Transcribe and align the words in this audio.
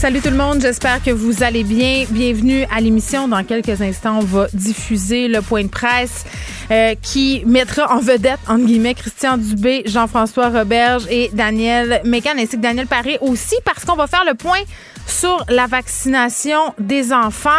Salut 0.00 0.22
tout 0.22 0.30
le 0.30 0.36
monde, 0.36 0.62
j'espère 0.62 1.02
que 1.02 1.10
vous 1.10 1.42
allez 1.42 1.62
bien. 1.62 2.06
Bienvenue 2.08 2.64
à 2.74 2.80
l'émission. 2.80 3.28
Dans 3.28 3.44
quelques 3.44 3.82
instants, 3.82 4.20
on 4.20 4.24
va 4.24 4.46
diffuser 4.54 5.28
le 5.28 5.42
point 5.42 5.62
de 5.62 5.68
presse 5.68 6.24
euh, 6.70 6.94
qui 7.02 7.42
mettra 7.44 7.94
en 7.94 8.00
vedette, 8.00 8.38
entre 8.48 8.64
guillemets, 8.64 8.94
Christian 8.94 9.36
Dubé, 9.36 9.82
Jean-François 9.84 10.48
Roberge 10.48 11.04
et 11.10 11.28
Daniel 11.34 12.00
Mécan, 12.04 12.30
ainsi 12.38 12.56
que 12.56 12.62
Daniel 12.62 12.86
Paré 12.86 13.18
aussi, 13.20 13.56
parce 13.62 13.84
qu'on 13.84 13.94
va 13.94 14.06
faire 14.06 14.24
le 14.24 14.32
point 14.32 14.62
sur 15.06 15.44
la 15.50 15.66
vaccination 15.66 16.72
des 16.78 17.12
enfants. 17.12 17.50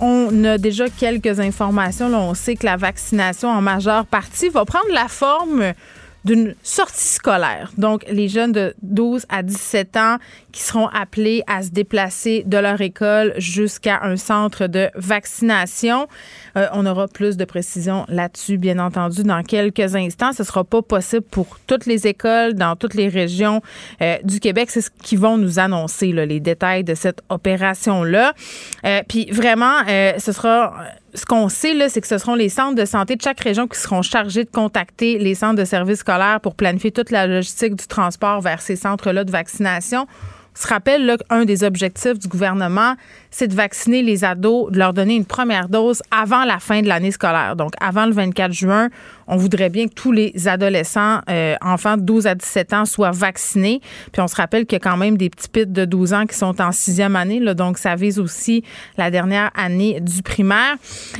On 0.00 0.44
a 0.44 0.58
déjà 0.58 0.88
quelques 0.88 1.38
informations. 1.38 2.06
On 2.06 2.34
sait 2.34 2.56
que 2.56 2.66
la 2.66 2.76
vaccination 2.76 3.50
en 3.50 3.60
majeure 3.60 4.04
partie 4.04 4.48
va 4.48 4.64
prendre 4.64 4.92
la 4.92 5.06
forme 5.06 5.74
d'une 6.24 6.54
sortie 6.62 7.06
scolaire. 7.06 7.72
Donc, 7.76 8.04
les 8.10 8.28
jeunes 8.28 8.52
de 8.52 8.74
12 8.82 9.26
à 9.28 9.42
17 9.42 9.96
ans 9.96 10.16
qui 10.52 10.62
seront 10.62 10.86
appelés 10.88 11.42
à 11.46 11.62
se 11.62 11.70
déplacer 11.70 12.44
de 12.46 12.56
leur 12.56 12.80
école 12.80 13.34
jusqu'à 13.36 14.00
un 14.02 14.16
centre 14.16 14.66
de 14.66 14.88
vaccination. 14.94 16.06
Euh, 16.56 16.66
on 16.72 16.86
aura 16.86 17.08
plus 17.08 17.36
de 17.36 17.44
précisions 17.44 18.06
là-dessus, 18.08 18.56
bien 18.56 18.78
entendu, 18.78 19.22
dans 19.22 19.42
quelques 19.42 19.96
instants. 19.96 20.32
Ce 20.32 20.44
sera 20.44 20.64
pas 20.64 20.82
possible 20.82 21.24
pour 21.30 21.58
toutes 21.66 21.86
les 21.86 22.06
écoles 22.06 22.54
dans 22.54 22.76
toutes 22.76 22.94
les 22.94 23.08
régions 23.08 23.60
euh, 24.00 24.16
du 24.24 24.40
Québec. 24.40 24.70
C'est 24.70 24.80
ce 24.80 24.90
qu'ils 24.90 25.18
vont 25.18 25.36
nous 25.36 25.58
annoncer, 25.58 26.12
là, 26.12 26.24
les 26.24 26.40
détails 26.40 26.84
de 26.84 26.94
cette 26.94 27.22
opération-là. 27.28 28.32
Euh, 28.84 29.02
Puis 29.08 29.30
vraiment, 29.30 29.80
euh, 29.88 30.12
ce 30.18 30.32
sera 30.32 30.74
ce 31.14 31.24
qu'on 31.24 31.48
sait, 31.48 31.74
là, 31.74 31.88
c'est 31.88 32.00
que 32.00 32.06
ce 32.08 32.18
seront 32.18 32.34
les 32.34 32.48
centres 32.48 32.74
de 32.74 32.84
santé 32.84 33.14
de 33.14 33.22
chaque 33.22 33.40
région 33.40 33.68
qui 33.68 33.78
seront 33.78 34.02
chargés 34.02 34.44
de 34.44 34.50
contacter 34.50 35.18
les 35.18 35.34
centres 35.34 35.58
de 35.58 35.64
services 35.64 36.00
scolaires 36.00 36.40
pour 36.40 36.56
planifier 36.56 36.90
toute 36.90 37.10
la 37.10 37.26
logistique 37.26 37.76
du 37.76 37.86
transport 37.86 38.40
vers 38.40 38.60
ces 38.60 38.76
centres-là 38.76 39.22
de 39.22 39.30
vaccination. 39.30 40.06
Se 40.54 40.68
rappelle 40.68 41.04
là, 41.04 41.16
qu'un 41.16 41.44
des 41.44 41.64
objectifs 41.64 42.18
du 42.18 42.28
gouvernement, 42.28 42.94
c'est 43.30 43.48
de 43.48 43.54
vacciner 43.54 44.02
les 44.02 44.24
ados, 44.24 44.70
de 44.70 44.78
leur 44.78 44.92
donner 44.92 45.16
une 45.16 45.24
première 45.24 45.68
dose 45.68 46.00
avant 46.12 46.44
la 46.44 46.60
fin 46.60 46.80
de 46.80 46.86
l'année 46.86 47.10
scolaire. 47.10 47.56
Donc, 47.56 47.72
avant 47.80 48.06
le 48.06 48.12
24 48.12 48.52
juin, 48.52 48.88
on 49.26 49.36
voudrait 49.36 49.68
bien 49.68 49.88
que 49.88 49.94
tous 49.94 50.12
les 50.12 50.46
adolescents, 50.46 51.20
euh, 51.28 51.56
enfants 51.60 51.96
de 51.96 52.02
12 52.02 52.26
à 52.28 52.34
17 52.36 52.72
ans, 52.72 52.84
soient 52.84 53.10
vaccinés. 53.10 53.80
Puis 54.12 54.22
on 54.22 54.28
se 54.28 54.36
rappelle 54.36 54.66
qu'il 54.66 54.76
y 54.76 54.80
a 54.80 54.90
quand 54.90 54.96
même 54.96 55.16
des 55.16 55.28
petits 55.30 55.48
pits 55.48 55.66
de 55.66 55.84
12 55.84 56.12
ans 56.12 56.26
qui 56.26 56.36
sont 56.36 56.60
en 56.60 56.70
sixième 56.70 57.16
année. 57.16 57.40
Là, 57.40 57.54
donc, 57.54 57.78
ça 57.78 57.96
vise 57.96 58.20
aussi 58.20 58.62
la 58.96 59.10
dernière 59.10 59.50
année 59.56 60.00
du 60.00 60.22
primaire. 60.22 60.76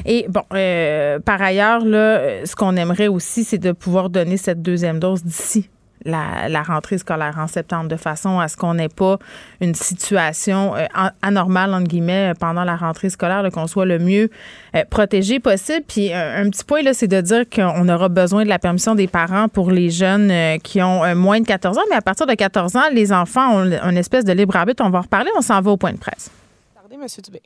Et 0.06 0.26
bon, 0.28 0.42
euh, 0.52 1.18
par 1.18 1.42
ailleurs, 1.42 1.84
là, 1.84 2.46
ce 2.46 2.54
qu'on 2.54 2.76
aimerait 2.76 3.08
aussi, 3.08 3.42
c'est 3.42 3.58
de 3.58 3.72
pouvoir 3.72 4.10
donner 4.10 4.36
cette 4.36 4.62
deuxième 4.62 5.00
dose 5.00 5.24
d'ici 5.24 5.68
la, 6.04 6.48
la, 6.48 6.62
rentrée 6.62 6.98
scolaire 6.98 7.36
en 7.38 7.46
septembre, 7.46 7.88
de 7.88 7.96
façon 7.96 8.38
à 8.38 8.48
ce 8.48 8.56
qu'on 8.56 8.74
n'ait 8.74 8.88
pas 8.88 9.18
une 9.60 9.74
situation 9.74 10.74
euh, 10.76 10.86
anormale, 11.22 11.74
entre 11.74 11.88
guillemets, 11.88 12.32
pendant 12.38 12.64
la 12.64 12.76
rentrée 12.76 13.10
scolaire, 13.10 13.48
qu'on 13.52 13.66
soit 13.66 13.86
le 13.86 13.98
mieux 13.98 14.30
euh, 14.74 14.84
protégé 14.88 15.40
possible. 15.40 15.84
Puis 15.86 16.12
un, 16.12 16.44
un 16.44 16.50
petit 16.50 16.64
point, 16.64 16.82
là, 16.82 16.94
c'est 16.94 17.08
de 17.08 17.20
dire 17.20 17.44
qu'on 17.48 17.88
aura 17.88 18.08
besoin 18.08 18.44
de 18.44 18.48
la 18.48 18.58
permission 18.58 18.94
des 18.94 19.06
parents 19.06 19.48
pour 19.48 19.70
les 19.70 19.90
jeunes 19.90 20.30
euh, 20.30 20.58
qui 20.58 20.82
ont 20.82 21.04
euh, 21.04 21.14
moins 21.14 21.40
de 21.40 21.46
14 21.46 21.78
ans, 21.78 21.82
mais 21.90 21.96
à 21.96 22.02
partir 22.02 22.26
de 22.26 22.34
14 22.34 22.76
ans, 22.76 22.88
les 22.92 23.12
enfants 23.12 23.56
ont 23.56 23.64
une 23.64 23.98
espèce 23.98 24.24
de 24.24 24.32
libre 24.32 24.56
arbitre. 24.56 24.82
On 24.84 24.90
va 24.90 24.98
en 24.98 25.02
reparler, 25.02 25.30
on 25.36 25.42
s'en 25.42 25.60
va 25.60 25.70
au 25.70 25.76
point 25.76 25.92
de 25.92 25.98
presse. 25.98 26.30
Pardon, 26.74 26.96
M. 27.00 27.06
Dubé. 27.24 27.40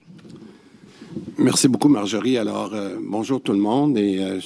Merci 1.39 1.69
beaucoup, 1.69 1.89
Marjorie. 1.89 2.37
Alors, 2.37 2.75
euh, 2.75 2.97
bonjour 3.01 3.41
tout 3.41 3.53
le 3.53 3.59
monde. 3.59 3.97
Et 3.97 4.19
euh, 4.21 4.41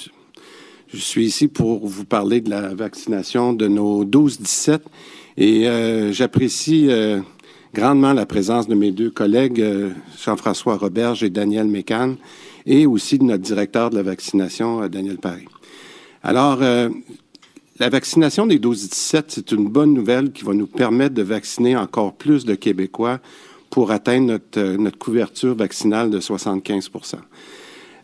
je 0.92 1.00
suis 1.00 1.24
ici 1.24 1.48
pour 1.48 1.86
vous 1.86 2.04
parler 2.04 2.40
de 2.40 2.50
la 2.50 2.74
vaccination 2.74 3.52
de 3.52 3.68
nos 3.68 4.04
12-17. 4.04 4.80
Et 5.36 5.68
euh, 5.68 6.12
j'apprécie 6.12 6.86
euh, 6.90 7.20
grandement 7.74 8.12
la 8.12 8.26
présence 8.26 8.68
de 8.68 8.74
mes 8.74 8.90
deux 8.90 9.10
collègues, 9.10 9.60
euh, 9.60 9.90
Jean-François 10.22 10.76
Roberge 10.76 11.22
et 11.22 11.30
Daniel 11.30 11.66
Mécan, 11.66 12.16
et 12.66 12.86
aussi 12.86 13.18
de 13.18 13.24
notre 13.24 13.42
directeur 13.42 13.90
de 13.90 13.96
la 13.96 14.02
vaccination, 14.02 14.82
euh, 14.82 14.88
Daniel 14.88 15.18
Paris. 15.18 15.46
Alors, 16.22 16.58
euh, 16.62 16.88
la 17.78 17.88
vaccination 17.88 18.46
des 18.46 18.58
12-17, 18.58 19.24
c'est 19.28 19.52
une 19.52 19.68
bonne 19.68 19.94
nouvelle 19.94 20.30
qui 20.30 20.44
va 20.44 20.52
nous 20.52 20.66
permettre 20.66 21.14
de 21.14 21.22
vacciner 21.22 21.76
encore 21.76 22.12
plus 22.14 22.44
de 22.44 22.54
Québécois 22.54 23.18
pour 23.70 23.90
atteindre 23.90 24.26
notre, 24.26 24.60
euh, 24.60 24.76
notre 24.76 24.98
couverture 24.98 25.56
vaccinale 25.56 26.10
de 26.10 26.20
75 26.20 26.90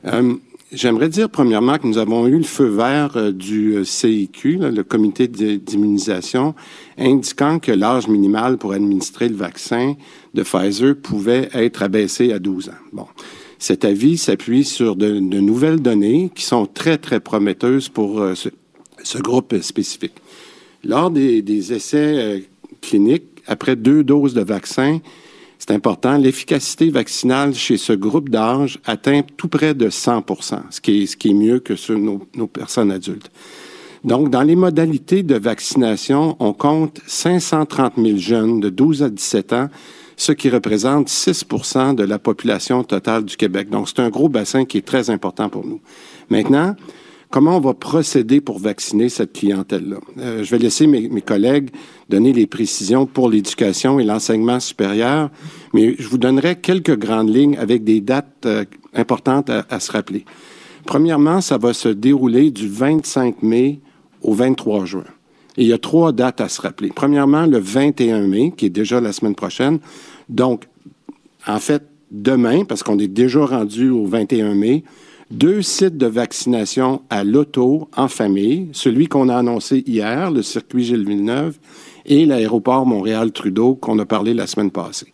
euh, 0.06 0.34
J'aimerais 0.70 1.08
dire 1.08 1.30
premièrement 1.30 1.78
que 1.78 1.86
nous 1.86 1.96
avons 1.96 2.26
eu 2.26 2.36
le 2.36 2.44
feu 2.44 2.66
vert 2.66 3.16
euh, 3.16 3.32
du 3.32 3.82
CIQ, 3.84 4.58
là, 4.58 4.70
le 4.70 4.84
comité 4.84 5.26
d'immunisation, 5.26 6.54
indiquant 6.98 7.58
que 7.58 7.72
l'âge 7.72 8.06
minimal 8.06 8.58
pour 8.58 8.72
administrer 8.72 9.30
le 9.30 9.34
vaccin 9.34 9.94
de 10.34 10.42
Pfizer 10.42 10.94
pouvait 10.94 11.48
être 11.54 11.82
abaissé 11.82 12.32
à 12.32 12.38
12 12.38 12.68
ans. 12.68 12.82
Bon. 12.92 13.06
Cet 13.58 13.84
avis 13.86 14.18
s'appuie 14.18 14.64
sur 14.64 14.94
de, 14.94 15.18
nouvelles 15.18 15.80
données 15.80 16.30
qui 16.34 16.44
sont 16.44 16.66
très, 16.66 16.98
très 16.98 17.18
prometteuses 17.18 17.88
pour 17.88 18.20
euh, 18.20 18.34
ce, 18.34 19.18
groupe 19.18 19.56
spécifique. 19.62 20.14
Lors 20.84 21.10
des, 21.10 21.72
essais 21.72 21.96
euh, 22.18 22.38
cliniques, 22.82 23.24
après 23.46 23.74
deux 23.74 24.04
doses 24.04 24.34
de 24.34 24.42
vaccin, 24.42 25.00
c'est 25.58 25.72
important, 25.72 26.16
l'efficacité 26.16 26.88
vaccinale 26.90 27.54
chez 27.54 27.76
ce 27.76 27.92
groupe 27.92 28.28
d'âge 28.28 28.78
atteint 28.84 29.22
tout 29.36 29.48
près 29.48 29.74
de 29.74 29.90
100 29.90 30.24
ce 30.70 30.80
qui 30.80 31.02
est, 31.02 31.06
ce 31.06 31.16
qui 31.16 31.30
est 31.30 31.34
mieux 31.34 31.58
que 31.58 31.74
sur 31.74 31.98
nos, 31.98 32.20
nos 32.36 32.46
personnes 32.46 32.92
adultes. 32.92 33.30
Donc, 34.04 34.30
dans 34.30 34.42
les 34.42 34.54
modalités 34.54 35.24
de 35.24 35.34
vaccination, 35.34 36.36
on 36.38 36.52
compte 36.52 37.00
530 37.06 37.94
000 37.96 38.16
jeunes 38.18 38.60
de 38.60 38.68
12 38.68 39.02
à 39.02 39.10
17 39.10 39.52
ans, 39.52 39.68
ce 40.16 40.32
qui 40.32 40.50
représente 40.50 41.08
6% 41.08 41.94
de 41.96 42.04
la 42.04 42.18
population 42.18 42.84
totale 42.84 43.24
du 43.24 43.36
Québec. 43.36 43.70
Donc, 43.70 43.88
c'est 43.88 44.00
un 44.00 44.10
gros 44.10 44.28
bassin 44.28 44.64
qui 44.64 44.78
est 44.78 44.86
très 44.86 45.10
important 45.10 45.48
pour 45.48 45.66
nous. 45.66 45.80
Maintenant, 46.30 46.76
comment 47.30 47.56
on 47.56 47.60
va 47.60 47.74
procéder 47.74 48.40
pour 48.40 48.58
vacciner 48.58 49.08
cette 49.08 49.32
clientèle-là? 49.32 49.98
Euh, 50.18 50.44
je 50.44 50.50
vais 50.50 50.58
laisser 50.58 50.86
mes, 50.86 51.08
collègues 51.20 51.70
donner 52.08 52.32
les 52.32 52.46
précisions 52.46 53.06
pour 53.06 53.28
l'éducation 53.28 54.00
et 54.00 54.04
l'enseignement 54.04 54.60
supérieur, 54.60 55.30
mais 55.74 55.94
je 55.98 56.08
vous 56.08 56.18
donnerai 56.18 56.56
quelques 56.56 56.96
grandes 56.96 57.34
lignes 57.34 57.56
avec 57.58 57.84
des 57.84 58.00
dates 58.00 58.46
euh, 58.46 58.64
importantes 58.94 59.50
à, 59.50 59.80
se 59.80 59.92
rappeler. 59.92 60.24
Premièrement, 60.86 61.40
ça 61.40 61.58
va 61.58 61.74
se 61.74 61.88
dérouler 61.88 62.50
du 62.50 62.68
25 62.68 63.42
mai 63.42 63.80
au 64.22 64.32
23 64.32 64.86
juin. 64.86 65.04
Il 65.56 65.66
y 65.66 65.72
a 65.72 65.78
trois 65.78 66.12
dates 66.12 66.40
à 66.40 66.48
se 66.48 66.60
rappeler. 66.60 66.90
Premièrement, 66.94 67.44
le 67.44 67.58
21 67.58 68.26
mai, 68.26 68.52
qui 68.56 68.66
est 68.66 68.70
déjà 68.70 69.00
la 69.00 69.12
semaine 69.12 69.34
prochaine. 69.34 69.80
Donc, 70.28 70.64
en 71.46 71.58
fait, 71.58 71.82
demain, 72.10 72.64
parce 72.64 72.82
qu'on 72.82 72.98
est 72.98 73.08
déjà 73.08 73.44
rendu 73.44 73.90
au 73.90 74.06
21 74.06 74.54
mai, 74.54 74.84
deux 75.30 75.62
sites 75.62 75.96
de 75.96 76.06
vaccination 76.06 77.02
à 77.10 77.24
l'auto 77.24 77.88
en 77.96 78.08
famille, 78.08 78.68
celui 78.72 79.08
qu'on 79.08 79.28
a 79.28 79.36
annoncé 79.36 79.82
hier, 79.86 80.30
le 80.30 80.42
circuit 80.42 80.84
Gilles 80.84 81.06
Villeneuve, 81.06 81.58
et 82.06 82.24
l'aéroport 82.24 82.86
Montréal-Trudeau 82.86 83.74
qu'on 83.74 83.98
a 83.98 84.06
parlé 84.06 84.32
la 84.32 84.46
semaine 84.46 84.70
passée. 84.70 85.12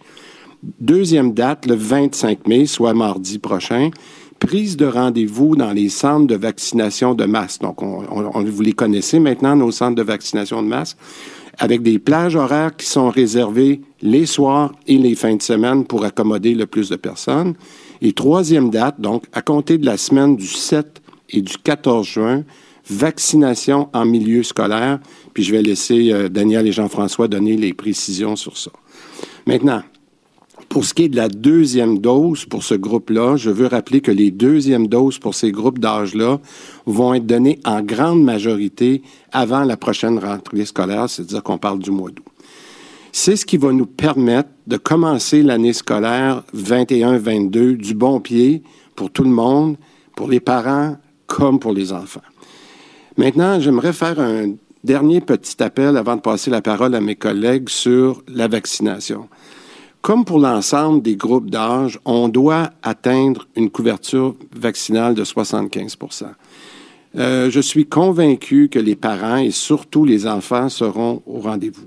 Deuxième 0.80 1.34
date, 1.34 1.66
le 1.66 1.74
25 1.74 2.46
mai, 2.46 2.66
soit 2.66 2.94
mardi 2.94 3.38
prochain, 3.38 3.90
prise 4.38 4.76
de 4.76 4.86
rendez-vous 4.86 5.56
dans 5.56 5.72
les 5.72 5.88
centres 5.88 6.26
de 6.26 6.36
vaccination 6.36 7.14
de 7.14 7.24
masse. 7.24 7.58
Donc, 7.58 7.82
on, 7.82 8.04
on, 8.10 8.30
on, 8.34 8.44
vous 8.44 8.62
les 8.62 8.72
connaissez 8.72 9.18
maintenant, 9.18 9.56
nos 9.56 9.72
centres 9.72 9.96
de 9.96 10.02
vaccination 10.02 10.62
de 10.62 10.68
masse, 10.68 10.96
avec 11.58 11.82
des 11.82 11.98
plages 11.98 12.36
horaires 12.36 12.76
qui 12.76 12.86
sont 12.86 13.10
réservées 13.10 13.80
les 14.00 14.26
soirs 14.26 14.72
et 14.86 14.98
les 14.98 15.14
fins 15.14 15.36
de 15.36 15.42
semaine 15.42 15.84
pour 15.84 16.04
accommoder 16.04 16.54
le 16.54 16.66
plus 16.66 16.88
de 16.88 16.96
personnes. 16.96 17.54
Et 18.02 18.12
troisième 18.12 18.70
date, 18.70 19.00
donc, 19.00 19.24
à 19.32 19.42
compter 19.42 19.78
de 19.78 19.86
la 19.86 19.96
semaine 19.96 20.36
du 20.36 20.46
7 20.46 21.02
et 21.30 21.40
du 21.40 21.56
14 21.58 22.06
juin, 22.06 22.44
vaccination 22.88 23.88
en 23.92 24.04
milieu 24.04 24.42
scolaire, 24.42 25.00
puis 25.32 25.42
je 25.42 25.52
vais 25.52 25.62
laisser 25.62 26.12
euh, 26.12 26.28
Daniel 26.28 26.66
et 26.66 26.72
Jean-François 26.72 27.28
donner 27.28 27.56
les 27.56 27.72
précisions 27.72 28.36
sur 28.36 28.56
ça. 28.58 28.70
Maintenant, 29.46 29.82
pour 30.68 30.84
ce 30.84 30.92
qui 30.92 31.04
est 31.04 31.08
de 31.08 31.16
la 31.16 31.28
deuxième 31.28 31.98
dose 31.98 32.44
pour 32.46 32.64
ce 32.64 32.74
groupe-là, 32.74 33.36
je 33.36 33.50
veux 33.50 33.66
rappeler 33.66 34.00
que 34.00 34.10
les 34.10 34.30
deuxièmes 34.30 34.88
doses 34.88 35.18
pour 35.18 35.34
ces 35.34 35.52
groupes 35.52 35.78
d'âge-là 35.78 36.40
vont 36.86 37.14
être 37.14 37.26
données 37.26 37.60
en 37.64 37.80
grande 37.80 38.22
majorité 38.22 39.02
avant 39.32 39.64
la 39.64 39.76
prochaine 39.76 40.18
rentrée 40.18 40.64
scolaire, 40.64 41.08
c'est-à-dire 41.08 41.42
qu'on 41.42 41.58
parle 41.58 41.78
du 41.78 41.90
mois 41.90 42.10
d'août. 42.10 42.33
C'est 43.16 43.36
ce 43.36 43.46
qui 43.46 43.58
va 43.58 43.70
nous 43.70 43.86
permettre 43.86 44.48
de 44.66 44.76
commencer 44.76 45.44
l'année 45.44 45.72
scolaire 45.72 46.42
21-22 46.52 47.76
du 47.76 47.94
bon 47.94 48.18
pied 48.18 48.64
pour 48.96 49.08
tout 49.08 49.22
le 49.22 49.30
monde, 49.30 49.76
pour 50.16 50.26
les 50.26 50.40
parents 50.40 50.96
comme 51.28 51.60
pour 51.60 51.72
les 51.72 51.92
enfants. 51.92 52.24
Maintenant, 53.16 53.60
j'aimerais 53.60 53.92
faire 53.92 54.18
un 54.18 54.54
dernier 54.82 55.20
petit 55.20 55.62
appel 55.62 55.96
avant 55.96 56.16
de 56.16 56.22
passer 56.22 56.50
la 56.50 56.60
parole 56.60 56.92
à 56.96 57.00
mes 57.00 57.14
collègues 57.14 57.68
sur 57.68 58.20
la 58.26 58.48
vaccination. 58.48 59.28
Comme 60.02 60.24
pour 60.24 60.40
l'ensemble 60.40 61.00
des 61.00 61.14
groupes 61.14 61.50
d'âge, 61.50 62.00
on 62.04 62.28
doit 62.28 62.70
atteindre 62.82 63.46
une 63.54 63.70
couverture 63.70 64.34
vaccinale 64.56 65.14
de 65.14 65.22
75% 65.22 66.24
euh, 67.16 67.48
Je 67.48 67.60
suis 67.60 67.86
convaincu 67.86 68.68
que 68.68 68.80
les 68.80 68.96
parents 68.96 69.36
et 69.36 69.52
surtout 69.52 70.04
les 70.04 70.26
enfants 70.26 70.68
seront 70.68 71.22
au 71.26 71.38
rendez-vous. 71.38 71.86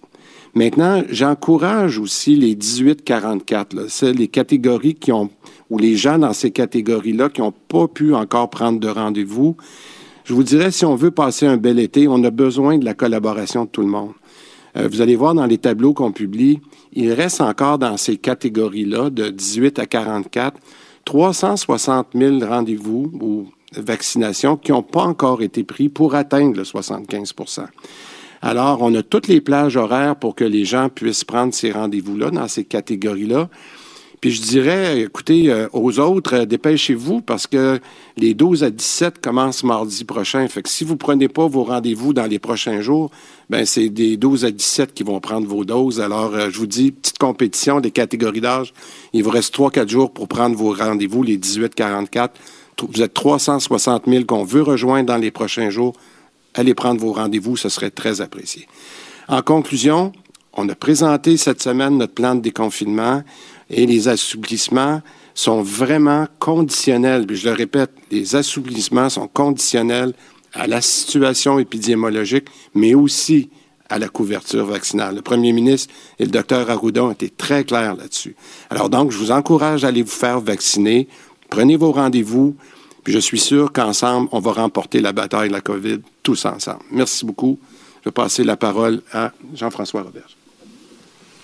Maintenant, 0.57 1.03
j'encourage 1.11 1.99
aussi 1.99 2.35
les 2.35 2.55
18-44, 2.55 3.89
c'est 3.89 4.11
les 4.11 4.27
catégories 4.27 4.95
qui 4.95 5.11
ont, 5.11 5.29
ou 5.69 5.77
les 5.77 5.95
gens 5.95 6.17
dans 6.17 6.33
ces 6.33 6.49
catégories-là 6.49 7.29
qui 7.29 7.41
n'ont 7.41 7.51
pas 7.51 7.87
pu 7.87 8.15
encore 8.15 8.49
prendre 8.49 8.79
de 8.79 8.87
rendez-vous. 8.87 9.55
Je 10.23 10.33
vous 10.33 10.41
dirais, 10.41 10.71
si 10.71 10.83
on 10.83 10.95
veut 10.95 11.11
passer 11.11 11.45
un 11.45 11.57
bel 11.57 11.77
été, 11.77 12.07
on 12.07 12.23
a 12.23 12.31
besoin 12.31 12.79
de 12.79 12.85
la 12.85 12.95
collaboration 12.95 13.65
de 13.65 13.69
tout 13.69 13.81
le 13.81 13.87
monde. 13.87 14.13
Euh, 14.77 14.87
vous 14.87 15.01
allez 15.01 15.15
voir 15.15 15.35
dans 15.35 15.45
les 15.45 15.59
tableaux 15.59 15.93
qu'on 15.93 16.11
publie, 16.11 16.59
il 16.91 17.13
reste 17.13 17.39
encore 17.39 17.77
dans 17.77 17.95
ces 17.95 18.17
catégories-là, 18.17 19.11
de 19.11 19.29
18 19.29 19.77
à 19.77 19.85
44, 19.85 20.59
360 21.05 22.07
000 22.15 22.39
rendez-vous 22.39 23.11
ou 23.21 23.45
vaccinations 23.75 24.57
qui 24.57 24.71
n'ont 24.71 24.81
pas 24.81 25.03
encore 25.03 25.43
été 25.43 25.63
pris 25.63 25.87
pour 25.87 26.15
atteindre 26.15 26.57
le 26.57 26.63
75 26.63 27.33
alors, 28.41 28.81
on 28.81 28.93
a 28.95 29.03
toutes 29.03 29.27
les 29.27 29.41
plages 29.41 29.77
horaires 29.77 30.15
pour 30.15 30.35
que 30.35 30.43
les 30.43 30.65
gens 30.65 30.89
puissent 30.89 31.23
prendre 31.23 31.53
ces 31.53 31.71
rendez-vous-là 31.71 32.29
dans 32.29 32.47
ces 32.47 32.63
catégories-là. 32.63 33.49
Puis 34.21 34.31
je 34.31 34.41
dirais, 34.41 35.01
écoutez, 35.01 35.51
euh, 35.51 35.67
aux 35.73 35.99
autres, 35.99 36.33
euh, 36.33 36.45
dépêchez-vous 36.45 37.21
parce 37.21 37.45
que 37.45 37.79
les 38.17 38.33
12 38.33 38.63
à 38.63 38.71
17 38.71 39.21
commencent 39.21 39.63
mardi 39.63 40.05
prochain. 40.05 40.47
Fait 40.47 40.63
que 40.63 40.69
si 40.69 40.83
vous 40.83 40.93
ne 40.93 40.97
prenez 40.97 41.27
pas 41.27 41.47
vos 41.47 41.63
rendez-vous 41.63 42.13
dans 42.13 42.25
les 42.25 42.39
prochains 42.39 42.81
jours, 42.81 43.11
ben 43.51 43.63
c'est 43.63 43.89
des 43.89 44.17
12 44.17 44.45
à 44.45 44.51
17 44.51 44.95
qui 44.95 45.03
vont 45.03 45.19
prendre 45.19 45.47
vos 45.47 45.65
doses. 45.65 46.01
Alors, 46.01 46.33
euh, 46.33 46.49
je 46.49 46.57
vous 46.57 46.65
dis, 46.65 46.91
petite 46.91 47.19
compétition 47.19 47.79
des 47.79 47.91
catégories 47.91 48.41
d'âge. 48.41 48.73
Il 49.13 49.23
vous 49.23 49.29
reste 49.29 49.53
3-4 49.53 49.87
jours 49.87 50.11
pour 50.11 50.27
prendre 50.27 50.55
vos 50.55 50.73
rendez-vous, 50.73 51.21
les 51.21 51.37
18-44. 51.37 52.29
Vous 52.89 53.01
êtes 53.03 53.13
360 53.13 54.03
000 54.07 54.25
qu'on 54.25 54.43
veut 54.43 54.63
rejoindre 54.63 55.05
dans 55.05 55.17
les 55.17 55.31
prochains 55.31 55.69
jours 55.69 55.93
allez 56.59 56.73
prendre 56.73 56.99
vos 56.99 57.13
rendez-vous, 57.13 57.57
ce 57.57 57.69
serait 57.69 57.91
très 57.91 58.21
apprécié. 58.21 58.67
En 59.27 59.41
conclusion, 59.41 60.11
on 60.53 60.67
a 60.69 60.75
présenté 60.75 61.37
cette 61.37 61.61
semaine 61.61 61.97
notre 61.97 62.13
plan 62.13 62.35
de 62.35 62.41
déconfinement 62.41 63.23
et 63.69 63.85
les 63.85 64.07
assouplissements 64.07 65.01
sont 65.35 65.61
vraiment 65.61 66.27
conditionnels. 66.39 67.27
je 67.29 67.47
le 67.47 67.53
répète, 67.53 67.91
les 68.09 68.35
assouplissements 68.35 69.09
sont 69.09 69.27
conditionnels 69.27 70.13
à 70.53 70.65
la 70.65 70.81
situation 70.81 71.59
épidémiologique, 71.59 72.47
mais 72.73 72.95
aussi 72.95 73.49
à 73.89 73.99
la 73.99 74.09
couverture 74.09 74.65
vaccinale. 74.65 75.15
Le 75.15 75.21
premier 75.21 75.53
ministre 75.53 75.93
et 76.19 76.25
le 76.25 76.31
docteur 76.31 76.69
Arruda 76.69 77.03
ont 77.03 77.11
été 77.11 77.29
très 77.29 77.63
clairs 77.63 77.95
là-dessus. 77.95 78.35
Alors 78.69 78.89
donc, 78.89 79.11
je 79.11 79.17
vous 79.17 79.31
encourage 79.31 79.83
à 79.83 79.89
aller 79.89 80.01
vous 80.01 80.09
faire 80.09 80.39
vacciner. 80.39 81.07
Prenez 81.49 81.77
vos 81.77 81.91
rendez-vous 81.91 82.55
je 83.11 83.19
suis 83.19 83.39
sûr 83.39 83.71
qu'ensemble, 83.71 84.27
on 84.31 84.39
va 84.39 84.53
remporter 84.53 84.99
la 84.99 85.13
bataille 85.13 85.49
de 85.49 85.53
la 85.53 85.61
COVID 85.61 85.99
tous 86.23 86.45
ensemble. 86.45 86.83
Merci 86.91 87.25
beaucoup. 87.25 87.59
Je 88.01 88.09
vais 88.09 88.13
passer 88.13 88.43
la 88.43 88.57
parole 88.57 89.01
à 89.11 89.31
Jean-François 89.53 90.03
Robert. 90.03 90.29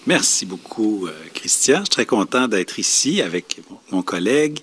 Merci 0.05 0.45
beaucoup, 0.45 1.07
euh, 1.07 1.11
Christian. 1.33 1.79
Je 1.79 1.83
suis 1.83 1.89
très 1.89 2.05
content 2.05 2.49
d'être 2.49 2.77
ici 2.77 3.21
avec 3.21 3.61
mon 3.91 4.01
collègue 4.01 4.59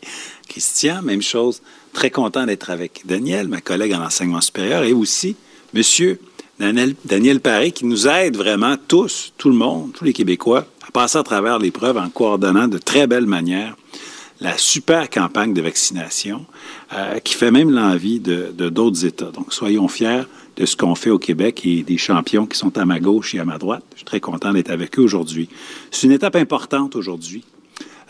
Christian. 0.48 1.00
Même 1.02 1.22
chose, 1.22 1.62
très 1.94 2.10
content 2.10 2.44
d'être 2.44 2.68
avec 2.68 3.02
Daniel, 3.06 3.48
ma 3.48 3.62
collègue 3.62 3.94
en 3.94 4.02
enseignement 4.02 4.42
supérieur, 4.42 4.82
et 4.82 4.92
aussi 4.92 5.36
Monsieur 5.72 6.20
Daniel, 6.58 6.94
Daniel 7.06 7.40
Paré, 7.40 7.72
qui 7.72 7.86
nous 7.86 8.06
aide 8.06 8.36
vraiment 8.36 8.76
tous, 8.88 9.32
tout 9.38 9.48
le 9.48 9.54
monde, 9.54 9.92
tous 9.94 10.04
les 10.04 10.12
Québécois, 10.12 10.66
à 10.86 10.90
passer 10.90 11.16
à 11.16 11.22
travers 11.22 11.58
l'épreuve 11.58 11.96
en 11.96 12.10
coordonnant 12.10 12.68
de 12.68 12.76
très 12.76 13.06
belle 13.06 13.26
manière 13.26 13.76
la 14.40 14.56
super 14.56 15.10
campagne 15.10 15.52
de 15.52 15.60
vaccination 15.60 16.46
euh, 16.94 17.18
qui 17.18 17.34
fait 17.34 17.50
même 17.50 17.70
l'envie 17.70 18.20
de, 18.20 18.52
d'autres 18.70 19.04
États. 19.04 19.30
Donc, 19.30 19.52
soyons 19.52 19.88
fiers 19.88 20.22
de 20.56 20.66
ce 20.66 20.76
qu'on 20.76 20.94
fait 20.94 21.10
au 21.10 21.18
Québec 21.18 21.62
et 21.64 21.82
des 21.82 21.98
champions 21.98 22.46
qui 22.46 22.56
sont 22.56 22.76
à 22.78 22.84
ma 22.84 23.00
gauche 23.00 23.34
et 23.34 23.38
à 23.38 23.44
ma 23.44 23.58
droite. 23.58 23.84
Je 23.92 23.98
suis 23.98 24.04
très 24.04 24.20
content 24.20 24.52
d'être 24.52 24.70
avec 24.70 24.98
eux 24.98 25.02
aujourd'hui. 25.02 25.48
C'est 25.90 26.06
une 26.06 26.12
étape 26.12 26.36
importante 26.36 26.96
aujourd'hui. 26.96 27.44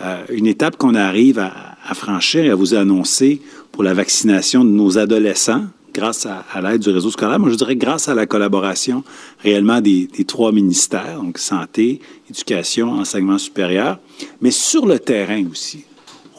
Euh, 0.00 0.24
une 0.30 0.46
étape 0.46 0.76
qu'on 0.76 0.94
arrive 0.94 1.38
à, 1.38 1.94
franchir 1.94 2.44
et 2.44 2.50
à 2.50 2.54
vous 2.54 2.74
annoncer 2.74 3.42
pour 3.72 3.82
la 3.82 3.94
vaccination 3.94 4.64
de 4.64 4.70
nos 4.70 4.96
adolescents 4.98 5.64
grâce 5.92 6.24
à, 6.26 6.60
l'aide 6.62 6.80
du 6.80 6.90
réseau 6.90 7.10
scolaire. 7.10 7.40
Moi, 7.40 7.50
je 7.50 7.56
dirais 7.56 7.74
grâce 7.74 8.08
à 8.08 8.14
la 8.14 8.26
collaboration 8.26 9.02
réellement 9.40 9.80
des, 9.80 10.06
des 10.06 10.24
trois 10.24 10.52
ministères, 10.52 11.20
donc 11.20 11.38
santé, 11.38 12.00
éducation, 12.30 12.92
enseignement 12.92 13.38
supérieur, 13.38 13.98
mais 14.40 14.52
sur 14.52 14.86
le 14.86 15.00
terrain 15.00 15.44
aussi. 15.50 15.84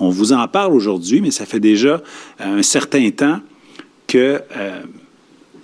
On 0.03 0.09
vous 0.09 0.33
en 0.33 0.48
parle 0.48 0.74
aujourd'hui, 0.74 1.21
mais 1.21 1.30
ça 1.30 1.45
fait 1.45 1.59
déjà 1.59 2.01
euh, 2.42 2.57
un 2.57 2.63
certain 2.63 3.07
temps 3.12 3.39
que 4.07 4.42
euh, 4.57 4.81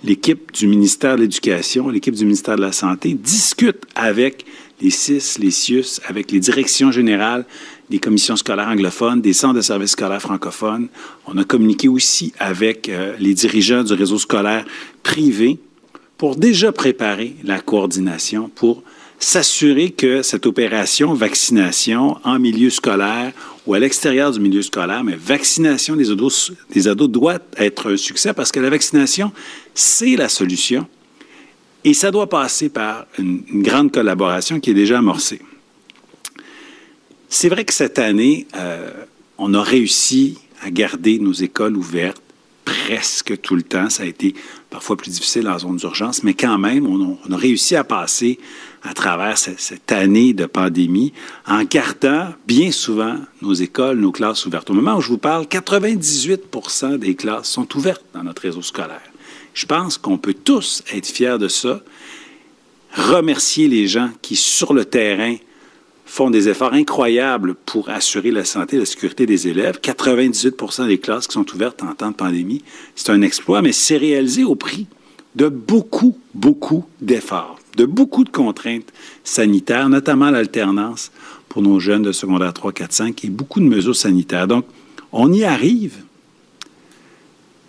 l'équipe 0.04 0.52
du 0.52 0.68
ministère 0.68 1.16
de 1.16 1.22
l'Éducation, 1.22 1.88
l'équipe 1.88 2.14
du 2.14 2.24
ministère 2.24 2.54
de 2.54 2.60
la 2.60 2.70
Santé 2.70 3.14
discute 3.14 3.82
avec 3.96 4.46
les 4.80 4.90
CIS, 4.90 5.40
les 5.40 5.50
CIUS, 5.50 6.00
avec 6.06 6.30
les 6.30 6.38
directions 6.38 6.92
générales 6.92 7.46
des 7.90 7.98
commissions 7.98 8.36
scolaires 8.36 8.68
anglophones, 8.68 9.20
des 9.20 9.32
centres 9.32 9.54
de 9.54 9.60
services 9.60 9.90
scolaires 9.90 10.22
francophones. 10.22 10.86
On 11.26 11.36
a 11.36 11.42
communiqué 11.42 11.88
aussi 11.88 12.32
avec 12.38 12.88
euh, 12.88 13.16
les 13.18 13.34
dirigeants 13.34 13.82
du 13.82 13.92
réseau 13.94 14.18
scolaire 14.18 14.64
privé 15.02 15.58
pour 16.16 16.36
déjà 16.36 16.70
préparer 16.70 17.34
la 17.42 17.58
coordination 17.58 18.48
pour 18.54 18.84
s'assurer 19.18 19.90
que 19.90 20.22
cette 20.22 20.46
opération 20.46 21.12
vaccination 21.14 22.18
en 22.24 22.38
milieu 22.38 22.70
scolaire 22.70 23.32
ou 23.66 23.74
à 23.74 23.78
l'extérieur 23.78 24.30
du 24.30 24.40
milieu 24.40 24.62
scolaire, 24.62 25.04
mais 25.04 25.16
vaccination 25.16 25.96
des 25.96 26.10
ados, 26.10 26.52
des 26.70 26.88
ados 26.88 27.10
doit 27.10 27.38
être 27.56 27.92
un 27.92 27.96
succès 27.96 28.32
parce 28.32 28.52
que 28.52 28.60
la 28.60 28.70
vaccination, 28.70 29.32
c'est 29.74 30.16
la 30.16 30.28
solution. 30.28 30.86
Et 31.84 31.94
ça 31.94 32.10
doit 32.10 32.28
passer 32.28 32.68
par 32.68 33.06
une, 33.18 33.42
grande 33.62 33.92
collaboration 33.92 34.60
qui 34.60 34.70
est 34.70 34.74
déjà 34.74 34.98
amorcée. 34.98 35.40
C'est 37.28 37.48
vrai 37.48 37.64
que 37.64 37.74
cette 37.74 37.98
année, 37.98 38.46
euh, 38.56 38.90
on 39.36 39.54
a 39.54 39.62
réussi 39.62 40.38
à 40.62 40.70
garder 40.70 41.18
nos 41.18 41.32
écoles 41.32 41.76
ouvertes 41.76 42.22
presque 42.64 43.40
tout 43.40 43.54
le 43.54 43.62
temps. 43.62 43.90
Ça 43.90 44.02
a 44.02 44.06
été 44.06 44.34
parfois 44.70 44.96
plus 44.96 45.10
difficile 45.10 45.48
en 45.48 45.58
zone 45.58 45.76
d'urgence, 45.76 46.22
mais 46.22 46.34
quand 46.34 46.58
même, 46.58 46.86
on 46.86 47.32
a, 47.32 47.36
réussi 47.36 47.76
à 47.76 47.84
passer 47.84 48.38
à 48.82 48.94
travers 48.94 49.38
cette, 49.38 49.92
année 49.92 50.32
de 50.32 50.46
pandémie 50.46 51.12
en 51.46 51.64
gardant 51.64 52.28
bien 52.46 52.70
souvent 52.70 53.16
nos 53.42 53.54
écoles, 53.54 53.98
nos 53.98 54.12
classes 54.12 54.46
ouvertes. 54.46 54.70
Au 54.70 54.74
moment 54.74 54.96
où 54.96 55.00
je 55.00 55.08
vous 55.08 55.18
parle, 55.18 55.44
98% 55.44 56.98
des 56.98 57.14
classes 57.14 57.48
sont 57.48 57.76
ouvertes 57.76 58.04
dans 58.14 58.22
notre 58.22 58.42
réseau 58.42 58.62
scolaire. 58.62 59.02
Je 59.54 59.66
pense 59.66 59.98
qu'on 59.98 60.18
peut 60.18 60.34
tous 60.34 60.82
être 60.92 61.06
fiers 61.06 61.38
de 61.38 61.48
ça, 61.48 61.80
remercier 62.94 63.68
les 63.68 63.88
gens 63.88 64.10
qui, 64.22 64.36
sur 64.36 64.72
le 64.72 64.84
terrain, 64.84 65.36
font 66.06 66.30
des 66.30 66.48
efforts 66.48 66.72
incroyables 66.72 67.54
pour 67.54 67.90
assurer 67.90 68.30
la 68.30 68.44
santé 68.44 68.76
et 68.76 68.78
la 68.78 68.86
sécurité 68.86 69.26
des 69.26 69.46
élèves. 69.48 69.78
98% 69.82 70.86
des 70.86 70.98
classes 70.98 71.26
qui 71.26 71.34
sont 71.34 71.54
ouvertes 71.54 71.82
en 71.82 71.94
temps 71.94 72.10
de 72.10 72.16
pandémie, 72.16 72.62
c'est 72.94 73.10
un 73.10 73.20
exploit, 73.22 73.60
mais 73.60 73.72
c'est 73.72 73.98
réalisé 73.98 74.42
au 74.44 74.54
prix 74.54 74.86
de 75.36 75.48
beaucoup, 75.48 76.18
beaucoup 76.34 76.84
d'efforts, 77.00 77.57
de 77.78 77.86
beaucoup 77.86 78.24
de 78.24 78.28
contraintes 78.28 78.92
sanitaires, 79.24 79.88
notamment 79.88 80.30
l'alternance 80.30 81.10
pour 81.48 81.62
nos 81.62 81.80
jeunes 81.80 82.02
de 82.02 82.12
secondaire 82.12 82.52
3, 82.52 82.72
4, 82.72 82.92
5 82.92 83.24
et 83.24 83.28
beaucoup 83.30 83.60
de 83.60 83.64
mesures 83.64 83.96
sanitaires. 83.96 84.46
Donc, 84.46 84.66
on 85.12 85.32
y 85.32 85.44
arrive, 85.44 85.94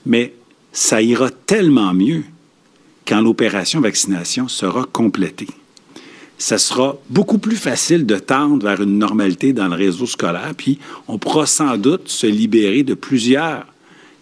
mais 0.05 0.33
ça 0.73 1.01
ira 1.01 1.29
tellement 1.29 1.93
mieux 1.93 2.23
quand 3.07 3.21
l'opération 3.21 3.79
vaccination 3.79 4.49
sera 4.49 4.83
complétée 4.83 5.47
ça 6.39 6.57
sera 6.57 6.97
beaucoup 7.09 7.37
plus 7.37 7.57
facile 7.57 8.05
de 8.05 8.15
tendre 8.15 8.65
vers 8.65 8.81
une 8.81 8.97
normalité 8.97 9.51
dans 9.51 9.67
le 9.67 9.75
réseau 9.75 10.05
scolaire, 10.05 10.53
puis 10.55 10.79
on 11.09 11.17
pourra 11.17 11.45
sans 11.45 11.77
doute 11.77 12.07
se 12.07 12.25
libérer 12.25 12.83
de 12.83 12.93
plusieurs 12.93 13.65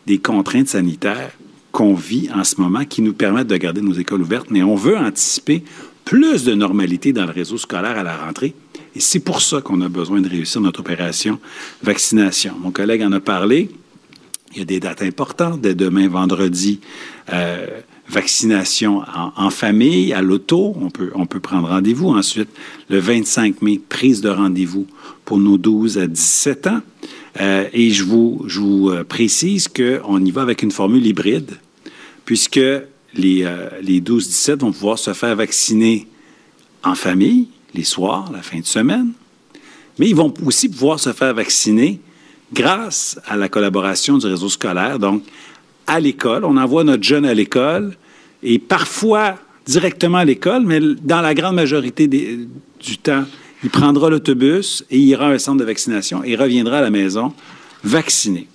des 0.07 0.17
contraintes 0.17 0.67
sanitaires 0.67 1.31
qu'on 1.77 1.93
vit 1.93 2.27
en 2.33 2.43
ce 2.43 2.59
moment 2.59 2.85
qui 2.85 3.03
nous 3.03 3.13
permettent 3.13 3.49
de 3.49 3.55
garder 3.55 3.81
nos 3.81 3.93
écoles 3.93 4.23
ouvertes, 4.23 4.47
mais 4.49 4.63
on 4.63 4.73
veut 4.73 4.97
anticiper 4.97 5.63
plus 6.05 6.43
de 6.43 6.55
normalité 6.55 7.13
dans 7.13 7.27
le 7.27 7.31
réseau 7.31 7.59
scolaire 7.59 7.99
à 7.99 8.01
la 8.01 8.17
rentrée. 8.17 8.55
Et 8.95 8.99
c'est 8.99 9.19
pour 9.19 9.43
ça 9.43 9.61
qu'on 9.61 9.79
a 9.81 9.87
besoin 9.87 10.19
de 10.19 10.27
réussir 10.27 10.59
notre 10.59 10.79
opération 10.79 11.39
vaccination. 11.83 12.55
Mon 12.59 12.71
collègue 12.71 13.03
en 13.03 13.11
a 13.11 13.19
parlé. 13.19 13.69
Il 14.53 14.57
y 14.57 14.61
a 14.63 14.65
des 14.65 14.79
dates 14.79 15.03
importantes. 15.03 15.61
Dès 15.61 15.75
demain, 15.75 16.07
vendredi, 16.07 16.79
euh, 17.31 17.67
vaccination 18.09 19.03
en, 19.35 19.49
famille, 19.51 20.13
à 20.13 20.23
l'auto. 20.23 20.75
On 20.81 20.89
peut, 20.89 21.11
on 21.13 21.27
peut 21.27 21.39
prendre 21.39 21.67
rendez-vous. 21.67 22.07
Ensuite, 22.07 22.49
le 22.89 22.97
25 22.97 23.61
mai, 23.61 23.79
prise 23.87 24.21
de 24.21 24.29
rendez-vous 24.29 24.87
pour 25.25 25.37
nos 25.37 25.59
12 25.59 25.99
à 25.99 26.07
17 26.07 26.65
ans. 26.65 26.81
Euh, 27.39 27.67
et 27.71 27.91
je 27.91 28.03
vous, 28.03 28.45
je 28.47 28.61
vous 28.61 28.89
euh, 28.89 29.03
précise 29.03 29.67
qu'on 29.67 30.25
y 30.25 30.31
va 30.31 30.41
avec 30.41 30.63
une 30.63 30.71
formule 30.71 31.05
hybride, 31.05 31.59
puisque 32.27 32.59
les, 33.15 33.45
euh, 33.45 33.69
les 33.81 34.01
12-17 34.01 34.59
vont 34.59 34.73
pouvoir 34.73 34.99
se 34.99 35.13
faire 35.13 35.33
vacciner 35.33 36.07
en 36.83 36.93
famille, 36.93 37.47
les 37.73 37.85
soirs, 37.85 38.29
la 38.33 38.41
fin 38.41 38.59
de 38.59 38.65
semaine, 38.65 39.13
mais 39.97 40.09
ils 40.09 40.15
vont 40.15 40.33
aussi 40.45 40.67
pouvoir 40.67 40.99
se 40.99 41.13
faire 41.13 41.33
vacciner 41.33 42.01
grâce 42.51 43.17
à 43.25 43.37
la 43.37 43.47
collaboration 43.47 44.17
du 44.17 44.27
réseau 44.27 44.49
scolaire. 44.49 44.99
Donc, 44.99 45.23
à 45.87 46.01
l'école, 46.01 46.43
on 46.43 46.57
envoie 46.57 46.83
notre 46.83 47.03
jeune 47.03 47.25
à 47.25 47.33
l'école 47.33 47.95
et 48.43 48.59
parfois 48.59 49.35
directement 49.65 50.17
à 50.17 50.25
l'école, 50.25 50.63
mais 50.65 50.81
dans 50.81 51.21
la 51.21 51.33
grande 51.33 51.55
majorité 51.55 52.09
du 52.09 52.97
temps, 52.97 53.23
il 53.63 53.69
prendra 53.69 54.09
l'autobus 54.09 54.83
et 54.91 54.99
ira 54.99 55.27
à 55.27 55.31
un 55.31 55.39
centre 55.39 55.59
de 55.59 55.65
vaccination 55.65 56.25
et 56.25 56.35
reviendra 56.35 56.79
à 56.79 56.81
la 56.81 56.91
maison 56.91 57.33
vacciné. 57.85 58.49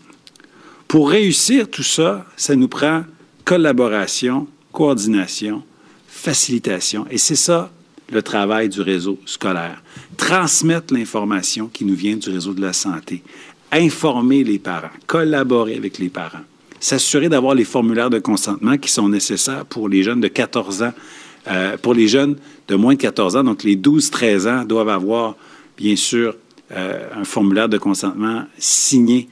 Pour 0.88 1.08
réussir 1.08 1.70
tout 1.70 1.82
ça, 1.82 2.26
ça 2.36 2.54
nous 2.54 2.68
prend 2.68 3.04
collaboration, 3.44 4.46
coordination, 4.72 5.62
facilitation. 6.06 7.06
Et 7.10 7.18
c'est 7.18 7.36
ça 7.36 7.70
le 8.10 8.22
travail 8.22 8.68
du 8.68 8.80
réseau 8.80 9.18
scolaire. 9.24 9.82
Transmettre 10.16 10.92
l'information 10.92 11.68
qui 11.72 11.84
nous 11.84 11.94
vient 11.94 12.16
du 12.16 12.30
réseau 12.30 12.52
de 12.52 12.60
la 12.60 12.72
santé. 12.72 13.22
Informer 13.70 14.44
les 14.44 14.58
parents, 14.58 14.90
collaborer 15.06 15.76
avec 15.76 15.98
les 15.98 16.10
parents. 16.10 16.44
S'assurer 16.78 17.28
d'avoir 17.28 17.54
les 17.54 17.64
formulaires 17.64 18.10
de 18.10 18.18
consentement 18.18 18.76
qui 18.76 18.90
sont 18.90 19.08
nécessaires 19.08 19.64
pour 19.64 19.88
les 19.88 20.02
jeunes 20.02 20.20
de 20.20 20.28
14 20.28 20.82
ans 20.82 20.92
euh, 21.48 21.76
jeunes 22.06 22.36
de 22.68 22.74
moins 22.76 22.94
de 22.94 23.00
14 23.00 23.36
ans, 23.36 23.44
donc 23.44 23.62
les 23.64 23.76
12-13 23.76 24.48
ans, 24.48 24.64
doivent 24.64 24.88
avoir, 24.88 25.36
bien 25.76 25.96
sûr, 25.96 26.36
euh, 26.72 27.08
un 27.14 27.24
formulaire 27.24 27.68
de 27.68 27.78
consentement 27.78 28.44
signé 28.58 29.28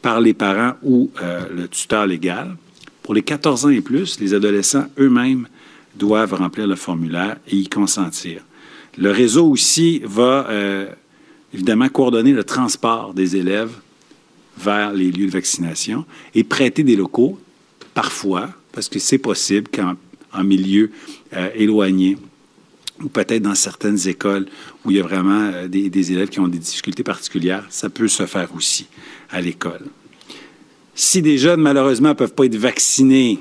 par 0.00 0.20
les 0.20 0.34
parents 0.34 0.74
ou 0.82 1.10
euh, 1.20 1.42
le 1.54 1.68
tuteur 1.68 2.06
légal. 2.06 2.56
Pour 3.08 3.14
les 3.14 3.22
14 3.22 3.64
ans 3.64 3.70
et 3.70 3.80
plus, 3.80 4.20
les 4.20 4.34
adolescents 4.34 4.84
eux-mêmes 4.98 5.48
doivent 5.94 6.34
remplir 6.34 6.66
le 6.66 6.76
formulaire 6.76 7.38
et 7.48 7.56
y 7.56 7.66
consentir. 7.66 8.42
Le 8.98 9.10
réseau 9.10 9.46
aussi 9.46 10.02
va 10.04 10.46
évidemment 11.54 11.88
coordonner 11.88 12.32
le 12.32 12.44
transport 12.44 13.14
des 13.14 13.34
élèves 13.34 13.72
vers 14.58 14.92
les 14.92 15.10
lieux 15.10 15.24
de 15.24 15.30
vaccination 15.30 16.04
et 16.34 16.44
prêter 16.44 16.82
des 16.82 16.96
locaux, 16.96 17.40
parfois, 17.94 18.50
parce 18.72 18.90
que 18.90 18.98
c'est 18.98 19.16
possible 19.16 19.68
quand 19.72 19.94
en 20.34 20.44
milieu 20.44 20.90
euh, 21.32 21.48
éloigné 21.54 22.18
ou 23.02 23.08
peut-être 23.08 23.42
dans 23.42 23.54
certaines 23.54 24.06
écoles 24.06 24.48
où 24.84 24.90
il 24.90 24.98
y 24.98 25.00
a 25.00 25.02
vraiment 25.02 25.50
euh, 25.54 25.66
des, 25.66 26.12
élèves 26.12 26.28
qui 26.28 26.40
ont 26.40 26.48
des 26.48 26.58
difficultés 26.58 27.04
particulières, 27.04 27.64
ça 27.70 27.88
peut 27.88 28.08
se 28.08 28.26
faire 28.26 28.54
aussi 28.54 28.86
à 29.30 29.40
l'école. 29.40 29.86
Si 31.00 31.22
des 31.22 31.38
jeunes, 31.38 31.60
malheureusement, 31.60 32.08
ne 32.08 32.14
peuvent 32.14 32.34
pas 32.34 32.46
être 32.46 32.56
vaccinés 32.56 33.38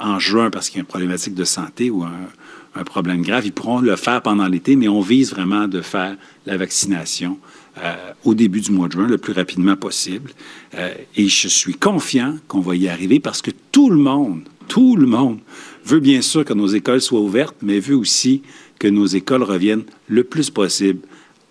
en 0.00 0.18
juin 0.18 0.48
parce 0.48 0.70
qu'il 0.70 0.78
y 0.78 0.80
a 0.80 0.84
une 0.84 0.86
problématique 0.86 1.34
de 1.34 1.44
santé 1.44 1.90
ou 1.90 2.02
un, 2.02 2.82
problème 2.84 3.20
grave, 3.20 3.44
ils 3.44 3.52
pourront 3.52 3.80
le 3.80 3.94
faire 3.96 4.22
pendant 4.22 4.48
l'été, 4.48 4.74
mais 4.74 4.88
on 4.88 5.02
vise 5.02 5.30
vraiment 5.30 5.68
de 5.68 5.82
faire 5.82 6.16
la 6.46 6.56
vaccination 6.56 7.36
euh, 7.76 7.94
au 8.24 8.32
début 8.32 8.62
du 8.62 8.72
mois 8.72 8.88
de 8.88 8.92
juin, 8.92 9.06
le 9.06 9.18
plus 9.18 9.34
rapidement 9.34 9.76
possible. 9.76 10.30
et 10.72 11.28
je 11.28 11.48
suis 11.48 11.74
confiant 11.74 12.38
qu'on 12.48 12.60
va 12.60 12.74
y 12.74 12.88
arriver 12.88 13.20
parce 13.20 13.42
que 13.42 13.50
tout 13.70 13.90
le 13.90 13.98
monde, 13.98 14.40
tout 14.68 14.96
le 14.96 15.06
monde 15.06 15.40
veut 15.84 16.00
bien 16.00 16.22
sûr 16.22 16.42
que 16.42 16.54
nos 16.54 16.68
écoles 16.68 17.02
soient 17.02 17.20
ouvertes, 17.20 17.56
mais 17.60 17.80
veut 17.80 17.96
aussi 17.96 18.40
que 18.78 18.88
nos 18.88 19.06
écoles 19.06 19.42
reviennent 19.42 19.84
le 20.08 20.24
plus 20.24 20.48
possible 20.48 21.00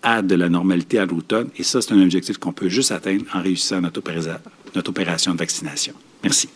à 0.02 0.20
de 0.20 0.34
la 0.34 0.48
normalité 0.48 0.98
à 0.98 1.06
l'automne. 1.06 1.48
Et 1.56 1.62
ça, 1.62 1.80
c'est 1.80 1.92
un 1.92 2.02
objectif 2.02 2.38
qu'on 2.38 2.52
peut 2.52 2.68
juste 2.68 2.90
atteindre 2.90 3.24
en 3.32 3.40
réussissant 3.40 3.80
notre, 3.80 4.00
opération 4.00 4.32
de 4.82 5.38
vaccination. 5.38 5.94
Merci. 6.22 6.48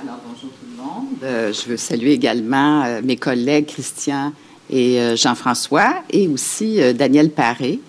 Alors, 0.00 0.18
bonjour 0.26 0.50
tout 0.50 0.66
le 0.70 0.82
monde. 0.82 1.06
Euh, 1.22 1.52
je 1.52 1.68
veux 1.68 1.76
saluer 1.76 2.12
également 2.12 2.84
euh, 2.84 3.00
mes 3.02 3.16
collègues 3.16 3.66
Christian 3.66 4.32
et 4.70 5.00
euh, 5.00 5.16
Jean-François 5.16 6.02
et 6.10 6.26
aussi 6.28 6.80
Daniel 6.94 7.30
Paré. 7.30 7.80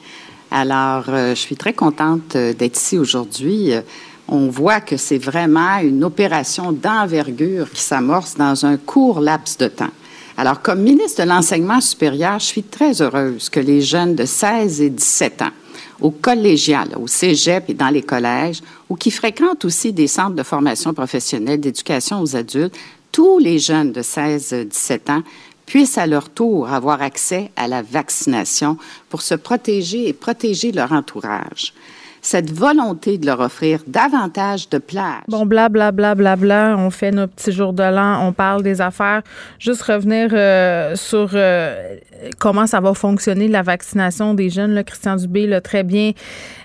Alors, 0.49 1.05
je 1.05 1.35
suis 1.35 1.55
très 1.55 1.71
contente 1.71 2.35
d'être 2.35 2.77
ici 2.77 2.97
aujourd'hui 2.97 3.71
on 4.31 4.47
voit 4.47 4.79
que 4.79 4.97
c'est 4.97 5.17
vraiment 5.17 5.79
une 5.79 6.03
opération 6.03 6.71
d'envergure 6.71 7.69
qui 7.69 7.81
s'amorce 7.81 8.35
dans 8.35 8.65
un 8.65 8.77
court 8.77 9.19
laps 9.19 9.57
de 9.57 9.67
temps. 9.67 9.91
Alors, 10.37 10.61
comme 10.61 10.81
ministre 10.81 11.21
de 11.23 11.27
l'Enseignement 11.27 11.81
supérieur, 11.81 12.39
je 12.39 12.45
suis 12.45 12.63
très 12.63 13.01
heureuse 13.01 13.49
que 13.49 13.59
les 13.59 13.81
jeunes 13.81 14.15
de 14.15 14.25
16 14.25 14.81
et 14.81 14.89
17 14.89 15.41
ans, 15.41 15.51
au 15.99 16.11
collégial, 16.11 16.89
au 16.99 17.07
cégep 17.07 17.69
et 17.69 17.73
dans 17.73 17.89
les 17.89 18.01
collèges, 18.01 18.61
ou 18.89 18.95
qui 18.95 19.11
fréquentent 19.11 19.65
aussi 19.65 19.93
des 19.93 20.07
centres 20.07 20.35
de 20.35 20.43
formation 20.43 20.93
professionnelle 20.93 21.59
d'éducation 21.59 22.21
aux 22.21 22.35
adultes, 22.35 22.75
tous 23.11 23.39
les 23.39 23.59
jeunes 23.59 23.91
de 23.91 24.01
16 24.01 24.53
et 24.53 24.65
17 24.65 25.09
ans 25.09 25.23
puissent 25.65 25.97
à 25.97 26.07
leur 26.07 26.29
tour 26.29 26.69
avoir 26.69 27.01
accès 27.01 27.51
à 27.55 27.67
la 27.67 27.81
vaccination 27.81 28.77
pour 29.09 29.21
se 29.21 29.35
protéger 29.35 30.07
et 30.07 30.13
protéger 30.13 30.71
leur 30.71 30.91
entourage 30.91 31.73
cette 32.21 32.51
volonté 32.51 33.17
de 33.17 33.25
leur 33.25 33.39
offrir 33.39 33.79
davantage 33.87 34.69
de 34.69 34.77
plages. 34.77 35.23
Bon, 35.27 35.45
bla, 35.45 35.69
bla, 35.69 35.91
bla, 35.91 36.13
bla, 36.13 36.75
on 36.77 36.91
fait 36.91 37.11
nos 37.11 37.27
petits 37.27 37.51
jours 37.51 37.73
de 37.73 37.83
l'an, 37.83 38.27
on 38.27 38.31
parle 38.31 38.61
des 38.61 38.79
affaires. 38.79 39.23
Juste 39.57 39.81
revenir 39.81 40.29
euh, 40.33 40.95
sur 40.95 41.31
euh, 41.33 41.95
comment 42.37 42.67
ça 42.67 42.79
va 42.79 42.93
fonctionner, 42.93 43.47
la 43.47 43.63
vaccination 43.63 44.35
des 44.35 44.49
jeunes. 44.49 44.73
Là, 44.73 44.83
Christian 44.83 45.15
Dubé 45.15 45.47
l'a 45.47 45.61
très 45.61 45.83
bien 45.83 46.11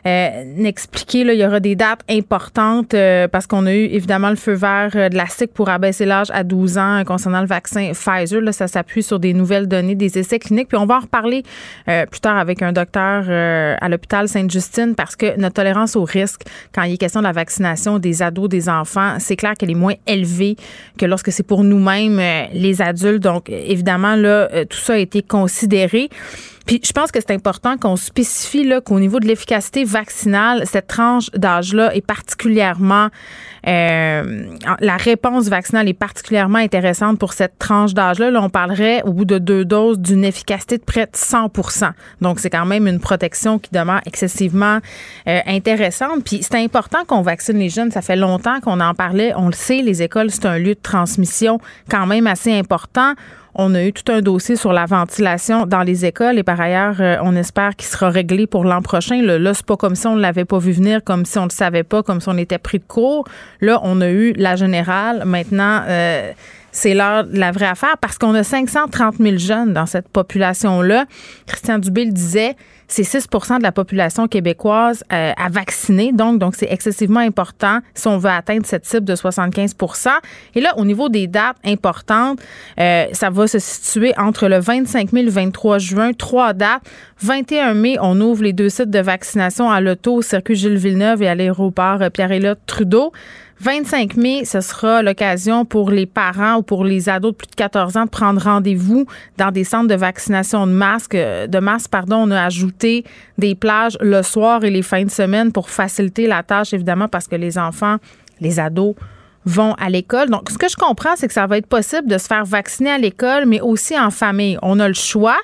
euh, 0.07 0.65
expliqué. 0.65 1.21
Il 1.21 1.33
y 1.33 1.47
aura 1.47 1.61
des 1.61 1.75
dates 1.75 2.01
importantes 2.11 2.95
parce 3.33 3.47
qu'on 3.47 3.67
a 3.67 3.73
eu 3.73 3.85
évidemment 3.85 4.31
le 4.31 4.37
feu 4.37 4.53
vert 4.53 4.91
de 4.93 5.17
la 5.17 5.27
SIC 5.27 5.53
pour 5.53 5.71
abaisser 5.71 6.05
l'âge 6.05 6.31
à 6.33 6.45
12 6.45 6.79
ans 6.79 7.03
concernant 7.07 7.41
le 7.41 7.47
vaccin 7.47 7.93
Pfizer. 7.93 8.43
Ça 8.53 8.69
s'appuie 8.69 9.03
sur 9.03 9.19
des 9.19 9.33
nouvelles 9.33 9.67
données 9.67 9.95
des 9.95 10.19
essais 10.19 10.39
cliniques. 10.39 10.69
Puis 10.69 10.79
on 10.79 10.87
va 10.87 10.97
en 10.97 11.01
reparler 11.01 11.43
plus 11.87 12.21
tard 12.21 12.37
avec 12.37 12.63
un 12.63 12.73
docteur 12.73 13.25
à 13.81 13.89
l'hôpital 13.89 14.29
Sainte-Justine 14.29 14.95
parce 14.95 15.17
que 15.17 15.46
notre 15.47 15.55
tolérance 15.55 15.97
au 15.97 16.05
risque 16.05 16.43
quand 16.75 16.83
il 16.83 16.95
est 16.95 16.99
question 16.99 17.21
de 17.21 17.26
la 17.26 17.33
vaccination 17.33 17.99
des 17.99 18.23
ados, 18.23 18.49
des 18.49 18.69
enfants, 18.69 19.17
c'est 19.19 19.37
clair 19.37 19.55
qu'elle 19.55 19.71
est 19.71 19.75
moins 19.75 19.95
élevée 20.07 20.57
que 20.99 21.07
lorsque 21.07 21.33
c'est 21.33 21.43
pour 21.43 21.65
nous-mêmes, 21.65 22.19
euh, 22.19 22.45
les 22.53 22.83
adultes. 22.83 23.23
Donc, 23.23 23.49
évidemment, 23.49 24.17
là, 24.17 24.49
euh, 24.53 24.65
tout 24.65 24.79
ça 24.79 24.95
a 24.95 24.99
été 24.99 25.23
considéré. 25.23 26.11
Puis 26.67 26.81
je 26.85 26.93
pense 26.93 27.13
que 27.13 27.21
c'est 27.21 27.33
important 27.33 27.77
qu'on 27.77 27.97
spécifie 27.97 28.65
là, 28.65 28.81
qu'au 28.81 28.99
niveau 28.99 29.21
de 29.21 29.27
l'efficacité 29.27 29.85
vaccinale, 29.85 30.65
cette 30.67 30.89
tranche 30.89 31.31
d'âge-là 31.31 31.95
est 31.95 32.05
particulièrement 32.05 33.09
euh, 33.67 34.57
la 34.81 34.97
réponse 34.97 35.49
vaccinale 35.49 35.89
est 35.89 35.95
particulièrement 35.95 36.59
intéressante 36.59 37.19
pour 37.19 37.33
cette 37.33 37.59
tranche 37.59 37.95
d'âge-là. 37.95 38.31
Là, 38.31 38.41
on 38.43 38.49
parlerait 38.49 39.03
au 39.03 39.13
bout 39.13 39.25
de 39.25 39.39
deux 39.39 39.65
doses 39.65 39.99
d'une 39.99 40.25
efficacité 40.25 40.79
de 40.79 40.85
près 40.85 41.07
de 41.07 41.13
100% 41.13 41.91
Donc 42.21 42.39
c'est 42.39 42.51
quand 42.51 42.67
même 42.67 42.87
une 42.87 43.01
protection 43.01 43.59
qui 43.59 43.71
demeure 43.73 44.01
excessivement 44.07 44.79
euh, 45.29 45.41
intéressante. 45.47 46.23
Puis 46.25 46.43
c'est 46.43 46.63
important 46.63 47.05
qu'on 47.07 47.23
vaccine 47.23 47.59
les 47.59 47.71
jeunes. 47.71 47.91
Ça 47.91 48.03
fait 48.03 48.17
longtemps 48.17 48.61
qu'on 48.61 48.81
en 48.81 48.95
parlait. 48.95 49.33
On 49.37 49.47
le 49.47 49.53
sait, 49.53 49.83
les 49.83 50.03
écoles 50.03 50.31
c'est 50.31 50.47
un 50.47 50.59
lieu 50.59 50.75
de 50.75 50.81
transmission 50.81 51.59
quand 51.91 52.07
même 52.07 52.27
assez 52.27 52.53
important. 52.53 53.15
On 53.59 53.75
a 53.75 53.83
eu 53.83 53.93
tout 53.95 54.13
un 54.13 54.21
dossier 54.21 54.55
sur 54.55 54.75
la 54.75 54.85
ventilation 54.85 55.65
dans 55.65 55.83
les 55.83 56.05
écoles 56.05 56.39
et 56.39 56.43
par 56.43 56.61
ailleurs, 56.61 56.97
euh, 57.01 57.17
on 57.23 57.35
espère 57.35 57.75
qu'il 57.75 57.89
sera 57.89 58.11
réglé 58.11 58.47
pour 58.47 58.65
l'an 58.65 58.83
prochain. 58.83 59.23
Là, 59.23 59.55
c'est 59.55 59.65
pas 59.65 59.79
comme 59.79 59.95
si 59.95 60.07
on 60.07 60.15
ne 60.15 60.21
l'avait 60.21 60.45
pas 60.45 60.59
vu 60.59 60.73
venir, 60.73 61.03
comme 61.03 61.25
si 61.25 61.39
on 61.39 61.45
ne 61.45 61.49
le 61.49 61.55
savait 61.55 61.83
pas, 61.83 62.03
comme 62.03 62.21
si 62.21 62.29
on 62.29 62.37
était 62.37 62.59
pris 62.59 62.79
de 62.79 62.85
court. 62.85 63.27
Là, 63.63 63.81
on 63.83 64.03
a 64.03 64.11
eu 64.11 64.35
la 64.35 64.57
générale. 64.57 65.23
Maintenant, 65.25 65.81
euh, 65.89 66.33
c'est 66.71 66.93
l'heure 66.93 67.25
de 67.25 67.39
la 67.39 67.51
vraie 67.51 67.69
affaire 67.69 67.97
parce 67.99 68.19
qu'on 68.19 68.35
a 68.35 68.43
530 68.43 69.17
000 69.19 69.39
jeunes 69.39 69.73
dans 69.73 69.87
cette 69.87 70.09
population-là. 70.09 71.07
Christian 71.47 71.79
Dubé 71.79 72.05
disait, 72.05 72.57
c'est 72.88 73.02
6% 73.02 73.59
de 73.59 73.62
la 73.62 73.73
population 73.73 74.28
québécoise 74.28 75.02
euh, 75.12 75.33
à 75.37 75.49
vacciner. 75.49 76.12
Donc, 76.12 76.38
donc 76.38 76.55
c'est 76.55 76.71
excessivement 76.71 77.21
important 77.21 77.81
si 77.95 78.09
on 78.09 78.19
veut 78.19 78.31
atteindre 78.31 78.66
cette 78.66 78.87
cible 78.87 79.05
de 79.05 79.14
75% 79.14 80.09
Et 80.55 80.61
là, 80.61 80.76
au 80.76 80.85
niveau 80.85 81.09
des 81.09 81.26
dates 81.26 81.57
importantes, 81.64 82.40
euh, 82.78 83.07
ça 83.12 83.31
va 83.31 83.47
se 83.47 83.59
situer 83.59 84.12
entre 84.19 84.49
le 84.49 84.59
25 84.59 85.12
mai 85.12 85.21
et 85.21 85.25
le 85.25 85.31
23 85.31 85.78
juin. 85.78 86.12
Trois 86.12 86.52
dates. 86.52 86.83
21 87.21 87.75
mai, 87.75 87.97
on 88.00 88.21
ouvre 88.21 88.43
les 88.43 88.52
deux 88.52 88.69
sites 88.69 88.90
de 88.90 88.99
vaccination 88.99 89.71
à 89.71 89.81
l'auto, 89.81 90.16
au 90.16 90.23
circuit 90.23 90.55
Gilles 90.55 90.76
Villeneuve 90.76 91.23
et 91.23 91.28
à 91.28 91.35
l'aéroport 91.35 91.99
Pierre-Éliott 92.12 92.59
Trudeau. 92.66 93.12
25 93.61 94.17
mai, 94.17 94.45
ce 94.45 94.61
sera 94.61 95.03
l'occasion 95.03 95.65
pour 95.65 95.91
les 95.91 96.05
parents 96.05 96.57
ou 96.57 96.63
pour 96.63 96.85
les 96.85 97.09
ados 97.09 97.33
de 97.33 97.37
plus 97.37 97.47
de 97.47 97.55
14 97.55 97.97
ans 97.97 98.05
de 98.05 98.11
prendre 98.11 98.43
rendez-vous 98.43 99.07
dans 99.39 99.51
des 99.51 99.65
centres 99.65 99.89
de 99.89 99.95
vaccination 99.95 100.67
de 100.67 100.73
masques. 100.73 101.15
Euh, 101.15 101.47
de 101.47 101.59
masse, 101.59 101.89
pardon, 101.89 102.17
on 102.17 102.31
a 102.31 102.45
ajouté 102.45 103.05
des 103.39 103.55
plages 103.55 103.97
le 104.01 104.23
soir 104.23 104.63
et 104.65 104.71
les 104.71 104.83
fins 104.83 105.05
de 105.05 105.11
semaine 105.11 105.53
pour 105.53 105.71
faciliter 105.71 106.27
la 106.27 106.43
tâche, 106.43 106.75
évidemment, 106.75 107.09
parce 107.09 107.29
que 107.29 107.37
les 107.37 107.57
enfants, 107.57 107.97
les 108.41 108.61
ados 108.61 108.95
vont 109.47 109.75
à 109.75 109.88
l'école. 109.88 110.29
Donc, 110.29 110.50
ce 110.50 110.59
que 110.59 110.69
je 110.69 110.76
comprends, 110.76 111.15
c'est 111.17 111.29
que 111.29 111.33
ça 111.33 111.47
va 111.47 111.57
être 111.57 111.69
possible 111.69 112.09
de 112.09 112.19
se 112.19 112.26
faire 112.26 112.45
vacciner 112.45 112.91
à 112.91 112.99
l'école, 112.99 113.47
mais 113.47 113.61
aussi 113.61 113.99
en 113.99 114.11
famille. 114.11 114.59
On 114.61 114.81
a 114.81 114.88
le 114.88 114.95
choix. 114.95 115.38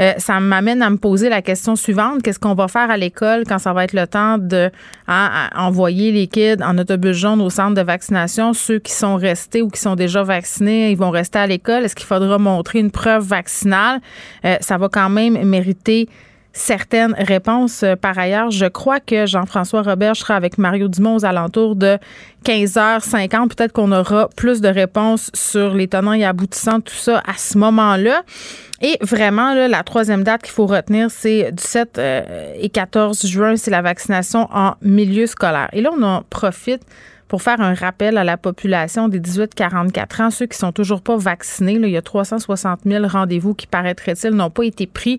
Euh, 0.00 0.12
ça 0.18 0.40
m'amène 0.40 0.82
à 0.82 0.90
me 0.90 0.96
poser 0.96 1.28
la 1.28 1.40
question 1.40 1.76
suivante. 1.76 2.22
Qu'est-ce 2.22 2.40
qu'on 2.40 2.54
va 2.54 2.66
faire 2.66 2.90
à 2.90 2.96
l'école 2.96 3.44
quand 3.48 3.58
ça 3.58 3.72
va 3.72 3.84
être 3.84 3.92
le 3.92 4.06
temps 4.06 4.38
de 4.38 4.70
hein, 5.06 5.48
envoyer 5.56 6.10
les 6.10 6.26
kids 6.26 6.62
en 6.62 6.76
autobus 6.78 7.16
jaune 7.16 7.40
au 7.40 7.48
centre 7.48 7.74
de 7.74 7.82
vaccination? 7.82 8.52
Ceux 8.52 8.80
qui 8.80 8.92
sont 8.92 9.16
restés 9.16 9.62
ou 9.62 9.68
qui 9.68 9.80
sont 9.80 9.94
déjà 9.94 10.24
vaccinés, 10.24 10.90
ils 10.90 10.98
vont 10.98 11.10
rester 11.10 11.38
à 11.38 11.46
l'école. 11.46 11.84
Est-ce 11.84 11.94
qu'il 11.94 12.06
faudra 12.06 12.38
montrer 12.38 12.80
une 12.80 12.90
preuve 12.90 13.24
vaccinale? 13.24 14.00
Euh, 14.44 14.56
ça 14.60 14.78
va 14.78 14.88
quand 14.88 15.08
même 15.08 15.42
mériter 15.44 16.08
certaines 16.54 17.14
réponses. 17.18 17.82
Euh, 17.82 17.96
par 17.96 18.18
ailleurs, 18.18 18.50
je 18.50 18.66
crois 18.66 19.00
que 19.00 19.26
Jean-François 19.26 19.82
Robert 19.82 20.16
sera 20.16 20.36
avec 20.36 20.56
Mario 20.56 20.88
Dumont 20.88 21.16
aux 21.16 21.24
alentours 21.24 21.76
de 21.76 21.98
15h50. 22.46 23.48
Peut-être 23.48 23.72
qu'on 23.72 23.92
aura 23.92 24.28
plus 24.36 24.60
de 24.60 24.68
réponses 24.68 25.30
sur 25.34 25.74
les 25.74 25.88
tenants 25.88 26.12
et 26.12 26.24
aboutissants, 26.24 26.80
tout 26.80 26.94
ça 26.94 27.22
à 27.26 27.36
ce 27.36 27.58
moment-là. 27.58 28.22
Et 28.80 28.96
vraiment, 29.00 29.54
la 29.54 29.82
troisième 29.82 30.22
date 30.22 30.42
qu'il 30.42 30.52
faut 30.52 30.66
retenir, 30.66 31.10
c'est 31.10 31.50
du 31.52 31.62
7 31.62 31.98
euh, 31.98 32.54
et 32.58 32.68
14 32.68 33.26
juin, 33.26 33.56
c'est 33.56 33.70
la 33.70 33.82
vaccination 33.82 34.48
en 34.52 34.74
milieu 34.80 35.26
scolaire. 35.26 35.68
Et 35.72 35.82
là, 35.82 35.90
on 35.96 36.02
en 36.02 36.22
profite 36.22 36.82
pour 37.26 37.42
faire 37.42 37.60
un 37.60 37.74
rappel 37.74 38.16
à 38.16 38.22
la 38.22 38.36
population 38.36 39.08
des 39.08 39.18
18-44 39.18 40.22
ans, 40.22 40.30
ceux 40.30 40.46
qui 40.46 40.56
sont 40.56 40.70
toujours 40.70 41.00
pas 41.00 41.16
vaccinés. 41.16 41.72
Il 41.72 41.88
y 41.88 41.96
a 41.96 42.02
360 42.02 42.80
000 42.84 43.08
rendez-vous 43.08 43.54
qui, 43.54 43.66
paraîtrait-il, 43.66 44.30
n'ont 44.30 44.50
pas 44.50 44.64
été 44.64 44.86
pris 44.86 45.18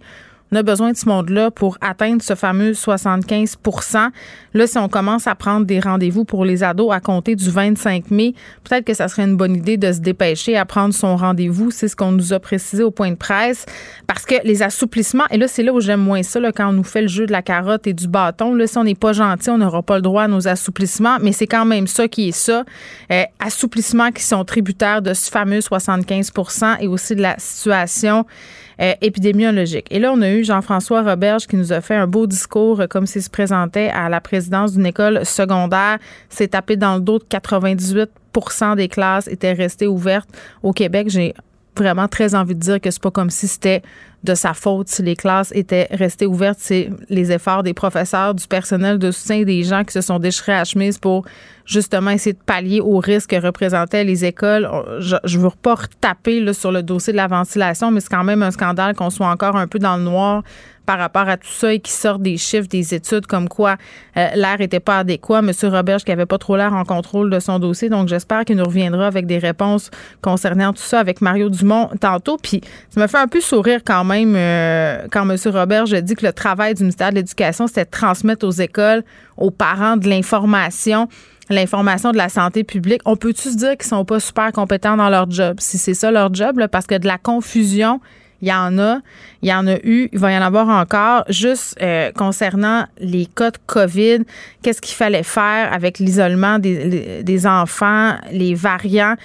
on 0.52 0.56
a 0.56 0.64
besoin 0.64 0.92
de 0.92 0.98
ce 0.98 1.08
monde-là 1.08 1.52
pour 1.52 1.78
atteindre 1.82 2.22
ce 2.22 2.36
fameux 2.36 2.72
75% 2.72 4.12
Là, 4.56 4.68
si 4.68 4.78
on 4.78 4.88
commence 4.88 5.28
à 5.28 5.36
prendre 5.36 5.66
des 5.66 5.82
rendez-vous 5.82 6.24
pour 6.24 6.46
les 6.46 6.64
ados 6.64 6.94
à 6.94 7.02
compter 7.02 7.36
du 7.36 7.50
25 7.52 8.10
mai, 8.10 8.34
peut-être 8.64 8.86
que 8.86 8.94
ça 8.94 9.10
serait 9.10 9.24
une 9.24 9.36
bonne 9.36 9.54
idée 9.54 9.76
de 9.76 9.92
se 9.92 10.00
dépêcher 10.00 10.56
à 10.56 10.64
prendre 10.64 10.94
son 10.94 11.18
rendez-vous. 11.18 11.72
C'est 11.72 11.90
ce 11.90 11.96
qu'on 11.98 12.14
nous 12.14 12.32
a 12.32 12.40
précisé 12.40 12.82
au 12.82 12.90
point 12.90 13.12
de 13.12 13.18
presse. 13.18 13.66
Parce 14.08 14.24
que 14.24 14.36
les 14.46 14.64
assouplissements, 14.64 15.26
et 15.30 15.38
là, 15.38 15.50
c'est 15.50 15.62
là 15.62 15.74
où 15.74 15.82
j'aime 15.82 16.00
moins 16.00 16.24
ça, 16.24 16.40
là, 16.40 16.54
quand 16.54 16.70
on 16.70 16.72
nous 16.72 16.86
fait 16.86 17.02
le 17.02 17.10
jeu 17.10 17.26
de 17.26 17.34
la 17.34 17.42
carotte 17.42 17.86
et 17.86 17.94
du 17.94 18.08
bâton. 18.08 18.56
Là, 18.56 18.66
si 18.66 18.78
on 18.78 18.86
n'est 18.86 18.96
pas 18.96 19.12
gentil, 19.12 19.50
on 19.50 19.58
n'aura 19.58 19.84
pas 19.84 19.98
le 19.98 20.02
droit 20.02 20.24
à 20.24 20.28
nos 20.30 20.48
assouplissements, 20.48 21.18
mais 21.22 21.34
c'est 21.34 21.48
quand 21.48 21.66
même 21.66 21.86
ça 21.86 22.08
qui 22.08 22.30
est 22.30 22.32
ça. 22.32 22.64
Euh, 23.12 23.24
assouplissements 23.42 24.12
qui 24.14 24.24
sont 24.24 24.46
tributaires 24.46 25.02
de 25.02 25.14
ce 25.14 25.30
fameux 25.30 25.60
75% 25.60 26.78
et 26.80 26.88
aussi 26.88 27.14
de 27.14 27.22
la 27.22 27.36
situation 27.40 28.26
euh, 28.82 28.94
épidémiologique. 29.02 29.88
Et 29.90 30.00
là, 30.00 30.12
on 30.14 30.22
a 30.22 30.30
eu 30.30 30.44
Jean-François 30.44 31.02
Roberge 31.02 31.48
qui 31.48 31.56
nous 31.56 31.72
a 31.72 31.82
fait 31.82 31.96
un 31.96 32.08
beau 32.08 32.28
discours 32.28 32.82
euh, 32.82 32.88
comme 32.88 33.06
s'il 33.06 33.24
se 33.24 33.30
présentait 33.30 33.90
à 33.90 34.10
la 34.10 34.22
présidence 34.22 34.74
d'une 34.74 34.86
école 34.86 35.26
secondaire. 35.26 35.98
S'est 36.30 36.50
tapé 36.50 36.76
dans 36.76 36.96
le 36.96 37.02
dos 37.02 37.20
de 37.20 37.24
98% 37.26 38.76
des 38.76 38.88
classes 38.88 39.28
étaient 39.28 39.54
restées 39.54 39.88
ouvertes 39.88 40.30
au 40.62 40.74
Québec. 40.74 41.08
J'ai 41.10 41.34
vraiment 41.78 42.08
très 42.08 42.36
envie 42.36 42.56
de 42.56 42.60
dire 42.60 42.82
que 42.82 42.92
c'est 42.92 43.02
pas 43.02 43.12
comme 43.12 43.30
si 43.30 43.48
c'était 43.48 43.82
de 44.24 44.34
sa 44.34 44.54
faute 44.54 44.88
si 44.88 45.04
les 45.04 45.16
classes 45.16 45.52
étaient 45.54 45.88
restées 45.92 46.26
ouvertes. 46.26 46.58
C'est 46.60 46.90
les 47.10 47.32
efforts 47.32 47.64
des 47.64 47.74
professeurs, 47.74 48.34
du 48.34 48.48
personnel 48.48 48.98
de 48.98 49.12
soutien, 49.12 49.44
des 49.44 49.64
gens 49.64 49.84
qui 49.84 49.94
se 49.94 50.02
sont 50.02 50.20
déchirés 50.20 50.56
à 50.56 50.66
chemise 50.66 50.98
pour 50.98 51.26
justement 51.66 52.12
essayer 52.12 52.34
de 52.34 52.44
pallier 52.46 52.80
aux 52.82 53.00
risques 53.00 53.32
que 53.32 53.42
représentaient 53.42 54.04
les 54.04 54.26
écoles. 54.26 54.70
Je, 55.00 55.16
je 55.24 55.40
veux 55.40 55.50
pas 55.62 55.76
retaper 55.76 56.40
là, 56.40 56.54
sur 56.54 56.72
le 56.72 56.84
dossier 56.84 57.12
de 57.12 57.18
la 57.18 57.28
ventilation, 57.28 57.92
mais 57.92 58.00
c'est 58.00 58.10
quand 58.10 58.24
même 58.24 58.44
un 58.44 58.52
scandale 58.52 58.96
qu'on 58.96 59.10
soit 59.10 59.28
encore 59.28 59.56
un 59.56 59.68
peu 59.68 59.80
dans 59.80 59.98
le 59.98 60.04
noir 60.04 60.44
par 60.86 61.00
rapport 61.00 61.28
à 61.28 61.38
tout 61.38 61.50
ça 61.50 61.74
et 61.74 61.80
qui 61.80 61.92
sortent 61.92 62.22
des 62.22 62.38
chiffres, 62.38 62.68
des 62.68 62.94
études 62.94 63.26
comme 63.26 63.50
quoi 63.50 63.76
euh, 64.18 64.28
l'air 64.36 64.58
n'était 64.60 64.80
pas 64.80 65.00
adéquat. 65.00 65.42
Monsieur 65.42 65.70
Roberge 65.70 66.04
qui 66.04 66.12
avait 66.12 66.26
pas 66.26 66.38
trop 66.38 66.56
l'air 66.56 66.74
en 66.74 66.84
contrôle 66.86 67.30
de 67.30 67.40
son 67.40 67.60
dossier. 67.60 67.90
Donc, 67.90 68.08
j'espère 68.08 68.46
qu'il 68.46 68.58
nous 68.58 68.66
reviendra 68.66 69.08
avec 69.08 69.26
des 69.26 69.38
réponses 69.38 69.90
concernant 70.22 70.74
tout 70.74 70.84
ça 70.84 71.00
avec 71.00 71.22
Mario 71.22 71.50
Dumont 71.50 71.90
tantôt. 72.00 72.38
Puis, 72.42 72.62
ça 72.90 73.02
me 73.02 73.08
fait 73.08 73.18
un 73.18 73.28
peu 73.28 73.42
sourire 73.42 73.82
quand 73.86 74.04
même 74.04 74.36
euh, 74.36 75.08
quand 75.12 75.26
Monsieur 75.26 75.50
Roberge 75.50 75.94
a 75.94 76.02
dit 76.02 76.16
que 76.16 76.26
le 76.26 76.34
travail 76.34 76.74
du 76.76 76.84
ministère 76.84 77.10
de 77.10 77.16
l'Éducation, 77.16 77.68
c'était 77.68 77.86
de 77.86 77.90
transmettre 77.90 78.46
aux 78.46 78.52
écoles, 78.52 79.04
aux 79.38 79.52
parents 79.52 79.98
de 79.98 80.08
l'information 80.08 81.08
l'information 81.50 82.12
de 82.12 82.18
la 82.18 82.30
santé 82.30 82.64
publique. 82.64 83.02
On 83.06 83.16
peut-tu 83.16 83.50
se 83.50 83.58
dire 83.58 83.78
qu'ils 83.78 83.88
sont 83.88 84.06
pas 84.06 84.20
super 84.20 84.52
compétents 84.52 84.98
dans 84.98 85.10
leur 85.10 85.30
job? 85.30 85.58
Si 85.60 85.78
c'est 85.78 85.94
ça 85.94 86.12
leur 86.12 86.34
job, 86.34 86.66
parce 86.72 86.88
que 86.88 86.96
de 86.96 87.08
la 87.08 87.18
confusion 87.18 88.00
il 88.42 88.50
y 88.50 88.54
en 88.54 88.78
a, 88.78 89.00
il 89.42 89.50
y 89.50 89.54
en 89.54 89.66
a 89.66 89.78
eu, 89.78 90.10
il 90.12 90.20
va 90.20 90.32
y 90.32 90.38
en 90.38 90.42
avoir 90.42 90.70
encore. 90.70 91.24
Juste 91.30 91.78
euh, 91.82 92.12
concernant 92.12 92.86
les 93.00 93.26
cas 93.26 93.52
de 93.52 93.58
COVID, 93.66 94.20
qu'est-ce 94.62 94.82
qu'il 94.82 94.96
fallait 94.96 95.24
faire 95.24 95.72
avec 95.74 96.00
l'isolement 96.00 96.60
des, 96.60 97.24
des 97.24 97.48
enfants, 97.48 98.16
les 98.32 98.54
variants? 98.54 99.16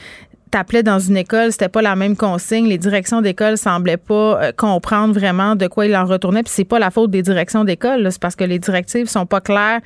T'appelais 0.50 0.82
dans 0.82 0.98
une 0.98 1.16
école, 1.16 1.52
c'était 1.52 1.68
pas 1.68 1.82
la 1.82 1.96
même 1.96 2.16
consigne. 2.16 2.66
Les 2.66 2.78
directions 2.78 3.20
d'école 3.20 3.56
semblaient 3.56 3.96
pas 3.96 4.42
euh, 4.42 4.52
comprendre 4.52 5.14
vraiment 5.14 5.56
de 5.56 5.66
quoi 5.66 5.86
il 5.86 5.96
en 5.96 6.04
retournait. 6.04 6.42
Puis 6.42 6.52
c'est 6.54 6.64
pas 6.64 6.78
la 6.78 6.90
faute 6.90 7.10
des 7.10 7.22
directions 7.22 7.64
d'école, 7.64 8.10
c'est 8.10 8.20
parce 8.20 8.36
que 8.36 8.44
les 8.44 8.58
directives 8.58 9.08
sont 9.08 9.26
pas 9.26 9.40
claires, 9.40 9.80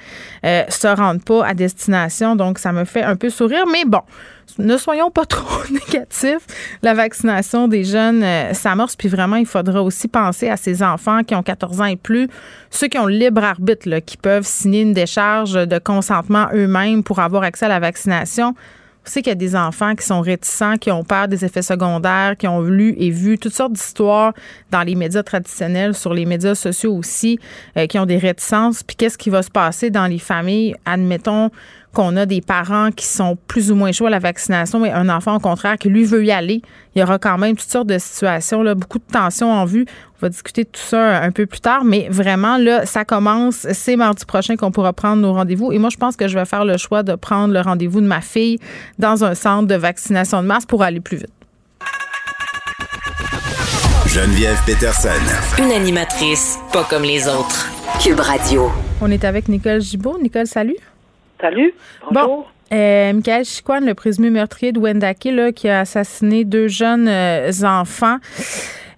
euh, 0.45 0.63
se 0.69 0.89
rendent 0.89 1.23
pas 1.23 1.47
à 1.47 1.55
destination. 1.55 2.37
Donc 2.37 2.59
ça 2.59 2.73
me 2.73 2.85
fait 2.85 3.03
un 3.03 3.17
peu 3.17 3.31
sourire. 3.31 3.67
Mais 3.71 3.85
bon, 3.85 4.01
ne 4.59 4.77
soyons 4.77 5.11
pas 5.11 5.25
trop 5.27 5.63
négatifs. 5.71 6.47
La 6.83 6.95
vaccination 6.95 7.69
des 7.69 7.85
jeunes 7.85 8.23
euh, 8.23 8.55
s'amorce. 8.55 8.97
Puis 8.97 9.09
vraiment, 9.09 9.37
il 9.37 9.47
faudra 9.47 9.83
aussi 9.83 10.09
penser 10.09 10.49
à 10.49 10.57
ces 10.57 10.83
enfants 10.83 11.23
qui 11.23 11.35
ont 11.35 11.43
14 11.43 11.81
ans 11.81 11.87
et 11.87 11.97
plus, 11.97 12.29
ceux 12.71 12.89
qui 12.89 12.99
ont 12.99 13.07
le 13.07 13.15
libre 13.15 13.45
arbitre, 13.45 13.89
là, 13.89 14.01
qui 14.01 14.17
peuvent 14.17 14.47
signer 14.47 14.83
une 14.83 14.95
décharge 14.95 15.55
de 15.55 15.79
consentement 15.79 16.47
eux-mêmes 16.55 17.03
pour 17.03 17.19
avoir 17.19 17.43
accès 17.43 17.67
à 17.67 17.69
la 17.69 17.81
vaccination. 17.81 18.55
Vous 19.05 19.11
savez 19.11 19.23
qu'il 19.23 19.31
y 19.31 19.33
a 19.33 19.35
des 19.35 19.55
enfants 19.55 19.95
qui 19.95 20.07
sont 20.07 20.23
réticents, 20.23 20.77
qui 20.79 20.91
ont 20.91 21.05
peur 21.05 21.29
des 21.29 21.45
effets 21.45 21.63
secondaires, 21.63 22.37
qui 22.39 22.49
ont 22.49 22.63
lu 22.63 22.95
et 22.99 23.11
vu 23.11 23.39
toutes 23.39 23.53
sortes 23.53 23.75
d'histoires 23.75 24.33
dans 24.71 24.83
les 24.83 24.95
médias 24.95 25.23
traditionnels, 25.23 25.95
sur 25.95 26.15
les 26.15 26.25
médias 26.25 26.55
sociaux 26.55 26.95
aussi, 26.95 27.39
euh, 27.77 27.87
qui 27.87 27.99
ont 27.99 28.07
des 28.07 28.17
réticences. 28.17 28.83
Puis 28.83 28.97
qu'est-ce 28.97 29.19
qui 29.19 29.29
va 29.29 29.43
se 29.43 29.51
passer 29.51 29.91
dans 29.91 30.07
les 30.07 30.19
familles? 30.19 30.75
Admettons 30.87 31.51
qu'on 31.95 32.17
a 32.17 32.27
des 32.27 32.43
parents 32.43 32.91
qui 32.91 33.07
sont 33.07 33.39
plus 33.49 33.71
ou 33.73 33.75
moins 33.75 33.93
chauds 33.93 34.07
à 34.07 34.11
la 34.11 34.19
vaccination, 34.19 34.81
mais 34.81 34.93
un 34.93 35.09
enfant 35.09 35.37
au 35.37 35.39
contraire 35.39 35.79
qui 35.79 35.89
lui 35.89 36.05
veut 36.05 36.25
y 36.25 36.31
aller. 36.31 36.61
Il 36.95 37.01
y 37.01 37.03
aura 37.03 37.19
quand 37.19 37.39
même 37.39 37.57
toutes 37.57 37.71
sortes 37.71 37.87
de 37.87 37.99
situations, 37.99 38.63
là, 38.63 38.75
beaucoup 38.75 38.99
de 38.99 39.11
tensions 39.11 39.51
en 39.51 39.65
vue. 39.65 39.87
On 40.17 40.27
va 40.27 40.29
discuter 40.29 40.65
de 40.65 40.69
tout 40.69 40.81
ça 40.81 41.23
un 41.23 41.31
peu 41.31 41.47
plus 41.47 41.61
tard, 41.61 41.85
mais 41.85 42.09
vraiment, 42.11 42.59
là, 42.59 42.85
ça 42.85 43.05
commence. 43.05 43.67
C'est 43.73 43.97
mardi 43.97 44.25
prochain 44.27 44.57
qu'on 44.57 44.71
pourra 44.71 44.93
prendre 44.93 45.23
nos 45.23 45.33
rendez-vous. 45.33 45.73
Et 45.73 45.79
moi, 45.79 45.89
je 45.91 45.97
pense 45.97 46.17
que 46.17 46.29
je 46.29 46.39
vais 46.39 46.45
faire 46.45 46.65
le 46.65 46.77
choix 46.77 47.03
de 47.03 47.15
prendre 47.15 47.55
le 47.55 47.61
rendez-vous 47.61 48.01
de 48.01 48.07
ma 48.07 48.21
fille 48.21 48.59
dans 48.99 49.25
un 49.25 49.35
centre 49.35 49.67
de 49.67 49.75
vaccination 49.75 50.43
de 50.43 50.47
masse 50.47 50.67
pour 50.67 50.83
aller 50.83 51.01
plus 51.01 51.17
vite. 51.17 51.33
Geneviève 54.07 54.59
Peterson. 54.65 55.09
Une 55.59 55.73
animatrice 55.73 56.59
pas 56.73 56.85
comme 56.85 57.03
les 57.03 57.27
autres. 57.27 57.69
Cube 58.01 58.21
Radio. 58.21 58.71
On 59.01 59.11
est 59.11 59.25
avec 59.25 59.49
Nicole 59.49 59.81
Gibault. 59.81 60.19
Nicole, 60.23 60.47
salut. 60.47 60.77
Salut. 61.45 61.75
Bonjour. 62.11 62.27
Bon. 62.27 62.45
Euh, 62.73 63.13
Michael 63.13 63.45
Chicoine, 63.45 63.85
le 63.85 63.93
présumé 63.93 64.31
meurtrier 64.31 64.73
de 64.73 64.81
Wendake, 64.81 65.27
là, 65.27 65.53
qui 65.53 65.69
a 65.69 65.81
assassiné 65.81 66.47
deux 66.47 66.69
jeunes 66.69 67.07
euh, 67.07 67.51
enfants, 67.65 68.17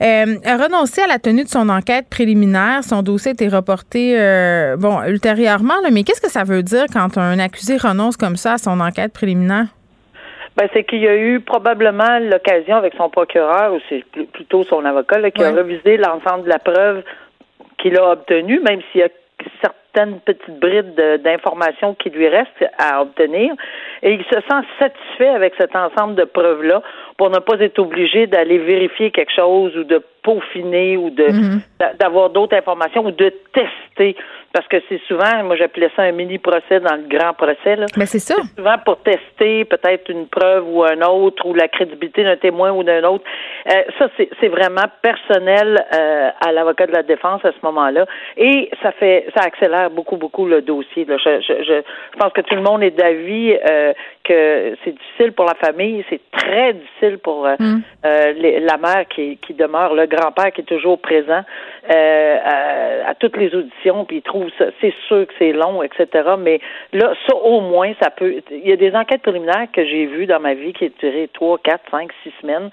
euh, 0.00 0.36
a 0.44 0.56
renoncé 0.56 1.02
à 1.02 1.08
la 1.08 1.18
tenue 1.18 1.42
de 1.42 1.48
son 1.48 1.68
enquête 1.68 2.08
préliminaire. 2.08 2.84
Son 2.84 3.02
dossier 3.02 3.30
a 3.30 3.32
été 3.32 3.48
reporté 3.48 4.14
euh, 4.16 4.76
bon 4.76 5.02
ultérieurement. 5.02 5.74
mais 5.90 6.04
qu'est-ce 6.04 6.20
que 6.20 6.30
ça 6.30 6.44
veut 6.44 6.62
dire 6.62 6.84
quand 6.92 7.18
un 7.18 7.40
accusé 7.40 7.78
renonce 7.78 8.16
comme 8.16 8.36
ça 8.36 8.52
à 8.52 8.58
son 8.58 8.78
enquête 8.78 9.12
préliminaire? 9.12 9.66
Ben, 10.56 10.68
c'est 10.72 10.84
qu'il 10.84 11.00
y 11.00 11.08
a 11.08 11.16
eu 11.16 11.40
probablement 11.40 12.20
l'occasion 12.20 12.76
avec 12.76 12.94
son 12.96 13.10
procureur, 13.10 13.74
ou 13.74 13.78
c'est 13.88 14.04
plutôt 14.32 14.62
son 14.62 14.84
avocat, 14.84 15.32
qui 15.32 15.42
a 15.42 15.50
revisé 15.50 15.96
l'ensemble 15.96 16.44
de 16.44 16.50
la 16.50 16.60
preuve 16.60 17.02
qu'il 17.78 17.98
a 17.98 18.12
obtenue, 18.12 18.60
même 18.60 18.80
s'il 18.92 19.00
y 19.00 19.04
a 19.04 19.08
certains 19.60 19.74
certaines 19.96 20.20
petites 20.20 20.60
brides 20.60 20.94
d'informations 21.24 21.94
qui 21.94 22.10
lui 22.10 22.28
restent 22.28 22.64
à 22.78 23.00
obtenir. 23.02 23.54
Et 24.02 24.12
il 24.12 24.22
se 24.24 24.40
sent 24.40 24.62
satisfait 24.78 25.28
avec 25.28 25.54
cet 25.58 25.74
ensemble 25.74 26.14
de 26.16 26.24
preuves-là 26.24 26.82
pour 27.16 27.30
ne 27.30 27.38
pas 27.38 27.58
être 27.60 27.78
obligé 27.78 28.26
d'aller 28.26 28.58
vérifier 28.58 29.10
quelque 29.10 29.32
chose 29.34 29.76
ou 29.76 29.84
de 29.84 30.02
peaufiner 30.22 30.96
ou 30.96 31.10
de 31.10 31.26
Mhm. 31.28 31.60
d'a- 31.78 31.94
d'avoir 31.94 32.30
d'autres 32.30 32.56
informations 32.56 33.04
ou 33.06 33.10
de 33.10 33.32
tester. 33.54 34.16
Parce 34.56 34.68
que 34.68 34.78
c'est 34.88 35.02
souvent, 35.06 35.44
moi 35.44 35.54
j'appelais 35.56 35.90
ça 35.94 36.04
un 36.04 36.12
mini 36.12 36.38
procès 36.38 36.80
dans 36.80 36.96
le 36.96 37.02
grand 37.06 37.34
procès. 37.34 37.76
Là. 37.76 37.84
Mais 37.98 38.06
c'est 38.06 38.18
ça. 38.18 38.36
C'est 38.36 38.56
souvent 38.56 38.78
pour 38.86 38.96
tester 39.02 39.66
peut-être 39.66 40.08
une 40.08 40.28
preuve 40.28 40.64
ou 40.66 40.82
un 40.82 41.02
autre 41.02 41.44
ou 41.44 41.52
la 41.52 41.68
crédibilité 41.68 42.24
d'un 42.24 42.38
témoin 42.38 42.72
ou 42.72 42.82
d'un 42.82 43.04
autre. 43.04 43.24
Euh, 43.70 43.82
ça, 43.98 44.08
c'est 44.16 44.48
vraiment 44.48 44.86
personnel 45.02 45.84
euh, 45.94 46.30
à 46.40 46.52
l'avocat 46.52 46.86
de 46.86 46.92
la 46.92 47.02
défense 47.02 47.44
à 47.44 47.50
ce 47.52 47.58
moment-là. 47.64 48.06
Et 48.38 48.70
ça 48.82 48.92
fait 48.92 49.26
ça 49.36 49.44
accélère 49.44 49.90
beaucoup, 49.90 50.16
beaucoup 50.16 50.46
le 50.46 50.62
dossier. 50.62 51.04
là. 51.04 51.18
Je, 51.18 51.38
je, 51.42 51.52
je, 51.62 51.82
je 52.14 52.18
pense 52.18 52.32
que 52.32 52.40
tout 52.40 52.54
le 52.54 52.62
monde 52.62 52.82
est 52.82 52.92
d'avis 52.92 53.58
euh, 53.68 53.92
que 54.26 54.76
c'est 54.84 54.92
difficile 54.92 55.32
pour 55.32 55.44
la 55.46 55.54
famille, 55.54 56.04
c'est 56.10 56.20
très 56.32 56.72
difficile 56.74 57.18
pour 57.18 57.46
euh, 57.46 57.54
Mm. 57.58 57.80
euh, 58.04 58.32
les- 58.32 58.60
la 58.60 58.76
mère 58.76 59.06
qui, 59.08 59.36
qui 59.38 59.54
demeure, 59.54 59.94
le 59.94 60.06
grand-père 60.06 60.52
qui 60.52 60.60
est 60.62 60.64
toujours 60.64 60.98
présent 61.00 61.42
euh, 61.94 62.36
à, 62.44 63.10
à 63.10 63.14
toutes 63.14 63.36
les 63.36 63.54
auditions, 63.54 64.04
puis 64.04 64.16
il 64.16 64.22
trouve 64.22 64.48
ça, 64.58 64.66
c'est 64.80 64.94
sûr 65.06 65.26
que 65.26 65.32
c'est 65.38 65.52
long, 65.52 65.82
etc. 65.82 66.06
Mais 66.38 66.60
là, 66.92 67.12
ça 67.26 67.34
au 67.36 67.60
moins, 67.60 67.92
ça 68.02 68.10
peut. 68.10 68.34
Il 68.50 68.68
y 68.68 68.72
a 68.72 68.76
des 68.76 68.94
enquêtes 68.94 69.22
préliminaires 69.22 69.68
que 69.72 69.84
j'ai 69.84 70.06
vues 70.06 70.26
dans 70.26 70.40
ma 70.40 70.54
vie 70.54 70.72
qui 70.72 70.84
ont 70.86 70.90
duré 71.00 71.28
trois, 71.32 71.58
quatre, 71.58 71.84
cinq, 71.90 72.10
six 72.22 72.32
semaines. 72.40 72.70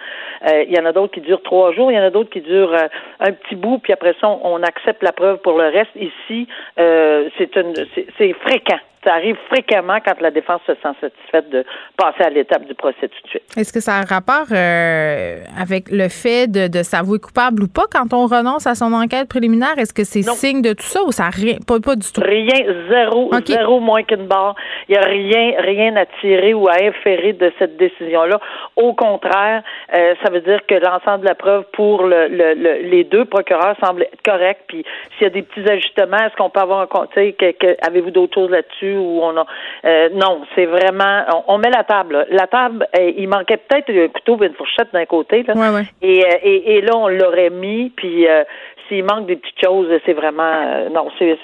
Euh, 0.50 0.64
il 0.68 0.76
y 0.76 0.80
en 0.80 0.86
a 0.86 0.92
d'autres 0.92 1.14
qui 1.14 1.22
durent 1.22 1.44
trois 1.44 1.72
jours, 1.74 1.92
il 1.92 1.96
y 1.96 2.00
en 2.00 2.04
a 2.04 2.10
d'autres 2.10 2.32
qui 2.32 2.42
durent 2.42 2.74
euh, 2.74 2.88
un 3.20 3.32
petit 3.32 3.56
bout, 3.56 3.78
puis 3.78 3.94
après 3.94 4.16
ça, 4.20 4.28
on, 4.30 4.40
on 4.56 4.64
accepte 4.64 5.04
la 5.04 5.12
preuve 5.12 5.38
pour 5.38 5.58
le 5.58 5.66
reste. 5.70 5.92
Ici, 5.96 6.48
euh, 6.80 7.30
c'est 7.38 7.56
une, 7.56 7.74
c'est 8.18 8.34
fréquent. 8.34 8.80
Ça 9.06 9.14
arrive 9.16 9.36
fréquemment 9.50 9.98
quand 10.06 10.20
la 10.22 10.32
défense 10.32 10.62
se 10.66 10.74
sent 10.76 10.96
satisfaite 11.02 11.50
de 11.50 11.66
passer 11.98 12.24
à 12.24 12.30
l'étape 12.30 12.66
du 12.66 12.74
procès 12.74 13.08
tout 13.10 13.22
de 13.24 13.28
suite. 13.30 13.44
Est-ce 13.58 13.74
que 13.74 13.80
ça 13.82 13.96
a 13.96 14.00
un 14.00 14.06
rapport 14.06 14.46
euh, 14.52 15.38
avec 15.60 15.90
le 15.92 16.08
fait 16.10 16.48
de, 16.50 16.68
de 16.68 16.84
s'avouer 16.84 17.20
coupable 17.20 17.64
ou 17.64 17.68
pas 17.68 17.84
quand 17.92 18.14
on 18.14 18.28
renonce 18.28 18.66
à 18.66 18.76
son 18.76 18.94
enquête 18.94 19.28
préliminaire? 19.28 19.78
Est-ce 19.78 19.94
que 19.94 20.04
c'est 20.06 20.22
signe 20.22 20.62
de 20.62 20.74
tout 20.74 20.86
ça 20.86 21.04
ou 21.04 21.12
ça 21.12 21.30
rien? 21.30 21.58
Pas, 21.68 21.80
pas 21.80 21.96
du 21.96 22.10
tout? 22.12 22.22
Rien, 22.22 22.60
zéro, 22.90 23.30
zéro 23.46 23.80
moins 23.80 24.04
qu'une 24.04 24.28
barre. 24.28 24.56
Il 24.88 24.94
n'y 24.94 24.98
a 24.98 25.06
rien, 25.06 25.54
rien 25.60 25.96
à 25.98 26.06
tirer 26.22 26.54
ou 26.54 26.68
à 26.70 26.76
inférer 26.82 27.34
de 27.34 27.52
cette 27.60 27.78
décision-là. 27.78 28.40
Au 28.76 28.94
contraire, 28.94 29.64
euh, 29.98 30.14
ça 30.24 30.30
veut 30.32 30.42
dire 30.42 30.60
que 30.68 30.76
l'ensemble 30.76 31.22
de 31.24 31.28
la 31.30 31.36
preuve 31.36 31.64
pour 31.74 32.04
le, 32.04 32.28
le- 32.28 32.54
le- 32.54 32.90
les 32.90 33.04
deux 33.04 33.26
procureurs 33.26 33.76
semble 33.84 34.04
être 34.04 34.22
correct. 34.24 34.62
Puis 34.68 34.86
s'il 35.18 35.24
y 35.24 35.28
a 35.28 35.30
des 35.30 35.42
petits 35.42 35.70
ajustements, 35.70 36.18
est-ce 36.18 36.36
qu'on 36.38 36.50
peut 36.50 36.60
avoir 36.62 36.80
un 36.82 36.88
compte? 36.88 37.10
Avez-vous 37.18 38.12
d'autres 38.12 38.34
choses 38.36 38.50
là-dessus? 38.52 38.93
Ou 38.96 39.20
on 39.22 39.36
a 39.38 39.46
euh, 39.86 40.10
Non, 40.14 40.42
c'est 40.56 40.66
vraiment. 40.66 41.24
On, 41.48 41.56
on 41.56 41.58
met 41.58 41.70
la 41.70 41.84
table. 41.84 42.14
là. 42.18 42.26
La 42.30 42.48
table, 42.48 42.88
euh, 42.98 43.12
il 43.18 43.28
manquait 43.28 43.58
peut-être 43.58 43.90
un 43.92 44.08
couteau 44.10 44.38
et 44.44 44.48
une 44.48 44.54
fourchette 44.54 44.90
d'un 44.94 45.06
côté. 45.06 45.44
Là. 45.44 45.54
Ouais, 45.56 45.70
ouais. 45.70 45.84
Et, 46.02 46.24
euh, 46.26 46.38
et, 46.44 46.76
et 46.78 46.82
là, 46.82 46.96
on 46.96 47.08
l'aurait 47.08 47.50
mis, 47.50 47.90
puis 47.96 48.28
euh, 48.28 48.44
s'il 48.88 49.04
manque 49.04 49.26
des 49.28 49.36
petites 49.38 49.64
choses, 49.64 49.88
c'est 50.06 50.14
vraiment 50.14 50.44
euh, 50.44 50.90
non, 50.90 51.08
c'est 51.20 51.38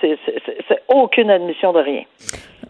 aucune 0.88 1.30
admission 1.30 1.74
de 1.74 1.80
rien. 1.80 2.04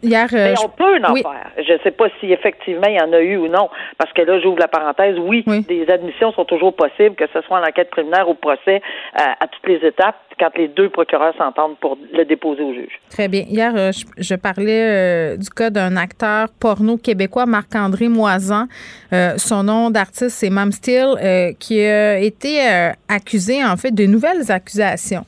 Hier, 0.02 0.28
euh, 0.32 0.54
Mais 0.54 0.54
on 0.64 0.70
peut 0.70 0.98
en 1.04 1.12
oui. 1.12 1.24
faire. 1.24 1.52
Je 1.66 1.74
ne 1.74 1.78
sais 1.80 1.92
pas 1.92 2.06
si 2.22 2.32
effectivement 2.32 2.88
il 2.88 2.96
y 2.96 3.02
en 3.02 3.12
a 3.12 3.20
eu 3.20 3.36
ou 3.36 3.50
non, 3.50 3.70
parce 3.98 4.14
que 4.14 4.22
là, 4.22 4.40
j'ouvre 4.40 4.60
la 4.60 4.70
parenthèse. 4.70 5.18
Oui, 5.20 5.44
Oui. 5.46 5.62
des 5.68 5.90
admissions 5.92 6.32
sont 6.32 6.46
toujours 6.46 6.74
possibles, 6.74 7.16
que 7.16 7.26
ce 7.34 7.42
soit 7.42 7.60
en 7.60 7.64
enquête 7.64 7.90
préliminaire 7.90 8.28
ou 8.30 8.32
au 8.32 8.36
procès, 8.36 8.82
euh, 9.20 9.22
à 9.40 9.48
toutes 9.48 9.68
les 9.68 9.86
étapes, 9.86 10.16
quand 10.40 10.52
les 10.58 10.68
deux 10.68 10.90
procureurs 10.90 11.34
s'entendent 11.38 11.78
pour 11.80 11.98
le 12.14 12.26
déposer 12.26 12.64
au 12.64 12.74
juge. 12.74 13.00
Très 13.10 13.28
bien. 13.28 13.44
Hier, 13.48 13.74
euh, 13.76 13.92
je, 14.18 14.36
parlais 14.36 15.34
euh, 15.34 15.38
du 15.38 15.50
cas 15.50 15.70
d'un 15.70 15.98
acteur 15.98 16.50
porno 16.60 16.98
québécois, 16.98 17.46
Marc-André 17.46 18.08
Moisan. 18.08 18.68
Euh, 19.14 19.38
son 19.38 19.64
nom 19.64 19.90
d'artiste, 19.90 20.30
c'est 20.30 20.50
Mam 20.50 20.72
Steele, 20.72 21.56
qui 21.60 21.82
a 21.82 22.20
été 22.20 22.60
accusé, 23.08 23.64
en 23.64 23.78
fait, 23.78 23.92
de 23.92 24.06
nouvelles 24.06 24.52
accusations. 24.52 25.26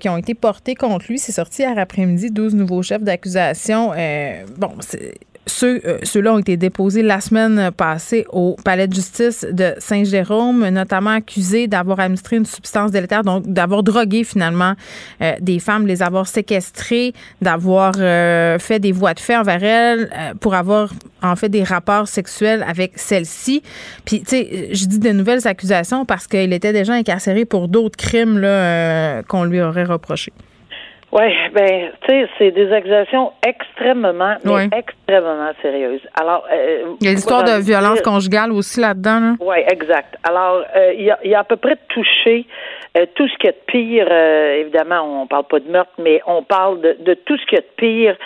qui 0.00 0.08
ont 0.10 0.18
été 0.18 0.34
portées 0.34 0.74
contre 0.74 1.06
lui. 1.08 1.18
C'est 1.18 1.32
sorti 1.32 1.62
hier 1.62 1.78
après-midi, 1.78 2.30
12 2.30 2.54
nouveaux 2.54 2.82
chefs 2.82 3.02
d'accusation. 3.02 3.92
Euh, 3.96 4.44
bon, 4.58 4.72
ceux, 5.46 5.80
euh, 5.84 5.98
ceux-là 6.02 6.34
ont 6.34 6.38
été 6.38 6.56
déposés 6.56 7.02
la 7.02 7.20
semaine 7.20 7.70
passée 7.76 8.26
au 8.30 8.56
palais 8.64 8.86
de 8.86 8.94
justice 8.94 9.46
de 9.50 9.74
Saint-Jérôme, 9.78 10.68
notamment 10.68 11.10
accusés 11.10 11.66
d'avoir 11.66 12.00
administré 12.00 12.36
une 12.36 12.46
substance 12.46 12.90
délétère, 12.90 13.24
donc 13.24 13.46
d'avoir 13.46 13.82
drogué 13.82 14.24
finalement 14.24 14.74
euh, 15.22 15.32
des 15.40 15.58
femmes, 15.58 15.86
les 15.86 16.02
avoir 16.02 16.26
séquestrées, 16.26 17.14
d'avoir 17.40 17.94
euh, 17.98 18.58
fait 18.58 18.78
des 18.78 18.92
voies 18.92 19.14
de 19.14 19.20
fait 19.20 19.36
envers 19.36 19.64
elles, 19.64 20.10
euh, 20.12 20.34
pour 20.38 20.54
avoir 20.54 20.92
en 21.22 21.36
fait 21.36 21.48
des 21.48 21.64
rapports 21.64 22.08
sexuels 22.08 22.64
avec 22.66 22.92
celles-ci. 22.96 23.62
Puis, 24.04 24.20
tu 24.20 24.30
sais, 24.30 24.68
je 24.72 24.86
dis 24.86 24.98
de 24.98 25.10
nouvelles 25.10 25.46
accusations 25.46 26.04
parce 26.04 26.26
qu'il 26.26 26.52
était 26.52 26.72
déjà 26.72 26.94
incarcéré 26.94 27.44
pour 27.44 27.68
d'autres 27.68 27.96
crimes 27.96 28.38
là, 28.38 28.48
euh, 28.48 29.22
qu'on 29.22 29.44
lui 29.44 29.60
aurait 29.60 29.84
reprochés. 29.84 30.32
Oui, 31.12 31.24
ben, 31.52 31.90
tu 32.02 32.08
sais, 32.08 32.28
c'est 32.38 32.50
des 32.52 32.72
accusations 32.72 33.32
extrêmement, 33.44 34.36
mais 34.44 34.68
extrêmement 34.76 35.50
sérieuses. 35.60 36.02
Alors, 36.20 36.46
euh, 36.52 36.94
Il 37.00 37.06
y 37.06 37.10
a 37.10 37.12
l'histoire 37.12 37.42
de 37.42 37.60
violence 37.60 37.94
dire- 37.94 38.02
conjugale 38.02 38.52
aussi 38.52 38.78
là-dedans. 38.80 39.18
Là? 39.20 39.32
Oui, 39.40 39.56
exact. 39.72 40.14
Alors, 40.22 40.62
euh, 40.76 40.92
il, 40.96 41.10
a, 41.10 41.18
il 41.24 41.34
a 41.34 41.40
à 41.40 41.44
peu 41.44 41.56
près 41.56 41.76
touché 41.88 42.46
euh, 42.96 43.06
tout 43.16 43.26
ce 43.26 43.34
qu'il 43.38 43.46
y 43.46 43.48
a 43.48 43.52
de 43.52 43.64
pire. 43.66 44.06
euh, 44.08 44.60
évidemment, 44.60 45.22
on 45.22 45.26
parle 45.26 45.44
pas 45.44 45.58
de 45.58 45.68
meurtre, 45.68 45.90
mais 45.98 46.20
on 46.26 46.44
parle 46.44 46.80
de, 46.80 46.96
de 47.00 47.14
tout 47.14 47.36
ce 47.38 47.44
qu'il 47.46 47.56
y 47.56 47.60
a 47.60 47.62
de 47.62 47.74
pire 47.76 48.16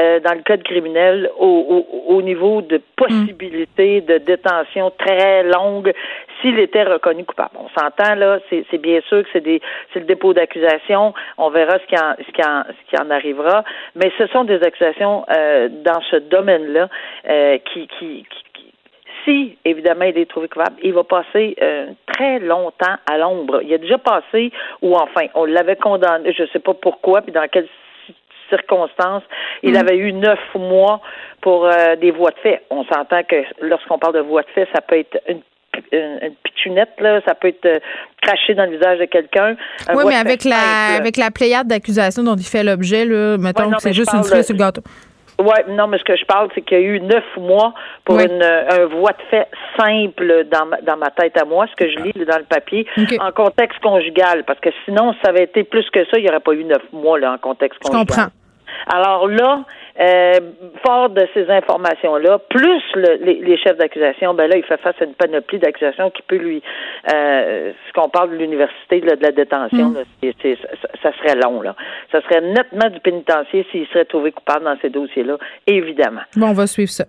euh, 0.00 0.20
dans 0.20 0.34
le 0.34 0.42
code 0.42 0.62
criminel 0.62 1.30
au, 1.38 1.46
au, 1.46 2.14
au 2.16 2.22
niveau 2.22 2.62
de 2.62 2.80
possibilité 2.96 4.00
de 4.00 4.18
détention 4.18 4.90
très 4.98 5.42
longue 5.42 5.92
s'il 6.40 6.58
était 6.58 6.82
reconnu 6.82 7.24
coupable. 7.24 7.56
On 7.58 7.68
s'entend 7.78 8.14
là, 8.14 8.38
c'est 8.50 8.78
bien 8.78 9.00
sûr 9.08 9.22
que 9.22 9.28
c'est 9.32 10.00
le 10.00 10.06
dépôt 10.06 10.32
d'accusation. 10.34 11.14
On 11.38 11.50
verra 11.50 11.78
ce 11.78 11.86
qui 11.86 11.96
en 11.96 12.14
ce 12.18 12.32
qui 12.32 12.42
en 12.42 12.62
ce 12.68 12.90
qui 12.90 13.00
en 13.00 13.10
arrivera, 13.10 13.64
mais 13.94 14.10
ce 14.18 14.26
sont 14.28 14.44
des 14.44 14.62
accusations 14.62 15.24
euh, 15.30 15.68
dans 15.68 16.00
ce 16.10 16.16
domaine-là 16.16 16.88
euh, 17.28 17.58
qui, 17.72 17.86
qui, 17.98 18.26
si, 19.24 19.56
évidemment, 19.64 20.06
il 20.06 20.18
est 20.18 20.28
trouvé 20.28 20.48
coupable, 20.48 20.74
il 20.82 20.92
va 20.94 21.04
passer 21.04 21.56
très 22.12 22.40
longtemps 22.40 22.96
à 23.08 23.18
l'ombre. 23.18 23.60
Il 23.62 23.72
a 23.72 23.78
déjà 23.78 23.96
passé, 23.98 24.50
ou 24.80 24.96
enfin, 24.96 25.26
on 25.34 25.44
l'avait 25.44 25.76
condamné, 25.76 26.32
je 26.32 26.42
ne 26.42 26.48
sais 26.48 26.58
pas 26.58 26.74
pourquoi, 26.74 27.20
puis 27.22 27.30
dans 27.30 27.46
quelles 27.48 27.66
ci- 27.66 27.70
circonstances, 28.56 29.22
il 29.62 29.76
avait 29.76 29.96
eu 29.96 30.12
neuf 30.12 30.38
mois 30.54 31.00
pour 31.40 31.66
euh, 31.66 31.96
des 31.96 32.10
voies 32.10 32.30
de 32.30 32.38
fait. 32.42 32.62
On 32.70 32.84
s'entend 32.84 33.22
que 33.22 33.36
lorsqu'on 33.60 33.98
parle 33.98 34.14
de 34.14 34.20
voies 34.20 34.42
de 34.42 34.48
fait, 34.54 34.68
ça 34.74 34.80
peut 34.80 34.98
être 34.98 35.18
une 35.28 35.40
une, 35.90 36.74
là, 36.98 37.20
ça 37.26 37.34
peut 37.34 37.48
être 37.48 37.64
euh, 37.64 37.78
craché 38.20 38.54
dans 38.54 38.64
le 38.64 38.72
visage 38.76 38.98
de 38.98 39.06
quelqu'un. 39.06 39.56
Un 39.88 39.94
Oui, 39.94 40.04
mais 40.06 40.16
avec 40.16 40.44
la, 40.44 40.54
simple. 40.56 41.00
avec 41.00 41.16
la 41.16 41.30
pléiade 41.30 41.66
d'accusations 41.66 42.22
dont 42.22 42.36
il 42.36 42.44
fait 42.46 42.62
l'objet, 42.62 43.06
là, 43.06 43.38
mettons 43.38 43.62
Ouais, 43.64 43.68
non, 43.70 43.76
que 43.76 43.82
c'est 43.82 43.92
je 43.94 44.00
juste 44.00 44.12
une 44.12 44.22
cerise 44.22 44.42
de- 44.42 44.46
sur 44.46 44.54
le 44.54 44.58
gâteau. 44.58 44.82
Oui, 45.38 45.54
non, 45.74 45.86
mais 45.86 45.96
ce 45.98 46.04
que 46.04 46.14
je 46.14 46.24
parle, 46.26 46.50
c'est 46.54 46.60
qu'il 46.60 46.78
y 46.78 46.80
a 46.80 46.84
eu 46.84 47.00
neuf 47.00 47.24
mois 47.38 47.72
pour 48.04 48.20
une, 48.20 48.42
euh, 48.42 48.68
un 48.82 48.84
voie 48.86 49.12
de 49.12 49.22
fait 49.30 49.48
simple 49.78 50.44
dans 50.52 50.66
ma, 50.66 50.80
dans 50.82 50.96
ma 50.98 51.10
tête 51.10 51.40
à 51.40 51.46
moi, 51.46 51.66
ce 51.70 51.74
que 51.84 51.90
je 51.90 51.98
lis 52.00 52.12
dans 52.26 52.36
le 52.38 52.44
papier, 52.44 52.86
en 53.18 53.32
contexte 53.32 53.80
conjugal, 53.80 54.44
parce 54.46 54.60
que 54.60 54.68
sinon, 54.84 55.14
ça 55.22 55.30
avait 55.30 55.44
été 55.44 55.64
plus 55.64 55.88
que 55.90 56.04
ça, 56.04 56.18
il 56.18 56.24
n'y 56.24 56.28
aurait 56.30 56.40
pas 56.40 56.52
eu 56.52 56.64
neuf 56.64 56.82
mois 56.92 57.18
là, 57.18 57.32
en 57.32 57.38
contexte 57.38 57.80
Je 57.82 57.88
conjugal. 57.90 58.06
comprends. 58.06 58.32
Alors 58.86 59.28
là, 59.28 59.64
euh, 60.00 60.32
fort 60.84 61.10
de 61.10 61.26
ces 61.34 61.48
informations-là, 61.50 62.38
plus 62.48 62.82
le- 62.94 63.18
les, 63.24 63.34
les 63.40 63.58
chefs 63.58 63.76
d'accusation, 63.76 64.32
ben 64.34 64.48
là, 64.48 64.56
il 64.56 64.64
fait 64.64 64.80
face 64.80 64.94
à 65.00 65.04
une 65.04 65.14
panoplie 65.14 65.58
d'accusations 65.58 66.10
qui 66.10 66.22
peut 66.22 66.36
lui, 66.36 66.62
euh, 67.12 67.72
ce 67.88 67.92
qu'on 67.92 68.08
parle 68.08 68.30
de 68.30 68.36
l'université, 68.36 69.00
là, 69.00 69.16
de 69.16 69.22
la 69.22 69.32
détention, 69.32 69.90
Mm. 69.90 69.94
là, 69.94 70.00
c'est- 70.22 70.34
c'est- 70.42 70.58
ça, 70.80 70.88
ça 71.02 71.10
serait 71.18 71.36
long, 71.36 71.60
là. 71.60 71.74
Ça 72.10 72.20
serait 72.22 72.40
nettement 72.40 72.88
du 72.88 73.00
pénitencier 73.00 73.66
s'il 73.70 73.86
serait 73.88 74.06
trouvé 74.06 74.32
coupable 74.32 74.64
dans 74.64 74.76
ces 74.80 74.88
dossiers-là, 74.88 75.36
évidemment. 75.66 76.22
Bon, 76.36 76.48
on 76.48 76.52
va 76.54 76.66
suivre 76.66 76.90
ça. 76.90 77.04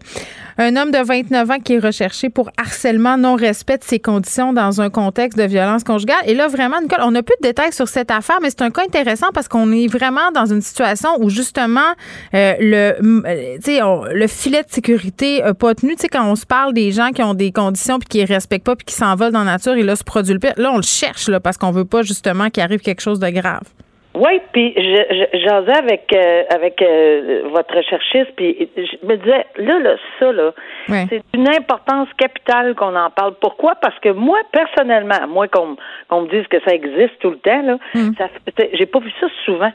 Un 0.58 0.76
homme 0.76 0.92
de 0.92 0.98
29 1.06 1.50
ans 1.52 1.60
qui 1.60 1.76
est 1.76 1.80
recherché 1.80 2.30
pour 2.30 2.50
harcèlement, 2.60 3.18
non-respect 3.18 3.78
de 3.78 3.84
ses 3.84 4.00
conditions 4.00 4.52
dans 4.54 4.82
un 4.82 4.90
contexte 4.90 5.38
de 5.40 5.46
violence 5.46 5.84
conjugale. 5.84 6.18
Et 6.28 6.34
là, 6.36 6.48
vraiment, 6.48 6.80
Nicole, 6.82 7.00
on 7.04 7.12
n'a 7.12 7.24
plus 7.24 7.36
de 7.42 7.48
détails 7.48 7.72
sur 7.72 7.88
cette 7.88 8.12
affaire, 8.12 8.40
mais 8.42 8.50
c'est 8.50 8.62
un 8.62 8.70
cas 8.72 8.84
intéressant 8.84 9.28
parce 9.34 9.48
qu'on 9.48 9.72
est 9.72 9.88
vraiment 9.88 10.32
dans 10.34 10.46
une 10.46 10.62
situation 10.62 11.10
où, 11.20 11.30
justement, 11.30 11.53
euh, 11.58 12.54
le, 12.60 12.94
euh, 13.26 13.84
on- 13.84 14.06
le 14.06 14.28
filet 14.28 14.64
de 14.64 14.70
sécurité 14.72 15.42
n'a 15.42 15.54
pas 15.54 15.76
tenu. 15.76 15.96
Quand 16.12 16.26
on 16.30 16.36
se 16.36 16.46
parle 16.46 16.74
des 16.74 16.92
gens 16.92 17.12
qui 17.12 17.22
ont 17.24 17.34
des 17.34 17.52
conditions 17.52 18.00
puis 18.00 18.08
qui 18.08 18.22
ne 18.22 18.28
respectent 18.28 18.66
pas 18.66 18.76
puis 18.76 18.86
qui 18.86 18.96
s'envolent 18.96 19.32
dans 19.32 19.44
la 19.44 19.52
nature, 19.54 19.74
et 19.74 19.84
là, 19.84 19.96
se 19.96 20.04
produit 20.04 20.34
le 20.34 20.40
pire. 20.40 20.54
Là, 20.58 20.72
on 20.72 20.78
le 20.78 20.82
cherche 20.84 21.28
là, 21.30 21.40
parce 21.40 21.58
qu'on 21.58 21.72
veut 21.72 21.86
pas, 21.86 22.02
justement, 22.04 22.50
qu'il 22.50 22.64
arrive 22.64 22.80
quelque 22.80 23.02
chose 23.02 23.20
de 23.20 23.30
grave. 23.30 23.64
Oui, 24.16 24.40
puis 24.52 24.76
j'osais 24.76 25.76
avec 25.76 26.14
euh, 26.14 26.44
avec 26.50 26.82
euh, 26.84 27.50
votre 27.52 27.76
recherchiste, 27.76 28.32
puis 28.36 28.70
je 28.78 29.08
me 29.08 29.16
disais 29.18 29.46
là, 29.58 29.80
là 29.80 29.96
ça 30.20 30.32
là, 30.32 30.52
c'est 30.88 31.24
d'une 31.34 31.50
importance 31.50 32.08
capitale 32.18 32.76
qu'on 32.76 32.96
en 32.96 33.10
parle. 33.10 33.34
Pourquoi? 33.42 33.74
Parce 33.82 33.98
que 34.00 34.10
moi 34.10 34.38
personnellement, 34.52 35.16
à 35.16 35.26
moins 35.26 35.48
qu'on 35.48 35.78
qu'on 36.10 36.22
me 36.22 36.28
dise 36.28 36.46
que 36.48 36.58
ça 36.64 36.76
existe 36.76 37.18
tout 37.20 37.32
le 37.32 37.40
temps 37.40 37.64
là, 37.64 37.78
mm. 37.96 38.12
ça, 38.20 38.28
j'ai 38.74 38.86
pas 38.86 39.00
vu 39.00 39.12
ça 39.20 39.26
souvent 39.46 39.72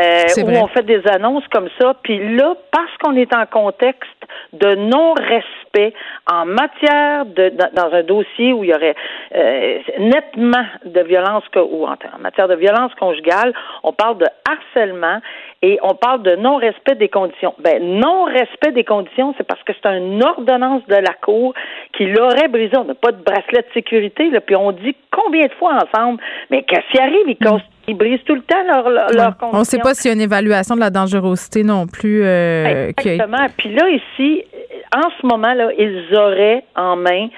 euh, 0.00 0.42
où 0.42 0.50
on 0.50 0.68
fait 0.68 0.86
des 0.86 1.06
annonces 1.08 1.46
comme 1.48 1.68
ça. 1.78 1.94
Puis 2.02 2.34
là, 2.34 2.54
parce 2.70 2.96
qu'on 3.02 3.14
est 3.14 3.34
en 3.34 3.44
contexte 3.44 4.08
de 4.54 4.74
non-respect 4.74 5.92
en 6.30 6.46
matière 6.46 7.26
de 7.26 7.52
dans, 7.74 7.92
un 7.92 8.02
dossier 8.02 8.54
où 8.54 8.64
il 8.64 8.70
y 8.70 8.74
aurait 8.74 8.94
euh, 9.34 9.78
nettement 9.98 10.64
de 10.86 11.00
violence 11.00 11.44
ou 11.56 11.86
en, 11.86 11.92
en 11.92 12.18
matière 12.20 12.48
de 12.48 12.54
violence 12.54 12.92
conjugale 12.94 13.52
on 13.82 13.92
parle 13.92 14.18
de 14.18 14.26
harcèlement 14.48 15.20
et 15.62 15.78
on 15.82 15.94
parle 15.94 16.22
de 16.22 16.36
non-respect 16.36 16.96
des 16.96 17.08
conditions. 17.08 17.54
Ben, 17.58 17.82
non-respect 17.82 18.72
des 18.72 18.84
conditions, 18.84 19.34
c'est 19.38 19.46
parce 19.46 19.62
que 19.62 19.72
c'est 19.72 19.88
une 19.88 20.22
ordonnance 20.22 20.82
de 20.88 20.94
la 20.94 21.14
Cour 21.22 21.54
qui 21.96 22.06
l'aurait 22.06 22.48
brisé. 22.48 22.76
On 22.76 22.84
n'a 22.84 22.94
pas 22.94 23.12
de 23.12 23.22
bracelet 23.22 23.62
de 23.62 23.72
sécurité, 23.74 24.30
là, 24.30 24.40
puis 24.40 24.56
on 24.56 24.72
dit 24.72 24.96
combien 25.10 25.46
de 25.46 25.52
fois 25.52 25.74
ensemble, 25.74 26.20
mais 26.50 26.62
qu'est-ce 26.64 26.90
qui 26.92 27.00
arrive? 27.00 27.36
Ils, 27.88 27.96
brisent 27.96 28.22
tout 28.24 28.34
le 28.34 28.42
temps 28.42 28.62
leur. 28.64 29.34
On 29.52 29.60
ne 29.60 29.64
sait 29.64 29.78
pas 29.78 29.94
s'il 29.94 30.10
y 30.10 30.12
a 30.12 30.14
une 30.14 30.22
évaluation 30.22 30.74
de 30.74 30.80
la 30.80 30.90
dangerosité 30.90 31.64
non 31.64 31.86
plus. 31.86 32.24
Euh, 32.24 32.88
Exactement. 32.96 33.46
Puis 33.56 33.70
là, 33.74 33.88
ici, 33.88 34.44
en 34.94 35.10
ce 35.20 35.26
moment, 35.26 35.52
là, 35.52 35.70
ils 35.76 36.16
auraient 36.16 36.64
en 36.76 36.96
main 36.96 37.28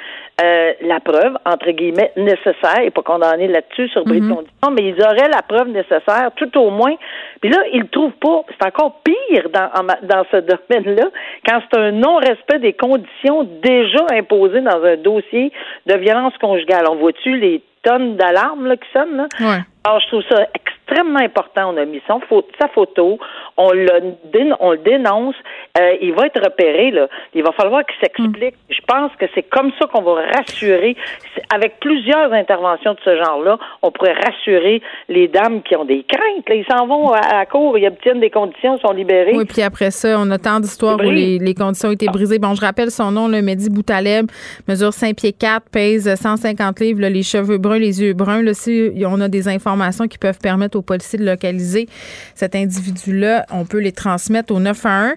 euh, 0.42 0.72
la 0.82 0.98
preuve, 0.98 1.36
entre 1.46 1.70
guillemets, 1.70 2.10
nécessaire, 2.16 2.80
et 2.82 2.90
pas 2.90 3.02
condamné 3.02 3.46
là-dessus 3.46 3.88
sur 3.90 4.04
bris 4.04 4.20
de 4.20 4.26
mhm. 4.26 4.34
condition, 4.34 4.70
mais 4.72 4.82
ils 4.88 5.00
auraient 5.00 5.28
la 5.28 5.42
preuve 5.42 5.68
nécessaire, 5.68 6.30
tout 6.34 6.58
au 6.58 6.70
moins. 6.70 6.94
Puis 7.40 7.50
là, 7.50 7.58
ils 7.72 7.82
le 7.82 7.88
trouvent 7.88 8.18
pas. 8.20 8.42
C'est 8.50 8.66
encore 8.66 9.00
pire 9.04 9.48
dans, 9.50 9.70
dans 10.02 10.24
ce 10.32 10.36
domaine-là, 10.70 11.08
quand 11.46 11.60
c'est 11.62 11.78
un 11.78 11.92
non-respect 11.92 12.58
des 12.58 12.72
conditions 12.72 13.44
déjà 13.62 14.06
imposées 14.12 14.60
dans 14.60 14.82
un 14.82 14.96
dossier 14.96 15.52
de 15.86 15.94
violence 15.94 16.36
conjugale. 16.38 16.84
On 16.90 16.96
voit-tu 16.96 17.36
les 17.36 17.62
tonnes 17.84 18.16
d'alarmes 18.16 18.76
qui 18.76 18.88
sonnent? 18.92 19.16
Là? 19.16 19.28
Ouais. 19.40 19.60
Alors, 19.84 20.00
je 20.00 20.06
trouve 20.08 20.24
ça 20.28 20.48
extrêmement 20.86 21.20
important. 21.20 21.72
On 21.72 21.76
a 21.76 21.84
mis 21.84 22.00
son, 22.06 22.20
sa 22.60 22.68
photo, 22.68 23.18
on, 23.56 23.72
le, 23.72 23.88
on 24.60 24.72
le 24.72 24.78
dénonce, 24.78 25.34
euh, 25.78 25.94
il 26.00 26.12
va 26.14 26.26
être 26.26 26.42
repéré. 26.42 26.90
Là. 26.90 27.08
Il 27.34 27.42
va 27.42 27.52
falloir 27.52 27.84
qu'il 27.86 27.96
s'explique. 28.00 28.54
Je 28.68 28.80
pense 28.86 29.12
que 29.18 29.26
c'est 29.34 29.42
comme 29.44 29.70
ça 29.78 29.86
qu'on 29.86 30.02
va 30.02 30.22
rassurer. 30.36 30.96
Avec 31.54 31.80
plusieurs 31.80 32.32
interventions 32.32 32.94
de 32.94 32.98
ce 33.04 33.16
genre-là, 33.16 33.58
on 33.82 33.90
pourrait 33.90 34.14
rassurer 34.14 34.82
les 35.08 35.28
dames 35.28 35.62
qui 35.62 35.76
ont 35.76 35.84
des 35.84 36.04
craintes. 36.04 36.48
Là. 36.48 36.54
Ils 36.54 36.66
s'en 36.70 36.86
vont 36.86 37.12
à, 37.12 37.38
la 37.38 37.46
cour, 37.46 37.78
ils 37.78 37.86
obtiennent 37.86 38.20
des 38.20 38.30
conditions, 38.30 38.78
sont 38.78 38.92
libérés. 38.92 39.36
Oui, 39.36 39.44
puis 39.44 39.62
après 39.62 39.90
ça, 39.90 40.16
on 40.18 40.30
a 40.30 40.38
tant 40.38 40.60
d'histoires 40.60 40.98
où 40.98 41.10
les, 41.10 41.38
les, 41.38 41.54
conditions 41.54 41.88
ont 41.88 41.92
été 41.92 42.06
brisées. 42.06 42.38
Bon, 42.38 42.54
je 42.54 42.60
rappelle 42.60 42.90
son 42.90 43.10
nom, 43.10 43.28
le 43.28 43.42
Mehdi 43.42 43.70
Boutaleb, 43.70 44.26
mesure 44.68 44.92
5 44.92 45.16
pieds 45.16 45.32
4, 45.32 45.70
pèse 45.70 46.14
150 46.14 46.80
livres, 46.80 47.00
les 47.00 47.22
cheveux 47.22 47.58
bruns, 47.58 47.78
les 47.78 48.02
yeux 48.02 48.12
bruns. 48.12 48.42
Là, 48.42 48.54
si 48.54 48.92
on 49.06 49.20
a 49.20 49.28
des 49.28 49.48
informations 49.48 50.06
qui 50.06 50.18
peuvent 50.18 50.38
permettre 50.40 50.73
aux 50.74 50.82
policiers 50.82 51.18
de 51.18 51.24
localiser 51.24 51.86
cet 52.34 52.54
individu-là, 52.54 53.46
on 53.50 53.64
peut 53.64 53.80
les 53.80 53.92
transmettre 53.92 54.54
au 54.54 54.60
911. 54.60 55.14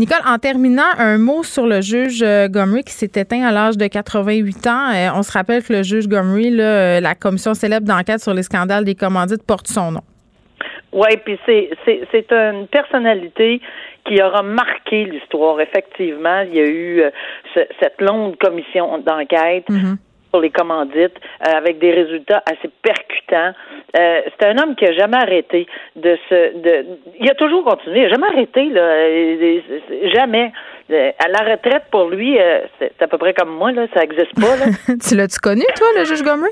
Nicole, 0.00 0.22
en 0.26 0.38
terminant, 0.38 0.90
un 0.96 1.18
mot 1.18 1.42
sur 1.42 1.66
le 1.66 1.82
juge 1.82 2.22
euh, 2.22 2.48
Gomery 2.48 2.84
qui 2.84 2.92
s'est 2.92 3.20
éteint 3.20 3.42
à 3.42 3.52
l'âge 3.52 3.76
de 3.76 3.86
88 3.86 4.66
ans. 4.66 4.90
Euh, 4.94 5.08
on 5.14 5.22
se 5.22 5.30
rappelle 5.30 5.62
que 5.62 5.74
le 5.74 5.82
juge 5.82 6.08
Gomery, 6.08 6.58
euh, 6.58 7.00
la 7.00 7.14
commission 7.14 7.52
célèbre 7.52 7.86
d'enquête 7.86 8.20
sur 8.20 8.32
les 8.32 8.42
scandales 8.42 8.84
des 8.84 8.94
commandites, 8.94 9.42
porte 9.46 9.66
son 9.66 9.92
nom. 9.92 10.00
Oui, 10.92 11.08
puis 11.22 11.38
c'est, 11.44 11.68
c'est, 11.84 12.32
une 12.32 12.66
personnalité 12.68 13.60
qui 14.06 14.22
aura 14.22 14.42
marqué 14.42 15.04
l'histoire. 15.04 15.60
Effectivement, 15.60 16.40
il 16.48 16.54
y 16.54 16.60
a 16.60 16.66
eu 16.66 17.02
cette 17.54 18.00
longue 18.00 18.36
commission 18.38 18.96
d'enquête. 18.98 19.68
Mm-hmm 19.68 19.96
sur 20.30 20.40
les 20.40 20.50
commandites 20.50 21.16
euh, 21.46 21.52
avec 21.56 21.78
des 21.78 21.92
résultats 21.92 22.42
assez 22.46 22.70
percutants. 22.82 23.52
Euh, 23.98 24.20
c'est 24.38 24.46
un 24.46 24.58
homme 24.58 24.74
qui 24.76 24.86
a 24.86 24.92
jamais 24.92 25.16
arrêté 25.16 25.66
de 25.96 26.16
se 26.28 26.62
de 26.62 26.86
il 27.18 27.30
a 27.30 27.34
toujours 27.34 27.64
continué, 27.64 28.00
il 28.00 28.06
a 28.06 28.08
jamais 28.08 28.26
arrêté 28.28 28.68
là, 28.70 28.80
euh, 28.80 29.60
jamais. 30.14 30.52
À 30.92 31.28
la 31.28 31.52
retraite 31.52 31.84
pour 31.92 32.10
lui, 32.10 32.36
c'est 32.80 33.00
à 33.00 33.06
peu 33.06 33.16
près 33.16 33.32
comme 33.32 33.50
moi 33.50 33.70
là, 33.70 33.86
ça 33.94 34.02
existe 34.02 34.34
pas 34.34 34.56
là. 34.56 34.96
tu 35.08 35.14
l'as-tu 35.14 35.38
connu 35.38 35.62
toi 35.76 35.86
le 35.96 36.04
juge 36.04 36.24
Gomery? 36.24 36.50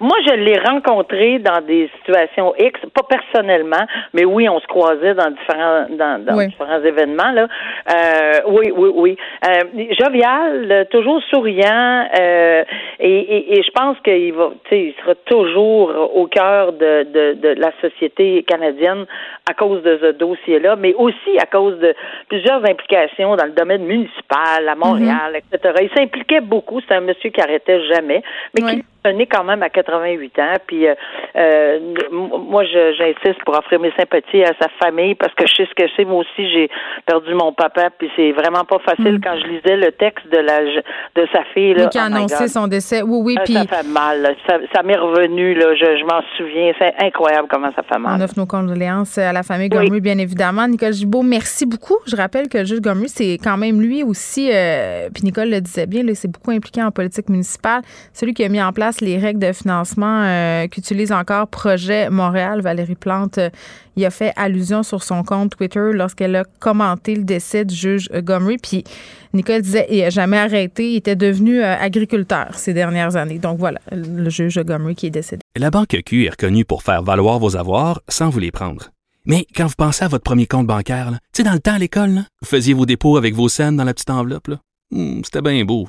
Moi, 0.00 0.16
je 0.26 0.34
l'ai 0.34 0.58
rencontré 0.58 1.38
dans 1.38 1.60
des 1.64 1.88
situations 1.98 2.52
X, 2.58 2.80
pas 2.94 3.02
personnellement, 3.08 3.86
mais 4.12 4.24
oui, 4.24 4.48
on 4.48 4.58
se 4.58 4.66
croisait 4.66 5.14
dans 5.14 5.30
différents 5.30 5.86
dans, 5.90 6.24
dans 6.24 6.36
différents 6.46 6.82
événements 6.82 7.30
là. 7.32 7.46
Euh, 7.94 8.40
oui, 8.48 8.72
oui, 8.74 8.90
oui. 8.94 9.16
Euh, 9.46 9.84
jovial, 9.98 10.86
toujours 10.90 11.22
souriant, 11.30 12.08
euh, 12.18 12.64
et, 12.98 13.18
et, 13.18 13.58
et, 13.58 13.62
je 13.62 13.70
pense 13.70 13.96
qu'il 14.00 14.32
va, 14.32 14.50
tu 14.64 14.70
sais, 14.70 14.80
il 14.80 14.94
sera 15.02 15.14
toujours 15.26 16.10
au 16.14 16.26
cœur 16.26 16.72
de, 16.72 17.04
de, 17.04 17.34
de, 17.34 17.60
la 17.60 17.72
société 17.80 18.42
canadienne 18.44 19.06
à 19.48 19.54
cause 19.54 19.82
de 19.82 19.98
ce 20.02 20.12
dossier-là, 20.12 20.76
mais 20.76 20.94
aussi 20.94 21.38
à 21.40 21.46
cause 21.46 21.78
de 21.78 21.94
plusieurs 22.28 22.64
implications 22.68 23.36
dans 23.36 23.46
le 23.46 23.52
domaine 23.52 23.84
municipal, 23.84 24.68
à 24.68 24.74
Montréal, 24.74 25.34
mm-hmm. 25.34 25.56
etc. 25.56 25.74
Il 25.82 25.90
s'impliquait 25.98 26.40
beaucoup. 26.40 26.80
C'est 26.86 26.94
un 26.94 27.00
monsieur 27.00 27.30
qui 27.30 27.40
arrêtait 27.40 27.84
jamais, 27.86 28.22
mais 28.54 28.62
qui 28.62 28.84
né 29.10 29.26
quand 29.26 29.44
même 29.44 29.62
à 29.62 29.70
88 29.70 30.38
ans. 30.38 30.54
Puis 30.66 30.86
euh, 30.86 30.94
euh 31.36 31.78
moi, 32.10 32.64
j'insiste 32.64 33.42
pour 33.44 33.58
offrir 33.58 33.80
mes 33.80 33.92
sympathies 33.98 34.44
à 34.44 34.52
sa 34.60 34.68
famille 34.80 35.14
parce 35.14 35.34
que 35.34 35.46
je 35.46 35.54
sais 35.54 35.66
ce 35.66 35.74
que 35.74 35.88
c'est. 35.96 36.04
Moi 36.04 36.20
aussi, 36.20 36.50
j'ai 36.50 36.70
perdu 37.06 37.34
mon 37.34 37.52
papa, 37.52 37.90
puis 37.90 38.10
c'est 38.16 38.32
vraiment 38.32 38.64
pas 38.64 38.78
facile 38.78 39.18
mm. 39.18 39.20
quand 39.22 39.36
je 39.40 39.46
lisais 39.46 39.76
le 39.76 39.92
texte 39.92 40.26
de 40.30 40.38
la 40.38 40.62
de 40.62 41.26
sa 41.32 41.44
fille. 41.54 41.74
Là, 41.74 41.86
qui 41.86 41.98
a 41.98 42.04
oh 42.04 42.14
annoncé 42.14 42.48
son 42.48 42.66
décès. 42.66 43.02
Oui, 43.02 43.18
oui. 43.22 43.36
Euh, 43.38 43.44
puis 43.44 43.54
ça 43.54 43.66
fait 43.66 43.88
mal. 43.88 44.36
Ça, 44.46 44.82
m'est 44.82 44.96
revenu. 44.96 45.54
Là. 45.54 45.74
Je, 45.74 46.04
m'en 46.04 46.22
souviens. 46.36 46.72
C'est 46.78 46.94
incroyable 47.04 47.48
comment 47.50 47.70
ça 47.74 47.82
fait 47.82 47.98
mal. 47.98 48.18
On 48.18 48.24
offre 48.24 48.34
nos 48.36 48.46
condoléances 48.46 49.18
à 49.18 49.32
la 49.32 49.42
famille 49.42 49.68
Gomu, 49.68 50.00
bien 50.00 50.18
évidemment. 50.18 50.66
Nicole 50.68 50.92
Gibault, 50.92 51.22
merci 51.22 51.66
beaucoup. 51.66 51.98
Je 52.06 52.16
rappelle 52.16 52.48
que 52.48 52.58
le 52.58 52.64
juge 52.64 52.80
Gomu, 52.80 53.08
c'est 53.08 53.38
quand 53.42 53.56
même 53.56 53.80
lui 53.80 54.02
aussi. 54.02 54.50
Euh, 54.52 55.08
puis 55.12 55.24
Nicole 55.24 55.50
le 55.50 55.60
disait 55.60 55.86
bien, 55.86 56.02
c'est 56.14 56.30
beaucoup 56.30 56.50
impliqué 56.50 56.82
en 56.82 56.90
politique 56.90 57.28
municipale. 57.28 57.82
Celui 58.12 58.34
qui 58.34 58.44
a 58.44 58.48
mis 58.48 58.62
en 58.62 58.72
place 58.72 58.91
les 59.00 59.18
règles 59.18 59.40
de 59.40 59.52
financement 59.52 60.22
euh, 60.24 60.66
qu'utilise 60.68 61.12
encore 61.12 61.48
Projet 61.48 62.10
Montréal. 62.10 62.60
Valérie 62.60 62.94
Plante 62.94 63.38
euh, 63.38 63.50
y 63.96 64.04
a 64.04 64.10
fait 64.10 64.32
allusion 64.36 64.82
sur 64.82 65.02
son 65.02 65.22
compte 65.22 65.56
Twitter 65.56 65.90
lorsqu'elle 65.92 66.36
a 66.36 66.44
commenté 66.58 67.14
le 67.14 67.24
décès 67.24 67.64
du 67.64 67.74
juge 67.74 68.08
Gomery. 68.12 68.58
Puis 68.58 68.84
Nicole 69.32 69.62
disait 69.62 69.86
il 69.90 70.00
n'a 70.00 70.10
jamais 70.10 70.38
arrêté, 70.38 70.92
il 70.92 70.96
était 70.96 71.16
devenu 71.16 71.62
euh, 71.62 71.76
agriculteur 71.76 72.54
ces 72.54 72.74
dernières 72.74 73.16
années. 73.16 73.38
Donc 73.38 73.58
voilà, 73.58 73.80
le 73.90 74.28
juge 74.30 74.58
Gomery 74.58 74.94
qui 74.94 75.06
est 75.06 75.10
décédé. 75.10 75.42
La 75.56 75.70
Banque 75.70 75.96
Q 76.04 76.26
est 76.26 76.30
reconnue 76.30 76.64
pour 76.64 76.82
faire 76.82 77.02
valoir 77.02 77.38
vos 77.38 77.56
avoirs 77.56 78.00
sans 78.08 78.30
vous 78.30 78.40
les 78.40 78.50
prendre. 78.50 78.90
Mais 79.24 79.46
quand 79.54 79.66
vous 79.66 79.74
pensez 79.76 80.04
à 80.04 80.08
votre 80.08 80.24
premier 80.24 80.46
compte 80.46 80.66
bancaire, 80.66 81.10
tu 81.12 81.18
sais, 81.38 81.42
dans 81.44 81.52
le 81.52 81.60
temps 81.60 81.74
à 81.74 81.78
l'école, 81.78 82.24
vous 82.42 82.48
faisiez 82.48 82.74
vos 82.74 82.86
dépôts 82.86 83.16
avec 83.16 83.34
vos 83.34 83.48
scènes 83.48 83.76
dans 83.76 83.84
la 83.84 83.94
petite 83.94 84.10
enveloppe. 84.10 84.50
Hmm, 84.90 85.20
c'était 85.24 85.42
bien 85.42 85.64
beau. 85.64 85.88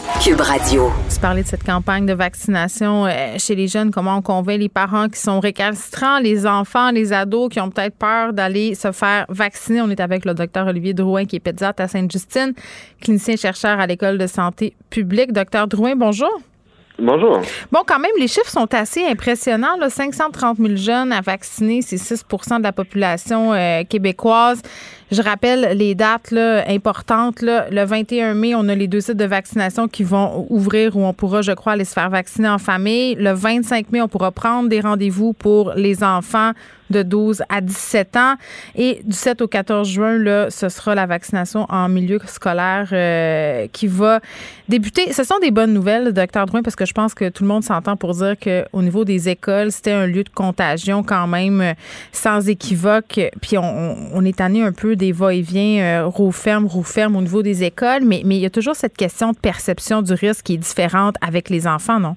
Cube 0.23 0.41
Radio. 0.41 0.91
Tu 1.11 1.19
parlais 1.19 1.41
de 1.41 1.47
cette 1.47 1.63
campagne 1.63 2.05
de 2.05 2.13
vaccination 2.13 3.07
euh, 3.07 3.39
chez 3.39 3.55
les 3.55 3.67
jeunes, 3.67 3.89
comment 3.89 4.17
on 4.17 4.21
convainc 4.21 4.59
les 4.59 4.69
parents 4.69 5.09
qui 5.09 5.19
sont 5.19 5.39
récalcitrants, 5.39 6.19
les 6.19 6.45
enfants, 6.45 6.91
les 6.91 7.11
ados 7.11 7.49
qui 7.49 7.59
ont 7.59 7.71
peut-être 7.71 7.95
peur 7.95 8.31
d'aller 8.31 8.75
se 8.75 8.91
faire 8.91 9.25
vacciner. 9.29 9.81
On 9.81 9.89
est 9.89 9.99
avec 9.99 10.25
le 10.25 10.35
docteur 10.35 10.67
Olivier 10.67 10.93
Drouin, 10.93 11.25
qui 11.25 11.37
est 11.37 11.39
pédiatre 11.39 11.81
à 11.81 11.87
Sainte-Justine, 11.87 12.53
clinicien 13.01 13.35
chercheur 13.35 13.79
à 13.79 13.87
l'École 13.87 14.19
de 14.19 14.27
santé 14.27 14.75
publique. 14.91 15.31
Docteur 15.33 15.67
Drouin, 15.67 15.95
bonjour. 15.95 16.39
Bonjour. 16.99 17.41
Bon, 17.71 17.79
quand 17.83 17.97
même, 17.97 18.11
les 18.19 18.27
chiffres 18.27 18.51
sont 18.51 18.71
assez 18.75 19.03
impressionnants. 19.03 19.75
Là. 19.79 19.89
530 19.89 20.57
000 20.57 20.75
jeunes 20.75 21.11
à 21.11 21.21
vacciner, 21.21 21.81
c'est 21.81 21.95
6% 21.95 22.59
de 22.59 22.63
la 22.63 22.71
population 22.71 23.53
euh, 23.53 23.81
québécoise. 23.89 24.61
Je 25.11 25.21
rappelle 25.21 25.77
les 25.77 25.93
dates 25.93 26.31
importantes. 26.31 27.41
Le 27.41 27.83
21 27.83 28.33
mai, 28.33 28.55
on 28.55 28.69
a 28.69 28.75
les 28.75 28.87
deux 28.87 29.01
sites 29.01 29.17
de 29.17 29.25
vaccination 29.25 29.89
qui 29.89 30.03
vont 30.03 30.47
ouvrir 30.49 30.95
où 30.95 31.03
on 31.03 31.13
pourra, 31.13 31.41
je 31.41 31.51
crois, 31.51 31.73
aller 31.73 31.83
se 31.83 31.93
faire 31.93 32.09
vacciner 32.09 32.47
en 32.47 32.57
famille. 32.57 33.15
Le 33.15 33.33
25 33.33 33.91
mai, 33.91 34.01
on 34.01 34.07
pourra 34.07 34.31
prendre 34.31 34.69
des 34.69 34.79
rendez-vous 34.79 35.33
pour 35.33 35.73
les 35.75 36.01
enfants 36.01 36.53
de 36.91 37.03
12 37.03 37.43
à 37.49 37.61
17 37.61 38.17
ans. 38.17 38.35
Et 38.75 39.01
du 39.03 39.15
7 39.15 39.41
au 39.41 39.47
14 39.47 39.87
juin, 39.87 40.17
là, 40.17 40.49
ce 40.49 40.69
sera 40.69 40.93
la 40.93 41.05
vaccination 41.07 41.65
en 41.69 41.89
milieu 41.89 42.19
scolaire 42.25 42.89
euh, 42.91 43.67
qui 43.71 43.87
va 43.87 44.19
débuter. 44.69 45.11
Ce 45.13 45.23
sont 45.23 45.39
des 45.41 45.51
bonnes 45.51 45.73
nouvelles, 45.73 46.13
docteur 46.13 46.45
Drouin, 46.45 46.61
parce 46.61 46.75
que 46.75 46.85
je 46.85 46.93
pense 46.93 47.13
que 47.13 47.29
tout 47.29 47.43
le 47.43 47.47
monde 47.47 47.63
s'entend 47.63 47.95
pour 47.95 48.13
dire 48.13 48.35
qu'au 48.37 48.81
niveau 48.81 49.05
des 49.05 49.29
écoles, 49.29 49.71
c'était 49.71 49.91
un 49.91 50.05
lieu 50.05 50.23
de 50.23 50.29
contagion 50.29 51.03
quand 51.03 51.27
même 51.27 51.61
euh, 51.61 51.73
sans 52.11 52.47
équivoque. 52.47 53.19
Puis 53.41 53.57
on, 53.57 53.95
on 54.13 54.25
est 54.25 54.37
tanné 54.37 54.61
un 54.61 54.73
peu 54.73 54.95
des 55.01 55.11
va-et-vient, 55.11 56.03
euh, 56.03 56.07
roue 56.07 56.31
ferme, 56.31 56.65
roue 56.65 56.83
ferme 56.83 57.15
au 57.17 57.21
niveau 57.21 57.41
des 57.41 57.63
écoles, 57.63 58.03
mais, 58.05 58.21
mais 58.23 58.35
il 58.37 58.41
y 58.41 58.45
a 58.45 58.49
toujours 58.49 58.75
cette 58.75 58.95
question 58.95 59.31
de 59.31 59.37
perception 59.37 60.01
du 60.01 60.13
risque 60.13 60.45
qui 60.45 60.53
est 60.53 60.63
différente 60.71 61.15
avec 61.21 61.49
les 61.49 61.67
enfants, 61.67 61.99
non? 61.99 62.15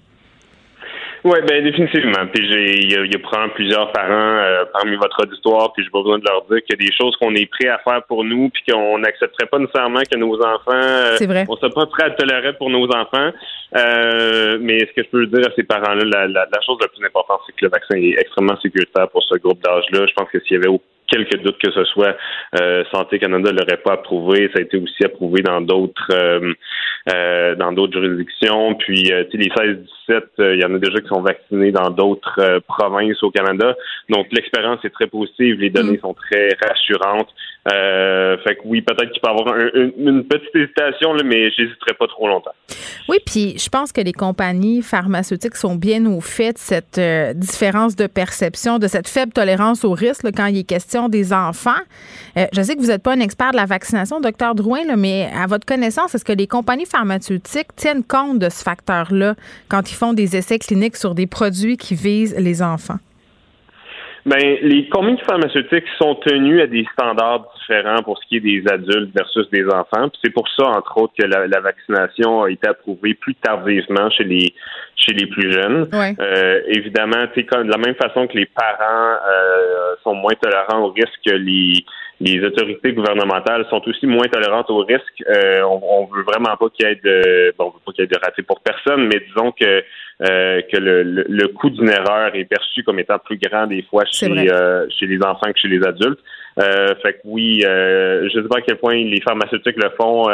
Oui, 1.25 1.39
ben 1.49 1.65
définitivement. 1.65 2.27
Puis 2.35 2.47
j'ai 2.51 2.81
il 2.85 2.93
y, 2.93 2.97
a, 2.97 3.05
y 3.07 3.51
plusieurs 3.55 3.91
parents 3.93 4.13
euh, 4.13 4.65
parmi 4.75 4.95
votre 4.97 5.23
auditoire, 5.23 5.73
puis 5.73 5.83
j'ai 5.83 5.89
pas 5.89 6.03
besoin 6.03 6.19
de 6.19 6.25
leur 6.29 6.45
dire 6.51 6.59
qu'il 6.63 6.79
y 6.79 6.85
a 6.85 6.87
des 6.87 6.95
choses 6.95 7.17
qu'on 7.17 7.35
est 7.35 7.47
prêt 7.47 7.69
à 7.69 7.79
faire 7.79 8.03
pour 8.07 8.25
nous, 8.25 8.51
puis 8.51 8.63
qu'on 8.71 8.99
n'accepterait 8.99 9.47
pas 9.47 9.59
nécessairement 9.59 10.03
que 10.03 10.19
nos 10.19 10.37
enfants 10.37 10.85
euh, 10.85 11.17
C'est 11.17 11.27
vrai. 11.27 11.47
on 11.49 11.57
soit 11.57 11.71
pas 11.71 11.87
prêt 11.87 12.05
à 12.05 12.11
tolérer 12.11 12.53
pour 12.59 12.69
nos 12.69 12.85
enfants. 12.89 13.31
Euh, 13.75 14.59
mais 14.61 14.81
ce 14.81 14.93
que 14.93 15.03
je 15.03 15.09
peux 15.09 15.27
dire 15.27 15.49
à 15.49 15.53
ces 15.57 15.63
parents-là, 15.65 16.05
la, 16.05 16.29
la, 16.29 16.47
la 16.53 16.61
chose 16.61 16.77
la 16.83 16.89
plus 16.89 17.03
importante, 17.07 17.41
c'est 17.47 17.53
que 17.53 17.65
le 17.65 17.71
vaccin 17.71 17.97
est 17.97 18.21
extrêmement 18.21 18.61
sécuritaire 18.61 19.09
pour 19.09 19.23
ce 19.23 19.39
groupe 19.39 19.63
d'âge-là. 19.65 20.05
Je 20.07 20.13
pense 20.13 20.29
que 20.31 20.39
s'il 20.41 20.59
y 20.59 20.61
avait 20.61 20.69
quelques 21.09 21.39
doutes 21.43 21.59
que 21.59 21.71
ce 21.71 21.85
soit, 21.85 22.17
euh, 22.61 22.85
Santé 22.93 23.19
Canada 23.19 23.53
ne 23.53 23.59
l'aurait 23.59 23.83
pas 23.83 23.95
approuvé. 23.95 24.51
Ça 24.53 24.61
a 24.61 24.63
été 24.63 24.77
aussi 24.77 25.05
approuvé 25.05 25.43
dans 25.43 25.61
d'autres 25.61 26.09
euh, 26.13 26.53
euh, 27.13 27.55
dans 27.57 27.73
d'autres 27.73 28.01
juridictions. 28.01 28.75
Puis, 28.77 29.13
euh, 29.13 29.25
les 29.35 29.49
16-17, 29.49 30.23
il 30.39 30.61
y 30.61 30.65
en 30.65 30.75
a 30.75 30.79
déjà 30.79 31.01
qui 31.01 31.09
sont 31.09 31.21
vaccinés 31.21 31.71
dans 31.71 31.91
d'autres 31.91 32.61
provinces 32.67 33.23
au 33.23 33.31
Canada. 33.31 33.75
Donc, 34.09 34.29
l'expérience 34.33 34.83
est 34.85 34.91
très 34.91 35.07
positive. 35.07 35.61
Les 35.61 35.71
données 35.71 35.99
sont 35.99 36.15
très 36.15 36.49
rassurantes. 36.67 37.29
Fait 37.67 38.57
que 38.57 38.61
oui, 38.65 38.83
peut-être 38.83 39.11
qu'il 39.11 39.21
peut 39.21 39.31
avoir 39.31 39.57
une 39.97 40.25
petite 40.25 40.55
hésitation, 40.55 41.15
mais 41.25 41.51
j'hésiterai 41.51 41.95
pas 41.99 42.07
trop 42.07 42.29
longtemps. 42.29 42.53
Oui, 43.09 43.19
puis 43.25 43.59
je 43.59 43.69
pense 43.69 43.93
que 43.93 44.01
les 44.01 44.13
compagnies 44.13 44.83
pharmaceutiques 44.83 45.57
sont 45.57 45.75
bien 45.75 46.05
au 46.07 46.21
fait 46.21 46.53
de 46.53 46.59
cette 46.59 47.01
différence 47.39 47.97
de 47.97 48.07
perception, 48.07 48.79
de 48.79 48.87
cette 48.87 49.09
faible 49.09 49.33
tolérance 49.33 49.85
au 49.85 49.93
risque 49.93 50.27
quand 50.35 50.47
il 50.47 50.59
est 50.59 50.65
question 50.65 51.09
des 51.09 51.33
enfants. 51.33 51.71
je 52.37 52.63
sais 52.63 52.75
que 52.75 52.81
vous 52.81 52.89
n'êtes 52.89 53.03
pas 53.03 53.13
un 53.13 53.21
expert 53.21 53.53
de 53.53 53.57
la 53.57 53.67
vaccination, 53.67 54.21
docteur 54.21 54.55
Drouin, 54.55 54.97
mais 54.97 55.31
à 55.35 55.47
votre 55.47 55.67
connaissance, 55.67 56.15
est-ce 56.15 56.25
que 56.25 56.33
les 56.33 56.47
compagnies 56.47 56.87
pharmaceutiques 56.87 57.75
tiennent 57.77 58.05
compte 58.05 58.39
de 58.39 58.49
ce 58.49 58.63
facteur-là 58.63 59.35
quand 59.69 59.91
ils 59.91 59.95
font 59.95 60.13
des 60.13 60.37
essais 60.37 60.59
cliniques 60.59 60.97
sur 60.97 61.15
des 61.15 61.27
produits 61.27 61.77
qui 61.77 61.95
visent 61.95 62.35
les 62.39 62.63
enfants? 62.63 62.99
Ben, 64.27 64.59
les 64.63 64.89
compagnies 64.89 65.21
pharmaceutiques 65.21 65.85
sont 65.99 66.15
tenues 66.15 66.63
à 66.63 66.67
des 66.67 66.87
standards 66.95 67.47
différents 67.59 68.03
pour 68.03 68.19
ce 68.19 68.27
qui 68.27 68.37
est 68.37 68.41
des 68.41 68.65
adultes 68.71 69.15
versus 69.15 69.49
des 69.51 69.67
enfants. 69.67 70.09
C'est 70.25 70.31
pour 70.31 70.49
ça, 70.49 70.65
entre 70.69 70.97
autres, 70.97 71.13
que 71.19 71.27
la, 71.27 71.61
vaccination 71.61 72.45
a 72.45 72.51
été 72.51 72.67
approuvée 72.67 73.13
plus 73.13 73.35
tardivement 73.35 74.09
chez 74.11 74.25
les 74.25 74.55
chez 74.97 75.13
les 75.13 75.27
plus 75.27 75.53
jeunes. 75.53 75.89
Euh, 75.93 76.61
évidemment, 76.69 77.25
de 77.37 77.71
la 77.71 77.77
même 77.77 77.95
façon 77.97 78.27
que 78.27 78.39
les 78.39 78.47
parents 78.47 79.19
euh, 79.29 79.95
sont 80.03 80.15
moins 80.15 80.35
tolérants 80.41 80.87
au 80.87 80.93
risque 80.93 81.21
que 81.27 81.35
les 81.35 81.85
les 82.21 82.45
autorités 82.45 82.93
gouvernementales 82.93 83.67
sont 83.71 83.83
aussi 83.89 84.07
moins 84.07 84.27
tolérantes 84.27 84.71
au 84.71 84.79
risque. 84.79 85.23
Euh, 85.29 85.63
on, 85.63 85.81
on 85.83 86.05
veut 86.07 86.23
vraiment 86.23 86.57
pas 86.57 86.69
qu'il 86.71 86.87
y 86.87 86.91
ait 86.91 87.01
de 87.03 87.55
bon, 87.59 87.67
on 87.67 87.71
veut 87.71 87.81
pas 87.85 87.93
qu'il 87.93 88.03
y 88.03 88.05
ait 88.05 88.11
de 88.11 88.19
raté 88.23 88.43
pour 88.43 88.61
personne, 88.61 89.09
mais 89.09 89.21
disons 89.29 89.53
que 89.53 89.83
euh, 90.23 90.63
que 90.73 90.77
le, 90.77 91.03
le, 91.03 91.49
coût 91.49 91.71
d'une 91.71 91.91
erreur 91.91 92.35
est 92.37 92.45
perçu 92.45 92.85
comme 92.85 93.01
étant 93.01 93.19
plus 93.19 93.37
grand 93.37 93.67
des 93.67 93.83
fois 93.83 94.05
chez 94.05 94.31
euh, 94.31 94.87
chez 94.97 95.07
les 95.07 95.19
enfants 95.23 95.53
que 95.53 95.59
chez 95.59 95.69
les 95.69 95.85
adultes. 95.85 96.21
fait 96.57 97.15
que 97.15 97.21
oui, 97.25 97.61
je 97.63 98.31
sais 98.33 98.49
pas 98.49 98.59
à 98.59 98.63
quel 98.63 98.77
point 98.77 98.95
les 98.95 99.21
pharmaceutiques 99.21 99.77
le 99.77 99.91
font. 100.01 100.29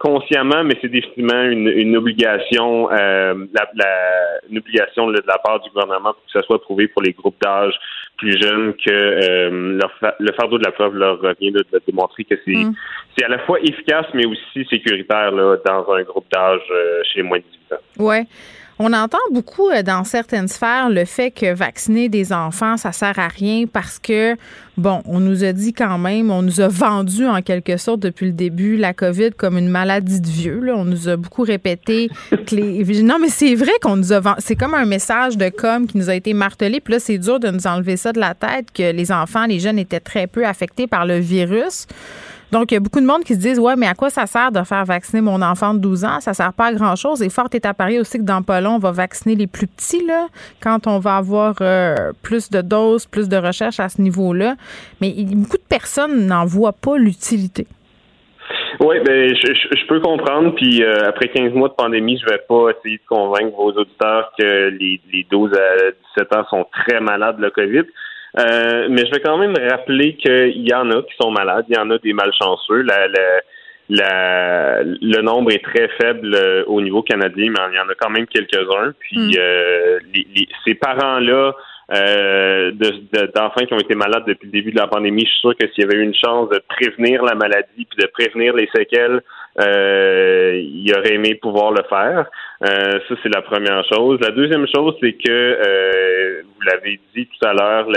consciemment, 0.00 0.64
mais 0.64 0.78
c'est 0.80 0.88
définitivement 0.88 1.42
une, 1.42 1.68
une 1.68 1.96
obligation, 1.96 2.88
la, 2.88 3.34
la, 3.74 4.40
une 4.48 4.58
obligation 4.58 5.08
de 5.08 5.22
la 5.26 5.38
part 5.38 5.60
du 5.60 5.68
gouvernement 5.68 6.14
pour 6.14 6.24
que 6.24 6.32
ça 6.32 6.40
soit 6.42 6.56
approuvé 6.56 6.88
pour 6.88 7.02
les 7.02 7.12
groupes 7.12 7.36
d'âge 7.42 7.74
plus 8.16 8.40
jeunes 8.40 8.74
que 8.74 8.90
euh, 8.90 9.78
le 10.18 10.32
fardeau 10.32 10.58
de 10.58 10.64
la 10.64 10.72
preuve 10.72 10.94
leur 10.94 11.20
revient 11.20 11.52
de, 11.52 11.64
démontrer 11.86 12.24
que 12.24 12.34
c'est 12.44 12.52
mm. 12.52 12.74
c'est 13.16 13.24
à 13.24 13.28
la 13.28 13.38
fois 13.40 13.58
efficace 13.60 14.06
mais 14.14 14.26
aussi 14.26 14.66
sécuritaire 14.68 15.32
là, 15.32 15.56
dans 15.64 15.92
un 15.92 16.02
groupe 16.02 16.26
d'âge 16.32 16.60
euh, 16.70 17.02
chez 17.04 17.20
les 17.20 17.22
moins 17.22 17.38
de 17.38 17.44
18 17.44 17.72
ans. 17.72 18.04
Ouais. 18.04 18.24
On 18.78 18.92
entend 18.92 19.18
beaucoup 19.32 19.70
euh, 19.70 19.82
dans 19.82 20.04
certaines 20.04 20.48
sphères 20.48 20.90
le 20.90 21.06
fait 21.06 21.30
que 21.30 21.54
vacciner 21.54 22.10
des 22.10 22.32
enfants, 22.32 22.76
ça 22.76 22.92
sert 22.92 23.18
à 23.18 23.28
rien 23.28 23.64
parce 23.66 23.98
que, 23.98 24.36
bon, 24.76 25.00
on 25.06 25.18
nous 25.18 25.44
a 25.44 25.54
dit 25.54 25.72
quand 25.72 25.96
même, 25.96 26.30
on 26.30 26.42
nous 26.42 26.60
a 26.60 26.68
vendu 26.68 27.26
en 27.26 27.40
quelque 27.40 27.78
sorte 27.78 28.00
depuis 28.00 28.26
le 28.26 28.32
début 28.32 28.76
la 28.76 28.92
COVID 28.92 29.30
comme 29.30 29.56
une 29.56 29.70
maladie 29.70 30.20
de 30.20 30.26
vieux. 30.26 30.62
On 30.74 30.84
nous 30.84 31.08
a 31.08 31.16
beaucoup 31.16 31.42
répété 31.42 32.10
que 32.30 32.54
les. 32.54 32.84
Non, 33.06 33.18
mais 33.20 33.28
c'est 33.28 33.54
vrai 33.54 33.72
qu'on 33.82 33.96
nous 33.96 34.12
a 34.12 34.20
vendu. 34.20 34.40
C'est 34.40 34.56
comme 34.56 34.74
un 34.74 34.84
message 34.84 35.36
de 35.36 35.48
com 35.48 35.86
qui 35.86 35.96
nous 35.96 36.10
a 36.10 36.14
été 36.14 36.34
martelé. 36.34 36.80
Puis 36.80 36.94
là, 36.94 37.00
c'est 37.00 37.18
dur 37.18 37.38
de 37.38 37.50
nous 37.50 37.66
enlever 37.66 37.96
ça 37.96 38.12
de 38.12 38.18
la 38.18 38.34
tête 38.34 38.72
que 38.72 38.90
les 38.92 39.12
enfants, 39.12 39.46
les 39.46 39.60
jeunes 39.60 39.78
étaient 39.78 40.00
très 40.00 40.26
peu 40.26 40.46
affectés 40.46 40.86
par 40.86 41.06
le 41.06 41.18
virus. 41.18 41.86
Donc, 42.52 42.70
il 42.70 42.74
y 42.74 42.76
a 42.76 42.80
beaucoup 42.80 43.00
de 43.00 43.06
monde 43.06 43.24
qui 43.24 43.34
se 43.34 43.40
disent 43.40 43.58
Ouais, 43.58 43.74
mais 43.76 43.86
à 43.86 43.94
quoi 43.94 44.10
ça 44.10 44.26
sert 44.26 44.52
de 44.52 44.62
faire 44.62 44.84
vacciner 44.84 45.20
mon 45.20 45.42
enfant 45.42 45.74
de 45.74 45.80
12 45.80 46.04
ans? 46.04 46.20
Ça 46.20 46.32
sert 46.34 46.52
pas 46.52 46.66
à 46.66 46.72
grand-chose. 46.72 47.22
Et 47.22 47.28
fort 47.28 47.48
est 47.52 47.66
à 47.66 47.74
aussi 48.00 48.18
que 48.18 48.24
dans 48.24 48.42
pas 48.42 48.62
on 48.62 48.78
va 48.78 48.92
vacciner 48.92 49.34
les 49.34 49.46
plus 49.46 49.66
petits, 49.66 50.04
là, 50.06 50.26
quand 50.62 50.86
on 50.86 50.98
va 50.98 51.16
avoir 51.16 51.56
euh, 51.60 52.12
plus 52.22 52.50
de 52.50 52.60
doses, 52.60 53.06
plus 53.06 53.28
de 53.28 53.36
recherches 53.36 53.80
à 53.80 53.88
ce 53.88 54.00
niveau-là. 54.00 54.54
Mais 55.00 55.12
beaucoup 55.34 55.56
de 55.56 55.68
personnes 55.68 56.26
n'en 56.26 56.44
voient 56.44 56.72
pas 56.72 56.96
l'utilité. 56.96 57.66
Oui, 58.80 58.96
ben 59.04 59.34
je, 59.34 59.86
peux 59.86 60.00
comprendre. 60.00 60.54
Puis 60.54 60.82
euh, 60.82 61.08
après 61.08 61.28
15 61.28 61.52
mois 61.52 61.68
de 61.68 61.74
pandémie, 61.74 62.18
je 62.18 62.30
vais 62.30 62.40
pas 62.48 62.70
essayer 62.70 62.98
de 62.98 63.06
convaincre 63.08 63.56
vos 63.56 63.72
auditeurs 63.72 64.32
que 64.38 64.68
les, 64.68 65.00
les 65.12 65.26
12 65.30 65.52
à 65.52 65.90
17 66.16 66.36
ans 66.36 66.44
sont 66.50 66.66
très 66.72 67.00
malades 67.00 67.38
de 67.38 67.42
la 67.42 67.50
COVID. 67.50 67.84
Euh, 68.38 68.88
mais 68.90 69.06
je 69.06 69.10
vais 69.12 69.20
quand 69.20 69.38
même 69.38 69.54
rappeler 69.70 70.14
qu'il 70.16 70.68
y 70.68 70.74
en 70.74 70.90
a 70.90 71.02
qui 71.02 71.14
sont 71.20 71.30
malades, 71.30 71.64
il 71.68 71.76
y 71.76 71.78
en 71.78 71.90
a 71.90 71.98
des 71.98 72.12
malchanceux. 72.12 72.82
La, 72.82 73.08
la, 73.88 74.82
le 74.82 75.22
nombre 75.22 75.52
est 75.52 75.64
très 75.64 75.88
faible 76.00 76.34
euh, 76.34 76.64
au 76.66 76.80
niveau 76.80 77.02
canadien, 77.02 77.50
mais 77.50 77.72
il 77.72 77.76
y 77.76 77.80
en 77.80 77.88
a 77.88 77.94
quand 77.98 78.10
même 78.10 78.26
quelques-uns. 78.26 78.92
Puis 78.98 79.18
mm. 79.18 79.38
euh, 79.38 79.98
ces 80.66 80.74
parents-là 80.74 81.54
euh, 81.94 82.72
d'enfants 83.34 83.64
qui 83.64 83.74
ont 83.74 83.78
été 83.78 83.94
malades 83.94 84.24
depuis 84.26 84.46
le 84.46 84.52
début 84.52 84.72
de 84.72 84.78
la 84.78 84.88
pandémie, 84.88 85.24
je 85.24 85.30
suis 85.30 85.40
sûr 85.40 85.56
que 85.56 85.68
s'il 85.68 85.84
y 85.84 85.86
avait 85.86 85.98
eu 85.98 86.02
une 86.02 86.14
chance 86.14 86.48
de 86.50 86.60
prévenir 86.68 87.22
la 87.22 87.34
maladie 87.34 87.86
puis 87.88 87.98
de 87.98 88.06
prévenir 88.06 88.54
les 88.54 88.68
séquelles, 88.74 89.22
euh, 89.60 90.60
il 90.62 90.92
aurait 90.96 91.14
aimé 91.14 91.34
pouvoir 91.34 91.70
le 91.72 91.82
faire. 91.88 92.26
Euh, 92.62 92.98
ça, 93.08 93.14
c'est 93.22 93.34
la 93.34 93.42
première 93.42 93.84
chose. 93.86 94.18
La 94.20 94.30
deuxième 94.30 94.66
chose, 94.74 94.94
c'est 95.00 95.12
que 95.12 95.30
euh, 95.30 96.42
vous 96.44 96.62
l'avez 96.62 97.00
dit 97.14 97.26
tout 97.26 97.46
à 97.46 97.52
l'heure, 97.52 97.88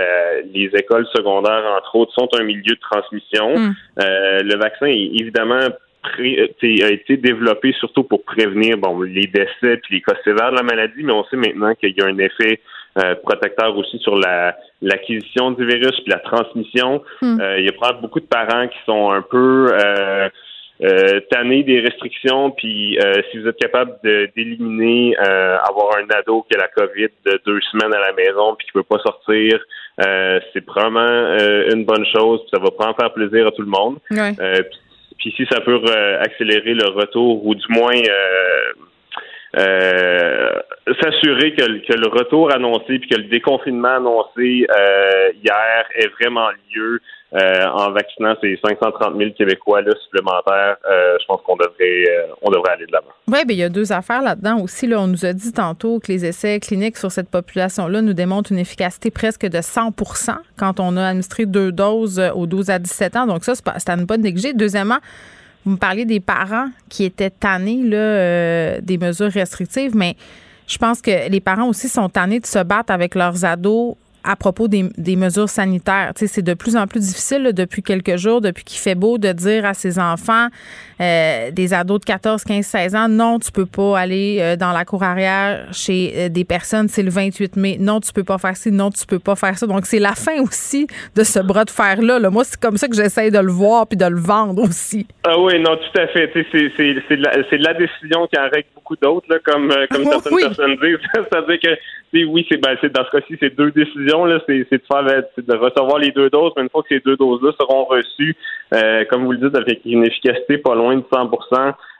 les 0.53 0.69
écoles 0.73 1.07
secondaires, 1.15 1.63
entre 1.77 1.95
autres, 1.95 2.13
sont 2.13 2.29
un 2.39 2.43
milieu 2.43 2.75
de 2.75 2.79
transmission. 2.79 3.55
Mm. 3.55 3.73
le 3.97 4.57
vaccin 4.57 4.87
est 4.87 5.11
évidemment 5.19 5.69
a 6.03 6.91
été 6.91 7.17
développé 7.17 7.73
surtout 7.79 8.03
pour 8.03 8.23
prévenir 8.23 8.77
bon 8.77 9.01
les 9.01 9.27
décès 9.27 9.77
puis 9.83 9.95
les 9.95 10.01
cas 10.01 10.15
sévères 10.23 10.51
de 10.51 10.57
la 10.57 10.63
maladie, 10.63 11.03
mais 11.03 11.13
on 11.13 11.23
sait 11.25 11.35
maintenant 11.35 11.73
qu'il 11.75 11.95
y 11.95 12.01
a 12.01 12.05
un 12.05 12.17
effet 12.17 12.61
euh, 12.97 13.15
protecteur 13.15 13.77
aussi 13.77 13.99
sur 13.99 14.17
la 14.17 14.55
l'acquisition 14.81 15.51
du 15.51 15.65
virus 15.65 15.99
puis 16.01 16.11
la 16.11 16.19
transmission. 16.19 17.03
Hmm. 17.21 17.39
Euh, 17.39 17.59
il 17.59 17.65
y 17.65 17.69
a 17.69 17.71
probablement 17.73 18.03
beaucoup 18.03 18.19
de 18.19 18.25
parents 18.25 18.67
qui 18.67 18.77
sont 18.85 19.11
un 19.11 19.21
peu 19.21 19.67
euh, 19.71 20.29
euh 20.81 21.19
tannés 21.29 21.63
des 21.63 21.79
restrictions, 21.81 22.51
puis 22.51 22.97
si 23.31 23.37
vous 23.37 23.47
êtes 23.47 23.57
capable 23.57 23.97
d'éliminer, 24.03 25.15
avoir 25.17 25.97
un 25.97 26.07
ado 26.17 26.45
qui 26.49 26.57
a 26.57 26.61
la 26.61 26.67
COVID 26.69 27.09
de 27.25 27.41
deux 27.45 27.59
semaines 27.71 27.93
à 27.93 27.99
la 27.99 28.13
maison 28.13 28.55
puis 28.55 28.67
qui 28.67 28.73
peut 28.73 28.83
pas 28.83 28.99
sortir, 28.99 29.59
c'est 30.53 30.65
probablement 30.65 31.37
une 31.73 31.85
bonne 31.85 32.05
chose. 32.05 32.41
ça 32.53 32.59
va 32.59 32.71
prendre 32.71 32.95
faire 32.99 33.13
plaisir 33.13 33.47
à 33.47 33.51
tout 33.51 33.61
le 33.61 33.67
monde. 33.67 33.97
puis 35.17 35.33
si 35.35 35.45
ça 35.51 35.59
peut 35.61 35.81
accélérer 36.21 36.73
le 36.73 36.89
retour 36.89 37.45
ou 37.45 37.55
du 37.55 37.65
moins 37.69 38.01
euh, 39.57 40.59
s'assurer 41.01 41.55
que, 41.55 41.63
que, 41.87 41.97
le 41.97 42.07
retour 42.07 42.53
annoncé 42.53 42.99
puis 42.99 43.09
que 43.09 43.15
le 43.15 43.29
déconfinement 43.29 43.95
annoncé 43.95 44.67
euh, 44.69 45.31
hier 45.43 45.85
ait 45.95 46.07
vraiment 46.19 46.49
lieu 46.71 47.01
euh, 47.31 47.65
en 47.67 47.91
vaccinant 47.91 48.33
ces 48.41 48.57
530 48.63 49.15
000 49.15 49.31
Québécois 49.37 49.81
là, 49.81 49.91
supplémentaires, 50.03 50.77
euh, 50.89 51.15
je 51.21 51.25
pense 51.27 51.39
qu'on 51.43 51.55
devrait, 51.55 52.03
euh, 52.09 52.51
devrait 52.51 52.71
aller 52.73 52.87
de 52.87 52.91
l'avant. 52.91 53.11
Oui, 53.27 53.45
bien, 53.45 53.55
il 53.55 53.59
y 53.59 53.63
a 53.63 53.69
deux 53.69 53.91
affaires 53.91 54.23
là-dedans 54.23 54.59
aussi. 54.61 54.87
Là, 54.87 54.99
on 54.99 55.05
nous 55.05 55.25
a 55.25 55.33
dit 55.33 55.51
tantôt 55.51 55.99
que 55.99 56.11
les 56.11 56.25
essais 56.25 56.59
cliniques 56.59 56.97
sur 56.97 57.11
cette 57.11 57.29
population-là 57.29 58.01
nous 58.01 58.13
démontrent 58.13 58.51
une 58.51 58.57
efficacité 58.57 59.11
presque 59.11 59.45
de 59.45 59.59
100% 59.59 60.37
quand 60.57 60.79
on 60.79 60.97
a 60.97 61.05
administré 61.05 61.45
deux 61.45 61.71
doses 61.71 62.19
aux 62.33 62.47
12 62.47 62.71
à 62.71 62.79
17 62.79 63.15
ans. 63.15 63.27
Donc 63.27 63.43
ça, 63.43 63.53
c'est 63.53 63.89
à 63.89 63.95
ne 63.95 64.05
pas 64.05 64.17
négliger. 64.17 64.53
Deuxièmement, 64.53 64.97
vous 65.65 65.73
me 65.73 65.77
parliez 65.77 66.05
des 66.05 66.19
parents 66.21 66.69
qui 66.89 67.03
étaient 67.03 67.29
tannés 67.29 67.83
là, 67.83 68.81
des 68.81 68.97
mesures 68.97 69.31
restrictives, 69.31 69.95
mais 69.95 70.15
je 70.65 70.79
pense 70.79 70.99
que 71.01 71.29
les 71.29 71.41
parents 71.41 71.67
aussi 71.67 71.89
sont 71.89 72.09
tannés 72.09 72.39
de 72.39 72.47
se 72.47 72.63
battre 72.63 72.91
avec 72.91 73.13
leurs 73.13 73.45
ados 73.45 73.95
à 74.23 74.35
propos 74.35 74.67
des, 74.67 74.85
des 74.97 75.15
mesures 75.15 75.49
sanitaires. 75.49 76.11
C'est 76.15 76.41
de 76.41 76.53
plus 76.53 76.75
en 76.75 76.87
plus 76.87 76.99
difficile 76.99 77.51
depuis 77.53 77.81
quelques 77.81 78.17
jours, 78.17 78.41
depuis 78.41 78.63
qu'il 78.63 78.79
fait 78.79 78.95
beau, 78.95 79.17
de 79.17 79.31
dire 79.31 79.65
à 79.65 79.73
ses 79.73 79.99
enfants, 79.99 80.47
euh, 81.01 81.51
des 81.51 81.73
ados 81.73 81.99
de 81.99 82.05
14, 82.05 82.43
15, 82.43 82.65
16 82.65 82.95
ans, 82.95 83.07
non, 83.07 83.39
tu 83.39 83.51
peux 83.51 83.65
pas 83.65 83.97
aller 83.97 84.39
euh, 84.41 84.55
dans 84.55 84.71
la 84.71 84.83
cour 84.83 85.03
arrière 85.03 85.67
chez 85.71 86.13
euh, 86.15 86.29
des 86.29 86.43
personnes, 86.43 86.89
c'est 86.89 87.03
le 87.03 87.09
28 87.09 87.55
mai. 87.55 87.77
Non, 87.79 88.01
tu 88.01 88.11
peux 88.11 88.23
pas 88.23 88.37
faire 88.37 88.57
ci, 88.57 88.71
non, 88.71 88.89
tu 88.89 89.05
peux 89.05 89.19
pas 89.19 89.35
faire 89.35 89.57
ça. 89.57 89.65
Donc, 89.65 89.85
c'est 89.85 89.99
la 89.99 90.13
fin 90.13 90.41
aussi 90.41 90.87
de 91.15 91.23
ce 91.23 91.39
bras 91.39 91.63
de 91.63 91.69
fer-là. 91.69 92.19
Là. 92.19 92.29
Moi, 92.29 92.43
c'est 92.43 92.59
comme 92.59 92.77
ça 92.77 92.87
que 92.87 92.95
j'essaie 92.95 93.31
de 93.31 93.39
le 93.39 93.51
voir 93.51 93.87
puis 93.87 93.97
de 93.97 94.05
le 94.05 94.19
vendre 94.19 94.63
aussi. 94.63 95.07
Ah 95.23 95.39
oui, 95.39 95.59
non, 95.59 95.77
tout 95.77 95.99
à 95.99 96.07
fait. 96.07 96.29
C'est, 96.33 96.45
c'est, 96.51 96.71
c'est, 97.07 97.17
de, 97.17 97.23
la, 97.23 97.31
c'est 97.49 97.57
de 97.57 97.63
la 97.63 97.73
décision 97.73 98.27
qui 98.27 98.37
en 98.37 98.49
règle 98.49 98.67
beaucoup 98.75 98.97
d'autres, 99.01 99.27
là, 99.29 99.37
comme, 99.43 99.73
comme 99.89 100.03
certaines 100.11 100.37
personnes 100.37 100.75
disent. 100.81 100.97
C'est-à-dire 101.13 101.59
que 101.61 101.79
oui, 102.13 102.45
c'est 102.49 102.57
ben, 102.57 102.75
dans 102.93 103.05
ce 103.05 103.11
cas-ci, 103.11 103.37
c'est 103.39 103.55
deux 103.55 103.71
décisions. 103.71 104.08
Là, 104.09 104.39
c'est, 104.47 104.53
de 104.53 104.81
faire 104.91 105.03
de 105.03 105.57
recevoir 105.57 105.99
les 105.99 106.11
deux 106.11 106.29
doses, 106.29 106.51
mais 106.55 106.63
une 106.63 106.69
fois 106.69 106.83
que 106.83 106.89
ces 106.89 106.99
deux 106.99 107.15
doses-là 107.15 107.51
seront 107.59 107.85
reçues, 107.85 108.35
euh, 108.73 109.05
comme 109.09 109.25
vous 109.25 109.31
le 109.31 109.37
dites, 109.37 109.55
avec 109.55 109.81
une 109.85 110.05
efficacité 110.05 110.57
pas 110.57 110.75
loin 110.75 110.95
de 110.95 111.03
100 111.11 111.29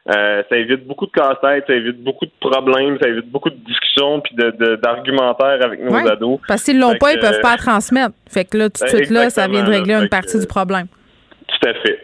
euh, 0.10 0.42
ça 0.50 0.58
évite 0.58 0.88
beaucoup 0.88 1.06
de 1.06 1.12
casse-tête, 1.12 1.66
ça 1.68 1.74
évite 1.74 2.02
beaucoup 2.04 2.26
de 2.26 2.32
problèmes, 2.40 2.98
ça 3.00 3.08
évite 3.08 3.30
beaucoup 3.30 3.50
de 3.50 3.58
discussions 3.58 4.22
puis 4.22 4.34
de, 4.36 4.76
d'argumentaires 4.78 5.60
avec 5.64 5.84
nos 5.84 5.96
ados. 5.96 6.40
Parce 6.48 6.64
qu'ils 6.64 6.80
l'ont 6.80 6.96
pas, 6.96 7.14
ils 7.14 7.20
peuvent 7.20 7.42
pas 7.42 7.58
transmettre. 7.58 8.16
Fait 8.28 8.46
que 8.46 8.58
là, 8.58 8.70
tout 8.70 8.84
de 8.84 8.90
suite 8.90 9.10
là, 9.12 9.30
ça 9.30 9.48
vient 9.48 9.64
de 9.64 9.70
régler 9.70 9.94
une 9.94 10.10
partie 10.10 10.40
du 10.40 10.48
problème. 10.48 10.88
Tout 11.48 11.68
à 11.68 11.74
fait. 11.76 12.00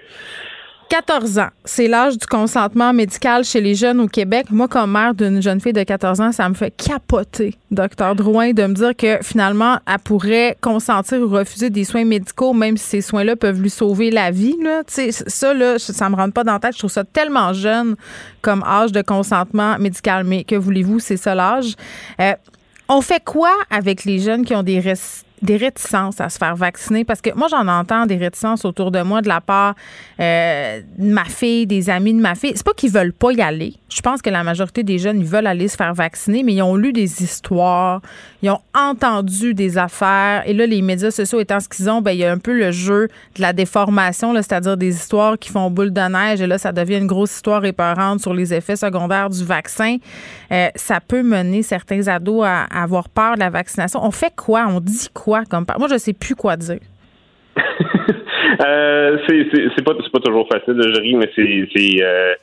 14 0.89 1.39
ans, 1.39 1.49
c'est 1.63 1.87
l'âge 1.87 2.17
du 2.17 2.25
consentement 2.27 2.93
médical 2.93 3.43
chez 3.43 3.59
les 3.59 3.75
jeunes 3.75 3.99
au 3.99 4.07
Québec. 4.07 4.47
Moi, 4.51 4.67
comme 4.67 4.91
mère 4.91 5.13
d'une 5.13 5.41
jeune 5.41 5.59
fille 5.59 5.73
de 5.73 5.83
14 5.83 6.21
ans, 6.21 6.31
ça 6.31 6.47
me 6.47 6.53
fait 6.53 6.71
capoter, 6.71 7.57
docteur 7.71 8.15
Drouin, 8.15 8.51
de 8.51 8.65
me 8.65 8.73
dire 8.73 8.95
que 8.95 9.17
finalement, 9.21 9.79
elle 9.87 9.99
pourrait 9.99 10.57
consentir 10.61 11.19
ou 11.21 11.27
refuser 11.27 11.69
des 11.69 11.83
soins 11.83 12.05
médicaux, 12.05 12.53
même 12.53 12.77
si 12.77 12.85
ces 12.85 13.01
soins-là 13.01 13.35
peuvent 13.35 13.61
lui 13.61 13.69
sauver 13.69 14.11
la 14.11 14.31
vie. 14.31 14.55
Là. 14.61 14.83
ça, 14.87 15.53
là, 15.53 15.79
ça 15.79 16.09
me 16.09 16.15
rentre 16.15 16.33
pas 16.33 16.43
dans 16.43 16.53
la 16.53 16.59
tête. 16.59 16.73
Je 16.73 16.79
trouve 16.79 16.91
ça 16.91 17.03
tellement 17.03 17.53
jeune 17.53 17.95
comme 18.41 18.63
âge 18.63 18.91
de 18.91 19.01
consentement 19.01 19.77
médical. 19.79 20.23
Mais 20.23 20.43
que 20.43 20.55
voulez-vous, 20.55 20.99
c'est 20.99 21.17
ça 21.17 21.35
l'âge. 21.35 21.75
Euh, 22.21 22.33
on 22.87 23.01
fait 23.01 23.23
quoi 23.23 23.51
avec 23.69 24.05
les 24.05 24.19
jeunes 24.19 24.45
qui 24.45 24.53
ont 24.55 24.63
des, 24.63 24.79
des 25.41 25.57
réticences 25.57 26.21
à 26.21 26.29
se 26.29 26.37
faire 26.37 26.55
vacciner? 26.55 27.03
Parce 27.03 27.21
que 27.21 27.29
moi, 27.35 27.47
j'en 27.49 27.67
entends 27.67 28.05
des 28.05 28.17
réticences 28.17 28.65
autour 28.65 28.91
de 28.91 29.01
moi 29.01 29.21
de 29.21 29.27
la 29.27 29.41
part 29.41 29.75
euh, 30.19 30.81
de 30.97 31.13
ma 31.13 31.25
fille, 31.25 31.67
des 31.67 31.89
amis 31.89 32.13
de 32.13 32.21
ma 32.21 32.35
fille. 32.35 32.53
C'est 32.55 32.65
pas 32.65 32.73
qu'ils 32.73 32.91
veulent 32.91 33.13
pas 33.13 33.31
y 33.31 33.41
aller. 33.41 33.73
Je 33.89 34.01
pense 34.01 34.21
que 34.21 34.29
la 34.29 34.43
majorité 34.43 34.83
des 34.83 34.97
jeunes, 34.97 35.19
ils 35.19 35.25
veulent 35.25 35.47
aller 35.47 35.67
se 35.67 35.77
faire 35.77 35.93
vacciner, 35.93 36.43
mais 36.43 36.53
ils 36.53 36.61
ont 36.61 36.75
lu 36.75 36.93
des 36.93 37.23
histoires, 37.23 38.01
ils 38.41 38.49
ont 38.49 38.61
entendu 38.73 39.53
des 39.53 39.77
affaires. 39.77 40.43
Et 40.45 40.53
là, 40.53 40.65
les 40.65 40.81
médias 40.81 41.11
sociaux 41.11 41.39
étant 41.39 41.59
ce 41.59 41.69
qu'ils 41.69 41.89
ont, 41.89 42.01
ben, 42.01 42.11
il 42.11 42.19
y 42.19 42.25
a 42.25 42.31
un 42.31 42.37
peu 42.37 42.53
le 42.53 42.71
jeu 42.71 43.07
de 43.35 43.41
la 43.41 43.53
déformation, 43.53 44.33
c'est-à-dire 44.35 44.77
des 44.77 44.95
histoires 44.95 45.37
qui 45.39 45.49
font 45.49 45.69
boule 45.69 45.93
de 45.93 46.01
neige. 46.01 46.41
Et 46.41 46.47
là, 46.47 46.57
ça 46.57 46.71
devient 46.71 46.97
une 46.97 47.07
grosse 47.07 47.35
histoire 47.35 47.63
épeurante 47.65 48.19
sur 48.19 48.33
les 48.33 48.53
effets 48.53 48.75
secondaires 48.75 49.29
du 49.29 49.43
vaccin. 49.43 49.97
Euh, 50.51 50.67
ça 50.75 50.99
peut 50.99 51.23
mener 51.23 51.63
certains 51.63 52.07
ados 52.07 52.45
à, 52.45 52.63
à 52.63 52.83
avoir 52.83 53.09
peur 53.09 53.35
de 53.35 53.39
la 53.39 53.49
vaccination. 53.49 54.03
On 54.03 54.11
fait 54.11 54.33
quoi? 54.35 54.65
On 54.67 54.79
dit 54.79 55.09
quoi? 55.13 55.24
Comme 55.49 55.65
Moi, 55.77 55.87
je 55.89 55.97
sais 55.97 56.13
plus 56.13 56.35
quoi 56.35 56.55
dire. 56.55 56.79
euh, 57.57 59.17
c'est 59.27 59.83
pas, 59.83 59.93
pas 59.93 60.19
toujours 60.19 60.47
facile, 60.47 60.79
je 60.81 61.01
ris, 61.01 61.15
mais 61.15 61.29
c'est. 61.35 62.03
Euh, 62.03 62.33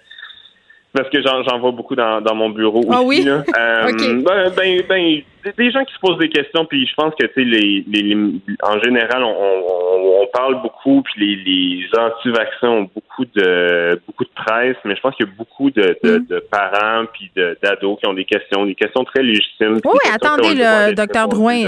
parce 0.92 1.08
que 1.08 1.22
j'en 1.22 1.58
vois 1.58 1.72
beaucoup 1.72 1.94
dans, 1.94 2.20
dans 2.20 2.34
mon 2.34 2.50
bureau 2.50 2.82
ah. 2.90 3.02
Oui? 3.02 3.22
Là. 3.22 3.44
Euh, 3.58 4.22
ben, 4.22 4.52
ben, 4.56 4.82
ben, 4.88 5.22
des 5.56 5.70
gens 5.70 5.84
qui 5.84 5.94
se 5.94 5.98
posent 5.98 6.18
des 6.18 6.28
questions, 6.28 6.64
puis 6.64 6.86
je 6.86 6.94
pense 6.94 7.14
que 7.14 7.26
tu 7.26 7.32
sais, 7.34 7.44
les, 7.44 7.84
les, 7.88 8.14
en 8.62 8.80
général, 8.80 9.22
on, 9.22 9.34
on, 9.34 10.22
on, 10.22 10.26
parle 10.32 10.62
beaucoup, 10.62 11.02
puis 11.02 11.20
les, 11.20 11.36
les 11.36 11.98
anti-vaccins 11.98 12.68
ont 12.68 12.90
beaucoup 12.94 13.24
de 13.34 14.00
beaucoup 14.06 14.24
de 14.24 14.30
presse, 14.34 14.76
mais 14.84 14.94
je 14.96 15.00
pense 15.00 15.14
qu'il 15.16 15.26
y 15.26 15.28
a 15.28 15.32
beaucoup 15.36 15.70
de, 15.70 15.96
de, 16.02 16.18
mm. 16.18 16.26
de 16.26 16.38
parents 16.50 17.04
puis 17.12 17.30
d'ados 17.34 17.98
qui 17.98 18.06
ont 18.06 18.14
des 18.14 18.24
questions, 18.24 18.64
des 18.66 18.74
questions 18.74 19.04
très 19.04 19.22
légitimes. 19.22 19.78
Oui, 19.84 19.98
attendez, 20.12 20.54
le 20.54 20.94
docteur 20.94 21.28
Drouin, 21.28 21.62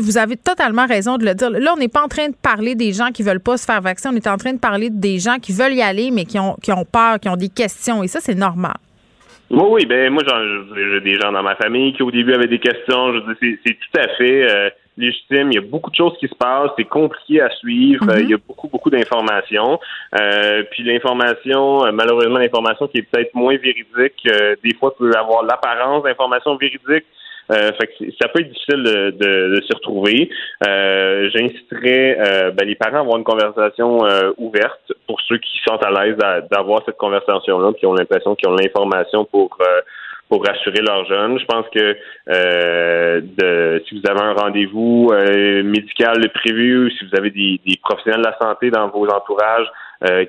vous 0.00 0.18
avez 0.18 0.36
totalement 0.36 0.86
raison 0.86 1.18
de 1.18 1.24
le 1.24 1.34
dire. 1.34 1.50
Là, 1.50 1.72
on 1.74 1.78
n'est 1.78 1.88
pas 1.88 2.02
en 2.02 2.08
train 2.08 2.28
de 2.28 2.34
parler 2.34 2.74
des 2.74 2.92
gens 2.92 3.10
qui 3.12 3.22
veulent 3.22 3.40
pas 3.40 3.56
se 3.56 3.64
faire 3.64 3.80
vacciner, 3.80 4.14
on 4.14 4.16
est 4.16 4.28
en 4.28 4.36
train 4.36 4.52
de 4.52 4.60
parler 4.60 4.90
des 4.90 5.18
gens 5.18 5.38
qui 5.40 5.52
veulent 5.52 5.74
y 5.74 5.82
aller, 5.82 6.10
mais 6.10 6.24
qui 6.24 6.38
ont, 6.38 6.56
qui 6.62 6.72
ont 6.72 6.84
peur, 6.84 7.20
qui 7.20 7.28
ont 7.28 7.36
des 7.36 7.48
questions, 7.48 8.02
et 8.02 8.08
ça, 8.08 8.20
c'est 8.20 8.34
normal. 8.34 8.74
Oui, 9.52 9.64
oui, 9.68 9.86
ben 9.86 10.10
moi 10.10 10.22
j'ai 10.74 11.00
des 11.02 11.20
gens 11.20 11.30
dans 11.30 11.42
ma 11.42 11.54
famille 11.56 11.92
qui 11.92 12.02
au 12.02 12.10
début 12.10 12.32
avaient 12.32 12.46
des 12.46 12.58
questions. 12.58 13.12
Je 13.12 13.20
c'est 13.40 13.74
tout 13.74 14.00
à 14.00 14.08
fait 14.16 14.50
euh, 14.50 14.70
légitime. 14.96 15.52
Il 15.52 15.56
y 15.56 15.58
a 15.58 15.60
beaucoup 15.60 15.90
de 15.90 15.94
choses 15.94 16.16
qui 16.18 16.26
se 16.26 16.34
passent. 16.34 16.70
C'est 16.78 16.88
compliqué 16.88 17.42
à 17.42 17.50
suivre. 17.50 18.02
Mm-hmm. 18.06 18.22
Il 18.22 18.30
y 18.30 18.34
a 18.34 18.38
beaucoup, 18.38 18.68
beaucoup 18.68 18.88
d'informations. 18.88 19.78
Euh, 20.18 20.62
puis 20.70 20.84
l'information, 20.84 21.84
euh, 21.84 21.92
malheureusement, 21.92 22.38
l'information 22.38 22.88
qui 22.88 22.98
est 22.98 23.02
peut-être 23.02 23.34
moins 23.34 23.58
véridique, 23.58 24.26
des 24.64 24.74
fois 24.80 24.96
peut 24.96 25.12
avoir 25.14 25.42
l'apparence 25.42 26.02
d'information 26.04 26.56
véridique. 26.56 27.04
Euh, 27.52 27.70
fait 27.78 27.86
que 27.88 28.10
ça 28.20 28.28
peut 28.28 28.40
être 28.40 28.48
difficile 28.48 28.82
de, 28.82 29.10
de, 29.10 29.56
de 29.56 29.62
s'y 29.62 29.72
retrouver. 29.74 30.30
Euh, 30.66 31.28
euh, 31.34 32.50
ben, 32.52 32.66
les 32.66 32.74
parents 32.74 32.98
à 32.98 33.00
avoir 33.00 33.18
une 33.18 33.24
conversation 33.24 34.04
euh, 34.06 34.32
ouverte 34.38 34.92
pour 35.06 35.20
ceux 35.22 35.38
qui 35.38 35.58
sont 35.66 35.76
à 35.76 35.90
l'aise 35.90 36.16
d'avoir 36.50 36.82
cette 36.86 36.96
conversation-là, 36.96 37.72
qui 37.74 37.86
ont 37.86 37.94
l'impression 37.94 38.34
qu'ils 38.34 38.48
ont 38.48 38.56
l'information 38.56 39.24
pour 39.24 39.58
pour 40.28 40.46
rassurer 40.46 40.80
leurs 40.80 41.04
jeunes. 41.04 41.38
Je 41.38 41.44
pense 41.44 41.66
que 41.74 41.94
de, 43.20 43.82
si 43.86 44.00
vous 44.00 44.10
avez 44.10 44.22
un 44.22 44.32
rendez-vous 44.32 45.12
médical 45.62 46.26
prévu, 46.32 46.90
si 46.92 47.04
vous 47.04 47.18
avez 47.18 47.30
des, 47.30 47.60
des, 47.66 47.76
professionnels 47.82 48.22
de 48.22 48.28
la 48.28 48.38
santé 48.38 48.70
dans 48.70 48.88
vos 48.88 49.06
entourages 49.08 49.70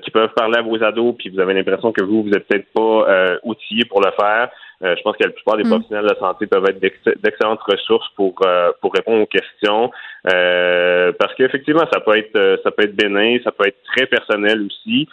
qui 0.02 0.10
peuvent 0.10 0.32
parler 0.34 0.58
à 0.58 0.62
vos 0.62 0.82
ados, 0.82 1.14
puis 1.18 1.30
vous 1.30 1.40
avez 1.40 1.54
l'impression 1.54 1.92
que 1.92 2.02
vous, 2.02 2.22
vous 2.22 2.30
êtes 2.30 2.46
peut-être 2.46 2.72
pas 2.72 3.38
outillé 3.44 3.84
pour 3.86 4.00
le 4.00 4.10
faire, 4.12 4.50
euh, 4.82 4.94
je 4.96 5.02
pense 5.02 5.16
que 5.16 5.24
la 5.24 5.30
plupart 5.30 5.56
des 5.56 5.64
mm. 5.64 5.68
professionnels 5.68 6.04
de 6.04 6.10
la 6.10 6.18
santé 6.18 6.46
peuvent 6.46 6.66
être 6.68 6.80
d'excellentes 7.22 7.62
ressources 7.62 8.08
pour 8.16 8.34
euh, 8.44 8.70
pour 8.80 8.92
répondre 8.92 9.22
aux 9.22 9.26
questions. 9.26 9.90
Euh, 10.32 11.12
parce 11.18 11.34
qu'effectivement, 11.34 11.86
ça 11.92 12.00
peut 12.00 12.16
être 12.16 12.60
ça 12.62 12.70
peut 12.70 12.84
être 12.84 12.96
bénin, 12.96 13.38
ça 13.44 13.52
peut 13.52 13.66
être 13.66 13.82
très 13.94 14.06
personnel 14.06 14.66
aussi 14.66 15.08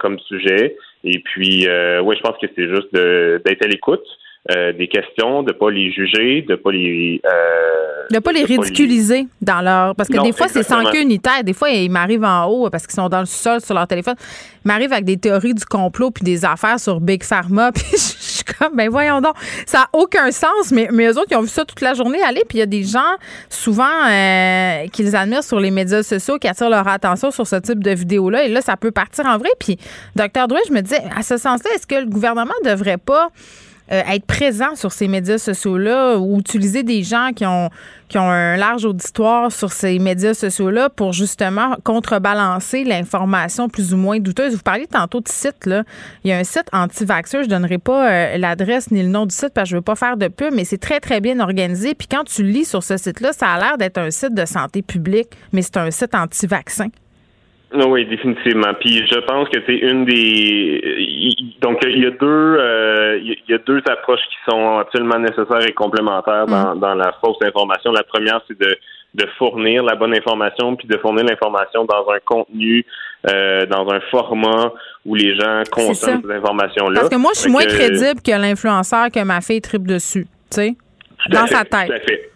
comme 0.00 0.18
sujet. 0.20 0.76
Et 1.04 1.18
puis, 1.20 1.68
oui, 2.02 2.16
je 2.16 2.20
pense 2.20 2.36
que 2.38 2.46
c'est 2.54 2.68
juste 2.68 2.92
d'être 2.92 3.64
à 3.64 3.68
l'écoute. 3.68 4.06
Euh, 4.54 4.72
des 4.72 4.86
questions, 4.86 5.42
de 5.42 5.52
pas 5.52 5.70
les 5.70 5.90
juger, 5.90 6.42
de 6.42 6.54
pas 6.54 6.70
les 6.70 7.20
euh, 7.26 8.06
de 8.12 8.18
pas 8.20 8.30
les 8.30 8.44
ridiculiser 8.44 9.26
dans 9.42 9.60
leur 9.60 9.96
parce 9.96 10.08
que 10.08 10.22
des 10.22 10.32
fois 10.32 10.46
c'est 10.46 10.62
sans 10.62 10.84
queue 10.84 11.02
ni 11.02 11.18
tête, 11.18 11.44
des 11.44 11.52
fois 11.52 11.70
ils 11.70 11.90
m'arrivent 11.90 12.22
en 12.22 12.44
haut 12.44 12.70
parce 12.70 12.86
qu'ils 12.86 12.94
sont 12.94 13.08
dans 13.08 13.18
le 13.18 13.26
sol 13.26 13.60
sur 13.60 13.74
leur 13.74 13.88
téléphone, 13.88 14.14
ils 14.64 14.68
m'arrivent 14.68 14.92
avec 14.92 15.04
des 15.04 15.16
théories 15.16 15.54
du 15.54 15.64
complot 15.64 16.12
puis 16.12 16.22
des 16.22 16.44
affaires 16.44 16.78
sur 16.78 17.00
Big 17.00 17.24
Pharma 17.24 17.72
puis 17.74 17.82
je 17.90 17.96
suis 17.96 18.44
comme 18.44 18.76
ben 18.76 18.88
voyons 18.88 19.20
donc, 19.20 19.34
ça 19.66 19.80
a 19.80 19.98
aucun 19.98 20.30
sens 20.30 20.70
mais 20.70 20.90
mais 20.92 21.06
eux 21.06 21.18
autres 21.18 21.32
ils 21.32 21.36
ont 21.36 21.42
vu 21.42 21.48
ça 21.48 21.64
toute 21.64 21.80
la 21.80 21.94
journée 21.94 22.22
aller 22.22 22.42
puis 22.48 22.58
il 22.58 22.60
y 22.60 22.62
a 22.62 22.66
des 22.66 22.84
gens 22.84 23.00
souvent 23.48 23.84
euh, 24.08 24.86
qu'ils 24.92 25.16
admirent 25.16 25.42
sur 25.42 25.58
les 25.58 25.72
médias 25.72 26.04
sociaux 26.04 26.38
qui 26.38 26.46
attirent 26.46 26.70
leur 26.70 26.86
attention 26.86 27.32
sur 27.32 27.48
ce 27.48 27.56
type 27.56 27.82
de 27.82 27.90
vidéo 27.90 28.30
là 28.30 28.44
et 28.44 28.48
là 28.48 28.60
ça 28.60 28.76
peut 28.76 28.92
partir 28.92 29.26
en 29.26 29.38
vrai. 29.38 29.50
Puis 29.58 29.76
docteur 30.14 30.46
Drouet, 30.46 30.60
je 30.68 30.72
me 30.72 30.82
disais 30.82 31.02
à 31.16 31.22
ce 31.22 31.36
sens-là 31.36 31.70
est-ce 31.74 31.86
que 31.86 31.96
le 31.96 32.06
gouvernement 32.06 32.54
devrait 32.64 32.98
pas 32.98 33.30
euh, 33.92 34.02
être 34.12 34.26
présent 34.26 34.74
sur 34.74 34.92
ces 34.92 35.08
médias 35.08 35.38
sociaux-là 35.38 36.16
ou 36.18 36.38
utiliser 36.38 36.82
des 36.82 37.02
gens 37.02 37.30
qui 37.34 37.46
ont, 37.46 37.70
qui 38.08 38.18
ont 38.18 38.28
un 38.28 38.56
large 38.56 38.84
auditoire 38.84 39.52
sur 39.52 39.72
ces 39.72 39.98
médias 39.98 40.34
sociaux-là 40.34 40.90
pour 40.90 41.12
justement 41.12 41.76
contrebalancer 41.84 42.84
l'information 42.84 43.68
plus 43.68 43.94
ou 43.94 43.96
moins 43.96 44.18
douteuse. 44.18 44.54
Vous 44.54 44.62
parliez 44.62 44.86
tantôt 44.86 45.20
de 45.20 45.28
site, 45.28 45.66
là. 45.66 45.84
Il 46.24 46.30
y 46.30 46.32
a 46.32 46.38
un 46.38 46.44
site 46.44 46.66
anti-vaxxeur. 46.72 47.44
Je 47.44 47.48
donnerai 47.48 47.78
pas 47.78 48.10
euh, 48.10 48.38
l'adresse 48.38 48.90
ni 48.90 49.02
le 49.02 49.08
nom 49.08 49.26
du 49.26 49.34
site 49.34 49.50
parce 49.54 49.68
que 49.68 49.70
je 49.70 49.76
veux 49.76 49.82
pas 49.82 49.96
faire 49.96 50.16
de 50.16 50.28
pub, 50.28 50.52
mais 50.52 50.64
c'est 50.64 50.78
très, 50.78 51.00
très 51.00 51.20
bien 51.20 51.40
organisé. 51.40 51.94
Puis 51.94 52.08
quand 52.08 52.24
tu 52.24 52.42
lis 52.42 52.64
sur 52.64 52.82
ce 52.82 52.96
site-là, 52.96 53.32
ça 53.32 53.48
a 53.48 53.58
l'air 53.58 53.78
d'être 53.78 53.98
un 53.98 54.10
site 54.10 54.34
de 54.34 54.44
santé 54.44 54.82
publique, 54.82 55.28
mais 55.52 55.62
c'est 55.62 55.76
un 55.76 55.90
site 55.90 56.14
anti-vaccin. 56.14 56.88
Oui, 57.74 58.06
définitivement. 58.06 58.74
Puis 58.80 59.04
je 59.10 59.18
pense 59.20 59.48
que 59.48 59.58
c'est 59.66 59.76
une 59.76 60.04
des 60.04 61.10
donc 61.60 61.78
il 61.84 61.98
y 61.98 62.06
a 62.06 62.10
deux 62.10 62.26
euh, 62.26 63.18
il 63.20 63.36
y 63.48 63.54
a 63.54 63.58
deux 63.58 63.82
approches 63.90 64.20
qui 64.30 64.50
sont 64.50 64.78
absolument 64.78 65.18
nécessaires 65.18 65.66
et 65.66 65.72
complémentaires 65.72 66.46
dans, 66.46 66.76
mm. 66.76 66.80
dans 66.80 66.94
la 66.94 67.12
fausse 67.20 67.38
information. 67.42 67.90
La 67.92 68.04
première, 68.04 68.40
c'est 68.46 68.58
de 68.58 68.76
de 69.14 69.26
fournir 69.38 69.82
la 69.82 69.96
bonne 69.96 70.14
information, 70.14 70.76
puis 70.76 70.86
de 70.86 70.96
fournir 70.98 71.24
l'information 71.24 71.84
dans 71.86 72.06
un 72.10 72.18
contenu, 72.24 72.84
euh, 73.28 73.64
dans 73.66 73.88
un 73.88 74.00
format 74.10 74.72
où 75.06 75.14
les 75.14 75.34
gens 75.34 75.62
consomment 75.72 76.22
ces 76.22 76.32
informations-là. 76.32 77.00
Parce 77.00 77.12
que 77.12 77.16
moi, 77.16 77.30
je 77.34 77.40
suis 77.40 77.50
moins 77.50 77.64
crédible 77.64 78.20
que 78.20 78.32
l'influenceur 78.32 79.10
que 79.10 79.22
ma 79.24 79.40
fille 79.40 79.60
tripe 79.60 79.86
dessus, 79.86 80.26
tu 80.50 80.56
sais, 80.56 80.76
dans 81.30 81.46
sa 81.46 81.64
tête. 81.64 81.86
Tout 81.86 81.92
à 81.94 82.00
fait. 82.00 82.30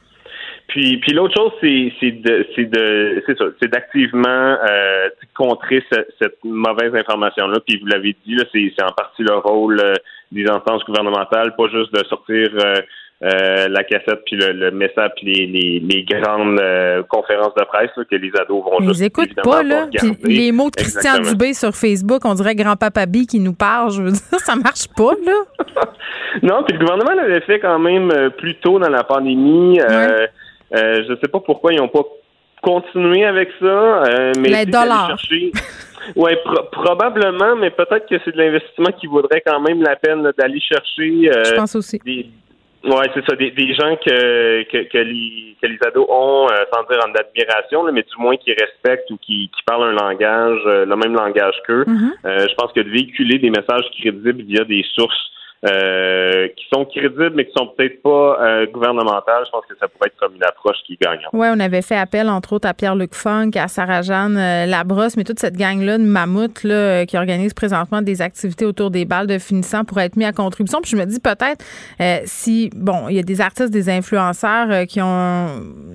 Puis, 0.71 0.99
puis 0.99 1.13
l'autre 1.13 1.35
chose, 1.37 1.53
c'est 1.61 1.93
c'est 1.99 2.13
de 2.13 2.47
c'est 2.55 2.67
de 2.67 3.23
c'est 3.27 3.37
ça, 3.37 3.45
c'est 3.61 3.71
d'activement 3.71 4.29
euh, 4.29 5.09
contrer 5.35 5.85
cette 5.91 6.39
mauvaise 6.45 6.95
information 6.95 7.49
là. 7.49 7.59
Puis 7.67 7.79
vous 7.81 7.87
l'avez 7.87 8.17
dit 8.25 8.37
là, 8.37 8.45
c'est 8.53 8.73
c'est 8.77 8.85
en 8.85 8.93
partie 8.93 9.23
le 9.23 9.35
rôle 9.35 9.81
euh, 9.81 9.95
des 10.31 10.49
instances 10.49 10.85
gouvernementales, 10.85 11.57
pas 11.57 11.69
juste 11.69 11.93
de 11.93 12.05
sortir 12.07 12.49
euh, 12.65 12.77
euh, 13.23 13.69
la 13.69 13.85
cassette 13.85 14.23
puis 14.25 14.37
le, 14.37 14.71
message 14.71 15.11
puis 15.17 15.47
les, 15.47 15.79
les, 15.79 16.05
grandes 16.05 16.59
euh, 16.59 17.03
conférences 17.03 17.53
de 17.55 17.65
presse 17.65 17.91
que 18.11 18.17
les 18.17 18.31
ados 18.41 18.65
vont 18.65 18.81
juste 18.81 19.03
écoutent 19.03 19.35
pas 19.43 19.63
là. 19.63 19.89
les 20.25 20.53
mots 20.53 20.71
de 20.71 20.77
Christian 20.77 21.19
Dubé 21.19 21.53
sur 21.53 21.75
Facebook 21.75 22.23
on 22.25 22.33
dirait 22.33 22.55
grand-papa 22.55 23.05
B 23.05 23.27
qui 23.29 23.39
nous 23.39 23.53
parle 23.53 23.91
je 23.91 24.01
veux 24.01 24.13
dire 24.13 24.39
ça 24.39 24.57
marche 24.57 24.89
pas 24.97 25.13
là. 25.27 25.85
Non 26.43 26.63
puis 26.67 26.79
le 26.79 26.79
gouvernement 26.79 27.13
l'avait 27.15 27.43
fait 27.43 27.61
quand 27.61 27.79
même 27.79 28.11
euh, 28.11 28.31
plus 28.31 28.55
tôt 28.55 28.79
dans 28.79 28.89
la 28.89 29.05
pandémie 29.05 29.79
euh, 30.75 31.05
je 31.09 31.15
sais 31.21 31.29
pas 31.29 31.41
pourquoi 31.41 31.73
ils 31.73 31.79
n'ont 31.79 31.89
pas 31.89 32.05
continué 32.63 33.25
avec 33.25 33.49
ça 33.61 34.03
mais 34.39 34.49
les 34.49 34.67
dollars 34.67 35.17
Oui, 36.17 36.33
probablement, 36.73 37.57
mais 37.57 37.71
peut-être 37.71 38.09
que 38.09 38.17
c'est 38.25 38.33
de 38.33 38.39
l'investissement 38.39 38.91
qui 38.99 39.07
vaudrait 39.07 39.43
quand 39.47 39.61
même 39.61 39.83
la 39.83 39.97
peine 39.97 40.33
d'aller 40.37 40.61
chercher. 40.61 41.31
je 41.31 41.55
pense 41.55 41.77
aussi. 41.77 42.01
Oui, 42.83 43.05
c'est 43.15 43.25
ça. 43.29 43.37
Des, 43.37 43.75
gens 43.75 43.97
que, 43.97 44.63
que, 44.65 44.89
que, 44.89 44.99
les, 44.99 45.57
que 45.61 45.67
les 45.67 45.79
ados 45.87 46.07
ont, 46.09 46.47
euh, 46.51 46.65
sans 46.73 46.83
dire 46.85 46.99
en 47.07 47.13
admiration, 47.13 47.85
mais 47.93 48.03
du 48.03 48.17
moins 48.19 48.37
qui 48.37 48.53
respectent 48.53 49.11
ou 49.11 49.19
qui, 49.19 49.51
qui 49.55 49.63
parlent 49.67 49.91
un 49.91 49.93
langage, 49.93 50.61
euh, 50.67 50.87
le 50.87 50.97
même 50.97 51.15
langage 51.15 51.55
qu'eux. 51.67 51.85
Mm-hmm. 51.85 52.13
Euh, 52.25 52.47
je 52.49 52.55
pense 52.55 52.73
que 52.73 52.81
de 52.81 52.89
véhiculer 52.89 53.39
des 53.39 53.51
messages 53.51 53.85
crédibles 54.01 54.43
via 54.45 54.65
des 54.65 54.85
sources 54.95 55.31
euh, 55.67 56.49
qui 56.57 56.65
sont 56.73 56.87
crédibles, 56.87 57.33
mais 57.35 57.45
qui 57.45 57.53
sont 57.55 57.67
peut-être 57.77 58.01
pas 58.01 58.39
euh, 58.41 58.67
gouvernementales. 58.73 59.45
Je 59.45 59.51
pense 59.51 59.67
que 59.69 59.75
ça 59.79 59.89
pourrait 59.89 60.07
être 60.07 60.17
comme 60.19 60.35
une 60.35 60.43
approche 60.43 60.79
qui 60.87 60.97
gagne. 60.99 61.21
Oui, 61.35 61.49
on 61.51 61.61
avait 61.61 61.83
fait 61.83 61.99
appel, 61.99 62.31
entre 62.31 62.55
autres, 62.55 62.67
à 62.67 62.73
Pierre-Luc 62.73 63.15
Funk, 63.15 63.51
à 63.57 63.69
Sarah-Jeanne 63.69 64.39
euh, 64.39 64.65
Labrosse, 64.65 65.19
mais 65.19 65.25
toute 65.25 65.39
cette 65.39 65.59
gang-là 65.59 65.99
de 65.99 66.03
mammouths 66.03 66.65
là, 66.65 67.05
qui 67.05 67.19
organise 67.19 67.53
présentement 67.53 68.01
des 68.01 68.23
activités 68.23 68.65
autour 68.65 68.91
des 68.91 69.05
balles 69.05 69.27
de 69.27 69.39
finissant 69.39 69.85
pour 69.85 70.01
être 70.01 70.17
mis 70.17 70.25
à 70.25 70.33
contribution. 70.33 70.81
Puis 70.81 70.93
je 70.93 70.97
me 70.97 71.05
dis 71.05 71.21
peut-être 71.21 71.63
si, 72.25 72.71
bon, 72.75 73.09
il 73.11 73.17
y 73.17 73.19
a 73.19 73.23
des 73.23 73.43
artistes, 73.43 73.71
des 73.71 73.91
influenceurs 73.91 74.87
qui 74.87 75.03
ont 75.03 75.47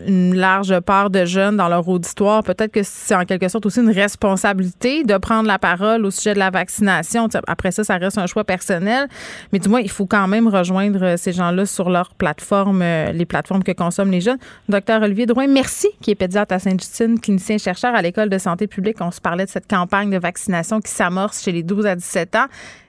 une 0.05 0.35
large 0.35 0.79
part 0.81 1.09
de 1.09 1.25
jeunes 1.25 1.57
dans 1.57 1.69
leur 1.69 1.87
auditoire, 1.89 2.43
peut-être 2.43 2.71
que 2.71 2.83
c'est 2.83 3.15
en 3.15 3.25
quelque 3.25 3.47
sorte 3.47 3.65
aussi 3.65 3.79
une 3.79 3.89
responsabilité 3.89 5.03
de 5.03 5.17
prendre 5.17 5.47
la 5.47 5.57
parole 5.57 6.05
au 6.05 6.11
sujet 6.11 6.35
de 6.35 6.39
la 6.39 6.51
vaccination. 6.51 7.27
Après 7.47 7.71
ça, 7.71 7.83
ça 7.83 7.97
reste 7.97 8.19
un 8.19 8.27
choix 8.27 8.43
personnel. 8.43 9.07
Mais 9.55 9.59
du 9.59 9.69
moins, 9.69 9.79
il 9.79 9.89
faut 9.89 10.05
quand 10.05 10.27
même 10.27 10.49
rejoindre 10.49 11.01
euh, 11.01 11.15
ces 11.15 11.31
gens-là 11.31 11.65
sur 11.65 11.89
leur 11.89 12.13
plateforme, 12.13 12.81
euh, 12.81 13.13
les 13.13 13.25
plateformes 13.25 13.63
que 13.63 13.71
consomment 13.71 14.11
les 14.11 14.19
jeunes. 14.19 14.37
Docteur 14.67 15.01
Olivier 15.01 15.27
Drouin, 15.27 15.47
merci, 15.47 15.87
qui 16.01 16.11
est 16.11 16.15
pédiatre 16.15 16.53
à 16.53 16.59
Sainte-Justine, 16.59 17.17
clinicien 17.17 17.57
chercheur 17.57 17.95
à 17.95 18.01
l'École 18.01 18.27
de 18.27 18.37
santé 18.37 18.67
publique. 18.67 18.97
On 18.99 19.11
se 19.11 19.21
parlait 19.21 19.45
de 19.45 19.49
cette 19.49 19.69
campagne 19.69 20.09
de 20.09 20.17
vaccination 20.17 20.81
qui 20.81 20.91
s'amorce 20.91 21.41
chez 21.41 21.53
les 21.53 21.63
12 21.63 21.85
à 21.85 21.95
17 21.95 22.35
ans. 22.35 22.47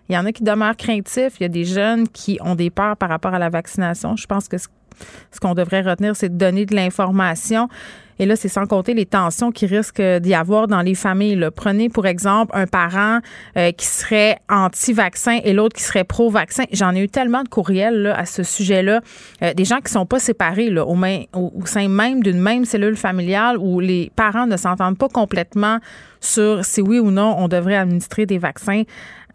Il 0.09 0.17
y 0.17 0.19
en 0.19 0.27
a 0.27 0.33
qui 0.33 0.43
demeurent 0.43 0.77
craintifs. 0.77 1.35
Il 1.39 1.45
y 1.45 1.47
a 1.47 1.49
des 1.49 1.65
jeunes 1.65 2.09
qui 2.09 2.37
ont 2.43 2.57
des 2.57 2.71
peurs 2.71 2.97
par 2.97 3.11
rapport 3.11 3.33
à 3.33 3.39
la 3.39 3.49
vaccination. 3.49 4.17
Je 4.17 4.27
pense 4.27 4.49
que 4.49 4.57
ce 4.59 4.67
qu'on 5.41 5.55
devrait 5.55 5.83
retenir, 5.83 6.17
c'est 6.17 6.31
de 6.31 6.37
donner 6.37 6.67
de 6.67 6.75
l'information. 6.75 7.69
Et 8.19 8.27
là, 8.27 8.37
c'est 8.37 8.49
sans 8.49 8.67
compter 8.67 8.95
les 8.95 9.07
tensions 9.07 9.53
qui 9.53 9.67
risquent 9.67 10.03
d'y 10.21 10.35
avoir 10.35 10.69
dans 10.69 10.83
les 10.83 10.95
familles. 10.95 11.49
Prenez, 11.55 11.89
pour 11.89 12.07
exemple, 12.07 12.53
un 12.55 12.67
parent 12.67 13.21
euh, 13.57 13.73
qui 13.73 13.87
serait 13.87 14.39
anti-vaccin 14.49 15.39
et 15.45 15.53
l'autre 15.53 15.77
qui 15.77 15.83
serait 15.83 16.05
pro-vaccin. 16.05 16.65
J'en 16.73 16.95
ai 16.95 17.01
eu 17.01 17.09
tellement 17.09 17.43
de 17.43 17.49
courriels 17.49 18.03
là, 18.03 18.19
à 18.19 18.25
ce 18.25 18.43
sujet-là. 18.43 19.01
Euh, 19.43 19.55
des 19.55 19.65
gens 19.65 19.81
qui 19.81 19.93
sont 19.93 20.07
pas 20.07 20.19
séparés 20.19 20.71
là, 20.71 20.87
au, 20.87 20.97
au 21.35 21.67
sein 21.67 21.89
même 21.89 22.23
d'une 22.23 22.41
même 22.41 22.65
cellule 22.65 22.97
familiale 22.97 23.59
où 23.59 23.81
les 23.81 24.11
parents 24.17 24.47
ne 24.47 24.57
s'entendent 24.57 24.99
pas 24.99 25.09
complètement 25.09 25.79
sur 26.21 26.65
si 26.65 26.81
oui 26.81 26.99
ou 26.99 27.11
non 27.11 27.37
on 27.39 27.49
devrait 27.49 27.77
administrer 27.77 28.27
des 28.27 28.39
vaccins 28.39 28.83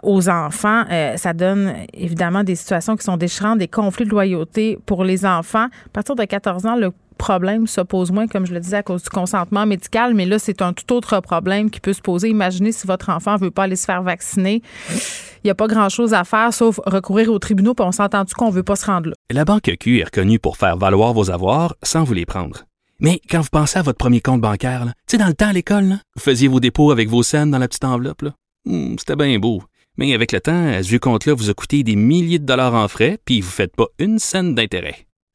aux 0.03 0.29
enfants. 0.29 0.83
Euh, 0.91 1.17
ça 1.17 1.33
donne 1.33 1.73
évidemment 1.93 2.43
des 2.43 2.55
situations 2.55 2.95
qui 2.95 3.03
sont 3.03 3.17
déchirantes, 3.17 3.59
des 3.59 3.67
conflits 3.67 4.05
de 4.05 4.09
loyauté 4.09 4.79
pour 4.85 5.03
les 5.03 5.25
enfants. 5.25 5.65
À 5.65 5.89
partir 5.93 6.15
de 6.15 6.23
14 6.23 6.65
ans, 6.65 6.75
le 6.75 6.91
problème 7.21 7.67
se 7.67 7.81
pose 7.81 8.11
moins, 8.11 8.27
comme 8.27 8.45
je 8.45 8.53
le 8.53 8.59
disais, 8.59 8.77
à 8.77 8.83
cause 8.83 9.03
du 9.03 9.09
consentement 9.09 9.65
médical, 9.65 10.15
mais 10.15 10.25
là, 10.25 10.39
c'est 10.39 10.61
un 10.61 10.73
tout 10.73 10.91
autre 10.93 11.19
problème 11.21 11.69
qui 11.69 11.79
peut 11.79 11.93
se 11.93 12.01
poser. 12.01 12.29
Imaginez 12.29 12.71
si 12.71 12.87
votre 12.87 13.09
enfant 13.09 13.37
veut 13.37 13.51
pas 13.51 13.63
aller 13.63 13.75
se 13.75 13.85
faire 13.85 14.01
vacciner. 14.01 14.61
Il 14.89 15.45
n'y 15.45 15.51
a 15.51 15.55
pas 15.55 15.67
grand-chose 15.67 16.13
à 16.13 16.23
faire 16.23 16.53
sauf 16.53 16.79
recourir 16.85 17.31
aux 17.31 17.39
tribunaux, 17.39 17.73
puis 17.75 17.85
on 17.85 17.91
s'entend-tu 17.91 18.33
qu'on 18.33 18.49
veut 18.49 18.63
pas 18.63 18.75
se 18.75 18.85
rendre 18.87 19.09
là. 19.09 19.15
La 19.31 19.45
Banque 19.45 19.71
Q 19.79 19.99
est 19.99 20.03
reconnue 20.05 20.39
pour 20.39 20.57
faire 20.57 20.77
valoir 20.77 21.13
vos 21.13 21.29
avoirs 21.29 21.75
sans 21.83 22.03
vous 22.03 22.13
les 22.13 22.25
prendre. 22.25 22.65
Mais 22.99 23.21
quand 23.29 23.41
vous 23.41 23.49
pensez 23.51 23.79
à 23.79 23.81
votre 23.83 23.97
premier 23.97 24.21
compte 24.21 24.41
bancaire, 24.41 24.85
tu 24.85 24.91
sais, 25.11 25.17
dans 25.17 25.27
le 25.27 25.33
temps 25.33 25.49
à 25.49 25.53
l'école, 25.53 25.97
vous 26.15 26.21
faisiez 26.21 26.47
vos 26.47 26.59
dépôts 26.59 26.91
avec 26.91 27.07
vos 27.07 27.23
scènes 27.23 27.51
dans 27.51 27.59
la 27.59 27.67
petite 27.67 27.85
enveloppe. 27.85 28.25
Hmm, 28.65 28.95
c'était 28.97 29.15
bien 29.15 29.39
beau. 29.39 29.63
Mais 29.97 30.13
avec 30.13 30.31
le 30.31 30.39
temps, 30.39 30.71
ce 30.81 30.87
vieux 30.87 30.99
compte-là 30.99 31.33
vous 31.33 31.49
a 31.49 31.53
coûté 31.53 31.83
des 31.83 31.95
milliers 31.95 32.39
de 32.39 32.45
dollars 32.45 32.73
en 32.73 32.87
frais, 32.87 33.19
puis 33.25 33.41
vous 33.41 33.47
ne 33.47 33.53
faites 33.53 33.75
pas 33.75 33.87
une 33.99 34.19
scène 34.19 34.55
d'intérêt. 34.55 35.07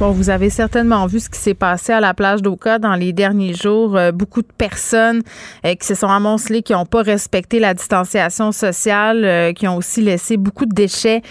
Bon, 0.00 0.12
vous 0.12 0.30
avez 0.30 0.48
certainement 0.48 1.06
vu 1.06 1.18
ce 1.18 1.28
qui 1.28 1.40
s'est 1.40 1.54
passé 1.54 1.92
à 1.92 1.98
la 1.98 2.14
plage 2.14 2.40
d'Oka 2.40 2.78
dans 2.78 2.94
les 2.94 3.12
derniers 3.12 3.52
jours. 3.52 3.96
Euh, 3.96 4.12
beaucoup 4.12 4.42
de 4.42 4.52
personnes 4.56 5.22
euh, 5.66 5.74
qui 5.74 5.84
se 5.84 5.96
sont 5.96 6.06
amoncelées, 6.06 6.62
qui 6.62 6.72
n'ont 6.72 6.86
pas 6.86 7.02
respecté 7.02 7.58
la 7.58 7.74
distanciation 7.74 8.52
sociale, 8.52 9.24
euh, 9.24 9.52
qui 9.52 9.66
ont 9.66 9.76
aussi 9.76 10.00
laissé 10.00 10.36
beaucoup 10.36 10.66
de 10.66 10.72
déchets 10.72 11.22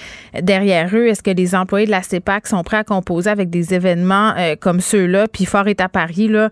derrière 0.41 0.93
eux. 0.93 1.07
Est-ce 1.07 1.24
que 1.24 1.32
les 1.32 1.55
employés 1.55 1.86
de 1.86 1.91
la 1.91 2.03
CEPAC 2.03 2.45
sont 2.45 2.61
prêts 2.63 2.76
à 2.76 2.84
composer 2.84 3.30
avec 3.30 3.49
des 3.49 3.74
événements 3.74 4.34
comme 4.59 4.82
ceux-là? 4.82 5.28
Puis 5.32 5.45
fort 5.45 5.70
est 5.70 5.80
à 5.80 5.88
Paris, 5.88 6.28
là 6.28 6.49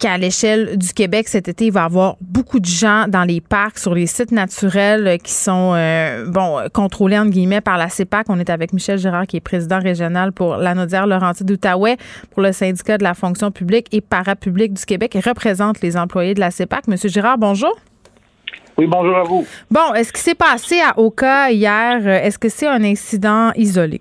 qu'à 0.00 0.16
l'échelle 0.18 0.78
du 0.78 0.92
Québec 0.92 1.28
cet 1.28 1.46
été, 1.46 1.66
il 1.66 1.72
va 1.72 1.82
y 1.82 1.84
avoir 1.84 2.16
beaucoup 2.20 2.58
de 2.58 2.66
gens 2.66 3.04
dans 3.06 3.24
les 3.24 3.40
parcs, 3.40 3.78
sur 3.78 3.94
les 3.94 4.06
sites 4.06 4.32
naturels 4.32 5.06
euh, 5.06 5.16
qui 5.18 5.32
sont 5.32 5.74
euh, 5.76 6.24
bon 6.26 6.58
contrôlés 6.72 7.18
entre 7.18 7.30
guillemets 7.30 7.60
par 7.60 7.76
la 7.76 7.88
CEPAC. 7.88 8.26
On 8.30 8.38
est 8.38 8.50
avec 8.50 8.72
Michel 8.72 8.98
Girard 8.98 9.26
qui 9.26 9.36
est 9.36 9.40
président 9.40 9.78
régional 9.78 10.32
pour 10.32 10.56
l'Anaudière 10.56 11.06
Laurentide 11.06 11.46
d'Outaouais 11.46 11.98
pour 12.30 12.42
le 12.42 12.52
syndicat 12.52 12.98
de 12.98 13.04
la 13.04 13.14
fonction 13.14 13.50
publique 13.50 13.86
et 13.92 14.00
parapublique 14.00 14.72
du 14.72 14.84
Québec 14.84 15.14
et 15.14 15.20
représente 15.20 15.82
les 15.82 15.96
employés 15.96 16.34
de 16.34 16.40
la 16.40 16.50
CEPAC. 16.50 16.88
Monsieur 16.88 17.10
Girard, 17.10 17.36
bonjour. 17.38 17.76
Oui, 18.78 18.86
bonjour 18.86 19.16
à 19.16 19.22
vous. 19.24 19.46
Bon, 19.70 19.92
est-ce 19.94 20.12
qui 20.12 20.22
s'est 20.22 20.34
passé 20.34 20.80
à 20.80 20.98
Oka 20.98 21.50
hier? 21.52 22.06
Est-ce 22.08 22.38
que 22.38 22.48
c'est 22.48 22.66
un 22.66 22.82
incident 22.82 23.52
isolé? 23.54 24.00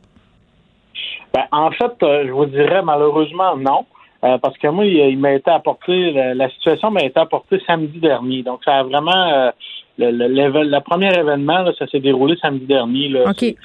Ben, 1.33 1.43
en 1.51 1.69
fait, 1.71 1.91
euh, 2.01 2.23
je 2.25 2.31
vous 2.31 2.45
dirais 2.45 2.81
malheureusement 2.83 3.57
non. 3.57 3.85
Euh, 4.23 4.37
parce 4.37 4.57
que 4.57 4.67
moi, 4.67 4.85
il, 4.85 5.17
m'a 5.17 5.33
été 5.33 5.49
apporté, 5.49 6.11
la, 6.11 6.49
situation 6.49 6.91
m'a 6.91 7.03
été 7.03 7.19
apportée 7.19 7.61
samedi 7.65 7.99
dernier. 7.99 8.43
Donc, 8.43 8.61
ça 8.65 8.79
a 8.79 8.83
vraiment, 8.83 9.11
euh, 9.15 9.51
le, 9.97 10.11
le, 10.11 10.79
premier 10.81 11.13
événement, 11.17 11.65
ça 11.77 11.87
s'est 11.87 12.01
déroulé 12.01 12.35
samedi 12.41 12.65
dernier. 12.65 13.07
Là. 13.07 13.31
C'est 13.37 13.55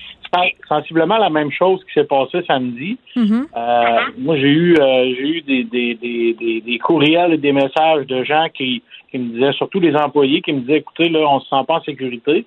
sensiblement 0.69 1.19
la 1.19 1.31
même 1.31 1.51
chose 1.51 1.81
qui 1.85 1.93
s'est 1.93 2.07
passé 2.07 2.45
samedi. 2.47 2.99
Mm-hmm. 3.17 3.45
Euh, 3.57 4.01
moi, 4.19 4.37
j'ai 4.37 4.49
eu, 4.49 4.77
j'ai 4.77 5.29
eu 5.29 5.43
des, 5.43 5.65
des, 5.65 5.95
des, 5.95 6.61
des, 6.61 6.79
courriels 6.79 7.35
et 7.35 7.39
des 7.39 7.53
messages 7.53 8.07
de 8.07 8.23
gens 8.25 8.47
qui, 8.55 8.83
qui 9.11 9.19
me 9.19 9.33
disaient, 9.33 9.53
surtout 9.53 9.81
des 9.81 9.95
employés, 9.95 10.41
qui 10.41 10.53
me 10.53 10.61
disaient, 10.61 10.79
écoutez, 10.79 11.09
là, 11.09 11.21
on 11.29 11.41
se 11.41 11.49
sent 11.49 11.65
pas 11.67 11.75
en 11.75 11.83
sécurité. 11.83 12.47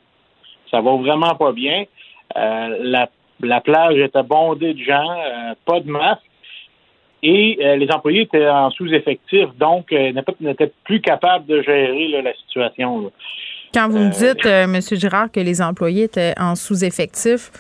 Ça 0.72 0.80
va 0.80 0.96
vraiment 0.96 1.36
pas 1.36 1.52
bien. 1.52 1.84
la, 2.36 3.10
la 3.42 3.62
plage 3.62 3.98
était 3.98 4.24
bondée 4.24 4.74
de 4.74 4.84
gens, 4.84 5.16
pas 5.66 5.82
de 5.82 5.90
masque 5.90 6.27
et 7.24 7.58
euh, 7.62 7.76
les 7.76 7.90
employés 7.92 8.22
étaient 8.22 8.48
en 8.48 8.70
sous-effectif, 8.72 9.48
donc 9.60 9.92
euh, 9.92 10.12
n'étaient 10.40 10.72
plus 10.84 11.02
capables 11.02 11.46
de 11.46 11.62
gérer 11.62 12.22
la 12.22 12.34
situation. 12.36 13.12
Quand 13.74 13.90
vous 13.90 14.00
me 14.00 14.06
euh, 14.08 14.34
dites, 14.34 14.46
M. 14.46 14.80
Girard, 15.00 15.32
que 15.32 15.40
les 15.40 15.62
employés 15.62 16.04
étaient 16.04 16.34
en 16.40 16.56
sous-effectif, 16.56 17.52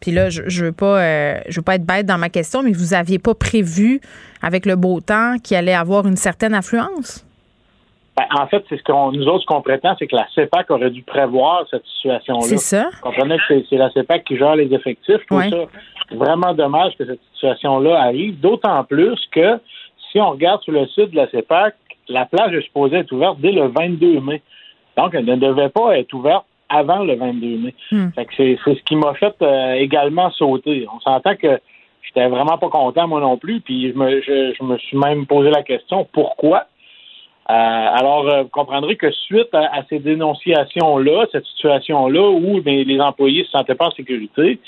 Puis 0.00 0.10
là, 0.10 0.30
je, 0.30 0.42
je 0.48 0.64
veux 0.66 0.72
pas, 0.72 1.00
euh, 1.00 1.40
je 1.48 1.60
veux 1.60 1.62
pas 1.62 1.76
être 1.76 1.86
bête 1.86 2.06
dans 2.06 2.18
ma 2.18 2.28
question, 2.28 2.62
mais 2.64 2.72
vous 2.72 2.92
aviez 2.92 3.20
pas 3.20 3.34
prévu 3.34 4.00
avec 4.42 4.66
le 4.66 4.74
beau 4.74 5.00
temps 5.00 5.36
qu'il 5.42 5.56
allait 5.56 5.74
avoir 5.74 6.06
une 6.08 6.16
certaine 6.16 6.54
affluence? 6.54 7.24
Ben, 8.16 8.24
en 8.38 8.46
fait, 8.46 8.62
c'est 8.68 8.76
ce 8.76 8.82
qu'on 8.82 9.10
nous 9.12 9.24
autres 9.26 9.42
ce 9.42 9.46
qu'on 9.46 9.62
prétend, 9.62 9.94
c'est 9.98 10.06
que 10.06 10.16
la 10.16 10.26
CEPAC 10.34 10.70
aurait 10.70 10.90
dû 10.90 11.02
prévoir 11.02 11.64
cette 11.70 11.84
situation-là. 11.86 12.42
C'est 12.42 12.58
ça. 12.58 12.90
Vous 12.92 13.10
comprenez 13.10 13.36
que 13.48 13.62
c'est 13.70 13.76
la 13.76 13.90
CEPAC 13.92 14.24
qui 14.24 14.36
gère 14.36 14.56
les 14.56 14.74
effectifs. 14.74 15.16
Je 15.20 15.26
trouve 15.26 15.38
Ouais. 15.38 15.48
ça 15.50 15.56
vraiment 16.10 16.54
dommage 16.54 16.96
que 16.96 17.06
cette 17.06 17.20
situation-là 17.34 18.00
arrive, 18.00 18.40
d'autant 18.40 18.84
plus 18.84 19.18
que 19.30 19.58
si 20.10 20.20
on 20.20 20.30
regarde 20.30 20.62
sur 20.62 20.72
le 20.72 20.86
site 20.88 21.10
de 21.10 21.16
la 21.16 21.28
CEPAC, 21.30 21.74
la 22.08 22.26
plage 22.26 22.54
est 22.54 22.62
supposée 22.62 22.98
être 22.98 23.12
ouverte 23.12 23.38
dès 23.40 23.52
le 23.52 23.68
22 23.68 24.20
mai. 24.20 24.42
Donc, 24.96 25.14
elle 25.14 25.24
ne 25.24 25.36
devait 25.36 25.70
pas 25.70 25.96
être 25.96 26.12
ouverte 26.12 26.44
avant 26.68 27.04
le 27.04 27.14
22 27.14 27.58
mai. 27.58 27.74
Hmm. 27.90 28.08
Fait 28.14 28.26
que 28.26 28.32
c'est 28.36 28.58
ce 28.64 28.82
qui 28.84 28.96
m'a 28.96 29.14
fait 29.14 29.34
euh, 29.42 29.74
également 29.74 30.30
sauter. 30.30 30.86
On 30.92 31.00
s'entend 31.00 31.36
que 31.36 31.60
j'étais 32.02 32.28
vraiment 32.28 32.58
pas 32.58 32.68
content 32.68 33.08
moi 33.08 33.20
non 33.20 33.36
plus, 33.36 33.60
puis 33.60 33.90
je 33.90 33.98
me, 33.98 34.20
je, 34.20 34.54
je 34.58 34.64
me 34.64 34.76
suis 34.78 34.96
même 34.96 35.26
posé 35.26 35.50
la 35.50 35.62
question 35.62 36.06
pourquoi? 36.12 36.66
Euh, 37.50 37.54
alors, 37.54 38.28
euh, 38.28 38.42
vous 38.42 38.48
comprendrez 38.48 38.96
que 38.96 39.10
suite 39.10 39.52
à, 39.52 39.74
à 39.74 39.82
ces 39.88 39.98
dénonciations-là, 39.98 41.26
cette 41.32 41.44
situation-là 41.46 42.30
où 42.30 42.60
ben, 42.60 42.84
les 42.86 43.00
employés 43.00 43.40
ne 43.40 43.46
se 43.46 43.50
sentaient 43.50 43.74
pas 43.74 43.88
en 43.88 43.90
sécurité, 43.90 44.58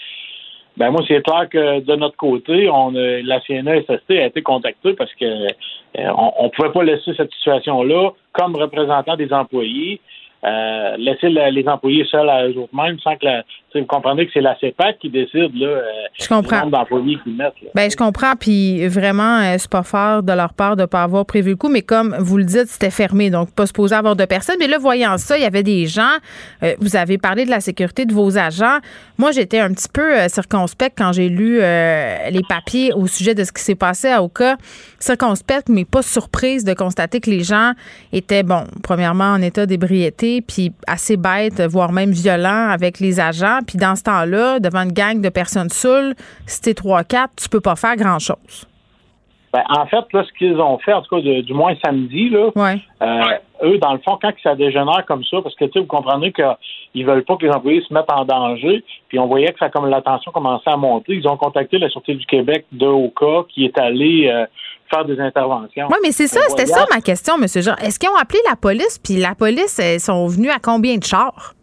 ben 0.77 0.91
moi, 0.91 1.03
c'est 1.07 1.23
clair 1.23 1.49
que 1.49 1.81
de 1.81 1.95
notre 1.97 2.17
côté, 2.17 2.69
on 2.69 2.95
a- 2.97 3.23
la 3.23 3.41
CNESST 3.41 4.11
a 4.11 4.27
été 4.27 4.43
contactée 4.43 4.95
parce 4.95 5.13
que 5.15 5.25
euh, 5.25 6.11
on 6.39 6.45
ne 6.45 6.49
pouvait 6.49 6.73
pas 6.73 6.83
laisser 6.83 7.13
cette 7.17 7.31
situation-là 7.33 8.11
comme 8.33 8.57
représentant 8.57 9.17
des 9.17 9.33
employés. 9.33 10.01
euh, 10.47 10.97
laisser 10.99 11.31
la- 11.31 11.51
les 11.51 11.67
employés 11.67 12.05
seuls 12.05 12.29
à 12.29 12.47
eux-mêmes 12.47 12.99
sans 12.99 13.17
que 13.17 13.25
la, 13.25 13.45
vous 13.81 13.87
comprenez 13.87 14.27
que 14.27 14.33
c'est 14.33 14.41
la 14.41 14.59
CEPAC 14.61 14.99
qui 15.01 15.11
décide 15.11 15.55
là, 15.57 15.67
euh, 15.67 15.83
Je 16.21 16.27
comprends. 16.29 16.57
le 16.57 16.63
nombre 16.63 16.79
d'employés 16.79 17.19
qu'ils 17.23 17.35
mettent. 17.37 17.55
là. 17.63 17.71
Ben 17.75 17.91
je 17.91 17.97
comprends, 17.97 18.35
puis 18.39 18.87
vraiment, 18.89 19.41
euh, 19.41 19.55
c'est 19.59 19.71
pas 19.71 19.83
fort 19.83 20.23
de 20.23 20.33
leur 20.33 20.53
part 20.55 20.77
de 20.77 20.85
pas 20.85 21.03
avoir 21.03 21.25
prévu 21.27 21.51
le 21.51 21.57
coup, 21.57 21.69
mais 21.69 21.83
comme 21.83 22.15
vous 22.19 22.39
le 22.39 22.45
dites, 22.45 22.67
c'était 22.69 22.91
fermé, 22.91 23.31
donc 23.31 23.51
pas 23.53 23.67
supposé 23.67 23.95
avoir 23.95 24.17
de 24.17 24.25
personnes. 24.25 24.57
Mais 24.59 24.67
là, 24.69 24.79
voyant 24.79 25.19
ça, 25.19 25.37
il 25.37 25.43
y 25.43 25.47
avait 25.47 25.63
des 25.63 25.87
gens. 25.87 26.03
euh, 26.63 26.75
vous 26.81 26.97
avez 26.97 27.19
parlé 27.19 27.45
de 27.45 27.51
la 27.51 27.61
sécurité 27.61 28.05
de 28.07 28.13
vos 28.15 28.37
agents. 28.39 28.79
Moi, 29.19 29.33
j'étais 29.33 29.59
un 29.61 29.73
petit 29.73 29.89
peu 29.93 30.17
euh, 30.19 30.29
circonspecte 30.29 30.97
quand 30.99 31.13
j'ai 31.13 31.29
lu 31.29 31.59
euh, 31.61 32.31
les 32.31 32.43
papiers 32.49 32.93
au 32.93 33.07
sujet 33.07 33.35
de 33.35 33.45
ce 33.45 33.53
qui 33.53 33.63
s'est 33.63 33.75
passé 33.75 34.09
à 34.09 34.23
Oka. 34.23 34.57
Circonspecte, 34.99 35.69
mais 35.69 35.85
pas 35.85 36.03
surprise 36.03 36.65
de 36.65 36.73
constater 36.75 37.21
que 37.21 37.31
les 37.31 37.43
gens 37.43 37.73
étaient, 38.13 38.43
bon, 38.43 38.65
premièrement 38.83 39.33
en 39.33 39.43
état 39.43 39.67
d'ébriété, 39.67 40.41
puis 40.41 40.73
assez 40.87 41.17
bêtes, 41.17 41.61
voire 41.63 41.93
même 41.93 42.11
violents 42.11 42.69
avec 42.71 43.01
les 43.01 43.21
agents. 43.21 43.59
Puis 43.67 43.79
dans 43.79 43.97
ce 43.97 44.03
temps-là, 44.05 44.61
devant 44.61 44.83
une 44.83 44.93
gang 44.93 45.21
de 45.21 45.29
personnes 45.29 45.71
saoules, 45.71 46.15
si 46.47 46.61
t'es 46.61 46.73
3-4, 46.75 47.29
tu 47.37 47.49
peux 47.49 47.61
pas 47.61 47.77
faire 47.77 47.97
grand-chose. 47.97 48.67
Ben, 49.53 49.63
en 49.69 49.87
fait, 49.87 50.05
là, 50.13 50.25
ce 50.25 50.33
qu'ils 50.37 50.59
ont 50.61 50.79
fait, 50.79 50.93
en 50.93 51.01
tout 51.03 51.15
cas, 51.15 51.23
de- 51.23 51.43
du 51.43 51.55
moins 51.55 51.75
samedi, 51.85 52.29
là, 52.29 52.51
Ouais. 52.57 52.81
euh, 53.03 53.23
eux, 53.63 53.79
dans 53.79 53.93
le 53.93 54.01
fond, 54.01 54.19
quand 54.21 54.33
ça 54.43 54.57
dégénère 54.57 55.05
comme 55.07 55.23
ça, 55.23 55.37
parce 55.43 55.55
que, 55.55 55.67
vous 55.79 55.87
comprenez 55.87 56.33
qu'ils 56.33 57.07
veulent 57.07 57.23
pas 57.23 57.37
que 57.37 57.47
les 57.47 57.53
employés 57.53 57.81
se 57.89 57.95
mettent 57.95 58.11
en 58.11 58.25
danger, 58.25 58.83
puis 59.09 59.17
on 59.21 59.29
voyait 59.29 59.53
que 59.53 59.61
ça, 59.61 59.69
comme 59.71 59.89
la 59.89 60.03
tension 60.03 60.33
commençait 60.33 60.71
à 60.71 60.77
monter, 60.77 61.15
ils 61.15 61.29
ont 61.29 61.37
contacté 61.37 61.79
la 61.79 61.89
Sûreté 61.89 62.15
du 62.15 62.27
Québec 62.27 62.67
de 62.73 62.87
Oka, 62.87 63.47
qui 63.49 63.65
est 63.65 63.79
allée 63.79 64.29
euh, 64.29 64.45
faire 64.93 65.05
des 65.05 65.21
interventions. 65.21 65.87
Oui, 65.89 65.99
mais 66.03 66.11
c'est 66.11 66.27
ça, 66.27 66.41
Euh, 66.41 66.45
c'était 66.49 66.67
ça 66.67 66.85
ma 66.93 67.01
question, 67.01 67.35
M. 67.41 67.47
Jean. 67.47 67.77
Est-ce 67.77 68.01
qu'ils 68.01 68.09
ont 68.11 68.17
appelé 68.21 68.41
la 68.51 68.57
police, 68.57 68.99
puis 68.99 69.19
la 69.19 69.37
police, 69.37 69.81
ils 69.81 70.01
sont 70.01 70.27
venus 70.27 70.51
à 70.51 70.59
combien 70.61 70.97
de 70.97 71.05
chars? 71.05 71.55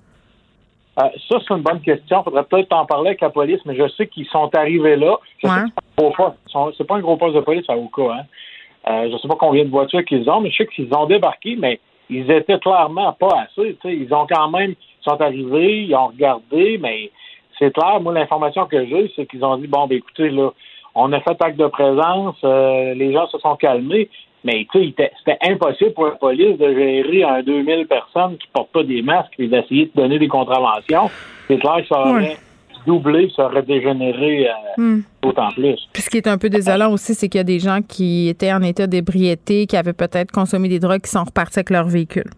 Euh, 1.00 1.04
ça, 1.30 1.38
c'est 1.40 1.54
une 1.54 1.62
bonne 1.62 1.82
question. 1.82 2.20
Il 2.22 2.24
faudrait 2.26 2.44
peut-être 2.44 2.74
en 2.74 2.86
parler 2.86 3.10
avec 3.10 3.22
la 3.22 3.30
police, 3.30 3.62
mais 3.66 3.76
je 3.76 3.88
sais 3.90 4.08
qu'ils 4.08 4.28
sont 4.28 4.54
arrivés 4.56 4.98
là. 4.98 5.18
Je 5.38 5.48
Ouais. 5.48 6.74
c'est 6.78 6.88
pas 6.88 6.96
un 6.96 7.00
gros 7.00 7.18
poste. 7.18 7.36
De 7.36 7.40
police 7.42 7.70
à 7.70 7.78
Oka. 7.78 8.14
Hein. 8.14 8.24
Euh, 8.90 9.10
je 9.12 9.18
sais 9.18 9.28
pas 9.28 9.36
combien 9.40 9.64
de 9.64 9.70
voitures 9.70 10.04
qu'ils 10.04 10.30
ont, 10.30 10.42
mais 10.42 10.50
je 10.52 10.58
sais 10.58 10.68
qu'ils 10.68 10.94
ont 10.94 11.06
débarqué, 11.06 11.56
mais 11.56 11.80
ils 12.10 12.30
étaient 12.30 12.60
clairement 12.60 13.14
pas 13.14 13.44
assez. 13.44 13.78
Ils 13.86 14.14
ont 14.14 14.28
quand 14.28 14.50
même, 14.50 14.72
ils 14.72 15.04
sont 15.04 15.22
arrivés, 15.22 15.84
ils 15.84 15.96
ont 15.96 16.08
regardé, 16.08 16.78
mais 16.82 17.10
c'est 17.58 17.72
clair. 17.74 18.02
Moi, 18.02 18.14
l'information 18.14 18.66
que 18.66 18.86
j'ai, 18.86 19.12
c'est 19.16 19.26
qu'ils 19.28 19.46
ont 19.46 19.56
dit 19.58 19.68
bon, 19.68 19.88
ben 19.88 19.98
écoutez, 20.00 20.30
là, 20.30 20.50
on 20.96 21.14
a 21.14 21.22
fait 21.22 21.42
acte 21.42 21.58
de 21.58 21.68
présence, 21.68 22.36
euh, 22.44 22.94
les 22.96 23.14
gens 23.14 23.28
se 23.28 23.38
sont 23.38 23.56
calmés, 23.56 24.10
mais 24.44 24.66
tu 24.72 24.92
sais, 24.98 25.12
c'était 25.18 25.38
impossible 25.42 25.94
pour 25.94 26.06
la 26.06 26.12
police 26.12 26.58
de 26.58 26.74
gérer 26.74 27.24
un 27.24 27.42
2000 27.44 27.88
personnes 27.88 28.38
qui 28.38 28.48
portent 28.54 28.72
pas 28.72 28.84
des 28.84 29.02
masques 29.02 29.34
et 29.40 29.48
d'essayer 29.48 29.86
de 29.86 29.92
donner 30.02 30.20
des 30.20 30.28
contraventions. 30.28 31.10
C'est 31.48 31.58
clair 31.60 31.78
que 31.82 31.88
ça 31.88 32.00
aurait 32.00 32.12
Ouais. 32.14 32.38
doublé, 32.88 33.32
ça 33.36 33.46
aurait 33.46 33.62
dégénéré 33.64 34.48
euh, 34.50 34.54
Hmm. 34.78 35.02
d'autant 35.22 35.50
plus. 35.52 35.78
Puis 35.94 36.02
ce 36.02 36.10
qui 36.10 36.18
est 36.18 36.28
un 36.28 36.38
peu 36.40 36.50
désolant 36.50 36.92
aussi, 36.92 37.14
c'est 37.14 37.30
qu'il 37.30 37.38
y 37.40 37.42
a 37.42 37.44
des 37.44 37.60
gens 37.60 37.80
qui 37.88 38.28
étaient 38.30 38.52
en 38.54 38.64
état 38.64 38.88
d'ébriété, 38.88 39.68
qui 39.68 39.78
avaient 39.78 39.94
peut-être 39.94 40.32
consommé 40.32 40.68
des 40.70 40.80
drogues, 40.80 41.02
qui 41.02 41.12
sont 41.12 41.24
repartis 41.24 41.60
avec 41.60 41.70
leur 41.70 41.86
véhicule. 41.86 42.30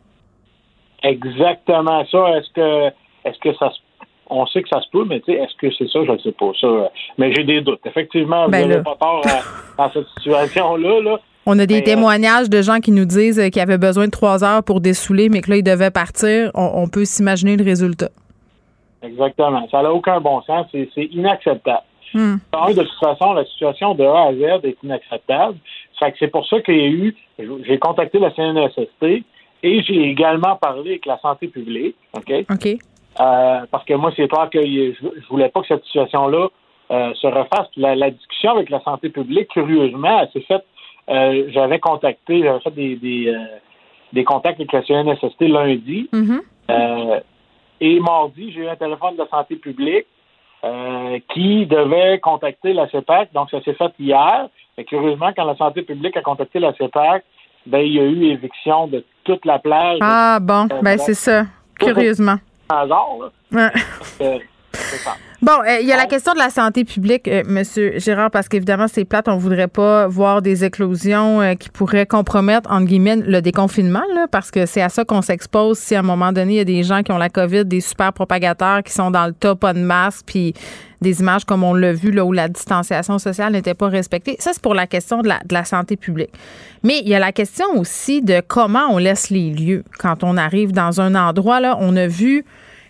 Exactement 1.03 2.05
ça. 2.11 2.37
Est-ce 2.37 2.49
que 2.53 2.87
est-ce 3.25 3.39
que 3.39 3.53
ça 3.57 3.69
se 3.71 3.77
on 4.29 4.45
sait 4.47 4.63
que 4.63 4.69
ça 4.69 4.81
se 4.81 4.89
peut, 4.89 5.03
mais 5.05 5.19
tu 5.19 5.31
sais, 5.33 5.37
est-ce 5.37 5.53
que 5.57 5.67
c'est 5.77 5.87
ça? 5.89 5.99
Je 6.05 6.11
ne 6.11 6.17
sais 6.17 6.31
pas. 6.31 6.51
Ça, 6.59 6.67
mais 7.17 7.33
j'ai 7.35 7.43
des 7.43 7.61
doutes. 7.61 7.81
Effectivement, 7.85 8.47
Ben 8.49 8.63
vous 8.63 8.69
n'avez 8.69 8.83
pas 8.83 8.95
tort 8.99 9.21
euh, 9.25 9.29
dans 9.77 9.91
cette 9.91 10.07
situation-là. 10.17 11.01
Là. 11.01 11.19
On 11.45 11.59
a 11.59 11.65
des 11.65 11.75
Mais, 11.75 11.81
euh, 11.81 11.85
témoignages 11.85 12.49
de 12.49 12.61
gens 12.61 12.79
qui 12.79 12.91
nous 12.91 13.05
disent 13.05 13.39
euh, 13.39 13.49
qu'ils 13.49 13.61
avaient 13.61 13.77
besoin 13.77 14.05
de 14.05 14.11
trois 14.11 14.43
heures 14.43 14.63
pour 14.63 14.79
dessouler, 14.79 15.29
mais 15.29 15.41
que 15.41 15.49
là, 15.49 15.57
ils 15.57 15.63
devaient 15.63 15.91
partir. 15.91 16.51
On, 16.55 16.71
on 16.75 16.87
peut 16.87 17.05
s'imaginer 17.05 17.57
le 17.57 17.63
résultat. 17.63 18.09
Exactement. 19.01 19.67
Ça 19.69 19.81
n'a 19.81 19.93
aucun 19.93 20.21
bon 20.21 20.41
sens. 20.43 20.67
C'est 20.71 21.05
inacceptable. 21.11 21.83
Hmm. 22.13 22.35
De 22.53 22.83
toute 22.83 22.99
façon, 22.99 23.33
la 23.33 23.43
situation 23.45 23.95
de 23.95 24.03
A 24.03 24.27
à 24.27 24.33
Z 24.33 24.63
est 24.63 24.77
inacceptable. 24.83 25.57
C'est 26.19 26.27
pour 26.27 26.45
ça 26.47 26.61
qu'il 26.61 26.77
y 26.77 26.81
a 26.81 26.87
eu, 26.87 27.15
j'ai 27.65 27.79
contacté 27.79 28.19
la 28.19 28.29
CNSST 28.31 29.23
et 29.63 29.83
j'ai 29.83 30.09
également 30.09 30.57
parlé 30.57 30.91
avec 30.91 31.05
la 31.05 31.17
santé 31.19 31.47
publique, 31.47 31.95
OK? 32.13 32.31
OK. 32.51 32.67
Euh, 33.19 33.59
parce 33.71 33.85
que 33.85 33.93
moi, 33.93 34.11
c'est 34.15 34.27
clair 34.27 34.49
que 34.51 34.61
je, 34.61 35.27
voulais 35.29 35.49
pas 35.49 35.61
que 35.61 35.67
cette 35.67 35.85
situation-là 35.85 36.49
euh, 36.91 37.13
se 37.13 37.27
refasse. 37.27 37.67
La, 37.77 37.95
la 37.95 38.11
discussion 38.11 38.51
avec 38.51 38.69
la 38.69 38.81
santé 38.81 39.09
publique, 39.09 39.47
curieusement, 39.49 40.19
elle 40.19 40.29
s'est 40.33 40.45
faite. 40.45 40.65
Euh, 41.09 41.45
j'avais 41.49 41.79
contacté, 41.79 42.43
j'avais 42.43 42.59
fait 42.59 42.71
des, 42.71 42.95
des, 42.95 43.27
euh, 43.27 43.57
des 44.13 44.23
contacts 44.23 44.59
avec 44.59 44.71
la 44.71 44.83
CNSST 44.83 45.41
lundi. 45.41 46.09
Mhm. 46.11 46.41
Euh, 46.69 47.19
et 47.81 47.99
mardi, 47.99 48.51
j'ai 48.53 48.61
eu 48.61 48.67
un 48.67 48.75
téléphone 48.75 49.15
de 49.15 49.19
la 49.19 49.27
santé 49.27 49.55
publique 49.55 50.05
qui 51.33 51.65
devait 51.65 52.19
contacter 52.19 52.71
la 52.71 52.87
CEPAC. 52.89 53.33
Donc, 53.33 53.49
ça 53.49 53.61
s'est 53.63 53.73
fait 53.73 53.91
hier. 53.99 54.47
Et 54.77 54.85
curieusement, 54.85 55.31
quand 55.35 55.43
la 55.43 55.57
santé 55.57 55.81
publique 55.81 56.15
a 56.15 56.21
contacté 56.21 56.59
la 56.59 56.73
CEPAC, 56.75 57.25
ben, 57.65 57.79
il 57.79 57.93
y 57.93 57.99
a 57.99 58.03
eu 58.03 58.31
éviction 58.31 58.87
de 58.87 59.03
toute 59.25 59.45
la 59.45 59.59
plage. 59.59 59.97
Ah 60.01 60.39
bon, 60.41 60.67
ben 60.81 60.97
c'est 60.97 61.13
ça. 61.13 61.45
Curieusement. 61.77 62.37
hasard, 62.69 63.09
là. 63.19 63.31
Ouais. 63.51 64.39
Ça. 64.73 65.15
Bon, 65.43 65.59
euh, 65.67 65.81
il 65.81 65.87
y 65.87 65.91
a 65.91 65.97
la 65.97 66.05
question 66.05 66.31
de 66.31 66.37
la 66.37 66.49
santé 66.49 66.85
publique, 66.85 67.27
euh, 67.27 67.43
Monsieur 67.45 67.99
Gérard, 67.99 68.31
parce 68.31 68.47
qu'évidemment, 68.47 68.87
c'est 68.87 69.03
plate. 69.03 69.27
On 69.27 69.35
voudrait 69.35 69.67
pas 69.67 70.07
voir 70.07 70.41
des 70.41 70.63
éclosions 70.63 71.41
euh, 71.41 71.55
qui 71.55 71.69
pourraient 71.69 72.05
compromettre, 72.05 72.71
entre 72.71 72.85
guillemets, 72.85 73.17
le 73.17 73.41
déconfinement, 73.41 74.03
là, 74.15 74.27
parce 74.31 74.51
que 74.51 74.65
c'est 74.65 74.81
à 74.81 74.87
ça 74.87 75.03
qu'on 75.03 75.21
s'expose 75.21 75.77
si 75.77 75.95
à 75.95 75.99
un 75.99 76.01
moment 76.01 76.31
donné, 76.31 76.53
il 76.53 76.57
y 76.59 76.61
a 76.61 76.63
des 76.63 76.83
gens 76.83 77.03
qui 77.03 77.11
ont 77.11 77.17
la 77.17 77.27
COVID, 77.27 77.65
des 77.65 77.81
super 77.81 78.13
propagateurs 78.13 78.83
qui 78.83 78.93
sont 78.93 79.11
dans 79.11 79.25
le 79.25 79.33
tas, 79.33 79.53
pas 79.53 79.73
de 79.73 79.79
masque, 79.79 80.21
puis 80.27 80.53
des 81.01 81.19
images 81.19 81.43
comme 81.43 81.65
on 81.65 81.73
l'a 81.73 81.91
vu, 81.91 82.11
là, 82.11 82.23
où 82.23 82.31
la 82.31 82.47
distanciation 82.47 83.19
sociale 83.19 83.51
n'était 83.51 83.73
pas 83.73 83.89
respectée. 83.89 84.37
Ça, 84.39 84.51
c'est 84.53 84.61
pour 84.61 84.75
la 84.75 84.87
question 84.87 85.21
de 85.23 85.27
la, 85.27 85.41
de 85.43 85.53
la 85.53 85.65
santé 85.65 85.97
publique. 85.97 86.31
Mais 86.83 86.99
il 86.99 87.09
y 87.09 87.15
a 87.15 87.19
la 87.19 87.33
question 87.33 87.65
aussi 87.75 88.21
de 88.21 88.41
comment 88.47 88.87
on 88.91 88.97
laisse 88.97 89.29
les 89.29 89.49
lieux 89.49 89.83
quand 89.99 90.23
on 90.23 90.37
arrive 90.37 90.71
dans 90.71 91.01
un 91.01 91.15
endroit, 91.15 91.59
là. 91.59 91.77
On 91.81 91.97
a 91.97 92.07
vu 92.07 92.45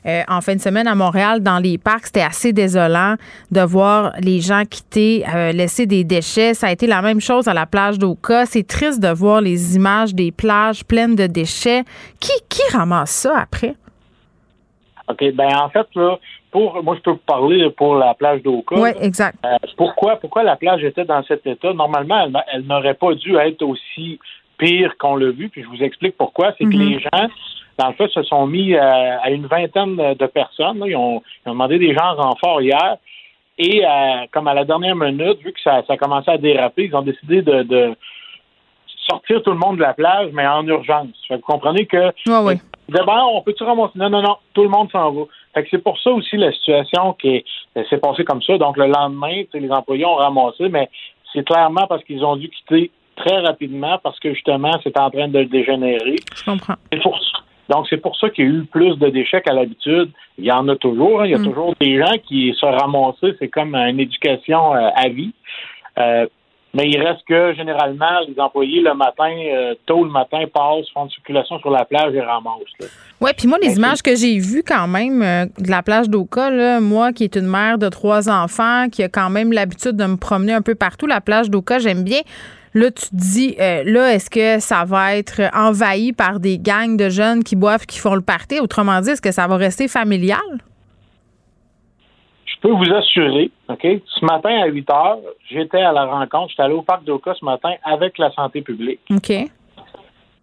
euh, 0.05 0.21
en 0.27 0.41
fin 0.41 0.55
de 0.55 0.61
semaine 0.61 0.87
à 0.87 0.95
Montréal, 0.95 1.41
dans 1.41 1.59
les 1.59 1.77
parcs, 1.77 2.07
c'était 2.07 2.21
assez 2.21 2.53
désolant 2.53 3.15
de 3.51 3.61
voir 3.61 4.13
les 4.19 4.41
gens 4.41 4.63
quitter, 4.69 5.23
euh, 5.33 5.51
laisser 5.51 5.85
des 5.85 6.03
déchets. 6.03 6.53
Ça 6.53 6.67
a 6.67 6.71
été 6.71 6.87
la 6.87 7.01
même 7.01 7.19
chose 7.21 7.47
à 7.47 7.53
la 7.53 7.65
plage 7.65 7.97
d'Oka. 7.99 8.45
C'est 8.45 8.67
triste 8.67 9.01
de 9.01 9.09
voir 9.09 9.41
les 9.41 9.75
images 9.75 10.13
des 10.13 10.31
plages 10.31 10.83
pleines 10.83 11.15
de 11.15 11.27
déchets. 11.27 11.83
Qui, 12.19 12.31
qui 12.49 12.61
ramasse 12.71 13.11
ça 13.11 13.37
après? 13.39 13.75
OK. 15.09 15.23
Ben, 15.35 15.55
en 15.57 15.69
fait, 15.69 15.87
là, 15.95 16.17
pour, 16.51 16.81
moi, 16.83 16.95
je 16.95 17.01
peux 17.01 17.11
vous 17.11 17.17
parler 17.25 17.69
pour 17.71 17.95
la 17.95 18.13
plage 18.13 18.41
d'Oka. 18.43 18.75
Oui, 18.79 18.89
exact. 19.01 19.37
Euh, 19.45 19.57
pourquoi, 19.75 20.17
pourquoi 20.17 20.43
la 20.43 20.55
plage 20.55 20.83
était 20.83 21.03
dans 21.05 21.23
cet 21.23 21.45
état? 21.47 21.73
Normalement, 21.73 22.23
elle, 22.25 22.31
n'a- 22.31 22.45
elle 22.53 22.61
n'aurait 22.65 22.93
pas 22.93 23.13
dû 23.15 23.35
être 23.35 23.61
aussi 23.63 24.19
pire 24.57 24.93
qu'on 24.99 25.15
l'a 25.15 25.31
vu. 25.31 25.49
Puis 25.49 25.63
je 25.63 25.67
vous 25.67 25.83
explique 25.83 26.15
pourquoi. 26.17 26.53
C'est 26.57 26.65
que 26.65 26.69
Mhm. 26.75 26.79
les 26.89 26.99
gens, 26.99 27.27
dans 27.77 27.87
le 27.87 27.93
fait, 27.93 28.07
se 28.09 28.23
sont 28.23 28.45
mis 28.47 28.75
à, 28.75 29.19
à 29.21 29.29
une 29.29 29.47
vingtaine 29.47 29.95
de 29.95 30.25
personnes. 30.27 30.79
là. 30.79 30.87
Ils, 30.87 30.95
ont, 30.95 31.21
ils 31.45 31.49
ont 31.49 31.53
demandé 31.53 31.79
des 31.79 31.93
gens 31.93 32.15
en 32.17 32.29
renfort 32.29 32.61
hier. 32.61 32.97
Et 33.57 33.85
euh, 33.85 33.89
comme 34.31 34.47
à 34.47 34.53
la 34.53 34.65
dernière 34.65 34.95
minute, 34.95 35.39
vu 35.43 35.53
que 35.53 35.61
ça, 35.61 35.83
ça 35.87 35.95
commençait 35.97 36.31
à 36.31 36.37
déraper, 36.37 36.85
ils 36.85 36.95
ont 36.95 37.03
décidé 37.03 37.41
de, 37.41 37.63
de 37.63 37.95
sortir 39.07 39.43
tout 39.43 39.51
le 39.51 39.57
monde 39.57 39.77
de 39.77 39.81
la 39.81 39.93
plage, 39.93 40.29
mais 40.33 40.47
en 40.47 40.65
urgence. 40.65 41.09
Fait 41.27 41.35
que 41.35 41.41
vous 41.41 41.51
comprenez 41.53 41.85
que 41.85 42.07
Oui, 42.27 42.35
oui. 42.43 42.53
D'abord, 42.89 43.33
on 43.35 43.41
peut-tu 43.41 43.63
ramasser? 43.63 43.93
Non, 43.95 44.09
non, 44.09 44.21
non, 44.21 44.37
tout 44.53 44.63
le 44.63 44.69
monde 44.69 44.91
s'en 44.91 45.11
va. 45.11 45.21
Fait 45.53 45.63
que 45.63 45.69
c'est 45.71 45.83
pour 45.83 45.99
ça 45.99 46.11
aussi 46.11 46.35
la 46.35 46.51
situation 46.51 47.13
qui 47.13 47.45
s'est 47.89 47.97
passée 47.97 48.23
comme 48.25 48.41
ça. 48.41 48.57
Donc 48.57 48.75
le 48.77 48.87
lendemain, 48.87 49.43
les 49.53 49.71
employés 49.71 50.05
ont 50.05 50.15
ramassé, 50.15 50.67
mais 50.69 50.89
c'est 51.31 51.45
clairement 51.45 51.87
parce 51.87 52.03
qu'ils 52.03 52.23
ont 52.25 52.35
dû 52.35 52.49
quitter 52.49 52.91
très 53.15 53.39
rapidement 53.39 53.99
parce 54.03 54.19
que 54.19 54.33
justement, 54.33 54.71
c'est 54.83 54.97
en 54.99 55.09
train 55.11 55.27
de 55.27 55.43
dégénérer. 55.43 56.15
Je 56.35 56.43
comprends. 56.43 56.75
Donc, 57.69 57.87
c'est 57.89 57.97
pour 57.97 58.17
ça 58.17 58.29
qu'il 58.29 58.45
y 58.45 58.47
a 58.47 58.51
eu 58.51 58.65
plus 58.65 58.97
de 58.97 59.09
déchets 59.09 59.41
qu'à 59.41 59.53
l'habitude. 59.53 60.11
Il 60.37 60.45
y 60.45 60.51
en 60.51 60.67
a 60.67 60.75
toujours. 60.75 61.21
Hein. 61.21 61.25
Il 61.25 61.31
y 61.31 61.35
a 61.35 61.39
mm. 61.39 61.45
toujours 61.45 61.73
des 61.79 61.97
gens 61.97 62.13
qui 62.27 62.53
se 62.59 62.65
ramassent. 62.65 63.35
C'est 63.39 63.47
comme 63.47 63.75
une 63.75 63.99
éducation 63.99 64.75
euh, 64.75 64.89
à 64.95 65.07
vie. 65.09 65.33
Euh, 65.97 66.25
mais 66.75 66.89
il 66.89 66.99
reste 66.99 67.21
que 67.27 67.53
généralement, 67.53 68.19
les 68.27 68.37
employés 68.39 68.81
le 68.81 68.95
matin, 68.95 69.31
euh, 69.31 69.75
tôt 69.85 70.03
le 70.03 70.09
matin, 70.09 70.39
passent, 70.51 70.89
font 70.91 71.05
de 71.05 71.11
circulation 71.11 71.59
sur 71.59 71.69
la 71.69 71.85
plage 71.85 72.15
et 72.15 72.21
ramassent. 72.21 72.89
Oui, 73.21 73.29
puis 73.37 73.47
moi, 73.47 73.59
les 73.61 73.75
images 73.75 74.01
que 74.01 74.15
j'ai 74.15 74.39
vues 74.39 74.63
quand 74.67 74.87
même 74.87 75.19
de 75.19 75.69
la 75.69 75.83
plage 75.83 76.09
d'Oka, 76.09 76.79
moi 76.81 77.13
qui 77.13 77.25
est 77.25 77.35
une 77.35 77.45
mère 77.45 77.77
de 77.77 77.89
trois 77.89 78.27
enfants, 78.27 78.87
qui 78.91 79.03
a 79.03 79.07
quand 79.07 79.29
même 79.29 79.53
l'habitude 79.53 79.95
de 79.95 80.05
me 80.05 80.17
promener 80.17 80.53
un 80.53 80.63
peu 80.63 80.73
partout, 80.73 81.05
la 81.05 81.21
plage 81.21 81.51
d'Oka, 81.51 81.77
j'aime 81.77 82.03
bien. 82.03 82.21
Là, 82.75 82.89
tu 82.89 83.09
te 83.09 83.15
dis, 83.15 83.55
euh, 83.59 83.83
là, 83.85 84.13
est-ce 84.13 84.29
que 84.29 84.59
ça 84.59 84.83
va 84.83 85.15
être 85.15 85.41
envahi 85.53 86.11
par 86.11 86.39
des 86.39 86.57
gangs 86.57 86.97
de 86.97 87.09
jeunes 87.09 87.43
qui 87.43 87.55
boivent, 87.55 87.85
qui 87.85 87.99
font 87.99 88.15
le 88.15 88.21
party? 88.21 88.59
Autrement 88.59 88.99
dit, 88.99 89.11
est-ce 89.11 89.21
que 89.21 89.31
ça 89.31 89.47
va 89.47 89.57
rester 89.57 89.87
familial? 89.87 90.39
Je 92.45 92.55
peux 92.61 92.71
vous 92.71 92.91
assurer, 92.93 93.51
OK? 93.69 93.85
Ce 94.07 94.25
matin 94.25 94.61
à 94.63 94.67
8 94.67 94.89
heures, 94.89 95.19
j'étais 95.51 95.81
à 95.81 95.91
la 95.91 96.05
rencontre, 96.05 96.49
j'étais 96.49 96.63
allé 96.63 96.73
au 96.73 96.81
parc 96.81 97.03
d'Oka 97.03 97.35
ce 97.39 97.45
matin 97.45 97.73
avec 97.83 98.17
la 98.17 98.31
santé 98.31 98.61
publique. 98.61 99.01
OK. 99.11 99.31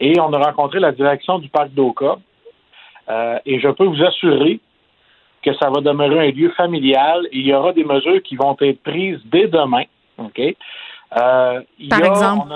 Et 0.00 0.20
on 0.20 0.32
a 0.32 0.38
rencontré 0.38 0.78
la 0.78 0.92
direction 0.92 1.38
du 1.38 1.48
parc 1.48 1.70
d'Oka. 1.70 2.16
Euh, 3.08 3.38
et 3.44 3.58
je 3.58 3.68
peux 3.68 3.84
vous 3.84 4.02
assurer 4.04 4.60
que 5.42 5.52
ça 5.54 5.68
va 5.70 5.80
demeurer 5.80 6.28
un 6.28 6.30
lieu 6.30 6.50
familial 6.50 7.26
et 7.32 7.38
il 7.38 7.46
y 7.46 7.54
aura 7.54 7.72
des 7.72 7.84
mesures 7.84 8.22
qui 8.22 8.36
vont 8.36 8.56
être 8.60 8.82
prises 8.82 9.20
dès 9.24 9.48
demain. 9.48 9.84
OK? 10.18 10.40
Euh, 11.16 11.60
Par 11.88 12.04
exemple? 12.04 12.48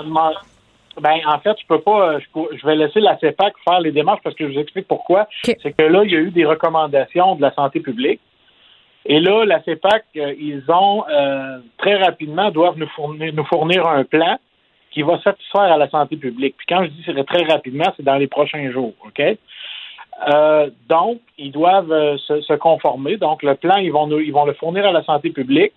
ben, 1.01 1.19
en 1.25 1.39
fait, 1.39 1.55
je 1.59 1.67
peux 1.67 1.81
pas. 1.81 2.13
Euh, 2.13 2.19
je, 2.35 2.65
vais 2.65 2.75
laisser 2.75 2.99
la 2.99 3.17
CEPAC 3.19 3.53
faire 3.67 3.81
les 3.81 3.91
démarches 3.91 4.21
parce 4.23 4.35
que 4.35 4.47
je 4.47 4.53
vous 4.53 4.59
explique 4.59 4.87
pourquoi. 4.87 5.27
C'est 5.43 5.75
que 5.77 5.83
là, 5.83 6.03
il 6.03 6.11
y 6.11 6.15
a 6.15 6.19
eu 6.19 6.31
des 6.31 6.45
recommandations 6.45 7.35
de 7.35 7.41
la 7.41 7.53
santé 7.53 7.79
publique. 7.79 8.21
Et 9.05 9.19
là, 9.19 9.45
la 9.45 9.61
CEPAC, 9.63 10.05
euh, 10.17 10.33
ils 10.39 10.63
ont 10.69 11.03
très 11.77 11.97
rapidement 11.97 12.49
doivent 12.49 12.77
nous 12.77 12.89
fournir, 12.89 13.33
nous 13.33 13.45
fournir 13.45 13.85
un 13.85 14.03
plan 14.03 14.37
qui 14.91 15.01
va 15.01 15.19
satisfaire 15.21 15.63
à 15.63 15.77
la 15.77 15.89
santé 15.89 16.15
publique. 16.15 16.55
Puis 16.57 16.67
quand 16.69 16.85
je 16.85 16.89
dis 16.89 17.25
très 17.25 17.43
rapidement, 17.43 17.93
c'est 17.97 18.03
dans 18.03 18.15
les 18.15 18.27
prochains 18.27 18.71
jours, 18.71 18.93
ok? 19.05 19.37
Donc, 20.87 21.19
ils 21.37 21.51
doivent 21.51 22.17
se, 22.17 22.55
conformer. 22.55 23.17
Donc, 23.17 23.43
le 23.43 23.55
plan, 23.55 23.75
ils 23.75 23.91
vont 23.91 24.07
nous, 24.07 24.21
ils 24.21 24.31
vont 24.31 24.45
le 24.45 24.53
fournir 24.53 24.85
à 24.85 24.93
la 24.93 25.03
santé 25.03 25.29
publique. 25.29 25.73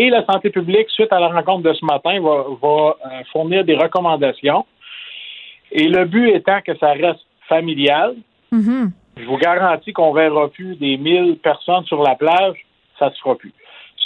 Et 0.00 0.08
la 0.08 0.24
santé 0.24 0.48
publique, 0.48 0.88
suite 0.88 1.12
à 1.12 1.20
la 1.20 1.28
rencontre 1.28 1.62
de 1.62 1.74
ce 1.74 1.84
matin, 1.84 2.18
va, 2.22 2.30
euh, 2.32 3.22
fournir 3.32 3.66
des 3.66 3.76
recommandations. 3.76 4.64
Et 5.72 5.88
le 5.88 6.06
but 6.06 6.30
étant 6.30 6.62
que 6.62 6.74
ça 6.78 6.92
reste 6.92 7.20
familial. 7.50 8.14
Mm-hmm. 8.50 8.92
Je 9.18 9.26
vous 9.26 9.36
garantis 9.36 9.92
qu'on 9.92 10.14
verra 10.14 10.48
plus 10.48 10.74
des 10.76 10.96
1000 10.96 11.36
personnes 11.42 11.84
sur 11.84 12.02
la 12.02 12.14
plage, 12.14 12.56
ça 12.98 13.10
ne 13.10 13.10
se 13.10 13.20
fera 13.20 13.34
plus. 13.34 13.52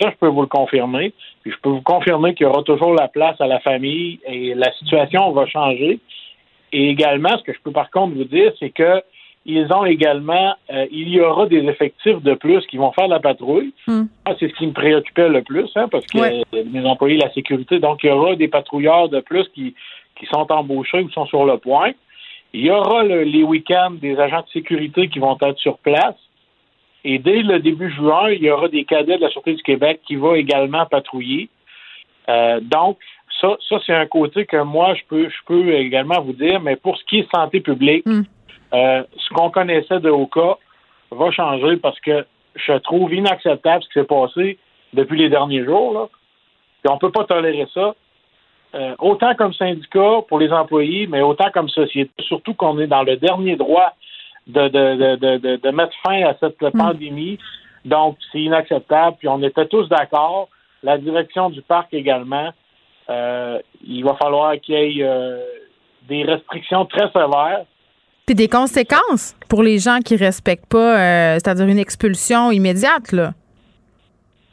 Ça, 0.01 0.11
je 0.11 0.17
peux 0.17 0.27
vous 0.27 0.41
le 0.41 0.49
confirmer. 0.49 1.13
Puis 1.43 1.53
je 1.53 1.59
peux 1.63 1.71
vous 1.71 1.83
confirmer 1.83 2.35
qu'il 2.35 2.49
y 2.49 2.51
aura 2.51 2.65
toujours 2.65 2.93
la 2.95 3.07
place 3.07 3.41
à 3.41 3.47
la 3.47 3.61
famille 3.61 4.19
et 4.27 4.53
la 4.55 4.73
situation 4.73 5.31
va 5.31 5.47
changer. 5.47 6.01
Et 6.73 6.89
également, 6.89 7.39
ce 7.39 7.45
que 7.45 7.53
je 7.53 7.61
peux 7.63 7.71
par 7.71 7.93
contre 7.93 8.17
vous 8.17 8.25
dire, 8.25 8.53
c'est 8.59 8.71
que 8.71 9.01
ils 9.47 9.71
ont 9.73 9.85
également, 9.85 10.55
euh, 10.73 10.87
il 10.91 11.09
y 11.09 11.21
aura 11.21 11.47
des 11.47 11.63
effectifs 11.65 12.23
de 12.23 12.35
plus 12.35 12.67
qui 12.67 12.79
vont 12.79 12.93
faire 12.93 13.09
la 13.09 13.21
patrouille. 13.21 13.75
Hmm. 13.87 14.05
Ah, 14.25 14.35
c'est 14.41 14.49
ce 14.49 14.55
qui 14.55 14.67
me 14.67 14.73
préoccupait 14.73 15.29
le 15.29 15.43
plus, 15.43 15.71
hein, 15.77 15.87
parce 15.91 16.07
que 16.07 16.19
mes 16.65 16.87
employés, 16.87 17.19
la 17.19 17.33
sécurité, 17.33 17.79
donc 17.79 18.03
il 18.03 18.09
y 18.09 18.11
aura 18.11 18.37
des 18.37 18.49
patrouilleurs 18.49 19.09
de 19.09 19.21
plus 19.21 19.47
qui, 19.55 19.75
qui 20.17 20.27
sont 20.27 20.51
embauchés 20.51 21.03
ou 21.03 21.11
sont 21.11 21.27
sur 21.27 21.45
le 21.45 21.59
point. 21.59 21.93
Il 22.55 22.65
y 22.65 22.71
aura 22.71 23.03
les 23.03 23.43
week-ends 23.43 23.91
des 23.91 24.19
agents 24.19 24.43
de 24.43 24.49
sécurité 24.49 25.09
qui 25.09 25.19
vont 25.19 25.37
être 25.43 25.59
sur 25.59 25.77
place. 25.79 26.15
Et 27.05 27.19
dès 27.19 27.43
le 27.43 27.59
début 27.59 27.91
juin, 27.91 28.31
il 28.31 28.43
y 28.43 28.51
aura 28.51 28.69
des 28.69 28.85
cadets 28.85 29.17
de 29.17 29.23
la 29.23 29.29
Sûreté 29.29 29.55
du 29.55 29.63
Québec 29.63 30.01
qui 30.07 30.17
vont 30.17 30.35
également 30.35 30.87
patrouiller. 30.87 31.51
Euh, 32.31 32.61
donc, 32.63 32.97
ça, 33.41 33.57
ça 33.69 33.77
c'est 33.85 33.93
un 33.93 34.07
côté 34.07 34.47
que 34.47 34.63
moi, 34.63 34.95
je 34.95 35.03
peux, 35.09 35.29
je 35.29 35.37
peux 35.47 35.75
également 35.75 36.21
vous 36.23 36.33
dire, 36.33 36.61
mais 36.61 36.77
pour 36.77 36.97
ce 36.97 37.05
qui 37.05 37.19
est 37.19 37.35
santé 37.35 37.61
publique, 37.61 38.07
hmm. 38.07 38.23
Euh, 38.75 39.05
ce 39.17 39.33
qu'on 39.33 39.51
connaissait 39.51 40.01
de 40.01 40.11
Oka 40.11 40.59
va 41.13 41.31
changer 41.31 41.77
parce 41.77 41.99
que 42.01 42.27
je 42.57 42.73
trouve 42.79 43.15
inacceptable 43.15 43.85
ce 43.85 43.89
qui 43.89 44.01
s'est 44.01 44.05
passé 44.05 44.59
depuis 44.93 45.19
les 45.19 45.29
derniers 45.29 45.65
jours. 45.65 45.93
Là. 45.95 46.09
On 46.91 46.95
ne 46.95 46.99
peut 46.99 47.13
pas 47.13 47.25
tolérer 47.25 47.67
ça. 47.73 47.95
Euh, 48.75 48.97
autant 48.99 49.35
comme 49.37 49.55
syndicat 49.55 50.23
pour 50.29 50.41
les 50.41 50.51
employés, 50.51 51.07
mais 51.07 51.23
autant 51.23 51.51
comme 51.53 51.69
société, 51.69 52.11
surtout 52.21 52.55
qu'on 52.55 52.79
est 52.81 52.89
dans 52.89 53.05
le 53.05 53.17
dernier 53.17 53.55
droit 53.55 53.93
de, 54.49 54.69
de, 54.69 55.71
mettre 55.71 55.95
fin 56.05 56.23
à 56.25 56.35
cette 56.41 56.61
mm. 56.61 56.73
pandémie. 56.73 57.39
Donc, 57.85 58.17
c'est 58.33 58.41
inacceptable. 58.41 59.17
Puis 59.19 59.29
on 59.29 59.41
était 59.43 59.67
tous 59.67 59.89
d'accord. 59.89 60.49
La 60.83 60.99
direction 60.99 61.51
du 61.51 61.63
parc 61.63 61.95
également. 61.95 62.51
Euh, 63.09 63.61
il 63.87 64.03
va 64.03 64.15
falloir 64.15 64.59
qu'il 64.61 64.75
y 64.75 65.03
ait 65.03 65.39
des 66.09 66.25
restrictions 66.25 66.87
très 66.87 67.11
sévères 67.13 67.65
puis 68.27 68.35
des 68.35 68.49
conséquences 68.49 69.37
pour 69.49 69.63
les 69.63 69.79
gens 69.79 69.99
qui 69.99 70.17
respectent 70.17 70.71
pas, 70.71 70.99
euh, 70.99 71.35
c'est-à-dire 71.35 71.67
une 71.67 71.79
expulsion 71.79 72.51
immédiate, 72.51 73.13
là. 73.13 73.33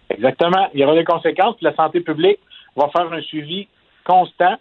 Exactement. 0.09 0.67
Il 0.73 0.81
y 0.81 0.83
aura 0.83 0.95
des 0.95 1.05
conséquences. 1.05 1.55
la 1.61 1.73
santé 1.75 2.01
publique 2.01 2.39
va 2.75 2.89
faire 2.89 3.11
un 3.11 3.21
suivi 3.21 3.67
constant. 4.03 4.55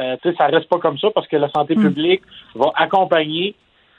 Euh, 0.00 0.16
tu 0.22 0.30
sais, 0.30 0.36
ça 0.36 0.46
reste 0.46 0.68
pas 0.68 0.78
comme 0.78 0.98
ça 0.98 1.08
parce 1.14 1.28
que 1.28 1.36
la 1.36 1.50
santé 1.50 1.76
mm. 1.76 1.82
publique 1.82 2.22
va 2.54 2.72
accompagner 2.74 3.54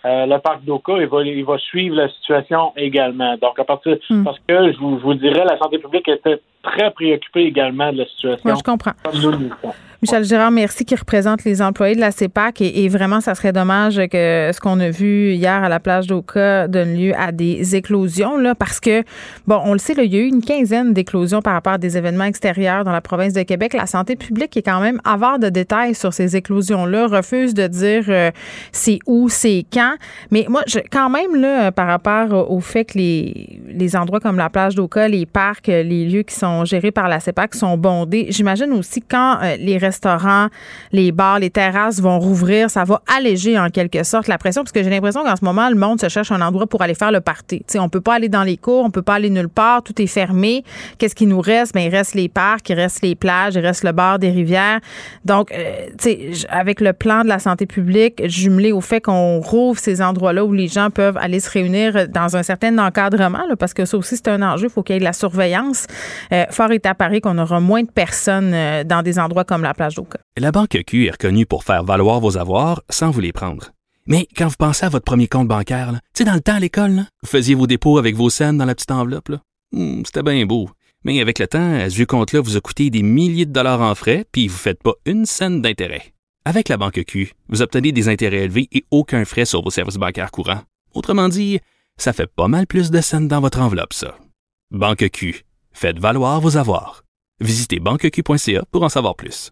euh, 0.05 0.26
le 0.26 0.38
parc 0.39 0.63
d'Oka 0.63 0.97
et 0.97 1.05
va, 1.05 1.22
il 1.24 1.45
va 1.45 1.57
suivre 1.57 1.95
la 1.95 2.09
situation 2.09 2.74
également. 2.76 3.38
Donc, 3.38 3.59
à 3.59 3.63
partir, 3.63 3.97
mm. 4.09 4.24
parce 4.24 4.39
que 4.47 4.72
je 4.74 4.78
vous, 4.80 4.97
je 4.97 5.03
vous 5.03 5.13
dirais, 5.13 5.45
la 5.45 5.57
santé 5.59 5.78
publique 5.78 6.07
était 6.07 6.41
très 6.66 6.91
préoccupée 6.91 7.43
également 7.43 7.91
de 7.91 7.99
la 7.99 8.05
situation. 8.05 8.41
Moi, 8.43 8.55
je 8.57 8.63
comprends. 8.63 8.93
Michel 10.05 10.24
Gérard, 10.24 10.51
merci, 10.51 10.86
qui 10.86 10.93
représente 10.93 11.43
les 11.45 11.63
employés 11.63 11.95
de 11.95 11.99
la 11.99 12.11
CEPAC. 12.11 12.61
Et, 12.61 12.88
vraiment, 12.89 13.22
ça 13.22 13.34
serait 13.34 13.53
dommage 13.53 13.95
que 14.11 14.51
ce 14.53 14.59
qu'on 14.59 14.80
a 14.80 14.91
vu 14.91 15.32
hier 15.32 15.63
à 15.63 15.68
la 15.68 15.80
plage 15.80 16.05
d'Oka 16.05 16.68
donne 16.68 16.95
lieu 16.95 17.13
à 17.18 17.32
des 17.32 17.76
éclosions, 17.76 18.38
là, 18.38 18.53
parce 18.53 18.80
que, 18.80 19.01
bon, 19.47 19.59
on 19.66 19.74
le 19.74 19.80
sait, 19.80 19.93
il 19.97 20.13
y 20.13 20.18
a 20.18 20.20
eu 20.20 20.28
une 20.28 20.43
quinzaine 20.43 20.93
d'éclosions 20.93 21.41
par 21.41 21.53
rapport 21.53 21.74
à 21.74 21.78
des 21.80 21.97
événements 21.97 22.26
extérieurs 22.26 22.84
dans 22.84 22.91
la 22.91 23.01
province 23.01 23.34
de 23.34 23.41
Québec. 23.41 23.74
La 23.74 23.88
santé 23.88 24.16
publique 24.16 24.55
est 24.55 24.61
quand 24.61 24.80
même 24.80 25.01
avare 25.05 25.39
de 25.39 25.49
détails 25.49 25.95
sur 25.95 26.13
ces 26.13 26.36
éclosions-là, 26.36 27.07
refuse 27.07 27.55
de 27.55 27.66
dire 27.66 28.03
euh, 28.09 28.30
c'est 28.72 28.99
où, 29.07 29.28
c'est 29.28 29.66
quand. 29.74 29.95
Mais 30.30 30.45
moi, 30.47 30.61
je, 30.68 30.78
quand 30.91 31.09
même, 31.09 31.36
là, 31.36 31.72
par 31.72 31.88
rapport 31.88 32.51
au 32.51 32.59
fait 32.59 32.86
que 32.86 32.99
les, 32.99 33.59
les 33.68 33.95
endroits 33.95 34.20
comme 34.20 34.38
la 34.38 34.51
plage 34.51 34.76
d'Oka, 34.76 35.07
les 35.07 35.26
parcs, 35.26 35.66
les 35.66 36.05
lieux 36.05 36.22
qui 36.22 36.36
sont 36.36 36.55
gérés 36.64 36.91
par 36.91 37.10
la 37.10 37.20
CEPAC 37.20 37.56
sont 37.56 37.78
bondés, 37.78 38.28
j'imagine 38.30 38.72
aussi 38.72 39.01
quand 39.01 39.39
euh, 39.41 39.58
les 39.58 39.78
restaurants, 39.78 40.47
les 40.91 41.12
bars, 41.12 41.39
les 41.39 41.49
terrasses 41.49 41.99
vont 41.99 42.20
rouvrir, 42.20 42.70
ça 42.70 42.84
va 42.84 43.01
alléger 43.18 43.60
en 43.60 43.70
quelque 43.70 44.03
sorte 44.03 44.28
la 44.28 44.38
pression 44.38 44.64
parce 44.64 44.72
que 44.72 44.84
j'ai 44.84 44.89
l'impression 44.89 45.24
qu'en 45.24 45.36
ce 45.36 45.43
moment, 45.43 45.70
le 45.70 45.76
monde 45.76 45.99
se 45.99 46.08
cherche 46.08 46.32
un 46.32 46.41
endroit 46.41 46.68
pour 46.68 46.82
aller 46.82 46.93
faire 46.95 47.12
le 47.12 47.22
party. 47.22 47.64
sais, 47.68 47.80
on 47.80 47.89
peut 47.89 48.01
pas 48.01 48.16
aller 48.16 48.30
dans 48.30 48.43
les 48.43 48.58
cours, 48.58 48.86
on 48.86 48.91
peut 48.91 49.01
pas 49.01 49.16
aller 49.16 49.30
nulle 49.30 49.49
part, 49.49 49.84
tout 49.84 49.99
est 50.01 50.08
fermé. 50.08 50.64
Qu'est-ce 50.97 51.16
qui 51.16 51.26
nous 51.26 51.41
reste? 51.41 51.74
Ben, 51.74 51.82
il 51.82 51.89
reste 51.89 52.14
les 52.14 52.30
parcs, 52.30 52.70
il 52.70 52.76
reste 52.76 53.01
les 53.01 53.16
plages, 53.16 53.56
il 53.56 53.62
reste 53.66 53.84
le 53.84 53.91
bord 53.91 54.20
des 54.20 54.30
rivières. 54.30 54.80
Donc, 55.26 55.51
euh, 55.51 55.88
tu 55.99 56.34
sais, 56.34 56.47
avec 56.49 56.80
le 56.80 56.93
plan 56.93 57.24
de 57.24 57.28
la 57.28 57.39
santé 57.39 57.66
publique, 57.66 58.22
jumelé 58.28 58.72
au 58.72 58.82
fait 58.82 59.01
qu'on 59.01 59.39
rouvre 59.39 59.80
ces 59.80 60.01
endroits-là 60.01 60.45
où 60.45 60.53
les 60.53 60.68
gens 60.68 60.89
peuvent 60.89 61.18
aller 61.18 61.39
se 61.39 61.49
réunir 61.49 62.08
dans 62.10 62.36
un 62.38 62.43
certain 62.43 62.78
encadrement, 62.78 63.43
parce 63.58 63.74
que 63.74 63.86
ça 63.86 63.97
aussi, 63.97 64.18
c'est 64.18 64.28
un 64.28 64.41
enjeu, 64.41 64.68
il 64.68 64.70
faut 64.70 64.84
qu'il 64.84 64.95
y 64.95 64.97
ait 64.97 64.99
de 64.99 65.06
la 65.06 65.14
surveillance. 65.14 65.88
Euh, 66.32 66.45
fort 66.52 66.72
est 66.72 66.86
à 66.86 66.96
Paris 66.96 67.22
qu'on 67.22 67.38
aura 67.38 67.60
moins 67.60 67.84
de 67.84 67.91
personnes 67.91 68.54
euh, 68.54 68.84
dans 68.84 69.02
des 69.02 69.20
endroits 69.20 69.43
comme 69.43 69.62
la 69.64 69.74
plage 69.74 69.96
la 70.38 70.52
Banque 70.52 70.78
Q 70.86 71.06
est 71.06 71.12
reconnue 71.12 71.46
pour 71.46 71.64
faire 71.64 71.84
valoir 71.84 72.20
vos 72.20 72.38
avoirs 72.38 72.82
sans 72.89 73.12
vous 73.12 73.22
les 73.22 73.32
prendre. 73.32 73.72
Mais 74.08 74.28
quand 74.38 74.48
vous 74.48 74.56
pensez 74.58 74.86
à 74.86 74.89
votre 74.89 75.06
premier 75.06 75.28
compte 75.28 75.48
bancaire, 75.48 75.91
tu 75.93 76.00
sais, 76.20 76.24
dans 76.26 76.34
le 76.34 76.41
temps 76.41 76.56
à 76.56 76.60
l'école, 76.60 77.06
vous 77.24 77.30
faisiez 77.30 77.56
vos 77.56 77.68
dépôts 77.68 77.98
avec 77.98 78.16
vos 78.16 78.30
scènes 78.30 78.58
dans 78.58 78.66
la 78.66 78.76
petite 78.76 78.91
enveloppe. 78.91 79.32
Hmm, 79.72 80.04
c'était 80.06 80.24
bien 80.24 80.46
beau. 80.46 80.70
Mais 81.04 81.22
avec 81.22 81.39
le 81.39 81.48
temps, 81.48 81.80
ce 81.89 81.96
vieux 81.96 82.06
compte-là 82.06 82.41
vous 82.41 82.58
a 82.58 82.62
coûté 82.62 82.89
des 82.89 83.04
milliers 83.04 83.46
de 83.46 83.54
dollars 83.54 83.82
en 83.82 83.96
frais, 83.96 84.26
puis 84.32 84.48
vous 84.48 84.56
ne 84.56 84.60
faites 84.60 84.84
pas 84.84 84.93
une 85.06 85.26
scène 85.26 85.62
d'intérêt. 85.62 86.14
Avec 86.46 86.70
la 86.70 86.78
Banque 86.78 87.04
Q, 87.06 87.34
vous 87.50 87.62
obtenez 87.62 87.91
des 87.91 88.10
intérêts 88.10 88.43
élevés 88.43 88.68
et 88.72 88.86
aucun 88.91 89.26
frais 89.26 89.46
sur 89.46 89.64
vos 89.64 89.72
services 89.72 89.98
bancaires 89.98 90.32
courants. 90.32 90.62
Autrement 90.93 91.30
dit, 91.30 91.60
ça 91.98 92.14
fait 92.14 92.28
pas 92.28 92.48
mal 92.48 92.68
plus 92.68 92.91
de 92.91 93.02
scènes 93.02 93.28
dans 93.28 93.41
votre 93.41 93.60
enveloppe, 93.60 93.93
ça. 93.93 94.18
Banque 94.72 95.10
Q, 95.10 95.45
faites 95.76 95.99
valoir 95.99 96.39
vos 96.41 96.57
avoirs. 96.57 97.03
Visitez 97.41 97.80
banqueq.ca 97.80 98.63
pour 98.71 98.84
en 98.84 98.89
savoir 98.89 99.15
plus. 99.15 99.51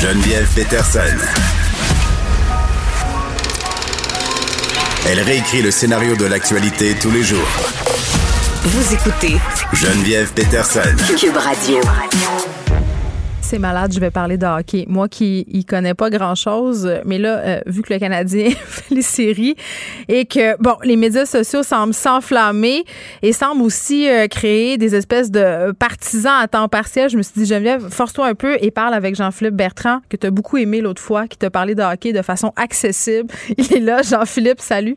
Geneviève 0.00 0.46
Peterson. 0.54 1.00
Elle 5.08 5.20
réécrit 5.20 5.62
le 5.62 5.70
scénario 5.70 6.16
de 6.16 6.26
l'actualité 6.26 6.94
tous 7.00 7.10
les 7.10 7.22
jours. 7.22 7.48
Vous 8.62 8.94
écoutez 8.94 9.36
Geneviève 9.72 10.32
Peterson. 10.34 10.96
Cube 11.18 11.36
Radio. 11.36 11.80
C'est 13.48 13.60
malade, 13.60 13.92
je 13.94 14.00
vais 14.00 14.10
parler 14.10 14.38
de 14.38 14.44
hockey. 14.44 14.86
Moi 14.88 15.06
qui 15.08 15.46
y 15.46 15.64
connais 15.64 15.94
pas 15.94 16.10
grand-chose, 16.10 16.90
mais 17.04 17.16
là, 17.16 17.38
euh, 17.38 17.60
vu 17.66 17.82
que 17.82 17.94
le 17.94 18.00
Canadien 18.00 18.50
fait 18.66 18.92
les 18.92 19.02
séries 19.02 19.54
et 20.08 20.24
que, 20.24 20.60
bon, 20.60 20.74
les 20.82 20.96
médias 20.96 21.26
sociaux 21.26 21.62
semblent 21.62 21.94
s'enflammer 21.94 22.84
et 23.22 23.32
semblent 23.32 23.62
aussi 23.62 24.10
euh, 24.10 24.26
créer 24.26 24.78
des 24.78 24.96
espèces 24.96 25.30
de 25.30 25.70
partisans 25.70 26.40
à 26.42 26.48
temps 26.48 26.66
partiel, 26.66 27.08
je 27.08 27.16
me 27.16 27.22
suis 27.22 27.34
dit, 27.36 27.46
Geneviève, 27.46 27.88
force-toi 27.88 28.26
un 28.26 28.34
peu 28.34 28.56
et 28.60 28.72
parle 28.72 28.94
avec 28.94 29.14
Jean-Philippe 29.14 29.54
Bertrand, 29.54 30.00
que 30.08 30.16
tu 30.16 30.26
as 30.26 30.32
beaucoup 30.32 30.56
aimé 30.56 30.80
l'autre 30.80 31.00
fois, 31.00 31.28
qui 31.28 31.38
t'a 31.38 31.48
parlé 31.48 31.76
de 31.76 31.82
hockey 31.82 32.12
de 32.12 32.22
façon 32.22 32.52
accessible. 32.56 33.28
Il 33.58 33.72
est 33.72 33.80
là, 33.80 34.02
Jean-Philippe, 34.02 34.58
salut. 34.58 34.96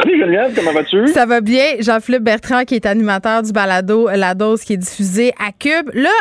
Salut 0.00 0.16
Geneviève, 0.16 0.54
comment 0.54 0.72
vas-tu? 0.72 1.08
Ça 1.08 1.26
va 1.26 1.40
bien. 1.40 1.64
Jean-Philippe 1.80 2.22
Bertrand, 2.22 2.62
qui 2.62 2.76
est 2.76 2.86
animateur 2.86 3.42
du 3.42 3.50
balado 3.50 4.08
La 4.14 4.36
Dose, 4.36 4.62
qui 4.62 4.74
est 4.74 4.76
diffusé 4.76 5.32
à 5.44 5.50
Cube. 5.50 5.90
Là, 5.92 6.12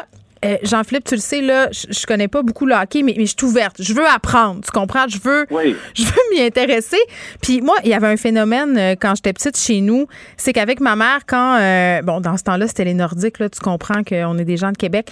euh, 0.46 0.58
Jean-Philippe, 0.64 1.06
tu 1.06 1.16
le 1.16 1.22
sais, 1.22 1.42
là, 1.42 1.70
je, 1.72 1.88
je 1.90 2.06
connais 2.06 2.28
pas 2.28 2.42
beaucoup 2.42 2.66
le 2.66 2.76
hockey, 2.76 3.04
mais, 3.04 3.16
mais 3.18 3.26
je 3.26 3.36
suis 3.38 3.46
ouverte. 3.46 3.78
Je 3.80 3.94
veux 3.94 4.08
apprendre. 4.08 4.62
Tu 4.64 4.72
comprends? 4.72 5.08
Je 5.08 5.20
veux, 5.20 5.46
je 5.94 6.04
veux 6.04 6.22
m'y 6.32 6.42
intéresser. 6.42 6.98
Puis 7.42 7.62
moi, 7.62 7.76
il 7.84 7.90
y 7.90 7.94
avait 7.94 8.08
un 8.08 8.18
phénomène 8.18 8.78
euh, 8.78 8.96
quand 9.00 9.16
j'étais 9.16 9.34
petite 9.34 9.58
chez 9.58 9.82
nous. 9.82 10.08
C'est 10.38 10.54
qu'avec 10.54 10.80
ma 10.80 10.96
mère, 10.96 11.22
quand, 11.26 11.58
euh, 11.60 12.02
bon, 12.02 12.22
dans 12.22 12.38
ce 12.38 12.44
temps-là, 12.44 12.68
c'était 12.68 12.86
les 12.86 12.94
Nordiques, 12.94 13.40
là, 13.40 13.50
tu 13.50 13.60
comprends 13.60 14.04
qu'on 14.04 14.38
est 14.38 14.46
des 14.46 14.58
gens 14.58 14.72
de 14.72 14.78
Québec. 14.78 15.12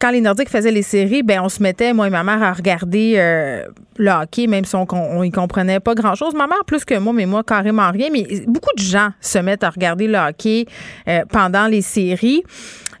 quand 0.00 0.10
les 0.10 0.20
Nordiques 0.20 0.48
faisaient 0.48 0.70
les 0.70 0.82
séries, 0.82 1.22
ben, 1.22 1.40
on 1.42 1.48
se 1.48 1.62
mettait, 1.62 1.92
moi 1.92 2.06
et 2.06 2.10
ma 2.10 2.24
mère, 2.24 2.42
à 2.42 2.52
regarder 2.52 3.14
le 3.98 4.10
hockey, 4.10 4.46
même 4.46 4.64
si 4.64 4.74
on, 4.74 4.86
on, 4.90 5.22
y 5.22 5.30
comprenait 5.30 5.80
pas 5.80 5.94
grand-chose. 5.94 6.34
Ma 6.34 6.46
mère, 6.46 6.64
plus 6.66 6.84
que 6.84 6.98
moi, 6.98 7.12
mais 7.12 7.26
moi, 7.26 7.42
carrément 7.42 7.90
rien. 7.90 8.08
Mais 8.12 8.26
beaucoup 8.46 8.74
de 8.76 8.82
gens 8.82 9.10
se 9.20 9.38
mettent 9.38 9.64
à 9.64 9.70
regarder 9.70 10.06
le 10.06 10.18
hockey 10.18 10.66
pendant 11.30 11.66
les 11.66 11.82
séries. 11.82 12.42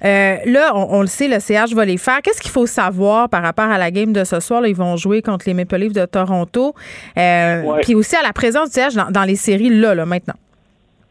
Euh, 0.06 0.36
là, 0.44 0.72
on, 0.74 1.00
le 1.00 1.06
sait, 1.08 1.26
le 1.26 1.40
CH 1.40 1.74
va 1.74 1.84
les 1.84 1.96
faire. 1.96 2.22
Qu'est-ce 2.22 2.40
qu'il 2.40 2.50
faut 2.50 2.66
savoir 2.66 3.28
par 3.28 3.42
rapport 3.42 3.64
à 3.64 3.78
la 3.78 3.90
game 3.90 4.12
de 4.12 4.22
ce 4.24 4.38
soir? 4.40 4.60
Là, 4.60 4.68
ils 4.68 4.76
vont 4.76 4.96
jouer 4.96 5.20
contre 5.20 5.46
les 5.48 5.54
Maple 5.54 5.76
Leafs 5.76 5.92
de 5.92 6.06
Toronto. 6.06 6.74
Euh, 7.18 7.62
Puis 7.82 7.94
aussi 7.94 8.14
à 8.14 8.22
la 8.22 8.32
présence 8.32 8.70
du 8.70 8.80
CH 8.80 8.94
dans, 8.94 9.24
les 9.24 9.36
séries, 9.36 9.70
là, 9.70 9.94
là, 9.94 10.06
maintenant. 10.06 10.34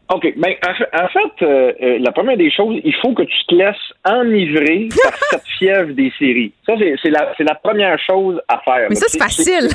OK. 0.08 0.32
Ben, 0.36 0.54
en 0.62 1.08
fait, 1.08 1.44
euh, 1.44 1.98
la 2.00 2.12
première 2.12 2.36
des 2.36 2.50
choses, 2.50 2.80
il 2.84 2.94
faut 3.02 3.12
que 3.12 3.24
tu 3.24 3.46
te 3.48 3.54
laisses 3.54 3.76
enivrer 4.04 4.88
par 5.02 5.14
cette 5.30 5.46
fièvre 5.58 5.92
des 5.92 6.12
séries. 6.18 6.52
Ça, 6.64 6.74
c'est 7.02 7.10
la, 7.10 7.34
la, 7.38 7.54
première 7.56 7.98
chose 7.98 8.40
à 8.48 8.60
faire. 8.64 8.86
Mais 8.88 8.94
ça, 8.94 9.06
c'est 9.08 9.18
facile. 9.18 9.68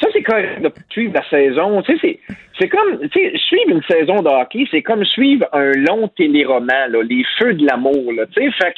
Ça, 0.00 0.08
c'est 0.12 0.22
correct 0.22 0.60
de 0.60 0.72
suivre 0.90 1.14
la 1.14 1.28
saison. 1.28 1.82
Tu 1.82 1.98
sais, 1.98 2.18
c'est 2.58 2.68
comme, 2.68 3.08
tu 3.08 3.20
sais, 3.20 3.36
suivre 3.38 3.70
une 3.70 3.82
saison 3.84 4.22
de 4.22 4.28
hockey, 4.28 4.66
c'est 4.70 4.82
comme 4.82 5.04
suivre 5.04 5.46
un 5.52 5.72
long 5.72 6.08
téléroman, 6.08 6.90
là, 6.90 7.02
les 7.02 7.24
feux 7.38 7.54
de 7.54 7.64
l'amour, 7.66 8.12
là, 8.12 8.26
tu 8.26 8.42
sais, 8.42 8.50
fait 8.52 8.74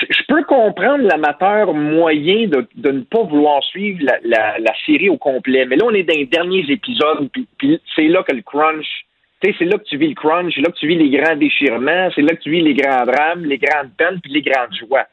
je 0.00 0.22
peux 0.26 0.42
comprendre 0.44 1.04
l'amateur 1.04 1.72
moyen 1.72 2.48
de, 2.48 2.66
ne 2.90 3.00
pas 3.02 3.22
vouloir 3.22 3.62
suivre 3.62 4.00
la, 4.24 4.74
série 4.86 5.08
au 5.08 5.16
complet. 5.16 5.66
Mais 5.66 5.76
là, 5.76 5.84
on 5.86 5.94
est 5.94 6.02
dans 6.02 6.16
les 6.16 6.26
derniers 6.26 6.64
épisodes, 6.68 7.30
puis, 7.58 7.80
c'est 7.94 8.08
là 8.08 8.22
que 8.22 8.34
le 8.34 8.42
crunch, 8.42 8.86
tu 9.40 9.50
sais, 9.50 9.56
c'est 9.58 9.64
là 9.64 9.78
que 9.78 9.84
tu 9.84 9.96
vis 9.96 10.08
le 10.08 10.14
crunch, 10.14 10.52
c'est 10.54 10.62
là 10.62 10.70
que 10.70 10.78
tu 10.78 10.88
vis 10.88 10.96
les 10.96 11.10
grands 11.10 11.36
déchirements, 11.36 12.08
c'est 12.14 12.22
là 12.22 12.34
que 12.34 12.42
tu 12.42 12.50
vis 12.50 12.62
les 12.62 12.74
grands 12.74 13.04
drames, 13.04 13.44
les 13.44 13.58
grandes 13.58 13.90
peines, 13.96 14.20
puis 14.20 14.32
les 14.32 14.42
grandes 14.42 14.74
joies. 14.74 15.06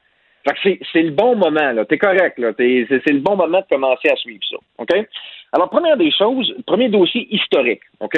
Fait 0.44 0.80
que 0.80 0.86
c'est 0.92 1.02
le 1.04 1.12
bon 1.12 1.36
moment, 1.36 1.72
là. 1.72 1.86
T'es 1.86 1.98
correct, 1.98 2.38
là. 2.40 2.52
C'est 2.58 2.66
le 3.08 3.20
bon 3.20 3.36
moment 3.36 3.60
de 3.60 3.66
commencer 3.70 4.10
à 4.10 4.16
suivre 4.16 4.42
ça. 4.50 4.58
OK? 4.78 4.90
Alors, 5.54 5.70
première 5.70 5.98
des 5.98 6.12
choses, 6.12 6.54
premier 6.66 6.90
dossier 6.90 7.28
historique. 7.30 7.82
OK? 8.00 8.18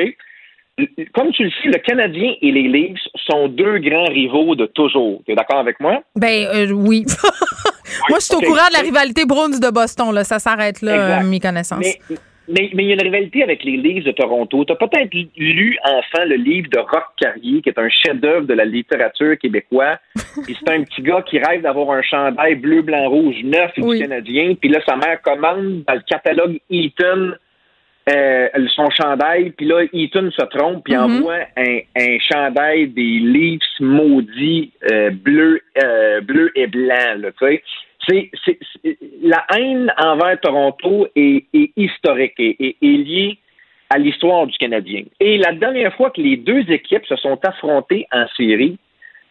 Comme 1.14 1.32
tu 1.32 1.44
le 1.44 1.52
sais, 1.52 1.68
le 1.68 1.80
Canadien 1.80 2.34
et 2.42 2.52
les 2.52 2.68
Leafs 2.68 3.08
sont 3.30 3.48
deux 3.48 3.78
grands 3.80 4.08
rivaux 4.08 4.56
de 4.56 4.66
toujours. 4.66 5.22
Tu 5.26 5.32
es 5.32 5.36
d'accord 5.36 5.60
avec 5.60 5.80
moi? 5.80 6.02
Ben 6.16 6.48
euh, 6.48 6.72
oui. 6.72 7.06
moi, 8.10 8.18
je 8.20 8.26
suis 8.26 8.36
au 8.36 8.40
courant 8.40 8.68
de 8.70 8.74
la 8.74 8.80
rivalité 8.80 9.26
Bruins 9.26 9.50
de 9.50 9.72
Boston. 9.72 10.14
Là. 10.14 10.24
Ça 10.24 10.40
s'arrête 10.40 10.82
là, 10.82 11.22
mes 11.22 11.40
connaissances. 11.40 11.86
Mais, 12.10 12.16
mais 12.48 12.70
il 12.74 12.82
y 12.82 12.92
a 12.92 12.94
une 12.96 13.02
rivalité 13.02 13.44
avec 13.44 13.64
les 13.64 13.78
Leafs 13.78 14.04
de 14.04 14.12
Toronto. 14.12 14.66
Tu 14.66 14.74
as 14.74 14.76
peut-être 14.76 15.14
lu 15.38 15.78
enfin 15.84 16.26
le 16.26 16.36
livre 16.36 16.70
de 16.70 16.80
Rock 16.80 17.06
Carrier, 17.18 17.62
qui 17.62 17.70
est 17.70 17.80
un 17.80 17.90
chef-d'œuvre 17.90 18.46
de 18.46 18.54
la 18.54 18.66
littérature 18.66 19.38
québécoise. 19.38 19.98
Puis 20.44 20.58
c'est 20.60 20.74
un 20.74 20.84
petit 20.84 21.02
gars 21.02 21.22
qui 21.22 21.40
rêve 21.40 21.62
d'avoir 21.62 21.92
un 21.92 22.02
chandail 22.02 22.56
bleu, 22.56 22.82
blanc, 22.82 23.10
rouge 23.10 23.38
neuf 23.44 23.72
du 23.78 24.00
Canadien. 24.00 24.56
Puis 24.60 24.70
là, 24.70 24.80
sa 24.86 24.96
mère 24.96 25.22
commande 25.22 25.84
dans 25.88 25.94
le 25.94 26.04
catalogue 26.08 26.60
Eaton 26.70 27.34
euh, 28.10 28.50
son 28.76 28.90
chandail. 28.90 29.52
Puis 29.52 29.66
là, 29.66 29.86
Eaton 29.94 30.30
se 30.32 30.46
trompe 30.46 30.84
puis 30.84 30.94
mm-hmm. 30.94 31.20
envoie 31.20 31.40
un, 31.56 31.80
un 31.98 32.18
chandail 32.20 32.88
des 32.90 33.20
Leafs 33.20 33.80
maudits 33.80 34.74
euh, 34.92 35.10
bleu, 35.12 35.62
euh, 35.82 36.20
bleu 36.22 36.52
et 36.56 36.68
blanc. 36.68 37.16
Tu 37.40 37.46
sais 37.46 37.64
c'est, 38.08 38.32
la 39.22 39.46
haine 39.56 39.94
envers 39.98 40.40
Toronto 40.42 41.08
est, 41.16 41.46
historique 41.76 42.34
et 42.38 42.76
est, 42.82 42.98
liée 42.98 43.38
à 43.90 43.98
l'histoire 43.98 44.48
du 44.48 44.58
Canadien. 44.58 45.04
Et 45.20 45.38
la 45.38 45.52
dernière 45.54 45.94
fois 45.96 46.10
que 46.10 46.22
les 46.22 46.38
deux 46.38 46.72
équipes 46.72 47.06
se 47.06 47.16
sont 47.16 47.40
affrontées 47.44 48.08
en 48.12 48.26
série, 48.36 48.78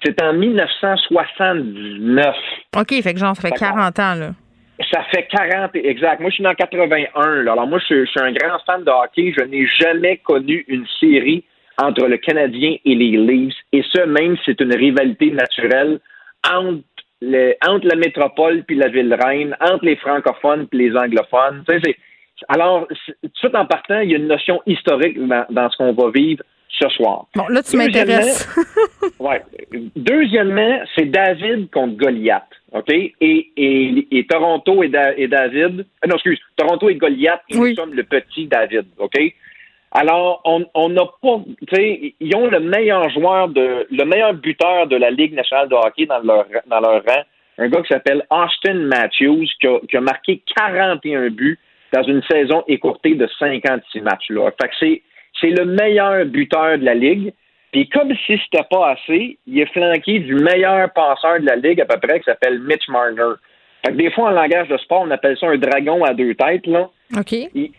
c'est 0.04 0.22
en 0.22 0.32
1979. 0.32 2.34
OK, 2.76 3.02
fait 3.02 3.14
que 3.14 3.18
genre, 3.18 3.34
ça 3.36 3.48
fait 3.48 3.54
40 3.54 3.98
ans, 3.98 4.14
là. 4.14 4.30
Ça 4.90 5.02
fait 5.14 5.28
40, 5.28 5.76
exact. 5.76 6.20
Moi, 6.20 6.30
je 6.30 6.36
suis 6.36 6.46
en 6.46 6.54
81. 6.54 7.42
Là. 7.42 7.52
Alors, 7.52 7.66
moi, 7.66 7.78
je, 7.78 8.04
suis 8.04 8.20
un 8.20 8.32
grand 8.32 8.58
fan 8.66 8.82
de 8.82 8.90
hockey. 8.90 9.32
Je 9.38 9.44
n'ai 9.44 9.66
jamais 9.80 10.16
connu 10.18 10.64
une 10.66 10.86
série 10.98 11.44
entre 11.78 12.06
le 12.06 12.16
Canadien 12.16 12.76
et 12.84 12.94
les 12.94 13.16
Leafs. 13.16 13.54
Et 13.72 13.84
ce, 13.92 14.04
même 14.04 14.36
c'est 14.44 14.60
une 14.60 14.74
rivalité 14.74 15.30
naturelle 15.30 16.00
entre 16.50 16.82
entre 17.66 17.86
la 17.86 17.96
métropole 17.96 18.64
puis 18.64 18.76
la 18.76 18.88
ville 18.88 19.14
reine, 19.14 19.56
entre 19.60 19.84
les 19.84 19.96
francophones 19.96 20.66
puis 20.66 20.88
les 20.88 20.96
anglophones. 20.96 21.64
alors, 22.48 22.88
tout 23.40 23.54
en 23.54 23.66
partant, 23.66 24.00
il 24.00 24.10
y 24.10 24.14
a 24.14 24.18
une 24.18 24.28
notion 24.28 24.60
historique 24.66 25.18
dans, 25.18 25.70
ce 25.70 25.76
qu'on 25.76 25.92
va 25.92 26.10
vivre 26.10 26.42
ce 26.68 26.88
soir. 26.88 27.26
Bon, 27.34 27.46
là, 27.48 27.62
tu 27.62 27.76
m'intéresses. 27.76 28.48
ouais. 29.18 29.42
Deuxièmement, 29.94 30.80
c'est 30.96 31.06
David 31.06 31.70
contre 31.70 31.96
Goliath. 31.96 32.48
OK? 32.72 32.90
Et, 32.90 33.14
et, 33.20 34.26
Toronto 34.28 34.82
et, 34.82 34.88
David. 34.88 35.80
Euh, 35.80 36.08
non, 36.08 36.14
excuse. 36.14 36.40
Toronto 36.56 36.88
et 36.88 36.94
Goliath, 36.94 37.42
nous 37.50 37.74
sommes 37.74 37.94
le 37.94 38.04
petit 38.04 38.46
David. 38.46 38.86
OK? 38.98 39.14
Alors, 39.94 40.40
on 40.44 40.88
n'a 40.88 41.04
pas, 41.04 41.40
tu 41.68 41.76
sais, 41.76 42.14
ils 42.18 42.34
ont 42.34 42.46
le 42.46 42.60
meilleur 42.60 43.10
joueur 43.10 43.48
de, 43.48 43.86
le 43.90 44.04
meilleur 44.04 44.32
buteur 44.32 44.86
de 44.86 44.96
la 44.96 45.10
Ligue 45.10 45.34
nationale 45.34 45.68
de 45.68 45.74
hockey 45.74 46.06
dans 46.06 46.20
leur, 46.20 46.46
dans 46.66 46.80
leur 46.80 47.04
rang, 47.04 47.22
un 47.58 47.68
gars 47.68 47.82
qui 47.82 47.88
s'appelle 47.88 48.24
Austin 48.30 48.74
Matthews, 48.74 49.46
qui 49.60 49.66
a, 49.66 49.78
qui 49.88 49.96
a, 49.98 50.00
marqué 50.00 50.42
41 50.56 51.28
buts 51.30 51.58
dans 51.92 52.02
une 52.04 52.22
saison 52.22 52.64
écourtée 52.68 53.14
de 53.16 53.28
56 53.38 54.00
matchs. 54.00 54.30
Là. 54.30 54.50
Fait 54.60 54.68
que 54.68 54.74
c'est, 54.80 55.02
c'est 55.38 55.50
le 55.50 55.66
meilleur 55.66 56.24
buteur 56.24 56.78
de 56.78 56.84
la 56.84 56.94
Ligue. 56.94 57.34
Puis 57.70 57.88
comme 57.90 58.14
si 58.26 58.40
c'était 58.44 58.66
pas 58.70 58.92
assez, 58.92 59.38
il 59.46 59.60
est 59.60 59.72
flanqué 59.72 60.20
du 60.20 60.36
meilleur 60.36 60.90
passeur 60.92 61.40
de 61.40 61.46
la 61.46 61.56
Ligue 61.56 61.82
à 61.82 61.84
peu 61.84 61.98
près, 62.00 62.18
qui 62.20 62.24
s'appelle 62.24 62.60
Mitch 62.60 62.88
Marner. 62.88 63.34
Fait 63.84 63.92
que 63.92 63.96
des 63.96 64.10
fois, 64.12 64.28
en 64.28 64.30
langage 64.30 64.68
de 64.68 64.76
sport, 64.78 65.02
on 65.02 65.10
appelle 65.10 65.36
ça 65.38 65.48
un 65.48 65.58
dragon 65.58 66.04
à 66.04 66.14
deux 66.14 66.34
têtes, 66.34 66.66
là. 66.66 66.88
OK. 67.18 67.32
Ils, 67.32 67.72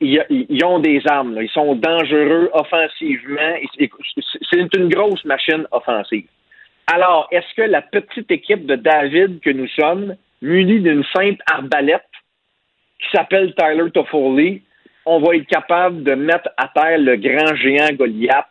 ils, 0.00 0.64
ont 0.64 0.78
des 0.78 1.00
armes, 1.06 1.34
là. 1.34 1.42
Ils 1.42 1.50
sont 1.50 1.74
dangereux 1.74 2.50
offensivement. 2.52 3.54
C'est 4.50 4.76
une 4.76 4.88
grosse 4.88 5.24
machine 5.24 5.66
offensive. 5.72 6.26
Alors, 6.86 7.26
est-ce 7.32 7.54
que 7.56 7.62
la 7.62 7.82
petite 7.82 8.30
équipe 8.30 8.66
de 8.66 8.76
David 8.76 9.40
que 9.40 9.50
nous 9.50 9.66
sommes, 9.68 10.14
munie 10.42 10.80
d'une 10.80 11.04
simple 11.14 11.42
arbalète 11.50 12.02
qui 13.00 13.16
s'appelle 13.16 13.54
Tyler 13.56 13.90
Toffoli, 13.90 14.62
on 15.04 15.20
va 15.20 15.36
être 15.36 15.46
capable 15.46 16.02
de 16.02 16.14
mettre 16.14 16.50
à 16.56 16.68
terre 16.68 16.98
le 16.98 17.16
grand 17.16 17.56
géant 17.56 17.92
Goliath? 17.94 18.46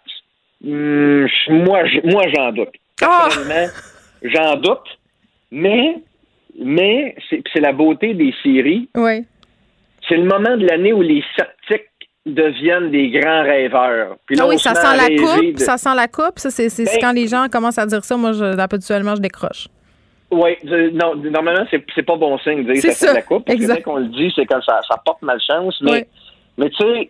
Hmm, 0.61 1.27
moi, 1.49 1.83
moi 2.03 2.23
j'en 2.35 2.51
doute. 2.51 2.73
Ah! 3.01 3.27
Personnellement, 3.29 3.73
j'en 4.23 4.55
doute. 4.57 4.99
Mais 5.51 6.01
mais 6.59 7.15
c'est 7.29 7.59
la 7.59 7.73
beauté 7.73 8.13
des 8.13 8.33
séries. 8.43 8.89
Oui. 8.95 9.25
C'est 10.07 10.17
le 10.17 10.25
moment 10.25 10.57
de 10.57 10.65
l'année 10.65 10.93
où 10.93 11.01
les 11.01 11.23
sceptiques 11.35 11.89
deviennent 12.25 12.91
des 12.91 13.09
grands 13.09 13.43
rêveurs. 13.43 14.17
Puis 14.25 14.37
ah 14.39 14.47
oui, 14.47 14.57
ça 14.57 14.73
sent 14.73 14.97
la 14.97 15.15
coupe, 15.15 15.57
ça 15.57 15.77
sent 15.77 15.95
la 15.95 16.07
coupe. 16.07 16.39
Ça, 16.39 16.49
c'est 16.49 16.83
ben 16.83 16.97
quand 16.99 17.13
les 17.13 17.27
gens 17.27 17.47
commencent 17.51 17.77
à 17.77 17.85
dire 17.85 18.03
ça, 18.03 18.17
moi, 18.17 18.33
je, 18.33 18.43
habituellement, 18.59 19.15
je 19.15 19.21
décroche. 19.21 19.67
Oui, 20.31 20.57
non, 20.93 21.15
normalement, 21.15 21.65
c'est 21.69 22.03
pas 22.03 22.17
bon 22.17 22.37
signe 22.39 22.65
de 22.65 22.73
dire 22.73 22.81
ça, 22.93 23.07
ça. 23.07 23.13
la 23.13 23.21
coupe. 23.21 23.45
Parce 23.45 23.59
que 23.59 23.81
qu'on 23.83 23.97
le 23.97 24.07
dit, 24.07 24.31
c'est 24.35 24.45
quand 24.45 24.61
ça, 24.61 24.79
ça 24.89 24.99
porte 25.05 25.21
malchance. 25.21 25.79
Mais, 25.81 26.07
mais 26.57 26.69
tu 26.69 26.77
sais, 26.77 27.09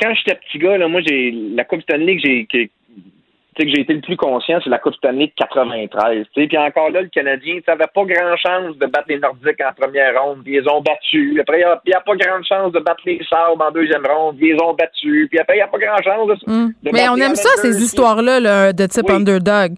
quand 0.00 0.12
j'étais 0.14 0.38
petit 0.38 0.58
gars, 0.58 0.76
là, 0.76 0.88
moi, 0.88 1.00
j'ai 1.06 1.30
la 1.30 1.64
Coupe 1.64 1.82
Stanley 1.82 2.16
que 2.16 2.22
j'ai 2.22 2.70
que 3.64 3.70
j'ai 3.70 3.80
été 3.80 3.94
le 3.94 4.00
plus 4.00 4.16
conscient, 4.16 4.58
c'est 4.62 4.70
la 4.70 4.78
Coupe 4.78 4.94
Stanley 4.94 5.26
de 5.26 5.32
93. 5.36 6.26
Puis 6.34 6.58
encore 6.58 6.90
là, 6.90 7.02
le 7.02 7.08
Canadien 7.08 7.58
n'avait 7.66 7.84
pas 7.92 8.04
grand 8.04 8.36
chance 8.36 8.76
de 8.76 8.86
battre 8.86 9.06
les 9.08 9.18
Nordiques 9.18 9.60
en 9.60 9.72
première 9.74 10.22
ronde, 10.22 10.42
puis 10.44 10.56
ils 10.56 10.68
ont 10.68 10.80
battu. 10.80 11.40
Après, 11.40 11.60
il 11.60 11.66
n'y 11.86 11.94
a, 11.94 12.00
pas 12.00 12.16
grand 12.16 12.42
chance 12.42 12.72
de 12.72 12.80
battre 12.80 13.02
les 13.06 13.20
Sabres 13.28 13.64
en 13.64 13.70
deuxième 13.70 14.06
ronde, 14.06 14.36
puis 14.36 14.50
ils 14.50 14.62
ont 14.62 14.74
battu. 14.74 15.28
Puis 15.30 15.38
après, 15.38 15.54
il 15.54 15.58
n'y 15.58 15.62
a 15.62 15.68
pas 15.68 15.78
grand 15.78 16.02
chance 16.02 16.28
de, 16.28 16.50
mm. 16.50 16.72
Mais 16.92 17.08
on 17.08 17.16
aime 17.16 17.34
ça, 17.34 17.50
ces 17.62 17.82
histoires-là 17.82 18.72
de 18.72 18.86
type 18.86 19.10
underdog. 19.10 19.76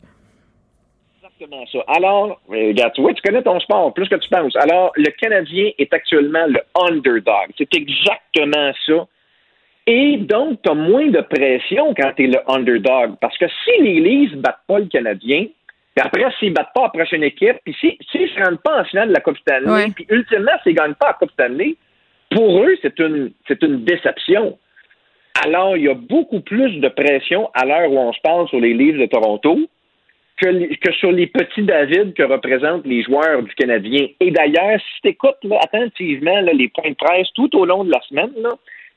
Exactement 1.23 1.65
ça. 1.73 1.79
Alors, 1.89 2.41
regarde, 2.49 2.93
tu 2.95 3.01
vois, 3.01 3.15
tu 3.15 3.23
connais 3.23 3.43
ton 3.43 3.59
sport 3.61 3.95
plus 3.95 4.09
que 4.09 4.17
tu 4.17 4.29
penses. 4.29 4.55
Alors, 4.57 4.93
le 4.97 5.11
Canadien 5.13 5.71
est 5.79 5.93
actuellement 5.93 6.47
le 6.47 6.61
underdog. 6.75 7.51
C'est 7.57 7.75
exactement 7.75 8.73
ça. 8.87 9.07
Et 9.87 10.19
donc, 10.19 10.61
tu 10.63 10.71
as 10.71 10.75
moins 10.75 11.07
de 11.07 11.21
pression 11.21 11.95
quand 11.95 12.13
tu 12.17 12.25
es 12.25 12.27
le 12.29 12.39
underdog. 12.51 13.17
Parce 13.21 13.37
que 13.39 13.47
si 13.65 13.83
les 13.83 14.01
Leafs 14.01 14.33
ne 14.33 14.41
battent 14.41 14.65
pas 14.67 14.79
le 14.79 14.87
Canadien, 14.87 15.47
puis 15.95 16.07
après, 16.07 16.25
s'ils 16.39 16.51
ne 16.51 16.55
battent 16.55 16.73
pas 16.75 16.83
la 16.83 16.89
prochaine 16.91 17.25
équipe, 17.25 17.57
puis 17.65 17.75
s'ils 17.81 17.97
si, 18.11 18.19
ne 18.21 18.27
se 18.29 18.43
rendent 18.43 18.63
pas 18.63 18.81
en 18.81 18.85
finale 18.85 19.09
de 19.09 19.15
la 19.15 19.21
Coupe 19.21 19.39
Stanley, 19.39 19.91
puis 19.95 20.07
ultimement, 20.09 20.53
s'ils 20.63 20.73
ne 20.73 20.79
gagnent 20.79 20.95
pas 20.95 21.09
la 21.09 21.13
Coupe 21.15 21.33
Stanley, 21.33 21.77
pour 22.31 22.63
eux, 22.63 22.77
c'est 22.81 22.99
une, 23.01 23.33
c'est 23.49 23.61
une 23.63 23.85
déception. 23.85 24.57
Alors, 25.45 25.77
il 25.77 25.85
y 25.85 25.89
a 25.89 25.95
beaucoup 25.95 26.41
plus 26.41 26.79
de 26.79 26.89
pression 26.89 27.51
à 27.55 27.65
l'heure 27.65 27.91
où 27.91 27.99
on 27.99 28.13
se 28.13 28.21
parle 28.21 28.49
sur 28.49 28.61
les 28.61 28.75
Leafs 28.75 28.99
de 28.99 29.07
Toronto 29.07 29.59
que, 30.37 30.75
que, 30.77 30.93
sur 30.93 31.11
les 31.13 31.27
petits 31.27 31.63
David 31.63 32.15
que 32.15 32.23
représentent 32.23 32.87
les 32.87 33.03
joueurs 33.03 33.43
du 33.43 33.55
Canadien. 33.55 34.07
Et 34.21 34.31
d'ailleurs, 34.31 34.79
si 34.81 35.03
tu 35.03 35.09
écoutes 35.09 35.39
attentivement 35.61 36.41
les 36.41 36.69
points 36.69 36.91
de 36.91 36.97
presse 36.97 37.29
tout 37.35 37.55
au 37.57 37.65
long 37.65 37.85
de 37.85 37.91
la 37.91 38.01
semaine, 38.03 38.31
là, 38.41 38.51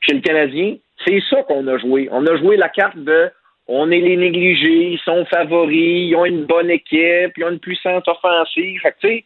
chez 0.06 0.14
le 0.16 0.22
Canadien, 0.22 0.76
c'est 1.06 1.22
ça 1.30 1.44
qu'on 1.44 1.68
a 1.68 1.78
joué. 1.78 2.08
On 2.12 2.26
a 2.26 2.36
joué 2.38 2.58
la 2.58 2.70
carte 2.70 2.98
de 2.98 3.32
on 3.68 3.92
est 3.92 4.00
les 4.00 4.18
négligés, 4.18 4.92
ils 4.92 5.00
sont 5.06 5.26
favoris, 5.26 6.10
ils 6.10 6.16
ont 6.16 6.26
une 6.26 6.46
bonne 6.46 6.70
équipe, 6.70 7.32
ils 7.38 7.46
ont 7.46 7.52
une 7.52 7.60
puissance 7.60 8.04
offensive. 8.08 8.80
Fait 8.82 8.96
que, 9.02 9.24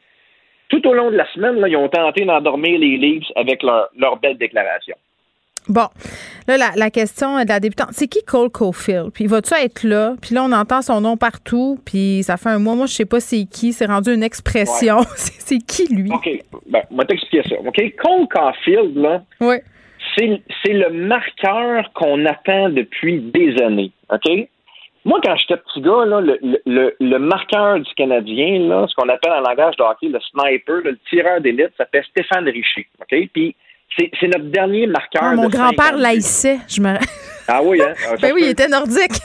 tout 0.70 0.88
au 0.88 0.94
long 0.94 1.10
de 1.10 1.16
la 1.16 1.32
semaine, 1.34 1.56
là, 1.56 1.68
ils 1.68 1.76
ont 1.76 1.90
tenté 1.90 2.24
d'endormir 2.24 2.80
les 2.80 2.98
Leafs 2.98 3.32
avec 3.36 3.64
leur, 3.64 3.90
leur 3.98 4.18
belle 4.18 4.38
déclaration. 4.38 4.96
Bon, 5.70 5.88
là, 6.48 6.72
la, 6.78 6.92
question 6.92 7.44
de 7.44 7.50
la 7.50 7.60
débutante, 7.60 7.90
c'est 7.92 8.08
qui 8.08 8.24
Cole 8.24 8.50
Caulfield? 8.50 9.12
Puis 9.12 9.28
va-tu 9.28 9.54
être 9.56 9.84
là? 9.84 10.14
Puis 10.22 10.34
là, 10.34 10.46
on 10.46 10.52
entend 10.54 10.82
son 10.82 11.02
nom 11.02 11.18
partout, 11.18 11.78
puis 11.86 12.22
ça 12.24 12.38
fait 12.38 12.50
un 12.50 12.60
mois. 12.60 12.76
Moi, 12.76 12.86
je 12.86 12.94
sais 12.94 13.06
pas 13.06 13.20
c'est 13.20 13.44
qui. 13.46 13.74
C'est 13.74 13.88
rendu 13.88 14.14
une 14.14 14.24
expression. 14.24 15.00
c'est 15.16 15.58
qui, 15.58 15.94
lui? 15.94 16.10
OK. 16.10 16.30
Ben, 16.68 16.84
moi, 16.90 17.04
t'expliquer 17.04 17.50
ça. 17.50 17.56
OK? 17.60 17.96
Cole 18.02 18.28
Caulfield, 18.30 18.96
là, 18.96 19.24
oui 19.42 19.58
c'est 20.18 20.74
le 20.74 20.90
marqueur 20.90 21.92
qu'on 21.94 22.26
attend 22.26 22.70
depuis 22.70 23.20
des 23.20 23.62
années. 23.62 23.92
OK? 24.12 24.48
Moi, 25.06 25.22
quand 25.24 25.36
j'étais 25.38 25.58
petit 25.58 25.82
gars, 25.82 26.04
le, 26.06 27.18
marqueur 27.18 27.80
du 27.80 27.94
Canadien, 27.94 28.60
là, 28.68 28.86
ce 28.90 28.96
qu'on 28.96 29.08
appelle 29.08 29.32
en 29.32 29.42
langage 29.42 29.76
de 29.78 29.84
hockey 29.84 30.08
le 30.10 30.20
sniper, 30.32 30.82
le 30.84 30.98
tireur 31.10 31.40
d'élite, 31.40 31.70
s'appelle 31.78 32.04
Stéphane 32.10 32.46
Richer. 32.46 32.88
OK? 33.00 33.30
Puis 33.34 33.56
c'est 33.98 34.28
notre 34.28 34.52
dernier 34.52 34.88
marqueur. 34.88 35.24
Ah, 35.24 35.36
mon 35.36 35.50
grand-père 35.50 35.96
laissait, 35.96 36.60
je 36.68 36.82
me. 36.82 36.96
Ah 37.50 37.62
oui, 37.64 37.82
hein? 37.82 37.94
Ah, 38.06 38.16
ben 38.22 38.34
oui, 38.34 38.42
il 38.44 38.50
était 38.50 38.68
nordique. 38.68 39.22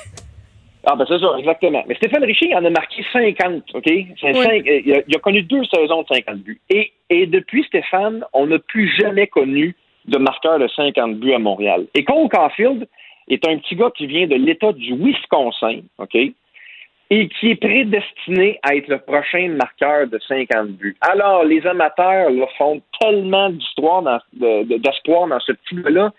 Ah, 0.86 0.94
ben 0.94 1.04
c'est 1.08 1.18
ça, 1.18 1.26
exactement. 1.40 1.82
Mais 1.88 1.96
Stéphane 1.96 2.22
Richer, 2.22 2.50
il 2.50 2.54
en 2.54 2.64
a 2.64 2.70
marqué 2.70 3.04
50, 3.12 3.64
OK? 3.74 3.84
il, 3.86 5.14
a, 5.16 5.18
connu 5.18 5.42
deux 5.42 5.64
saisons 5.64 6.02
de 6.02 6.06
50 6.06 6.38
buts. 6.38 6.60
Et, 6.70 6.92
et 7.10 7.26
depuis 7.26 7.64
Stéphane, 7.64 8.24
on 8.32 8.46
n'a 8.46 8.60
plus 8.60 8.88
jamais 8.96 9.26
connu 9.26 9.74
de 10.06 10.18
marqueur 10.18 10.58
de 10.58 10.68
50 10.68 11.16
buts 11.16 11.32
à 11.32 11.38
Montréal. 11.38 11.86
Et 11.94 12.04
Cole 12.04 12.28
Caulfield 12.28 12.88
est 13.28 13.46
un 13.46 13.58
petit 13.58 13.76
gars 13.76 13.90
qui 13.96 14.06
vient 14.06 14.26
de 14.26 14.34
l'État 14.34 14.72
du 14.72 14.94
Wisconsin, 14.94 15.80
OK? 15.98 16.14
Et 16.14 17.28
qui 17.28 17.50
est 17.50 17.56
prédestiné 17.56 18.58
à 18.62 18.74
être 18.74 18.88
le 18.88 18.98
prochain 18.98 19.48
marqueur 19.50 20.06
de 20.06 20.18
50 20.18 20.70
buts. 20.70 20.96
Alors, 21.02 21.44
les 21.44 21.64
amateurs 21.66 22.30
là, 22.30 22.46
font 22.56 22.80
tellement 23.00 23.50
d'histoire, 23.50 24.02
d'espoir 24.32 25.28
dans 25.28 25.40
ce 25.40 25.52
petit 25.52 25.76
gars-là, 25.76 26.12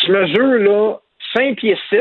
qui 0.00 0.10
mesure 0.10 0.58
là, 0.58 0.96
5 1.36 1.56
pieds 1.56 1.76
6, 1.90 1.98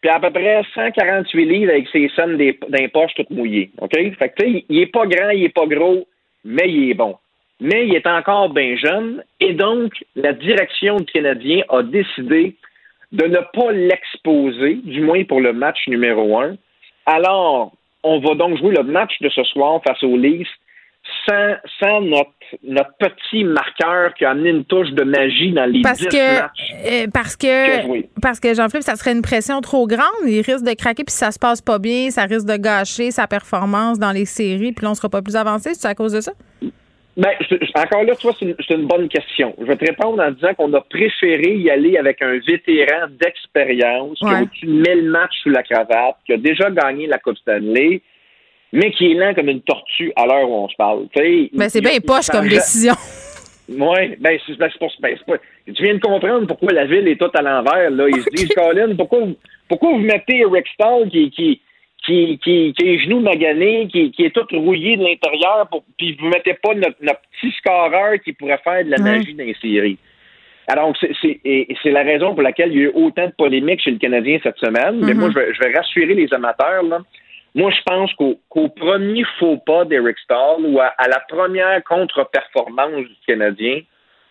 puis 0.00 0.10
à 0.10 0.20
peu 0.20 0.30
près 0.30 0.62
148 0.74 1.44
livres 1.44 1.72
avec 1.72 1.88
ses 1.88 2.08
scènes 2.14 2.36
d'un 2.36 3.06
toutes 3.16 3.30
mouillées. 3.30 3.70
OK? 3.80 3.92
Fait 3.92 4.28
que, 4.28 4.44
il 4.44 4.78
est 4.78 4.86
pas 4.86 5.06
grand, 5.06 5.30
il 5.30 5.44
est 5.44 5.54
pas 5.54 5.66
gros, 5.66 6.06
mais 6.44 6.68
il 6.68 6.90
est 6.90 6.94
bon 6.94 7.16
mais 7.64 7.86
il 7.86 7.94
est 7.94 8.06
encore 8.06 8.50
bien 8.50 8.76
jeune 8.76 9.24
et 9.40 9.54
donc 9.54 9.92
la 10.16 10.34
direction 10.34 10.96
du 10.96 11.06
Canadien 11.06 11.62
a 11.70 11.82
décidé 11.82 12.56
de 13.10 13.24
ne 13.24 13.38
pas 13.54 13.72
l'exposer, 13.72 14.80
du 14.84 15.00
moins 15.00 15.24
pour 15.24 15.40
le 15.40 15.54
match 15.54 15.78
numéro 15.88 16.38
un. 16.38 16.56
Alors, 17.06 17.72
on 18.02 18.18
va 18.20 18.34
donc 18.34 18.58
jouer 18.58 18.74
le 18.76 18.82
match 18.82 19.12
de 19.22 19.30
ce 19.30 19.42
soir 19.44 19.80
face 19.82 20.02
aux 20.02 20.16
Leafs 20.16 20.46
sans, 21.26 21.54
sans 21.80 22.00
notre, 22.02 22.30
notre 22.62 22.92
petit 22.98 23.44
marqueur 23.44 24.12
qui 24.12 24.26
a 24.26 24.30
amené 24.30 24.50
une 24.50 24.64
touche 24.64 24.90
de 24.90 25.04
magie 25.04 25.52
dans 25.52 25.64
les 25.64 25.80
parce 25.80 26.04
que, 26.04 26.40
matchs 26.40 26.74
euh, 26.86 27.06
parce 27.12 27.36
que 27.36 28.20
parce 28.20 28.40
que 28.40 28.54
Jean-Philippe, 28.54 28.84
ça 28.84 28.96
serait 28.96 29.12
une 29.12 29.22
pression 29.22 29.62
trop 29.62 29.86
grande. 29.86 30.02
Il 30.26 30.42
risque 30.42 30.64
de 30.64 30.74
craquer, 30.74 31.04
puis 31.04 31.12
si 31.12 31.18
ça 31.18 31.30
se 31.30 31.38
passe 31.38 31.62
pas 31.62 31.78
bien, 31.78 32.10
ça 32.10 32.24
risque 32.24 32.46
de 32.46 32.56
gâcher 32.56 33.10
sa 33.10 33.26
performance 33.26 33.98
dans 33.98 34.12
les 34.12 34.26
séries, 34.26 34.72
puis 34.72 34.84
là, 34.84 34.90
on 34.90 34.94
sera 34.94 35.08
pas 35.08 35.22
plus 35.22 35.36
avancé. 35.36 35.74
C'est 35.74 35.88
à 35.88 35.94
cause 35.94 36.12
de 36.12 36.20
ça? 36.20 36.32
Ben, 37.16 37.30
encore 37.76 38.02
là, 38.02 38.16
toi, 38.16 38.32
c'est 38.38 38.74
une, 38.74 38.86
bonne 38.86 39.08
question. 39.08 39.54
Je 39.60 39.64
vais 39.64 39.76
te 39.76 39.84
répondre 39.84 40.20
en 40.20 40.32
disant 40.32 40.52
qu'on 40.54 40.72
a 40.72 40.80
préféré 40.80 41.54
y 41.56 41.70
aller 41.70 41.96
avec 41.96 42.20
un 42.22 42.38
vétéran 42.38 43.06
d'expérience 43.08 44.18
qui 44.58 44.66
met 44.66 44.96
le 44.96 45.10
match 45.10 45.32
sous 45.42 45.50
la 45.50 45.62
cravate, 45.62 46.16
qui 46.26 46.32
a 46.32 46.36
déjà 46.38 46.70
gagné 46.70 47.06
la 47.06 47.18
Coupe 47.18 47.38
Stanley, 47.38 48.00
mais 48.72 48.90
qui 48.90 49.12
est 49.12 49.14
lent 49.14 49.32
comme 49.32 49.48
une 49.48 49.62
tortue 49.62 50.12
à 50.16 50.26
l'heure 50.26 50.50
où 50.50 50.54
on 50.54 50.68
se 50.68 50.74
parle. 50.76 51.06
Ben, 51.14 51.68
c'est 51.68 51.80
bien 51.80 52.00
poche 52.00 52.26
comme 52.28 52.48
décision. 52.48 52.94
Oui, 53.68 54.16
ben, 54.20 54.38
c'est 54.46 54.78
pour 54.78 54.92
ben, 55.00 55.16
pas. 55.26 55.36
Tu 55.66 55.82
viens 55.82 55.94
de 55.94 56.00
comprendre 56.00 56.46
pourquoi 56.46 56.72
la 56.72 56.84
ville 56.84 57.08
est 57.08 57.18
toute 57.18 57.34
à 57.34 57.42
l'envers. 57.42 57.90
Là. 57.90 58.08
Ils 58.08 58.22
se 58.22 58.30
disent, 58.30 58.48
Colin, 58.54 58.94
pourquoi, 58.94 59.20
pourquoi 59.68 59.90
vous 59.92 59.98
mettez 59.98 60.44
Rick 60.44 60.66
Stahl 60.74 61.08
qui, 61.08 61.30
qui, 61.30 61.60
qui, 62.04 62.38
qui, 62.42 62.74
qui 62.76 62.88
est 62.88 62.98
genoux 62.98 63.20
magané, 63.20 63.88
qui, 63.88 64.10
qui 64.10 64.24
est 64.24 64.30
tout 64.30 64.46
rouillé 64.52 64.96
de 64.96 65.04
l'intérieur, 65.04 65.68
puis 65.96 66.16
vous 66.20 66.28
mettez 66.28 66.54
pas 66.54 66.74
notre, 66.74 66.96
petit 66.98 67.52
scoreur 67.58 68.14
qui 68.22 68.32
pourrait 68.32 68.60
faire 68.62 68.84
de 68.84 68.90
la 68.90 68.98
magie 68.98 69.34
dans 69.34 69.44
les 69.44 69.56
séries. 69.60 69.98
Alors, 70.66 70.94
c'est 70.98 71.90
la 71.90 72.02
raison 72.02 72.32
pour 72.32 72.42
laquelle 72.42 72.72
il 72.72 72.78
y 72.78 72.80
a 72.80 72.84
eu 72.84 72.92
autant 72.94 73.26
de 73.26 73.32
polémiques 73.32 73.82
chez 73.82 73.90
le 73.90 73.98
Canadien 73.98 74.38
cette 74.42 74.56
semaine. 74.56 75.00
Mais 75.04 75.12
moi, 75.12 75.28
mm-hmm. 75.28 75.52
je 75.52 75.60
vais, 75.60 75.76
rassurer 75.76 76.14
les 76.14 76.32
amateurs. 76.32 76.82
Là. 76.84 77.00
Moi, 77.54 77.70
je 77.70 77.82
pense 77.84 78.12
qu'au 78.14 78.68
premier 78.68 79.24
faux 79.38 79.58
pas 79.58 79.84
d'Eric 79.84 80.18
Stahl 80.20 80.64
ou 80.64 80.80
à, 80.80 80.92
la 81.06 81.20
première 81.28 81.84
contre-performance 81.84 83.04
du 83.04 83.16
Canadien, 83.26 83.80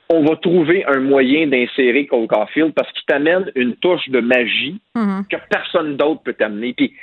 on 0.09 0.23
va 0.23 0.35
trouver 0.37 0.83
un 0.85 0.99
moyen 0.99 1.47
d'insérer 1.47 2.07
Cole 2.07 2.27
Caulfield 2.27 2.73
parce 2.73 2.91
qu'il 2.93 3.03
t'amène 3.05 3.51
une 3.55 3.75
touche 3.75 4.09
de 4.09 4.19
magie 4.19 4.79
mm-hmm. 4.95 5.27
que 5.27 5.37
personne 5.49 5.97
d'autre 5.97 6.21
peut 6.23 6.33
t'amener. 6.33 6.73
Puis 6.73 6.93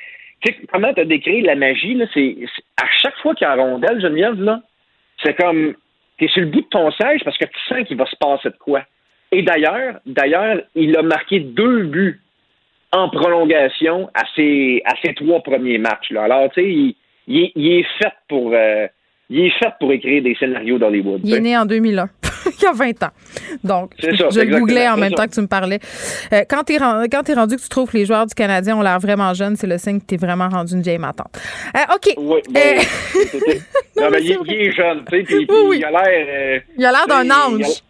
tu 0.40 0.52
sais, 0.52 0.58
comment 0.72 0.92
tu 0.92 1.00
as 1.00 1.04
décrit 1.04 1.42
la 1.42 1.54
magie, 1.54 1.94
là, 1.94 2.06
c'est, 2.14 2.36
à 2.80 2.86
chaque 3.02 3.16
fois 3.18 3.34
qu'il 3.34 3.46
y 3.46 3.48
a 3.48 3.52
un 3.52 3.56
rondelle, 3.56 4.00
Geneviève, 4.00 4.40
là, 4.40 4.60
c'est 5.22 5.34
comme, 5.34 5.74
tu 6.18 6.24
es 6.24 6.28
sur 6.28 6.42
le 6.42 6.48
bout 6.48 6.62
de 6.62 6.66
ton 6.66 6.90
siège 6.92 7.22
parce 7.24 7.36
que 7.36 7.44
tu 7.44 7.60
sens 7.68 7.86
qu'il 7.86 7.96
va 7.96 8.06
se 8.06 8.16
passer 8.16 8.50
de 8.50 8.56
quoi. 8.58 8.82
Et 9.32 9.42
d'ailleurs, 9.42 10.00
d'ailleurs, 10.06 10.62
il 10.74 10.96
a 10.96 11.02
marqué 11.02 11.40
deux 11.40 11.84
buts 11.84 12.20
en 12.92 13.08
prolongation 13.08 14.10
à 14.14 14.22
ses, 14.34 14.82
à 14.84 14.94
ses 15.04 15.14
trois 15.14 15.40
premiers 15.40 15.78
matchs. 15.78 16.10
Là. 16.10 16.24
Alors, 16.24 16.50
tu 16.50 16.60
sais, 16.60 16.68
il, 16.68 16.96
il, 17.28 17.72
est 17.72 17.86
fait 17.98 18.12
pour, 18.28 18.52
euh, 18.52 18.86
il 19.28 19.46
est 19.46 19.58
fait 19.58 19.72
pour 19.78 19.92
écrire 19.92 20.22
des 20.22 20.34
scénarios 20.34 20.78
d'Hollywood. 20.78 21.20
Il 21.24 21.34
est 21.34 21.40
né 21.40 21.56
en 21.56 21.66
2001. 21.66 22.08
il 22.58 22.62
y 22.62 22.66
a 22.66 22.72
20 22.72 23.02
ans. 23.02 23.10
Donc, 23.64 23.92
je, 23.98 24.08
le 24.08 24.58
googlais 24.58 24.88
en 24.88 24.96
même 24.96 25.12
temps 25.12 25.26
que 25.26 25.34
tu 25.34 25.40
me 25.40 25.46
parlais. 25.46 25.80
Euh, 26.32 26.44
quand 26.48 26.64
tu 26.64 26.74
es, 26.74 26.76
es, 26.76 27.34
rendu 27.34 27.56
que 27.56 27.62
tu 27.62 27.68
trouves 27.68 27.90
que 27.90 27.96
les 27.96 28.06
joueurs 28.06 28.26
du 28.26 28.34
Canadien 28.34 28.76
ont 28.76 28.82
l'air 28.82 28.98
vraiment 28.98 29.32
jeunes, 29.34 29.56
c'est 29.56 29.66
le 29.66 29.78
signe 29.78 30.00
que 30.00 30.06
tu 30.06 30.14
es 30.14 30.18
vraiment 30.18 30.48
rendu 30.48 30.74
une 30.74 30.82
vieille 30.82 30.98
matante. 30.98 31.38
Euh, 31.76 31.94
OK. 31.94 32.14
Oui, 32.16 32.40
ben, 32.50 32.78
non, 34.00 34.10
mais 34.10 34.22
il, 34.22 34.52
est 34.52 34.72
jeune, 34.72 35.04
tu 35.10 35.18
sais, 35.18 35.22
puis, 35.24 35.46
il 35.48 35.84
a 35.84 35.90
l'air... 35.90 36.62
il 36.76 36.84
a 36.84 36.92
l'air 36.92 37.06
d'un 37.06 37.30
ange. 37.30 37.82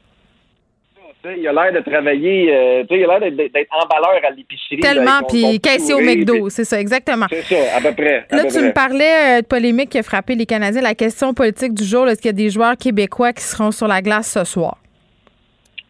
Il 1.24 1.46
a 1.46 1.52
l'air 1.52 1.72
de 1.72 1.80
travailler, 1.90 2.54
euh, 2.54 2.84
il 2.88 3.04
a 3.04 3.18
l'air 3.18 3.30
d'être 3.30 3.68
emballeur 3.70 4.24
à 4.24 4.30
l'épicerie. 4.30 4.80
Tellement, 4.80 5.22
puis 5.28 5.60
caissé 5.60 5.92
au 5.92 6.00
McDo, 6.00 6.48
c'est 6.48 6.64
ça, 6.64 6.80
exactement. 6.80 7.26
C'est 7.28 7.42
ça, 7.42 7.76
à 7.76 7.80
peu 7.80 7.92
près. 7.94 8.26
là, 8.30 8.44
tu 8.44 8.58
me 8.58 8.72
parlais 8.72 9.38
euh, 9.38 9.40
de 9.42 9.46
polémique 9.46 9.90
qui 9.90 9.98
a 9.98 10.02
frappé 10.02 10.34
les 10.34 10.46
Canadiens. 10.46 10.80
La 10.80 10.94
question 10.94 11.34
politique 11.34 11.74
du 11.74 11.84
jour, 11.84 12.08
est-ce 12.08 12.22
qu'il 12.22 12.30
y 12.30 12.30
a 12.30 12.32
des 12.32 12.48
joueurs 12.48 12.76
québécois 12.76 13.34
qui 13.34 13.42
seront 13.42 13.70
sur 13.70 13.86
la 13.86 14.00
glace 14.00 14.32
ce 14.32 14.44
soir? 14.44 14.78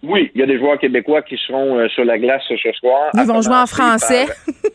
Oui, 0.03 0.33
il 0.35 0.41
y 0.41 0.43
a 0.43 0.47
des 0.47 0.59
joueurs 0.59 0.78
québécois 0.78 1.22
qui 1.22 1.37
seront 1.47 1.78
euh, 1.78 1.89
sur 1.91 2.05
la 2.05 2.18
glace 2.18 2.43
ce 2.49 2.57
soir. 2.72 3.11
Ils 3.14 3.26
vont 3.26 3.41
jouer 3.41 3.55
en 3.55 3.66
français. 3.66 4.26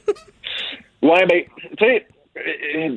oui, 1.01 1.19
bien, 1.27 1.41
tu 1.77 1.85
sais, 1.85 2.05
euh, 2.37 2.89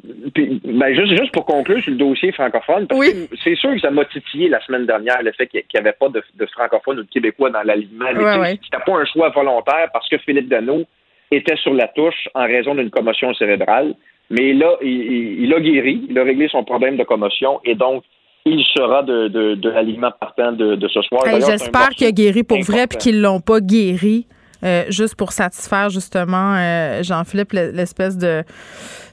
ben 0.65 0.95
juste, 0.95 1.17
juste 1.17 1.33
pour 1.33 1.45
conclure 1.45 1.81
sur 1.81 1.93
le 1.93 1.97
dossier 1.97 2.33
francophone, 2.33 2.87
parce 2.89 3.09
que 3.09 3.29
c'est 3.45 3.55
sûr 3.55 3.73
que 3.73 3.81
ça 3.81 3.91
m'a 3.91 4.05
titillé 4.07 4.49
la 4.49 4.61
semaine 4.63 4.85
dernière 4.85 5.23
le 5.23 5.33
fait 5.33 5.47
qu'il 5.47 5.63
n'y 5.73 5.81
avait 5.81 5.93
pas 5.93 6.09
de, 6.09 6.23
de 6.35 6.47
francophones 6.47 6.99
ou 6.99 7.03
de 7.05 7.09
québécois 7.09 7.51
dans 7.51 7.63
l'alignement. 7.63 8.11
Ouais, 8.41 8.59
C'était 8.65 8.83
pas 8.85 8.99
un 8.99 9.05
choix 9.05 9.29
volontaire 9.31 9.89
parce 9.93 10.09
que 10.09 10.19
Philippe 10.19 10.49
Dano 10.49 10.85
était 11.31 11.57
sur 11.57 11.73
la 11.73 11.89
touche 11.89 12.29
en 12.35 12.47
raison 12.47 12.75
d'une 12.75 12.91
commotion 12.91 13.33
cérébrale. 13.35 13.95
Mais 14.31 14.53
là, 14.53 14.73
il, 14.83 15.45
il, 15.45 15.55
a 15.55 15.61
guéri, 15.61 16.05
il 16.09 16.19
a 16.19 16.25
réglé 16.25 16.49
son 16.49 16.65
problème 16.65 16.97
de 16.97 17.05
commotion 17.05 17.61
et 17.65 17.75
donc 17.75 18.05
il 18.45 18.65
sera 18.77 19.03
de, 19.03 19.29
de, 19.29 19.55
de 19.55 19.71
l'alignement 19.71 20.11
partant 20.19 20.53
de, 20.53 20.75
de, 20.75 20.89
ce 20.89 21.01
soir. 21.03 21.23
J'espère 21.47 21.91
qu'il 21.91 22.07
a 22.07 22.13
guéri 22.13 22.43
pour 22.43 22.61
vrai 22.61 22.87
puis 22.87 22.99
qu'ils 22.99 23.21
l'ont 23.21 23.41
pas 23.41 23.61
guéri. 23.61 24.27
Euh, 24.65 24.87
juste 24.89 25.15
pour 25.15 25.31
satisfaire 25.31 25.89
justement 25.89 26.57
euh, 26.57 27.01
Jean-Philippe 27.05 27.53
l'espèce 27.53 28.19
de, 28.19 28.43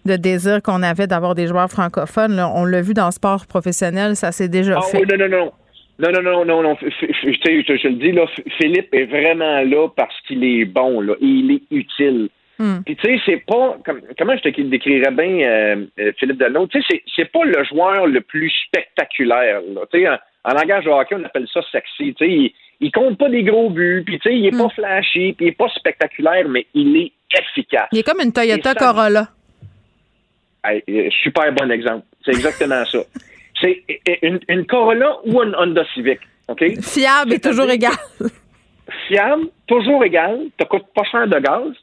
de 0.06 0.16
désir 0.16 0.62
qu'on 0.62 0.84
avait 0.84 1.08
d'avoir 1.08 1.36
des 1.36 1.48
joueurs 1.48 1.70
francophones. 1.70 2.36
Là. 2.36 2.52
On 2.54 2.66
l'a 2.66 2.82
vu 2.82 2.94
dans 2.94 3.08
le 3.08 3.12
sport 3.12 3.46
professionnel, 3.48 4.16
ça 4.16 4.32
s'est 4.32 4.50
déjà 4.50 4.76
ah, 4.78 4.82
fait. 4.82 5.00
Oui, 5.00 5.06
non, 5.10 5.18
non, 5.18 5.38
non. 5.38 5.52
Non, 5.98 6.12
non, 6.12 6.22
non, 6.22 6.46
non, 6.46 6.62
non. 6.62 6.78
Je, 6.82 7.88
le 7.88 7.94
dis, 7.96 8.12
là, 8.12 8.26
Philippe 8.60 8.94
est 8.94 9.06
vraiment 9.06 9.62
là 9.62 9.88
parce 9.96 10.20
qu'il 10.28 10.44
est 10.44 10.66
bon, 10.66 11.00
là, 11.00 11.14
et 11.22 11.26
il 11.26 11.52
est 11.52 11.62
utile. 11.72 12.30
Hmm. 12.60 12.80
Puis 12.86 12.96
tu 12.96 13.06
sais, 13.06 13.22
c'est 13.26 13.46
pas 13.46 13.78
comment 14.18 14.36
je 14.38 14.50
te 14.50 14.62
décrirais 14.62 15.12
bien 15.12 15.40
euh, 15.40 15.86
euh, 16.00 16.12
Philippe 16.18 16.38
Delano, 16.38 16.68
tu 16.68 16.82
sais, 16.84 17.02
c'est 17.14 17.32
pas 17.32 17.44
le 17.44 17.64
joueur 17.66 18.08
le 18.08 18.22
plus 18.22 18.52
spectaculaire. 18.68 19.62
Tu 19.92 20.00
sais, 20.00 20.08
en, 20.10 20.54
langage 20.54 20.86
de 20.86 20.90
hockey, 20.90 21.16
on 21.20 21.24
appelle 21.24 21.48
ça 21.54 21.62
sexy. 21.72 22.14
Tu 22.14 22.26
sais, 22.26 22.32
il, 22.32 22.54
il 22.82 22.92
compte 22.92 23.18
pas 23.18 23.30
des 23.30 23.44
gros 23.44 23.70
buts, 23.70 24.04
puis 24.06 24.20
tu 24.20 24.30
sais, 24.30 24.36
il 24.38 24.46
est 24.48 24.58
pas 24.58 24.66
hmm. 24.66 24.72
flashy, 24.72 25.34
puis 25.34 25.46
il 25.46 25.50
est 25.50 25.58
pas 25.58 25.70
spectaculaire, 25.70 26.48
mais 26.50 26.66
il 26.74 26.96
est 26.98 27.12
efficace. 27.38 27.88
Il 27.92 28.00
est 28.00 28.04
comme 28.04 28.22
une 28.22 28.34
Toyota 28.34 28.74
Corolla. 28.74 29.30
Euh, 30.90 31.10
super 31.24 31.52
bon 31.54 31.72
exemple. 31.72 32.06
C'est 32.24 32.32
exactement 32.32 32.84
ça. 32.86 33.00
C'est 33.62 33.84
une, 34.22 34.40
une, 34.50 34.66
Corolla 34.66 35.18
ou 35.26 35.42
une 35.42 35.56
Honda 35.56 35.84
Civic, 35.94 36.20
OK? 36.48 36.64
Fiable 36.82 37.34
et 37.34 37.40
toujours 37.40 37.70
égal. 37.70 37.94
Fiable, 39.08 39.48
toujours 39.68 40.04
égal, 40.04 40.40
te 40.58 40.66
coûte 40.66 40.86
pas 40.94 41.04
cher 41.04 41.28
de 41.28 41.40
gaz, 41.40 41.74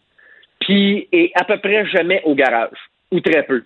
puis 0.60 1.08
est 1.12 1.32
à 1.34 1.44
peu 1.44 1.58
près 1.58 1.86
jamais 1.86 2.22
au 2.24 2.34
garage, 2.34 2.76
ou 3.10 3.20
très 3.20 3.42
peu. 3.42 3.62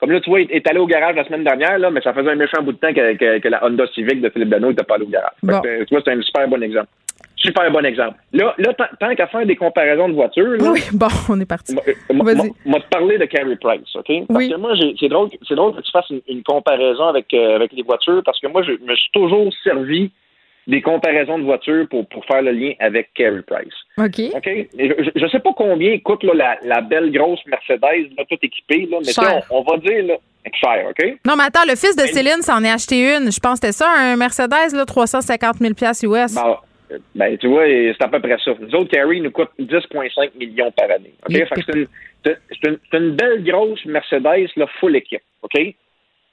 Comme 0.00 0.10
là, 0.10 0.20
tu 0.20 0.28
vois, 0.28 0.40
il 0.40 0.50
est 0.50 0.66
allé 0.68 0.80
au 0.80 0.86
garage 0.86 1.14
la 1.14 1.24
semaine 1.24 1.44
dernière, 1.44 1.78
là, 1.78 1.90
mais 1.90 2.00
ça 2.02 2.12
faisait 2.12 2.30
un 2.30 2.34
méchant 2.34 2.62
bout 2.62 2.72
de 2.72 2.78
temps 2.78 2.92
que, 2.92 3.38
que, 3.38 3.48
la 3.48 3.64
Honda 3.64 3.86
Civic 3.94 4.20
de 4.20 4.28
Philippe 4.28 4.50
Dano 4.50 4.68
n'était 4.68 4.82
pas 4.82 4.96
allé 4.96 5.04
au 5.04 5.08
garage. 5.08 5.30
tu 5.40 5.94
vois, 5.94 6.02
c'est 6.04 6.12
un 6.12 6.22
super 6.22 6.48
bon 6.48 6.62
exemple. 6.62 6.88
Super 7.44 7.70
bon 7.70 7.84
exemple. 7.84 8.16
Là, 8.32 8.54
là 8.58 8.72
tant 8.72 9.14
qu'à 9.14 9.26
faire 9.26 9.44
des 9.44 9.56
comparaisons 9.56 10.08
de 10.08 10.14
voitures. 10.14 10.56
oui, 10.60 10.80
bon, 10.92 11.08
on 11.28 11.40
est 11.40 11.46
parti. 11.46 11.74
Vas-y. 11.74 12.50
Moi, 12.64 12.80
te 12.80 12.88
parler 12.88 13.18
de 13.18 13.26
Carey 13.26 13.56
Price, 13.60 13.94
OK? 13.94 14.26
Parce 14.28 14.48
que 14.48 14.56
moi, 14.56 14.72
c'est 14.98 15.08
drôle, 15.08 15.28
drôle 15.50 15.76
que 15.76 15.82
tu 15.82 15.90
fasses 15.90 16.10
une, 16.28 16.42
comparaison 16.42 17.08
avec, 17.08 17.32
euh, 17.34 17.56
avec 17.56 17.72
les 17.72 17.82
voitures, 17.82 18.22
parce 18.24 18.40
que 18.40 18.46
moi, 18.46 18.62
je 18.62 18.72
me 18.72 18.94
suis 18.96 19.10
toujours 19.12 19.52
servi 19.62 20.10
des 20.66 20.80
comparaisons 20.80 21.38
de 21.38 21.44
voitures 21.44 21.86
pour, 21.90 22.08
pour 22.08 22.24
faire 22.24 22.40
le 22.40 22.52
lien 22.52 22.72
avec 22.80 23.12
Carey 23.14 23.42
Price. 23.46 23.74
OK. 23.98 24.34
OK? 24.34 24.68
Je 24.78 25.24
ne 25.24 25.28
sais 25.28 25.40
pas 25.40 25.52
combien 25.54 25.98
coûte 25.98 26.22
là, 26.22 26.56
la, 26.62 26.80
belle 26.80 27.12
grosse 27.12 27.40
Mercedes, 27.46 28.10
là, 28.16 28.24
toute 28.28 28.42
équipée, 28.42 28.88
là, 28.90 28.98
mais 29.04 29.12
on, 29.50 29.58
on, 29.58 29.62
va 29.62 29.76
dire 29.78 30.04
là, 30.06 30.14
cher, 30.52 30.86
OK? 30.88 31.18
Non, 31.26 31.36
mais 31.36 31.44
attends, 31.44 31.64
le 31.68 31.76
fils 31.76 31.96
de 31.96 32.06
Céline 32.06 32.40
s'en 32.40 32.64
est 32.64 32.70
acheté 32.70 33.16
une. 33.16 33.30
Je 33.30 33.40
pense 33.40 33.60
que 33.60 33.66
c'était 33.66 33.72
ça, 33.72 33.90
un 33.90 34.16
Mercedes, 34.16 34.74
là, 34.74 34.84
350 34.86 35.56
000 35.58 35.72
US. 35.72 36.34
Ben, 36.34 36.56
ben, 37.14 37.36
tu 37.38 37.48
vois, 37.48 37.66
c'est 37.66 38.02
à 38.02 38.08
peu 38.08 38.20
près 38.20 38.36
ça. 38.44 38.52
Nous 38.58 38.74
autres, 38.74 38.90
Carey 38.90 39.20
nous 39.20 39.30
coûte 39.30 39.50
10,5 39.58 40.36
millions 40.38 40.70
par 40.72 40.90
année. 40.90 41.14
OK? 41.28 41.46
c'est 42.24 42.68
une, 42.68 42.78
une, 42.92 43.10
belle 43.16 43.44
grosse 43.44 43.84
Mercedes, 43.86 44.48
là, 44.56 44.66
full 44.78 44.96
équipe. 44.96 45.22
OK? 45.42 45.74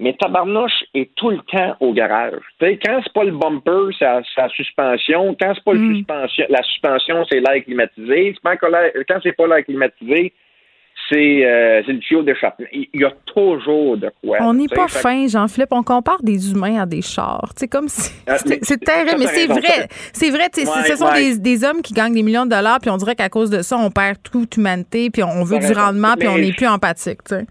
mais 0.01 0.13
tabarnouche 0.13 0.83
est 0.95 1.13
tout 1.13 1.29
le 1.29 1.37
temps 1.51 1.75
au 1.79 1.93
garage. 1.93 2.41
sais, 2.59 2.79
quand 2.83 3.01
c'est 3.03 3.13
pas 3.13 3.23
le 3.23 3.33
bumper, 3.33 3.95
c'est 3.99 4.05
la, 4.05 4.49
suspension. 4.49 5.37
Quand 5.39 5.53
c'est 5.53 5.63
pas 5.63 5.73
le 5.73 5.95
suspension, 5.95 6.45
la 6.49 6.63
suspension, 6.63 7.25
c'est 7.29 7.39
l'air 7.39 7.63
climatisé. 7.63 8.35
Quand 8.43 9.19
c'est 9.21 9.31
pas 9.33 9.47
l'air 9.47 9.63
climatisé, 9.63 10.33
c'est 11.11 11.45
euh, 11.45 11.81
le 11.87 11.99
tuyau 11.99 12.23
d'échappement. 12.23 12.65
Il 12.71 12.87
y 12.93 13.03
a 13.03 13.11
toujours 13.25 13.97
de 13.97 14.09
quoi. 14.23 14.37
On 14.41 14.53
n'est 14.53 14.67
pas 14.67 14.87
fin, 14.87 15.27
Jean-Philippe. 15.27 15.71
On 15.71 15.83
compare 15.83 16.23
des 16.23 16.51
humains 16.51 16.81
à 16.81 16.85
des 16.85 17.01
chars. 17.01 17.51
C'est 17.55 17.67
comme 17.67 17.89
si. 17.89 18.11
Ah, 18.27 18.37
c'est 18.61 18.79
terrible, 18.79 19.17
mais 19.19 19.27
c'est 19.27 19.47
vrai. 19.47 19.87
C'est 20.13 20.29
vrai. 20.29 20.47
ce 20.53 20.95
sont 20.95 21.13
des, 21.13 21.37
des, 21.37 21.63
hommes 21.63 21.81
qui 21.81 21.93
gagnent 21.93 22.13
des 22.13 22.23
millions 22.23 22.45
de 22.45 22.51
dollars, 22.51 22.79
puis 22.79 22.89
on 22.89 22.97
dirait 22.97 23.15
qu'à 23.15 23.29
cause 23.29 23.49
de 23.49 23.61
ça, 23.61 23.77
on 23.77 23.91
perd 23.91 24.17
toute 24.23 24.55
humanité, 24.55 25.09
puis 25.09 25.23
on 25.23 25.43
veut 25.43 25.59
du 25.59 25.73
rendement, 25.73 26.15
puis 26.17 26.27
on 26.27 26.37
n'est 26.37 26.53
plus 26.53 26.67
empathique. 26.67 27.19
sais. 27.25 27.45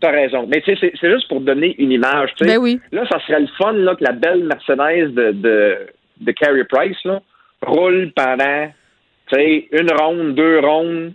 T'as 0.00 0.10
raison. 0.10 0.46
Mais 0.46 0.60
tu 0.60 0.76
sais, 0.76 0.92
c'est 1.00 1.10
juste 1.10 1.28
pour 1.28 1.40
donner 1.40 1.74
une 1.78 1.90
image. 1.90 2.30
Ben 2.40 2.58
oui. 2.58 2.80
Là, 2.92 3.06
ça 3.10 3.18
serait 3.20 3.40
le 3.40 3.48
fun 3.58 3.72
là, 3.72 3.94
que 3.94 4.04
la 4.04 4.12
belle 4.12 4.44
Mercedes 4.44 5.14
de, 5.14 5.32
de, 5.32 5.76
de 6.20 6.32
Carey 6.32 6.64
Price 6.64 6.98
là, 7.04 7.22
roule 7.62 8.12
pendant 8.14 8.68
une 9.32 9.90
ronde, 9.98 10.34
deux 10.34 10.60
rondes, 10.60 11.12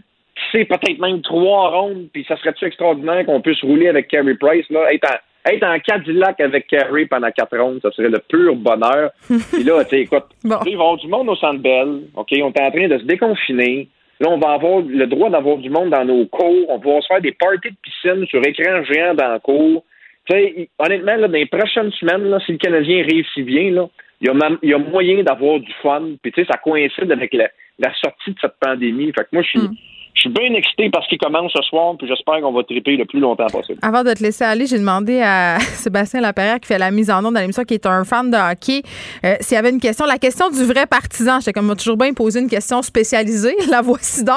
sait 0.51 0.65
peut-être 0.65 0.99
même 0.99 1.21
trois 1.21 1.69
rondes, 1.69 2.07
puis 2.13 2.25
ça 2.27 2.37
serait-tu 2.37 2.65
extraordinaire 2.65 3.25
qu'on 3.25 3.41
puisse 3.41 3.61
rouler 3.61 3.87
avec 3.87 4.07
Carey 4.07 4.35
Price, 4.35 4.69
là, 4.69 4.91
être 4.93 5.09
en, 5.09 5.51
être 5.51 5.63
en 5.63 5.79
Cadillac 5.79 6.39
avec 6.39 6.67
Carey 6.67 7.05
pendant 7.05 7.31
quatre 7.31 7.57
rondes, 7.57 7.79
ça 7.81 7.91
serait 7.91 8.09
le 8.09 8.19
pur 8.19 8.55
bonheur. 8.55 9.11
Puis 9.53 9.63
là, 9.63 9.83
tu 9.85 9.95
écoute, 9.97 10.25
bon. 10.43 10.57
il 10.65 10.77
va 10.77 10.83
y 10.83 10.85
avoir 10.85 10.97
du 10.97 11.07
monde 11.07 11.29
au 11.29 11.35
Centre 11.35 11.59
Bell, 11.59 12.01
OK, 12.15 12.29
on 12.31 12.51
est 12.51 12.61
en 12.61 12.71
train 12.71 12.87
de 12.87 12.97
se 12.97 13.03
déconfiner. 13.03 13.87
Là, 14.21 14.29
on 14.29 14.37
va 14.37 14.51
avoir 14.51 14.81
le 14.81 15.07
droit 15.07 15.31
d'avoir 15.31 15.57
du 15.57 15.71
monde 15.71 15.89
dans 15.89 16.05
nos 16.05 16.27
cours. 16.27 16.69
On 16.69 16.75
va 16.75 16.79
pouvoir 16.79 17.01
se 17.01 17.07
faire 17.07 17.21
des 17.21 17.31
parties 17.31 17.71
de 17.71 17.75
piscine 17.81 18.25
sur 18.27 18.39
écran 18.45 18.83
géant 18.83 19.15
dans 19.15 19.33
le 19.33 19.39
cours. 19.39 19.83
sais, 20.29 20.69
honnêtement, 20.77 21.15
là, 21.15 21.27
dans 21.27 21.33
les 21.33 21.47
prochaines 21.47 21.91
semaines, 21.93 22.29
là, 22.29 22.39
si 22.45 22.51
le 22.51 22.59
Canadien 22.59 23.03
réussit 23.03 23.43
bien, 23.43 23.71
là, 23.71 23.89
il 24.21 24.27
y 24.27 24.29
a, 24.29 24.49
il 24.61 24.69
y 24.69 24.73
a 24.75 24.77
moyen 24.77 25.23
d'avoir 25.23 25.59
du 25.59 25.73
fun. 25.81 26.03
Puis, 26.21 26.31
tu 26.31 26.41
sais, 26.41 26.47
ça 26.51 26.59
coïncide 26.59 27.11
avec 27.11 27.33
la, 27.33 27.49
la, 27.79 27.91
sortie 27.95 28.29
de 28.29 28.37
cette 28.39 28.59
pandémie. 28.59 29.11
Fait 29.11 29.23
que 29.23 29.29
moi, 29.31 29.41
je 29.41 29.47
suis, 29.47 29.59
mm. 29.59 29.75
Je 30.21 30.29
suis 30.29 30.39
bien 30.39 30.53
excité 30.53 30.87
parce 30.91 31.07
qu'il 31.07 31.17
commence 31.17 31.51
ce 31.51 31.63
soir, 31.63 31.95
puis 31.97 32.07
j'espère 32.07 32.41
qu'on 32.41 32.51
va 32.51 32.61
triper 32.61 32.95
le 32.95 33.05
plus 33.05 33.19
longtemps 33.19 33.47
possible. 33.47 33.79
Avant 33.81 34.03
de 34.03 34.13
te 34.13 34.21
laisser 34.21 34.43
aller, 34.43 34.67
j'ai 34.67 34.77
demandé 34.77 35.19
à 35.19 35.57
Sébastien 35.59 36.21
Laperrière, 36.21 36.59
qui 36.59 36.67
fait 36.67 36.77
la 36.77 36.91
mise 36.91 37.09
en 37.09 37.25
onde 37.25 37.33
dans 37.33 37.39
l'émission, 37.39 37.63
qui 37.63 37.73
est 37.73 37.87
un 37.87 38.03
fan 38.03 38.29
de 38.29 38.37
hockey, 38.37 38.83
euh, 39.25 39.33
s'il 39.39 39.55
y 39.55 39.57
avait 39.57 39.71
une 39.71 39.79
question. 39.79 40.05
La 40.05 40.19
question 40.19 40.51
du 40.51 40.63
vrai 40.63 40.85
partisan. 40.85 41.39
J'étais 41.39 41.53
comme 41.53 41.75
toujours 41.75 41.97
bien 41.97 42.13
posé 42.13 42.39
une 42.39 42.49
question 42.49 42.83
spécialisée. 42.83 43.55
La 43.71 43.81
voici 43.81 44.23
donc. 44.23 44.35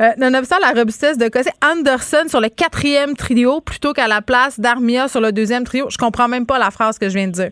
Euh, 0.00 0.08
nonobstant 0.18 0.56
la 0.60 0.72
robustesse 0.72 1.18
de 1.18 1.28
Cossé, 1.28 1.50
Anderson 1.64 2.26
sur 2.26 2.40
le 2.40 2.48
quatrième 2.48 3.14
trio 3.14 3.60
plutôt 3.60 3.92
qu'à 3.92 4.08
la 4.08 4.22
place 4.22 4.58
d'Armia 4.58 5.06
sur 5.06 5.20
le 5.20 5.30
deuxième 5.30 5.62
trio. 5.62 5.86
Je 5.88 5.98
comprends 5.98 6.26
même 6.26 6.46
pas 6.46 6.58
la 6.58 6.72
phrase 6.72 6.98
que 6.98 7.08
je 7.08 7.14
viens 7.14 7.28
de 7.28 7.32
dire. 7.32 7.50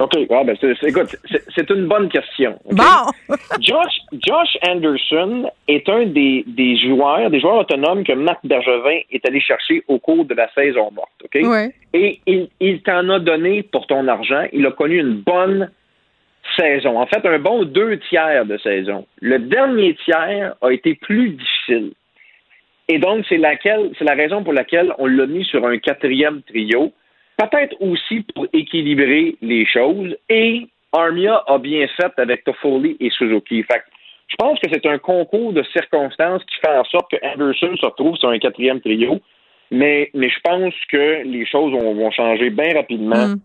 OK. 0.00 0.12
Ah, 0.30 0.42
ben, 0.44 0.56
écoute, 0.82 1.16
c'est 1.54 1.70
une 1.70 1.86
bonne 1.86 2.08
question. 2.08 2.58
Bon! 2.70 3.06
Josh, 3.60 3.94
Josh 4.12 4.58
Anderson 4.66 5.48
est 5.68 5.88
un 5.88 6.06
des, 6.06 6.44
des 6.48 6.76
joueurs, 6.76 7.30
des 7.30 7.40
joueurs 7.40 7.58
autonomes 7.58 8.02
que 8.02 8.12
Marc 8.12 8.44
Bergevin 8.44 9.00
est 9.10 9.24
allé 9.26 9.40
chercher 9.40 9.84
au 9.86 9.98
cours 9.98 10.24
de 10.24 10.34
la 10.34 10.50
saison 10.52 10.90
morte. 10.90 11.12
OK? 11.24 11.36
Et 11.92 12.20
il, 12.26 12.48
il 12.60 12.82
t'en 12.82 13.08
a 13.08 13.20
donné 13.20 13.62
pour 13.62 13.86
ton 13.86 14.08
argent. 14.08 14.46
Il 14.52 14.66
a 14.66 14.72
connu 14.72 14.98
une 14.98 15.20
bonne 15.20 15.70
saison. 16.58 16.98
En 16.98 17.06
fait, 17.06 17.24
un 17.24 17.38
bon 17.38 17.64
deux 17.64 17.98
tiers 18.08 18.44
de 18.46 18.58
saison. 18.58 19.06
Le 19.20 19.38
dernier 19.38 19.94
tiers 20.04 20.54
a 20.60 20.70
été 20.70 20.94
plus 20.94 21.30
difficile. 21.30 21.92
Et 22.88 22.98
donc, 22.98 23.24
c'est 23.28 23.38
laquelle, 23.38 23.92
c'est 23.98 24.04
la 24.04 24.14
raison 24.14 24.42
pour 24.42 24.52
laquelle 24.52 24.92
on 24.98 25.06
l'a 25.06 25.26
mis 25.26 25.44
sur 25.44 25.64
un 25.64 25.78
quatrième 25.78 26.42
trio 26.42 26.92
peut-être 27.36 27.76
aussi 27.80 28.20
pour 28.34 28.46
équilibrer 28.52 29.36
les 29.40 29.66
choses. 29.66 30.16
Et 30.28 30.66
Armia 30.92 31.42
a 31.46 31.58
bien 31.58 31.86
fait 31.96 32.12
avec 32.18 32.44
Toffoli 32.44 32.96
et 33.00 33.10
Suzuki. 33.10 33.62
Fait 33.64 33.82
je 34.26 34.36
pense 34.36 34.58
que 34.58 34.68
c'est 34.72 34.86
un 34.86 34.98
concours 34.98 35.52
de 35.52 35.62
circonstances 35.64 36.42
qui 36.44 36.56
fait 36.56 36.76
en 36.76 36.84
sorte 36.84 37.10
que 37.10 37.16
Anderson 37.22 37.76
se 37.76 37.86
retrouve 37.86 38.16
sur 38.16 38.30
un 38.30 38.38
quatrième 38.38 38.80
trio. 38.80 39.20
Mais, 39.70 40.10
mais 40.14 40.28
je 40.28 40.40
pense 40.42 40.74
que 40.90 41.22
les 41.24 41.46
choses 41.46 41.72
vont, 41.72 42.10
changer 42.10 42.50
bien 42.50 42.74
rapidement. 42.74 43.28
Mm. 43.28 43.40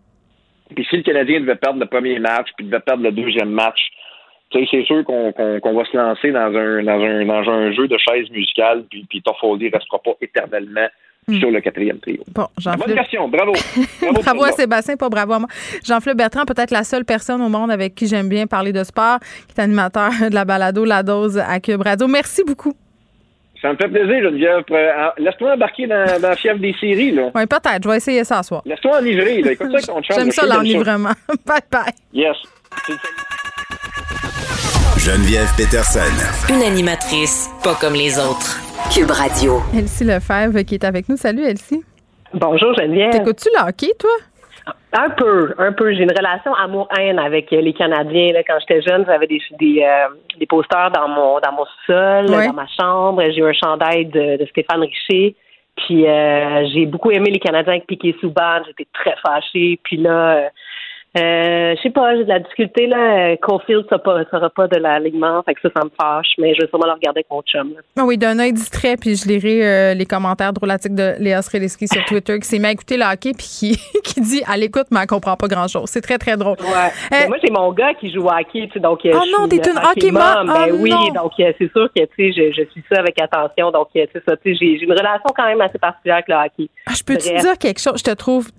Puis 0.74 0.86
si 0.88 0.96
le 0.96 1.02
Canadien 1.02 1.40
devait 1.40 1.56
perdre 1.56 1.80
le 1.80 1.86
premier 1.86 2.18
match, 2.18 2.48
puis 2.56 2.66
devait 2.66 2.80
perdre 2.80 3.02
le 3.02 3.12
deuxième 3.12 3.50
match, 3.50 3.80
c'est 4.52 4.84
sûr 4.84 5.04
qu'on 5.04 5.32
va 5.32 5.84
se 5.84 5.96
lancer 5.96 6.32
dans 6.32 6.54
un, 6.56 6.82
dans 6.82 7.00
un, 7.02 7.24
dans 7.24 7.50
un 7.50 7.72
jeu 7.72 7.88
de 7.88 7.96
chaises 7.98 8.30
musicales, 8.30 8.84
puis, 8.90 9.06
puis 9.08 9.22
Toffoli 9.22 9.66
ne 9.66 9.72
restera 9.72 9.98
pas 10.00 10.12
éternellement 10.20 10.88
Hmm. 11.30 11.38
sur 11.40 11.50
le 11.50 11.60
quatrième 11.60 11.98
trio. 11.98 12.22
Bon, 12.34 12.46
Bonne 12.64 12.94
question, 12.94 13.28
bravo. 13.36 13.52
Bravo, 14.22 14.44
à 14.44 14.52
Sébastien, 14.52 14.96
pas 14.96 15.08
bravo 15.08 15.32
à 15.34 15.38
moi. 15.40 15.48
Jean-Philippe 15.84 16.18
Bertrand, 16.18 16.44
peut-être 16.44 16.70
la 16.70 16.84
seule 16.84 17.04
personne 17.04 17.40
au 17.42 17.48
monde 17.48 17.70
avec 17.70 17.94
qui 17.94 18.06
j'aime 18.06 18.28
bien 18.28 18.46
parler 18.46 18.72
de 18.72 18.82
sport, 18.84 19.18
qui 19.20 19.54
est 19.56 19.60
animateur 19.62 20.10
de 20.30 20.34
la 20.34 20.44
balado 20.44 20.84
La 20.84 21.02
Dose 21.02 21.38
à 21.38 21.60
Cube 21.60 21.82
Radio. 21.82 22.06
Merci 22.08 22.42
beaucoup. 22.44 22.74
Ça 23.62 23.70
me 23.72 23.76
fait 23.76 23.88
plaisir, 23.88 24.22
Geneviève. 24.22 24.64
Euh, 24.70 25.08
laisse-toi 25.18 25.52
embarquer 25.52 25.86
dans, 25.86 26.20
dans 26.20 26.28
la 26.30 26.36
fièvre 26.36 26.58
des 26.60 26.74
séries. 26.80 27.10
Là. 27.12 27.30
Oui, 27.34 27.46
peut-être. 27.46 27.82
Je 27.84 27.88
vais 27.90 27.96
essayer 27.98 28.24
ça 28.24 28.42
ce 28.42 28.48
soir. 28.48 28.62
Laisse-toi 28.64 28.98
enivrer. 28.98 29.42
Là. 29.42 29.52
Écoute 29.52 29.78
ça 29.80 29.92
ton 29.92 30.00
J'aime 30.10 30.30
ça 30.30 30.46
l'enivrement. 30.46 31.12
bye 31.46 31.60
bye. 31.70 31.92
Yes. 32.14 32.36
Geneviève 34.96 35.48
Peterson. 35.56 36.00
Une 36.48 36.62
animatrice 36.62 37.50
pas 37.62 37.74
comme 37.74 37.94
les 37.94 38.18
autres. 38.18 38.58
Cube 38.92 39.12
Radio. 39.12 39.60
Elsie 39.72 40.02
Lefebvre 40.02 40.64
qui 40.64 40.74
est 40.74 40.84
avec 40.84 41.08
nous. 41.08 41.16
Salut, 41.16 41.44
Elsie. 41.44 41.84
Bonjour, 42.34 42.74
Geneviève. 42.74 43.12
T'écoutes-tu 43.12 43.48
le 43.54 43.68
hockey, 43.68 43.92
toi? 43.96 44.10
Un 44.92 45.10
peu, 45.10 45.54
un 45.58 45.72
peu. 45.72 45.94
J'ai 45.94 46.02
une 46.02 46.10
relation 46.10 46.52
amour-haine 46.54 47.20
avec 47.20 47.52
les 47.52 47.72
Canadiens. 47.72 48.32
Là. 48.32 48.42
Quand 48.42 48.58
j'étais 48.58 48.82
jeune, 48.82 49.04
j'avais 49.06 49.28
des 49.28 49.40
des, 49.60 49.84
euh, 49.84 50.08
des 50.40 50.46
posters 50.46 50.90
dans 50.90 51.06
mon 51.06 51.38
dans 51.38 51.52
mon 51.52 51.66
sol, 51.86 52.26
dans 52.26 52.52
ma 52.52 52.66
chambre. 52.66 53.22
J'ai 53.30 53.38
eu 53.38 53.44
un 53.44 53.52
chandail 53.52 54.06
de, 54.06 54.38
de 54.38 54.46
Stéphane 54.46 54.80
Richer. 54.80 55.36
Puis 55.76 56.08
euh, 56.08 56.66
j'ai 56.74 56.86
beaucoup 56.86 57.12
aimé 57.12 57.30
les 57.30 57.38
Canadiens 57.38 57.74
avec 57.74 57.86
Piquet 57.86 58.16
Souban. 58.20 58.58
J'étais 58.66 58.88
très 58.92 59.14
fâchée. 59.24 59.78
Puis 59.84 59.98
là, 59.98 60.50
euh, 61.16 61.50
euh, 61.70 61.74
je 61.76 61.82
sais 61.82 61.90
pas, 61.90 62.16
j'ai 62.16 62.24
de 62.24 62.28
la 62.28 62.38
difficulté, 62.38 62.86
là. 62.86 63.36
Caulfield 63.36 63.86
ne 63.90 63.96
pas, 63.96 64.24
sera 64.30 64.50
pas 64.50 64.68
de 64.68 64.76
l'alignement, 64.76 65.42
fait 65.42 65.54
que 65.54 65.60
ça, 65.62 65.68
ça 65.76 65.84
me 65.84 65.90
fâche, 66.00 66.28
mais 66.38 66.54
je 66.54 66.62
vais 66.62 66.68
sûrement 66.68 66.86
le 66.86 66.92
regarder 66.92 67.24
mon 67.30 67.42
chum. 67.42 67.72
Ah 67.98 68.04
oui, 68.04 68.18
d'un 68.18 68.38
œil 68.38 68.52
distrait, 68.52 68.96
puis 68.96 69.16
je 69.16 69.28
lirai 69.28 69.66
euh, 69.66 69.94
les 69.94 70.06
commentaires 70.06 70.52
drôlatiques 70.52 70.94
de 70.94 71.14
Léa 71.18 71.42
Sreliski 71.42 71.86
sur 71.88 72.04
Twitter 72.04 72.38
qui 72.38 72.48
s'est 72.48 72.58
mis 72.58 72.66
à 72.66 72.72
écouter 72.72 72.96
le 72.96 73.04
hockey 73.04 73.32
puis 73.36 73.46
qui, 73.46 73.78
qui 74.04 74.20
dit 74.20 74.42
à 74.46 74.56
l'écoute, 74.56 74.86
mais 74.90 75.00
elle 75.00 75.06
comprend 75.06 75.36
pas 75.36 75.48
grand-chose. 75.48 75.88
C'est 75.88 76.00
très, 76.00 76.18
très 76.18 76.36
drôle. 76.36 76.56
Ouais. 76.60 77.28
moi, 77.28 77.36
c'est 77.42 77.52
mon 77.52 77.72
gars 77.72 77.94
qui 77.94 78.12
joue 78.12 78.24
au 78.24 78.30
hockey, 78.30 78.66
tu 78.66 78.72
sais, 78.74 78.80
donc. 78.80 79.00
Oh 79.04 79.24
non, 79.38 79.48
t'es 79.48 79.56
une 79.56 79.78
hockey 79.78 80.10
mom! 80.10 80.46
Ben 80.46 80.68
oh 80.72 80.76
oui, 80.80 80.92
donc 81.14 81.32
c'est 81.36 81.70
sûr 81.72 81.88
que, 81.94 82.04
tu 82.04 82.32
sais, 82.32 82.32
je, 82.32 82.52
je, 82.52 82.70
suis 82.70 82.84
ça 82.90 83.00
avec 83.00 83.20
attention, 83.20 83.70
donc, 83.70 83.88
tu 83.94 84.00
sais, 84.00 84.22
ça, 84.26 84.36
tu 84.36 84.56
sais, 84.56 84.76
j'ai 84.78 84.84
une 84.84 84.92
relation 84.92 85.30
quand 85.36 85.46
même 85.46 85.60
assez 85.60 85.78
particulière 85.78 86.16
avec 86.16 86.28
le 86.28 86.34
hockey. 86.34 86.70
Ah, 86.86 86.92
je 86.96 87.02
peux 87.02 87.16
te 87.16 87.40
dire 87.40 87.58
quelque 87.58 87.80
chose? 87.80 87.98
Je 87.98 88.04
te 88.04 88.14
trouve 88.14 88.50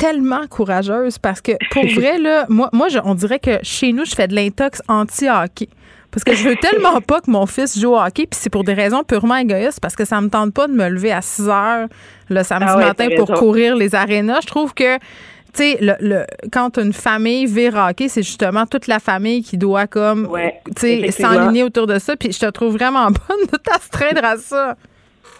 tellement 0.00 0.46
courageuse 0.48 1.18
parce 1.18 1.40
que 1.40 1.52
pour 1.70 1.84
vrai, 1.94 2.18
là, 2.18 2.46
moi, 2.48 2.68
moi 2.72 2.88
on 3.04 3.14
dirait 3.14 3.38
que 3.38 3.58
chez 3.62 3.92
nous, 3.92 4.04
je 4.04 4.14
fais 4.14 4.26
de 4.28 4.34
l'intox 4.34 4.82
anti-hockey. 4.88 5.68
Parce 6.10 6.24
que 6.24 6.34
je 6.34 6.48
veux 6.48 6.56
tellement 6.56 7.00
pas 7.06 7.20
que 7.20 7.30
mon 7.30 7.46
fils 7.46 7.78
joue 7.78 7.92
au 7.92 7.98
hockey, 8.00 8.26
puis 8.26 8.38
c'est 8.40 8.50
pour 8.50 8.64
des 8.64 8.74
raisons 8.74 9.04
purement 9.04 9.36
égoïstes, 9.36 9.78
parce 9.80 9.94
que 9.94 10.04
ça 10.04 10.20
me 10.20 10.28
tente 10.28 10.52
pas 10.52 10.66
de 10.66 10.72
me 10.72 10.88
lever 10.88 11.12
à 11.12 11.22
6 11.22 11.48
heures 11.48 11.86
le 12.28 12.42
samedi 12.42 12.66
Ah 12.68 12.76
ouais, 12.78 12.84
matin 12.86 13.08
pour 13.16 13.30
courir 13.34 13.76
les 13.76 13.94
arénas. 13.94 14.40
Je 14.42 14.46
trouve 14.48 14.74
que, 14.74 14.96
tu 14.98 15.02
sais, 15.54 15.78
le, 15.80 15.94
le- 16.00 16.26
quand 16.52 16.78
une 16.78 16.92
famille 16.92 17.46
vire 17.46 17.76
hockey, 17.76 18.08
c'est 18.08 18.24
justement 18.24 18.66
toute 18.66 18.88
la 18.88 18.98
famille 18.98 19.44
qui 19.44 19.56
doit, 19.56 19.86
comme, 19.86 20.28
tu 20.74 20.80
sais, 20.80 21.10
s'enligner 21.12 21.62
autour 21.62 21.86
de 21.86 22.00
ça. 22.00 22.16
Puis 22.16 22.32
je 22.32 22.40
te 22.40 22.46
trouve 22.50 22.72
vraiment 22.72 23.06
bonne 23.10 23.46
de 23.52 23.56
t'astreindre 23.58 24.24
à 24.24 24.36
ça. 24.36 24.76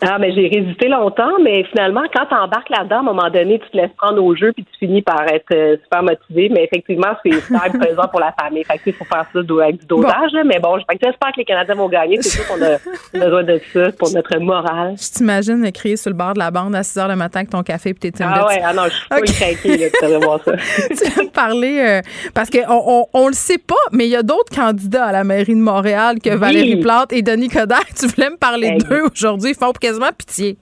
Ah, 0.02 0.18
mais 0.18 0.32
j'ai 0.32 0.48
résisté 0.48 0.88
longtemps, 0.88 1.38
mais 1.42 1.64
finalement, 1.64 2.02
quand 2.14 2.24
tu 2.26 2.34
embarques 2.34 2.70
là-dedans, 2.70 2.96
à 2.96 3.00
un 3.00 3.02
moment 3.02 3.28
donné, 3.30 3.58
tu 3.58 3.70
te 3.70 3.76
laisses 3.76 3.92
prendre 3.96 4.22
au 4.22 4.34
jeu 4.34 4.52
puis 4.52 4.64
tu 4.64 4.78
finis 4.86 5.02
par 5.02 5.22
être 5.28 5.52
euh, 5.52 5.76
super 5.82 6.02
motivé. 6.02 6.48
Mais 6.50 6.64
effectivement, 6.64 7.14
c'est 7.24 7.32
super 7.40 7.64
pesant 7.72 8.08
pour 8.10 8.20
la 8.20 8.32
famille. 8.40 8.64
Fait 8.64 8.78
que, 8.78 8.92
faut 8.92 9.04
faire 9.04 9.26
ça 9.32 9.38
avec 9.38 9.80
du 9.80 9.86
dosage, 9.86 10.32
là. 10.32 10.42
Mais 10.44 10.58
bon, 10.58 10.78
j'espère 10.78 11.32
que 11.32 11.38
les 11.38 11.44
Canadiens 11.44 11.74
vont 11.74 11.88
gagner. 11.88 12.16
C'est 12.22 12.30
sûr 12.30 12.46
qu'on 12.48 12.62
a 12.62 12.78
besoin 13.24 13.42
de 13.44 13.60
ça 13.72 13.92
pour 13.92 14.10
notre 14.12 14.38
morale. 14.38 14.94
Je 14.96 15.10
t'imagine 15.18 15.70
crier 15.72 15.96
sur 15.96 16.10
le 16.10 16.16
bord 16.16 16.34
de 16.34 16.38
la 16.38 16.50
bande 16.50 16.74
à 16.74 16.82
6 16.82 16.98
heures 16.98 17.08
le 17.08 17.16
matin 17.16 17.40
avec 17.40 17.50
ton 17.50 17.62
café 17.62 17.90
et 17.90 17.94
tes 17.94 18.12
Timbits. 18.12 18.40
Ah 18.40 18.46
ouais, 18.46 18.62
ah 18.64 18.72
non, 18.72 18.84
je 18.84 18.94
suis 18.94 19.08
pas 19.08 19.18
Ok. 19.18 19.24
craquée, 19.26 19.76
là, 19.76 19.86
tu 19.90 20.04
devrais 20.04 20.24
voir 20.24 20.40
ça. 20.44 20.52
tu 20.88 21.10
veux 21.10 21.24
me 21.24 21.30
parler 21.30 21.78
euh, 21.78 22.00
parce 22.34 22.50
qu'on 22.50 22.60
on, 22.68 23.06
on 23.12 23.26
le 23.28 23.34
sait 23.34 23.58
pas, 23.58 23.74
mais 23.92 24.06
il 24.06 24.10
y 24.10 24.16
a 24.16 24.22
d'autres 24.22 24.54
candidats 24.54 25.06
à 25.06 25.12
la 25.12 25.24
mairie 25.24 25.54
de 25.54 25.60
Montréal 25.60 26.16
que 26.22 26.34
Valérie 26.34 26.80
Plante 26.80 27.12
et 27.12 27.22
Denis 27.22 27.48
Coderre. 27.48 27.84
Tu 27.98 28.06
voulais 28.06 28.30
me 28.30 28.36
parler 28.36 28.78
d'eux 28.78 29.02
aujourd'hui. 29.12 29.50
Ils 29.50 29.56
font 29.56 29.72
quasiment 29.90 30.12
pitié. 30.16 30.56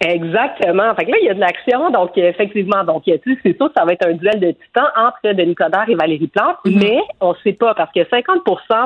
Exactement. 0.00 0.94
Fait 0.94 1.06
que 1.06 1.10
là, 1.10 1.16
il 1.20 1.26
y 1.26 1.30
a 1.30 1.34
de 1.34 1.40
l'action. 1.40 1.90
Donc, 1.90 2.16
euh, 2.16 2.28
effectivement, 2.28 2.84
donc, 2.84 3.02
sais, 3.04 3.20
c'est 3.24 3.56
sûr 3.56 3.66
que 3.66 3.74
ça 3.76 3.84
va 3.84 3.92
être 3.92 4.06
un 4.06 4.12
duel 4.12 4.38
de 4.38 4.52
titans 4.52 4.90
entre 4.96 5.34
Denis 5.34 5.56
Coderre 5.56 5.88
et 5.88 5.96
Valérie 5.96 6.28
Plante, 6.28 6.56
mais 6.66 7.00
on 7.20 7.30
ne 7.30 7.38
sait 7.42 7.52
pas 7.52 7.74
parce 7.74 7.92
que 7.92 8.00
50 8.08 8.44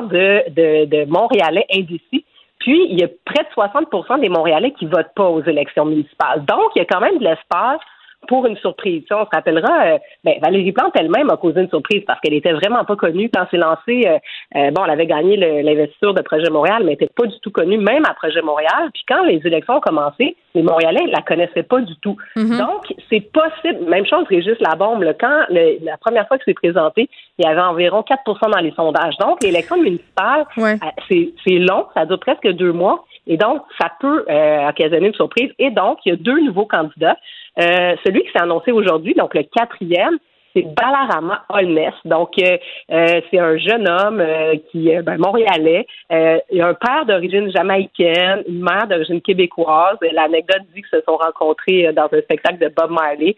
de, 0.09 0.49
de, 0.49 0.85
de 0.85 1.05
Montréalais 1.05 1.65
indécis, 1.71 2.25
puis 2.59 2.87
il 2.89 2.99
y 2.99 3.03
a 3.03 3.07
près 3.25 3.43
de 3.43 3.49
60% 3.55 4.21
des 4.21 4.29
Montréalais 4.29 4.71
qui 4.71 4.85
votent 4.85 5.13
pas 5.15 5.27
aux 5.27 5.43
élections 5.43 5.85
municipales. 5.85 6.43
Donc, 6.45 6.71
il 6.75 6.79
y 6.79 6.81
a 6.81 6.85
quand 6.85 7.01
même 7.01 7.19
de 7.19 7.23
l'espace 7.23 7.81
pour 8.27 8.45
une 8.45 8.57
surprise. 8.57 9.03
On 9.11 9.25
se 9.25 9.29
rappellera, 9.33 9.85
euh, 9.85 9.97
ben, 10.23 10.33
Valérie 10.41 10.71
Plante 10.71 10.93
elle-même 10.99 11.29
a 11.29 11.37
causé 11.37 11.61
une 11.61 11.69
surprise 11.69 12.03
parce 12.07 12.19
qu'elle 12.21 12.33
était 12.33 12.53
vraiment 12.53 12.83
pas 12.85 12.95
connue 12.95 13.29
quand 13.33 13.45
c'est 13.51 13.57
lancé. 13.57 14.03
euh, 14.07 14.17
euh, 14.55 14.71
bon, 14.71 14.83
elle 14.85 14.91
avait 14.91 15.05
gagné 15.07 15.37
l'investiture 15.63 16.13
de 16.13 16.21
Projet 16.21 16.49
Montréal, 16.49 16.77
mais 16.79 16.93
elle 16.93 16.99
n'était 16.99 17.09
pas 17.15 17.25
du 17.25 17.39
tout 17.41 17.51
connue, 17.51 17.77
même 17.77 18.03
à 18.05 18.13
Projet 18.13 18.41
Montréal. 18.41 18.89
Puis 18.93 19.03
quand 19.07 19.23
les 19.23 19.41
élections 19.45 19.75
ont 19.75 19.81
commencé, 19.81 20.35
les 20.55 20.61
Montréalais 20.63 21.05
la 21.11 21.21
connaissaient 21.21 21.63
pas 21.63 21.81
du 21.81 21.95
tout. 21.97 22.15
Donc, 22.57 22.93
c'est 23.09 23.21
possible. 23.31 23.89
Même 23.89 24.05
chose, 24.05 24.25
Régis 24.29 24.59
Labombe, 24.59 25.03
là, 25.03 25.13
quand 25.13 25.45
le- 25.49 25.77
la 25.83 25.97
première 25.97 26.27
fois 26.27 26.37
que 26.37 26.43
c'est 26.45 26.53
présenté, 26.53 27.09
il 27.39 27.45
y 27.45 27.47
avait 27.47 27.61
environ 27.61 28.03
4% 28.03 28.49
dans 28.49 28.59
les 28.61 28.71
sondages. 28.71 29.17
Donc, 29.17 29.41
l'élection 29.43 29.77
municipale, 29.77 30.45
euh, 30.83 30.87
c'est 31.09 31.33
c'est 31.45 31.57
long, 31.59 31.87
ça 31.95 32.05
dure 32.05 32.19
presque 32.19 32.47
deux 32.47 32.71
mois. 32.71 33.03
Et 33.25 33.37
donc, 33.37 33.61
ça 33.79 33.89
peut 33.99 34.25
euh, 34.29 34.67
occasionner 34.69 35.07
une 35.07 35.13
surprise. 35.13 35.49
Et 35.57 35.69
donc, 35.71 35.99
il 36.05 36.09
y 36.09 36.11
a 36.13 36.17
deux 36.17 36.39
nouveaux 36.41 36.65
candidats. 36.65 37.17
Euh, 37.59 37.95
celui 38.05 38.23
qui 38.23 38.31
s'est 38.31 38.41
annoncé 38.41 38.71
aujourd'hui, 38.71 39.13
donc 39.13 39.33
le 39.35 39.43
quatrième, 39.43 40.17
c'est 40.55 40.65
Balarama 40.75 41.43
Holness. 41.49 41.93
Donc, 42.05 42.31
euh, 42.39 42.57
euh, 42.91 43.21
c'est 43.29 43.39
un 43.39 43.57
jeune 43.57 43.89
homme 43.89 44.23
qui 44.71 44.89
est 44.89 45.01
ben, 45.01 45.17
montréalais. 45.17 45.85
Euh, 46.11 46.37
il 46.51 46.61
a 46.61 46.67
un 46.67 46.73
père 46.73 47.05
d'origine 47.05 47.51
jamaïcaine, 47.51 48.43
une 48.47 48.61
mère 48.61 48.87
d'origine 48.87 49.21
québécoise. 49.21 49.97
L'anecdote 50.01 50.61
dit 50.73 50.81
qu'ils 50.81 50.99
se 50.99 51.03
sont 51.07 51.17
rencontrés 51.17 51.91
dans 51.93 52.07
un 52.11 52.21
spectacle 52.21 52.59
de 52.59 52.71
Bob 52.75 52.91
Marley. 52.91 53.35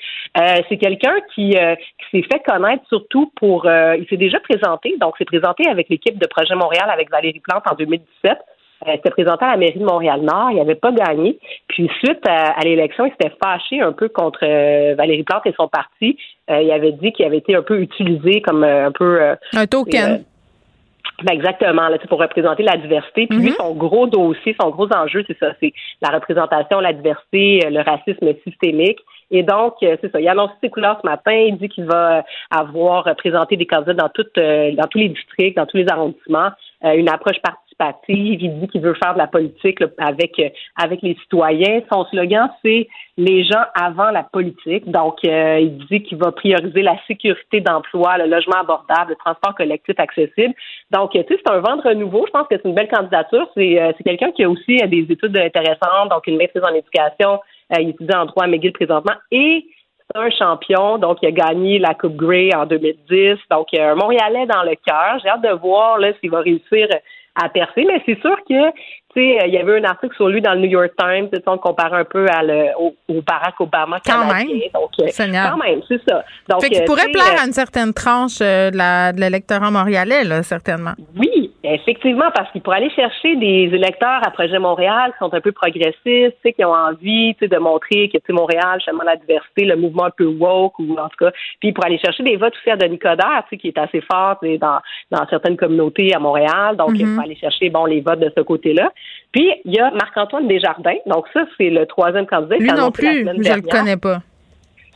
C'est 0.69 0.77
quelqu'un 0.77 1.15
qui, 1.33 1.51
qui 1.51 2.05
s'est 2.11 2.27
fait 2.31 2.41
connaître 2.45 2.83
surtout 2.89 3.31
pour... 3.35 3.65
il 3.65 4.05
s'est 4.09 4.17
déjà 4.17 4.39
présenté, 4.39 4.95
donc 4.99 5.17
s'est 5.17 5.25
présenté 5.25 5.67
avec 5.69 5.89
l'équipe 5.89 6.17
de 6.17 6.27
Projet 6.27 6.55
Montréal 6.55 6.89
avec 6.91 7.09
Valérie 7.09 7.39
Plante 7.39 7.63
en 7.69 7.75
2017. 7.75 8.37
Euh, 8.87 8.91
il 8.91 8.95
s'était 8.97 9.09
présenté 9.09 9.45
à 9.45 9.51
la 9.51 9.57
mairie 9.57 9.79
de 9.79 9.85
Montréal-Nord. 9.85 10.51
Il 10.51 10.57
n'avait 10.57 10.75
pas 10.75 10.91
gagné. 10.91 11.39
Puis, 11.67 11.89
suite 12.03 12.27
à, 12.27 12.51
à 12.51 12.61
l'élection, 12.61 13.05
il 13.05 13.11
s'était 13.11 13.35
fâché 13.43 13.81
un 13.81 13.93
peu 13.93 14.09
contre 14.09 14.39
euh, 14.43 14.95
Valérie 14.95 15.23
Plante 15.23 15.45
et 15.45 15.53
son 15.57 15.67
parti. 15.67 16.17
Euh, 16.49 16.61
il 16.61 16.71
avait 16.71 16.91
dit 16.91 17.11
qu'il 17.11 17.25
avait 17.25 17.37
été 17.37 17.55
un 17.55 17.63
peu 17.63 17.79
utilisé 17.79 18.41
comme 18.41 18.63
euh, 18.63 18.87
un 18.87 18.91
peu... 18.91 19.21
euh, 19.21 19.35
Un 19.53 19.65
token. 19.67 20.11
euh, 20.11 20.17
ben 21.23 21.33
exactement, 21.33 21.87
là, 21.87 21.97
c'est 22.01 22.09
pour 22.09 22.19
représenter 22.19 22.63
la 22.63 22.75
diversité. 22.75 23.27
Puis 23.27 23.37
lui, 23.39 23.51
son 23.51 23.73
gros 23.73 24.05
dossier, 24.05 24.53
son 24.59 24.69
gros 24.69 24.91
enjeu, 24.93 25.23
c'est 25.27 25.37
ça, 25.39 25.53
c'est 25.61 25.71
la 26.01 26.09
représentation, 26.09 26.81
la 26.81 26.91
diversité, 26.91 27.61
euh, 27.65 27.69
le 27.69 27.79
racisme 27.81 28.33
systémique. 28.43 28.99
Et 29.31 29.41
donc, 29.41 29.75
euh, 29.81 29.95
c'est 30.01 30.11
ça. 30.11 30.19
Il 30.19 30.27
a 30.27 30.31
annoncé 30.31 30.53
ses 30.61 30.69
couleurs 30.69 30.99
ce 31.01 31.07
matin. 31.07 31.31
Il 31.31 31.57
dit 31.57 31.69
qu'il 31.69 31.85
va 31.85 32.17
euh, 32.17 32.21
avoir 32.51 33.07
euh, 33.07 33.13
présenté 33.13 33.55
des 33.55 33.65
candidats 33.65 33.93
dans 33.93 34.09
toutes, 34.09 34.37
euh, 34.37 34.71
dans 34.73 34.87
tous 34.87 34.97
les 34.97 35.09
districts, 35.09 35.55
dans 35.57 35.65
tous 35.65 35.77
les 35.77 35.87
arrondissements, 35.89 36.49
euh, 36.83 36.93
une 36.95 37.09
approche 37.09 37.39
Il 38.07 38.37
dit 38.37 38.67
qu'il 38.67 38.81
veut 38.81 38.93
faire 38.93 39.13
de 39.13 39.17
la 39.17 39.27
politique 39.27 39.79
avec 39.97 40.39
euh, 40.39 40.49
avec 40.81 41.01
les 41.01 41.15
citoyens. 41.15 41.81
Son 41.91 42.05
slogan, 42.05 42.49
c'est 42.63 42.87
les 43.17 43.43
gens 43.43 43.63
avant 43.73 44.11
la 44.11 44.23
politique. 44.23 44.89
Donc, 44.89 45.17
euh, 45.25 45.59
il 45.59 45.77
dit 45.87 46.01
qu'il 46.03 46.17
va 46.17 46.31
prioriser 46.31 46.81
la 46.81 46.95
sécurité 47.05 47.59
d'emploi, 47.59 48.17
le 48.17 48.27
logement 48.27 48.59
abordable, 48.61 49.11
le 49.11 49.15
transport 49.15 49.55
collectif 49.55 49.99
accessible. 49.99 50.53
Donc, 50.91 51.11
tu 51.11 51.19
sais, 51.19 51.25
c'est 51.29 51.51
un 51.51 51.59
vent 51.59 51.75
de 51.75 51.81
renouveau. 51.81 52.25
Je 52.27 52.31
pense 52.31 52.47
que 52.47 52.55
c'est 52.55 52.67
une 52.67 52.75
belle 52.75 52.87
candidature. 52.87 53.47
C'est 53.55 53.81
euh, 53.81 53.91
quelqu'un 54.05 54.31
qui 54.31 54.43
a 54.43 54.49
aussi 54.49 54.77
des 54.77 55.05
études 55.09 55.37
intéressantes, 55.37 56.09
donc 56.09 56.25
une 56.27 56.37
maîtrise 56.37 56.63
en 56.63 56.73
éducation. 56.73 57.41
Il 57.77 57.89
étudie 57.89 58.15
en 58.15 58.25
droit 58.25 58.45
à 58.45 58.47
McGill 58.47 58.71
présentement 58.71 59.15
et 59.31 59.65
c'est 60.07 60.19
un 60.19 60.29
champion. 60.29 60.97
Donc, 60.97 61.17
il 61.21 61.27
a 61.27 61.31
gagné 61.31 61.79
la 61.79 61.93
Coupe 61.93 62.15
Grey 62.15 62.49
en 62.55 62.65
2010. 62.65 63.37
Donc, 63.49 63.67
un 63.73 63.95
Montréalais 63.95 64.45
dans 64.45 64.63
le 64.63 64.75
cœur. 64.75 65.19
J'ai 65.21 65.29
hâte 65.29 65.41
de 65.41 65.49
voir 65.49 65.99
s'il 66.21 66.29
va 66.29 66.41
réussir 66.41 66.87
à 67.35 67.49
percer. 67.49 67.85
Mais 67.87 68.01
c'est 68.05 68.19
sûr 68.21 68.35
que, 68.47 68.71
tu 68.71 69.15
sais, 69.15 69.39
euh, 69.41 69.47
il 69.47 69.53
y 69.53 69.57
avait 69.57 69.79
un 69.79 69.83
article 69.83 70.15
sur 70.15 70.27
lui 70.29 70.41
dans 70.41 70.53
le 70.53 70.59
New 70.61 70.69
York 70.69 70.91
Times. 70.97 71.29
On 71.47 71.57
comparait 71.57 71.99
un 72.01 72.05
peu 72.05 72.25
à 72.29 72.43
le, 72.43 72.67
au, 72.79 72.95
au 73.09 73.21
Barack 73.21 73.59
Obama 73.59 73.99
Quand 74.05 74.13
canadien. 74.21 74.45
même. 74.47 74.59
Donc, 74.73 74.91
euh, 75.01 75.07
Seigneur. 75.09 75.51
quand 75.51 75.63
même, 75.63 75.81
c'est 75.87 76.01
ça. 76.07 76.23
Donc, 76.49 76.61
fait 76.61 76.69
qu'il 76.69 76.81
euh, 76.81 76.85
pourrait 76.85 77.09
plaire 77.11 77.41
à 77.41 77.45
une 77.45 77.53
certaine 77.53 77.93
tranche 77.93 78.39
de 78.39 79.19
l'électorat 79.19 79.71
montréalais, 79.71 80.23
là, 80.23 80.43
certainement. 80.43 80.93
Oui, 81.17 81.29
effectivement, 81.73 82.29
parce 82.33 82.51
qu'il 82.51 82.61
pourrait 82.61 82.77
aller 82.77 82.89
chercher 82.91 83.35
des 83.35 83.69
électeurs 83.73 84.21
à 84.25 84.31
Projet 84.31 84.59
Montréal 84.59 85.11
qui 85.13 85.17
sont 85.19 85.33
un 85.33 85.41
peu 85.41 85.51
progressistes, 85.51 85.95
tu 86.05 86.31
sais, 86.43 86.53
qui 86.53 86.63
ont 86.63 86.73
envie 86.73 87.33
tu 87.35 87.39
sais, 87.45 87.47
de 87.47 87.57
montrer 87.57 88.09
que 88.09 88.17
tu 88.17 88.23
sais, 88.27 88.33
Montréal, 88.33 88.75
justement, 88.79 89.03
la 89.03 89.15
diversité, 89.15 89.65
le 89.65 89.75
mouvement 89.75 90.05
un 90.05 90.11
peu 90.11 90.25
woke, 90.25 90.77
ou 90.79 90.93
en 90.97 91.09
tout 91.09 91.17
cas, 91.25 91.31
puis 91.59 91.71
pour 91.73 91.85
aller 91.85 91.97
chercher 91.97 92.23
des 92.23 92.35
votes 92.37 92.53
aussi 92.59 92.69
à 92.69 92.75
Denis 92.77 92.99
Coderre, 92.99 93.43
tu 93.49 93.55
sais, 93.55 93.57
qui 93.57 93.67
est 93.69 93.77
assez 93.77 94.01
fort 94.01 94.37
tu 94.41 94.47
sais, 94.49 94.57
dans, 94.57 94.79
dans 95.11 95.25
certaines 95.29 95.57
communautés 95.57 96.13
à 96.15 96.19
Montréal, 96.19 96.75
donc 96.77 96.91
il 96.95 97.05
Mhm. 97.05 97.15
faut 97.15 97.21
aller 97.21 97.35
chercher 97.35 97.69
bon 97.69 97.85
les 97.85 98.01
votes 98.01 98.19
de 98.19 98.31
ce 98.35 98.41
côté-là. 98.41 98.91
Puis 99.31 99.51
il 99.65 99.73
y 99.73 99.79
a 99.79 99.91
Marc-Antoine 99.91 100.47
Desjardins, 100.47 100.95
donc 101.05 101.25
ça, 101.33 101.45
c'est 101.57 101.69
le 101.69 101.85
troisième 101.85 102.25
candidat. 102.25 102.57
Lui 102.57 102.67
non 102.69 102.85
la 102.85 102.91
plus, 102.91 103.07
je 103.07 103.31
le 103.31 103.37
dernière. 103.43 103.69
connais 103.69 103.97
pas. 103.97 104.19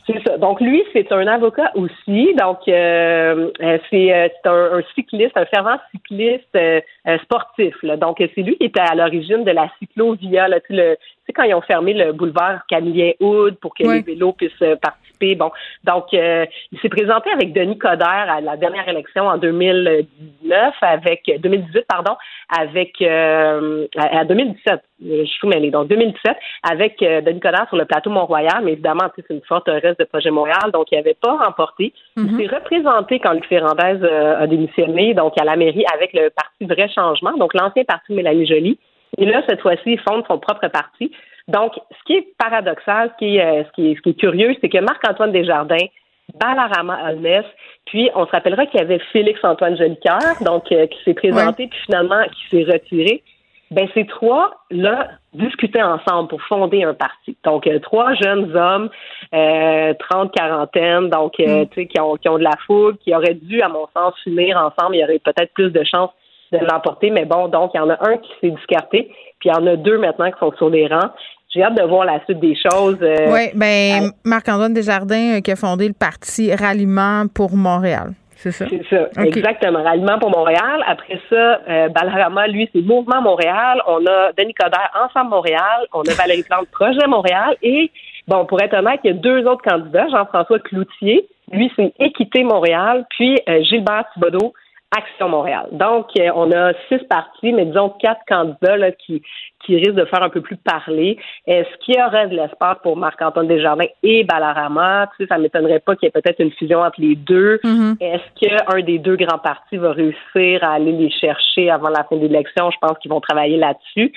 C'est 0.06 0.22
ça. 0.26 0.38
Donc 0.38 0.60
lui, 0.60 0.82
c'est 0.92 1.10
un 1.12 1.26
avocat 1.26 1.72
aussi. 1.74 2.34
Donc 2.34 2.60
euh, 2.68 3.50
euh, 3.62 3.78
c'est 3.90 4.12
euh, 4.12 4.78
un, 4.78 4.82
cycliste, 4.94 5.36
un 5.36 5.46
fervent 5.46 5.76
cycliste 5.92 6.58
sportif. 7.22 7.74
Donc 7.98 8.16
c'est 8.18 8.42
lui 8.42 8.56
qui 8.56 8.64
était 8.64 8.80
à 8.80 8.94
l'origine 8.94 9.44
de 9.44 9.50
la 9.50 9.70
cyclovia, 9.78 10.48
là, 10.48 10.58
le, 10.68 10.96
sais, 11.30 11.32
quand 11.32 11.44
ils 11.44 11.54
ont 11.54 11.60
fermé 11.60 11.94
le 11.94 12.12
boulevard 12.12 12.66
Camillien 12.68 13.12
Hood 13.20 13.56
pour 13.56 13.74
que 13.74 13.82
les 13.82 14.02
vélos 14.02 14.32
puissent 14.32 14.52
participer. 14.80 15.34
Bon, 15.34 15.50
donc 15.84 16.06
il 16.12 16.78
s'est 16.80 16.88
présenté 16.88 17.30
avec 17.30 17.52
Denis 17.52 17.78
Coderre 17.78 18.26
à 18.30 18.40
la 18.40 18.56
dernière 18.56 18.88
élection 18.88 19.26
en 19.26 19.36
2019, 19.36 20.74
avec 20.80 21.30
2018 21.40 21.84
pardon, 21.88 22.16
avec 22.48 23.02
à 23.02 24.24
2017 24.24 24.80
je 25.02 25.24
suis 25.24 25.48
mêlée. 25.48 25.70
Donc, 25.70 25.88
2017, 25.88 26.36
avec 26.62 27.02
euh, 27.02 27.20
Denis 27.20 27.40
Coderre 27.40 27.66
sur 27.68 27.76
le 27.76 27.84
plateau 27.84 28.10
Mont-Royal, 28.10 28.62
mais 28.62 28.72
évidemment, 28.72 29.08
c'est 29.16 29.28
une 29.30 29.40
forteresse 29.42 29.96
de 29.96 30.04
Projet 30.04 30.30
Montréal, 30.30 30.70
donc 30.72 30.86
il 30.92 30.96
n'avait 30.96 31.16
pas 31.20 31.36
remporté. 31.36 31.92
Il 32.16 32.24
mhm. 32.24 32.38
s'est 32.38 32.54
représenté 32.54 33.18
quand 33.18 33.32
Luc 33.32 33.46
Ferrandez 33.46 33.98
euh, 34.02 34.40
a 34.40 34.46
démissionné, 34.46 35.14
donc 35.14 35.40
à 35.40 35.44
la 35.44 35.56
mairie, 35.56 35.84
avec 35.94 36.12
le 36.12 36.30
parti 36.30 36.64
Vrai 36.64 36.90
Changement, 36.94 37.36
donc 37.36 37.54
l'ancien 37.54 37.84
parti 37.84 38.12
Mélanie 38.12 38.46
Joly. 38.46 38.78
Et 39.18 39.26
là, 39.26 39.42
cette 39.48 39.60
fois-ci, 39.60 39.92
il 39.92 40.00
fonde 40.00 40.24
son 40.26 40.38
propre 40.38 40.68
parti. 40.68 41.12
Donc, 41.48 41.72
ce 41.74 42.04
qui 42.06 42.14
est 42.14 42.26
paradoxal, 42.38 43.10
ce 43.12 43.18
qui 43.18 43.36
est, 43.36 43.44
euh, 43.44 43.64
ce 43.64 43.72
qui 43.72 43.90
est, 43.90 43.96
ce 43.96 44.00
qui 44.02 44.10
est 44.10 44.20
curieux, 44.20 44.54
c'est 44.60 44.68
que 44.68 44.78
Marc-Antoine 44.78 45.32
Desjardins, 45.32 45.86
Balarama 46.34 46.94
Almes, 46.94 47.44
puis 47.86 48.08
on 48.14 48.24
se 48.26 48.30
rappellera 48.30 48.66
qu'il 48.66 48.78
y 48.78 48.82
avait 48.82 49.00
Félix-Antoine 49.12 49.76
Jolicoeur, 49.76 50.36
donc 50.42 50.64
qui 50.66 51.04
s'est 51.04 51.14
présenté, 51.14 51.66
puis 51.66 51.78
finalement 51.86 52.22
qui 52.24 52.48
s'est 52.50 52.70
retiré 52.70 53.22
ben 53.70 53.88
ces 53.94 54.04
trois-là 54.06 55.10
discutaient 55.32 55.82
ensemble 55.82 56.28
pour 56.28 56.42
fonder 56.42 56.82
un 56.82 56.94
parti. 56.94 57.36
Donc, 57.44 57.66
euh, 57.66 57.78
trois 57.78 58.14
jeunes 58.14 58.54
hommes, 58.56 58.90
euh, 59.32 59.94
30, 60.10 60.32
quarantaine, 60.32 61.08
donc, 61.08 61.38
euh, 61.38 61.62
mm. 61.62 61.68
tu 61.68 61.74
sais, 61.82 61.86
qui 61.86 62.00
ont, 62.00 62.16
qui 62.16 62.28
ont 62.28 62.38
de 62.38 62.42
la 62.42 62.56
foule, 62.66 62.96
qui 62.98 63.14
auraient 63.14 63.34
dû, 63.34 63.62
à 63.62 63.68
mon 63.68 63.86
sens, 63.96 64.14
s'unir 64.24 64.56
ensemble. 64.56 64.96
Il 64.96 65.00
y 65.00 65.04
aurait 65.04 65.20
peut-être 65.20 65.52
plus 65.54 65.70
de 65.70 65.84
chances 65.84 66.10
de 66.52 66.58
l'emporter, 66.58 67.10
mais 67.10 67.24
bon, 67.24 67.48
donc, 67.48 67.72
il 67.74 67.78
y 67.78 67.80
en 67.80 67.90
a 67.90 67.98
un 68.00 68.16
qui 68.16 68.30
s'est 68.40 68.50
discarté, 68.50 69.10
puis 69.38 69.48
il 69.48 69.52
y 69.52 69.54
en 69.54 69.66
a 69.66 69.76
deux 69.76 69.98
maintenant 69.98 70.30
qui 70.30 70.38
sont 70.38 70.52
sur 70.56 70.70
les 70.70 70.86
rangs. 70.86 71.10
J'ai 71.52 71.64
hâte 71.64 71.76
de 71.76 71.82
voir 71.82 72.04
la 72.04 72.22
suite 72.24 72.38
des 72.38 72.54
choses. 72.54 72.98
Euh, 73.02 73.32
oui, 73.32 73.50
ben 73.54 74.12
Marc-Antoine 74.24 74.72
Desjardins 74.72 75.40
qui 75.40 75.50
a 75.50 75.56
fondé 75.56 75.88
le 75.88 75.94
parti 75.94 76.54
Ralliement 76.54 77.24
pour 77.34 77.56
Montréal. 77.56 78.12
C'est 78.42 78.52
ça? 78.52 78.64
C'est 78.70 78.86
ça, 78.88 79.22
exactement. 79.22 79.82
Ralliement 79.82 80.18
pour 80.18 80.30
Montréal. 80.30 80.82
Après 80.86 81.20
ça, 81.28 81.60
euh, 81.68 81.88
Balarama, 81.88 82.46
lui, 82.46 82.70
c'est 82.72 82.80
Mouvement 82.80 83.20
Montréal. 83.20 83.82
On 83.86 84.06
a 84.06 84.32
Denis 84.32 84.54
Coderre, 84.54 84.90
Ensemble 84.94 85.30
Montréal. 85.30 85.86
On 85.92 86.00
a 86.00 86.14
Valérie 86.14 86.44
Plante, 86.44 86.68
Projet 86.72 87.06
Montréal. 87.06 87.56
Et, 87.62 87.90
bon, 88.28 88.46
pour 88.46 88.62
être 88.62 88.74
honnête, 88.74 89.00
il 89.04 89.08
y 89.08 89.10
a 89.10 89.16
deux 89.16 89.44
autres 89.46 89.62
candidats. 89.62 90.08
Jean-François 90.08 90.58
Cloutier, 90.60 91.28
lui, 91.52 91.70
c'est 91.76 91.92
Équité 91.98 92.42
Montréal. 92.42 93.04
Puis 93.10 93.38
euh, 93.46 93.62
Gilbert 93.62 94.06
Thibodeau, 94.14 94.54
Action 94.96 95.28
Montréal. 95.28 95.68
Donc, 95.70 96.06
euh, 96.18 96.30
on 96.34 96.50
a 96.50 96.72
six 96.88 96.98
partis, 97.08 97.52
mais 97.52 97.64
disons 97.66 97.90
quatre 98.00 98.22
candidats 98.26 98.76
là, 98.76 98.90
qui, 98.90 99.22
qui 99.64 99.76
risquent 99.76 99.94
de 99.94 100.04
faire 100.04 100.22
un 100.22 100.30
peu 100.30 100.40
plus 100.40 100.56
parler. 100.56 101.16
Est-ce 101.46 101.68
qu'il 101.78 101.94
y 101.96 102.02
aurait 102.02 102.26
de 102.26 102.34
l'espace 102.34 102.78
pour 102.82 102.96
Marc-Antoine 102.96 103.46
Desjardins 103.46 103.86
et 104.02 104.24
Balarama? 104.24 105.08
Tu 105.16 105.22
sais, 105.22 105.28
ça 105.28 105.38
m'étonnerait 105.38 105.78
pas 105.78 105.94
qu'il 105.94 106.06
y 106.06 106.08
ait 106.08 106.20
peut-être 106.20 106.40
une 106.40 106.50
fusion 106.50 106.80
entre 106.80 107.00
les 107.00 107.14
deux. 107.14 107.60
Mm-hmm. 107.62 107.96
Est-ce 108.00 108.46
qu'un 108.46 108.80
des 108.80 108.98
deux 108.98 109.16
grands 109.16 109.38
partis 109.38 109.76
va 109.76 109.92
réussir 109.92 110.64
à 110.64 110.72
aller 110.72 110.92
les 110.92 111.10
chercher 111.10 111.70
avant 111.70 111.90
la 111.90 112.02
fin 112.04 112.16
de 112.16 112.22
l'élection? 112.22 112.70
Je 112.72 112.78
pense 112.80 112.98
qu'ils 112.98 113.12
vont 113.12 113.20
travailler 113.20 113.58
là-dessus. 113.58 114.12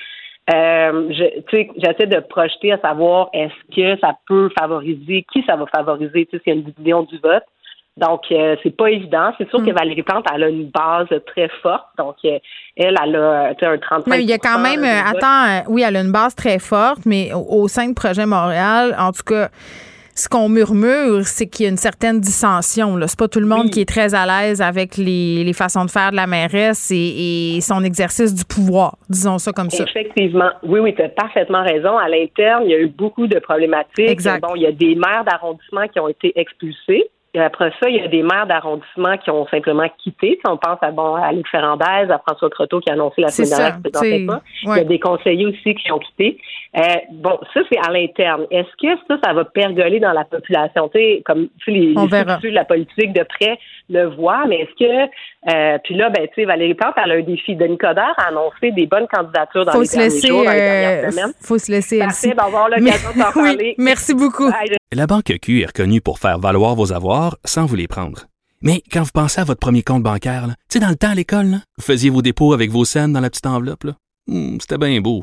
Euh, 0.52 1.08
j'essaie 1.10 2.06
de 2.06 2.20
projeter 2.20 2.72
à 2.72 2.78
savoir 2.78 3.30
est-ce 3.32 3.74
que 3.74 3.98
ça 4.00 4.14
peut 4.26 4.50
favoriser, 4.58 5.24
qui 5.32 5.42
ça 5.46 5.56
va 5.56 5.66
favoriser, 5.66 6.26
tu 6.26 6.36
sais, 6.36 6.42
s'il 6.42 6.52
y 6.52 6.56
a 6.56 6.58
une 6.58 6.64
division 6.64 7.02
du 7.04 7.18
vote. 7.18 7.44
Donc, 7.96 8.22
euh, 8.32 8.56
c'est 8.62 8.76
pas 8.76 8.90
évident. 8.90 9.32
C'est 9.38 9.48
sûr 9.50 9.64
que 9.64 9.70
mm. 9.70 9.74
Valérie 9.74 10.02
Plante, 10.02 10.26
elle 10.34 10.42
a 10.42 10.48
une 10.48 10.68
base 10.68 11.08
très 11.26 11.48
forte. 11.62 11.86
Donc, 11.96 12.16
euh, 12.24 12.38
elle, 12.76 12.96
elle 13.00 13.16
a 13.16 13.50
un 13.50 13.78
35 13.78 14.06
Mais 14.08 14.22
il 14.22 14.28
y 14.28 14.32
a 14.32 14.38
quand 14.38 14.58
même, 14.58 14.82
euh, 14.82 15.00
attends, 15.04 15.70
oui, 15.70 15.84
elle 15.86 15.96
a 15.96 16.00
une 16.00 16.10
base 16.10 16.34
très 16.34 16.58
forte, 16.58 17.06
mais 17.06 17.30
au, 17.32 17.68
sein 17.68 17.88
de 17.88 17.94
Projet 17.94 18.26
Montréal, 18.26 18.96
en 18.98 19.12
tout 19.12 19.22
cas, 19.22 19.48
ce 20.16 20.28
qu'on 20.28 20.48
murmure, 20.48 21.24
c'est 21.24 21.46
qu'il 21.46 21.64
y 21.64 21.66
a 21.68 21.70
une 21.70 21.76
certaine 21.76 22.18
dissension. 22.18 22.98
C'est 23.06 23.18
pas 23.18 23.28
tout 23.28 23.40
le 23.40 23.46
monde 23.46 23.70
qui 23.70 23.80
est 23.80 23.88
très 23.88 24.14
à 24.14 24.26
l'aise 24.26 24.60
avec 24.60 24.96
les, 24.96 25.44
les, 25.44 25.52
façons 25.52 25.84
de 25.84 25.90
faire 25.90 26.10
de 26.10 26.16
la 26.16 26.26
mairesse 26.26 26.90
et, 26.90 27.56
et, 27.56 27.60
son 27.60 27.82
exercice 27.84 28.34
du 28.34 28.44
pouvoir, 28.44 28.96
disons 29.08 29.38
ça 29.38 29.52
comme 29.52 29.70
ça. 29.70 29.84
Effectivement. 29.84 30.50
Oui, 30.64 30.80
oui, 30.80 30.94
tu 30.94 31.02
as 31.02 31.08
parfaitement 31.08 31.62
raison. 31.62 31.96
À 31.96 32.08
l'interne, 32.08 32.62
il 32.64 32.70
y 32.70 32.74
a 32.74 32.78
eu 32.78 32.88
beaucoup 32.88 33.28
de 33.28 33.38
problématiques. 33.38 34.08
Exact. 34.08 34.40
Bon, 34.40 34.54
il 34.56 34.62
y 34.62 34.66
a 34.66 34.72
des 34.72 34.96
maires 34.96 35.24
d'arrondissement 35.24 35.86
qui 35.88 36.00
ont 36.00 36.08
été 36.08 36.32
expulsés. 36.36 37.08
Et 37.34 37.40
après 37.40 37.72
ça, 37.80 37.88
il 37.88 37.96
y 37.96 38.00
a 38.00 38.06
des 38.06 38.22
maires 38.22 38.46
d'arrondissement 38.46 39.18
qui 39.18 39.28
ont 39.28 39.44
simplement 39.48 39.88
quitté. 39.98 40.38
Si 40.40 40.50
on 40.50 40.56
pense 40.56 40.78
à 40.82 40.92
bon 40.92 41.16
à 41.16 41.32
Luc 41.32 41.48
Ferrandez, 41.48 41.84
à 41.84 42.18
François 42.24 42.48
Croteau 42.48 42.78
qui 42.78 42.90
a 42.90 42.92
annoncé 42.92 43.22
la 43.22 43.28
semaine 43.28 43.50
dernière 43.50 43.82
qu'il 43.82 44.22
ne 44.22 44.26
pas. 44.28 44.42
Il 44.62 44.68
y 44.68 44.80
a 44.80 44.84
des 44.84 45.00
conseillers 45.00 45.46
aussi 45.46 45.74
qui 45.74 45.90
ont 45.90 45.98
quitté. 45.98 46.38
Euh, 46.76 46.80
bon, 47.12 47.38
ça, 47.52 47.60
c'est 47.70 47.78
à 47.78 47.92
l'interne. 47.92 48.46
Est-ce 48.50 48.70
que 48.80 49.00
ça, 49.06 49.16
ça 49.22 49.32
va 49.32 49.44
pergoler 49.44 50.00
dans 50.00 50.12
la 50.12 50.24
population? 50.24 50.88
Tu 50.88 50.98
sais, 50.98 51.22
comme 51.24 51.48
tu 51.64 51.70
les, 51.70 51.94
les 51.94 52.50
la 52.50 52.64
politique 52.64 53.12
de 53.12 53.22
près 53.22 53.58
le 53.88 54.06
voient, 54.06 54.44
mais 54.48 54.60
est-ce 54.62 54.84
que 54.84 55.10
euh, 55.50 55.78
puis 55.84 55.94
là, 55.94 56.10
ben, 56.10 56.26
tu 56.28 56.40
sais, 56.40 56.44
Valérie 56.46 56.74
Plante, 56.74 56.94
elle 57.04 57.12
a 57.12 57.14
un 57.16 57.22
défi. 57.22 57.54
Denis 57.54 57.76
Coderre 57.76 58.14
a 58.16 58.28
annoncé 58.28 58.72
des 58.72 58.86
bonnes 58.86 59.06
candidatures 59.06 59.64
dans 59.66 59.78
les 59.78 59.86
derniers 59.86 60.20
jours, 60.20 60.44
dans 60.44 60.50
les 60.50 60.56
dernières 60.56 61.04
euh, 61.04 61.10
semaines. 61.10 61.32
Faut 61.40 61.58
se 61.58 61.70
laisser 61.70 61.98
Parfait 61.98 62.34
d'avoir 62.34 62.68
l'occasion 62.68 63.10
d'en 63.16 63.32
parler. 63.42 63.74
Merci 63.78 64.14
beaucoup. 64.14 64.50
La 64.92 65.06
Banque 65.06 65.32
Q 65.42 65.60
est 65.60 65.66
reconnue 65.66 66.00
pour 66.00 66.18
faire 66.18 66.38
valoir 66.38 66.74
vos 66.74 66.92
avoirs 66.92 67.36
sans 67.44 67.66
vous 67.66 67.76
les 67.76 67.88
prendre. 67.88 68.26
Mais 68.62 68.80
quand 68.90 69.02
vous 69.02 69.10
pensez 69.12 69.40
à 69.40 69.44
votre 69.44 69.60
premier 69.60 69.82
compte 69.82 70.02
bancaire, 70.02 70.46
tu 70.46 70.54
sais, 70.70 70.80
dans 70.80 70.88
le 70.88 70.96
temps 70.96 71.10
à 71.10 71.14
l'école, 71.14 71.58
vous 71.76 71.84
faisiez 71.84 72.08
vos 72.08 72.22
dépôts 72.22 72.54
avec 72.54 72.70
vos 72.70 72.86
scènes 72.86 73.12
dans 73.12 73.20
la 73.20 73.28
petite 73.28 73.46
enveloppe. 73.46 73.84
Hmm, 74.26 74.56
c'était 74.58 74.78
bien 74.78 75.00
beau. 75.02 75.22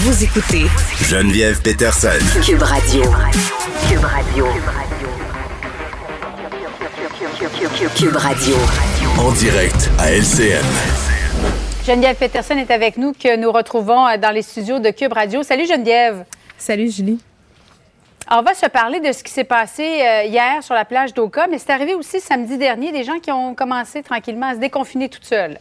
Vous 0.00 0.22
écoutez 0.22 0.66
Geneviève 1.02 1.60
Peterson, 1.60 2.20
Cube 2.44 2.62
Radio. 2.62 3.02
Cube 3.88 4.04
Radio. 4.04 4.46
Cube 7.96 8.14
Radio. 8.14 8.54
En 9.18 9.32
direct 9.32 9.90
à 9.98 10.12
LCN. 10.12 10.64
Geneviève 11.84 12.14
Peterson 12.14 12.56
est 12.58 12.70
avec 12.70 12.96
nous, 12.96 13.12
que 13.12 13.36
nous 13.36 13.50
retrouvons 13.50 14.06
euh, 14.06 14.16
dans 14.18 14.30
les 14.30 14.42
studios 14.42 14.78
de 14.78 14.90
Cube 14.90 15.12
Radio. 15.12 15.42
Salut 15.42 15.66
Geneviève. 15.66 16.24
Salut 16.56 16.92
Julie. 16.92 17.18
on 18.30 18.42
va 18.42 18.54
se 18.54 18.66
parler 18.66 19.00
de 19.00 19.10
ce 19.10 19.24
qui 19.24 19.32
s'est 19.32 19.42
passé 19.42 19.82
euh, 19.82 20.22
hier 20.22 20.62
sur 20.62 20.76
la 20.76 20.84
plage 20.84 21.12
d'Oka, 21.12 21.48
mais 21.50 21.58
c'est 21.58 21.72
arrivé 21.72 21.96
aussi 21.96 22.20
samedi 22.20 22.56
dernier, 22.56 22.92
des 22.92 23.02
gens 23.02 23.18
qui 23.18 23.32
ont 23.32 23.52
commencé 23.56 24.04
tranquillement 24.04 24.50
à 24.50 24.54
se 24.54 24.60
déconfiner 24.60 25.08
toutes 25.08 25.24
seules. 25.24 25.58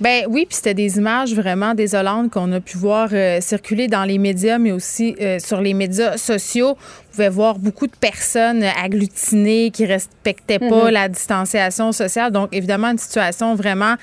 Ben 0.00 0.24
oui, 0.28 0.46
puis 0.46 0.56
c'était 0.56 0.74
des 0.74 0.98
images 0.98 1.34
vraiment 1.34 1.74
désolantes 1.74 2.30
qu'on 2.32 2.50
a 2.52 2.60
pu 2.60 2.76
voir 2.76 3.10
euh, 3.12 3.40
circuler 3.40 3.88
dans 3.88 4.04
les 4.04 4.18
médias, 4.18 4.58
mais 4.58 4.72
aussi 4.72 5.16
sur 5.38 5.60
les 5.60 5.74
médias 5.74 6.16
sociaux 6.16 6.76
pouvait 7.14 7.28
voir 7.28 7.58
beaucoup 7.58 7.86
de 7.86 7.94
personnes 7.94 8.64
agglutinées 8.64 9.70
qui 9.70 9.86
respectaient 9.86 10.58
pas 10.58 10.86
mhm. 10.86 10.90
la 10.90 11.08
distanciation 11.08 11.92
sociale. 11.92 12.32
Donc, 12.32 12.48
évidemment, 12.52 12.88
une 12.88 12.98
situation 12.98 13.54
vraiment 13.54 13.94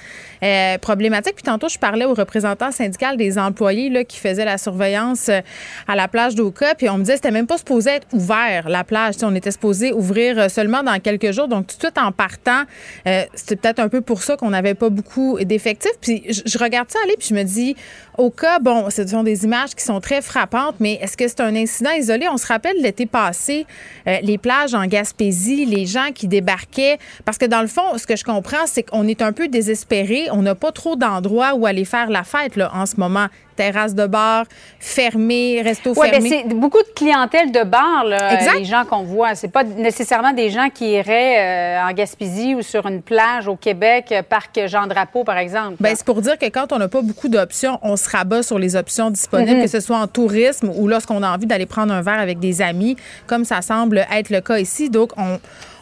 euh, 0.43 0.77
problématique. 0.77 1.35
Puis 1.35 1.43
tantôt, 1.43 1.67
je 1.67 1.77
parlais 1.77 2.05
au 2.05 2.13
représentant 2.13 2.71
syndical 2.71 3.17
des 3.17 3.37
employés 3.37 3.89
là, 3.89 4.05
qui 4.05 4.17
faisaient 4.17 4.45
la 4.45 4.57
surveillance 4.57 5.27
euh, 5.29 5.41
à 5.87 5.95
la 5.95 6.07
plage 6.07 6.35
d'Oka. 6.35 6.73
Puis 6.75 6.89
on 6.89 6.97
me 6.97 7.03
disait 7.03 7.13
que 7.13 7.17
c'était 7.17 7.31
même 7.31 7.47
pas 7.47 7.57
supposé 7.57 7.91
être 7.91 8.07
ouvert, 8.13 8.69
la 8.69 8.83
plage. 8.83 9.15
on 9.23 9.35
était 9.35 9.51
supposé 9.51 9.91
ouvrir 9.91 10.39
euh, 10.39 10.47
seulement 10.47 10.81
dans 10.81 10.99
quelques 10.99 11.31
jours. 11.31 11.49
Donc, 11.49 11.67
tout 11.67 11.75
de 11.75 11.81
suite 11.81 11.97
en 11.97 12.11
partant, 12.11 12.63
c'était 13.35 13.55
peut-être 13.55 13.79
un 13.79 13.89
peu 13.89 14.01
pour 14.01 14.23
ça 14.23 14.37
qu'on 14.37 14.51
n'avait 14.51 14.73
pas 14.73 14.89
beaucoup 14.89 15.37
d'effectifs. 15.41 15.91
Puis 15.99 16.23
je, 16.29 16.57
regarde 16.57 16.89
ça 16.89 16.99
aller, 17.03 17.15
puis 17.17 17.27
je 17.29 17.35
me 17.35 17.43
dis, 17.43 17.75
cas, 18.29 18.59
bon, 18.59 18.89
ce 18.89 19.05
sont 19.07 19.23
des 19.23 19.43
images 19.45 19.73
qui 19.75 19.83
sont 19.83 19.99
très 19.99 20.21
frappantes, 20.21 20.75
mais 20.79 20.93
est-ce 21.01 21.17
que 21.17 21.27
c'est 21.27 21.41
un 21.41 21.55
incident 21.55 21.91
isolé? 21.91 22.27
On 22.29 22.37
se 22.37 22.45
rappelle 22.45 22.75
l'été 22.81 23.00
euh, 24.07 24.17
les 24.21 24.37
plages 24.37 24.73
en 24.73 24.85
Gaspésie, 24.85 25.65
les 25.65 25.85
gens 25.85 26.11
qui 26.13 26.27
débarquaient. 26.27 26.97
Parce 27.25 27.37
que 27.37 27.45
dans 27.45 27.61
le 27.61 27.67
fond, 27.67 27.97
ce 27.97 28.05
que 28.05 28.15
je 28.15 28.23
comprends, 28.23 28.65
c'est 28.65 28.83
qu'on 28.83 29.07
est 29.07 29.21
un 29.21 29.33
peu 29.33 29.47
désespéré. 29.47 30.27
On 30.31 30.41
n'a 30.41 30.55
pas 30.55 30.71
trop 30.71 30.95
d'endroits 30.95 31.53
où 31.55 31.65
aller 31.65 31.85
faire 31.85 32.09
la 32.09 32.23
fête 32.23 32.55
là, 32.55 32.71
en 32.73 32.85
ce 32.85 32.97
moment 32.97 33.27
terrasses 33.61 33.93
de 33.95 34.07
bar 34.07 34.45
fermées, 34.79 35.61
restos 35.63 35.93
Oui, 35.95 36.07
ben 36.09 36.21
fermés. 36.21 36.45
c'est 36.47 36.53
beaucoup 36.55 36.79
de 36.81 36.91
clientèle 36.95 37.51
de 37.51 37.63
bar, 37.63 38.03
là, 38.05 38.33
Exact. 38.33 38.57
les 38.57 38.65
gens 38.65 38.85
qu'on 38.85 39.03
voit. 39.03 39.35
C'est 39.35 39.47
pas 39.49 39.63
nécessairement 39.63 40.33
des 40.33 40.49
gens 40.49 40.69
qui 40.73 40.91
iraient 40.93 41.77
euh, 41.77 41.87
en 41.89 41.93
Gaspésie 41.93 42.55
ou 42.55 42.61
sur 42.61 42.85
une 42.87 43.01
plage 43.01 43.47
au 43.47 43.55
Québec, 43.55 44.05
euh, 44.11 44.23
parc 44.23 44.59
Jean-Drapeau, 44.65 45.23
par 45.23 45.37
exemple. 45.37 45.75
Ben, 45.79 45.93
c'est 45.95 46.05
pour 46.05 46.21
dire 46.21 46.37
que 46.39 46.47
quand 46.47 46.71
on 46.73 46.77
n'a 46.79 46.87
pas 46.87 47.01
beaucoup 47.01 47.27
d'options, 47.29 47.77
on 47.83 47.95
se 47.95 48.09
rabat 48.09 48.41
sur 48.43 48.57
les 48.57 48.75
options 48.75 49.09
disponibles, 49.11 49.57
Mhm. 49.57 49.63
que 49.63 49.69
ce 49.69 49.79
soit 49.79 49.97
en 49.97 50.07
tourisme 50.07 50.71
ou 50.75 50.87
lorsqu'on 50.87 51.21
a 51.23 51.29
envie 51.29 51.45
d'aller 51.45 51.65
prendre 51.67 51.93
un 51.93 52.01
verre 52.01 52.19
avec 52.19 52.39
des 52.39 52.61
amis, 52.61 52.95
comme 53.27 53.45
ça 53.45 53.61
semble 53.61 54.05
être 54.11 54.29
le 54.31 54.41
cas 54.41 54.57
ici. 54.57 54.89
Donc, 54.89 55.11
on, 55.17 55.39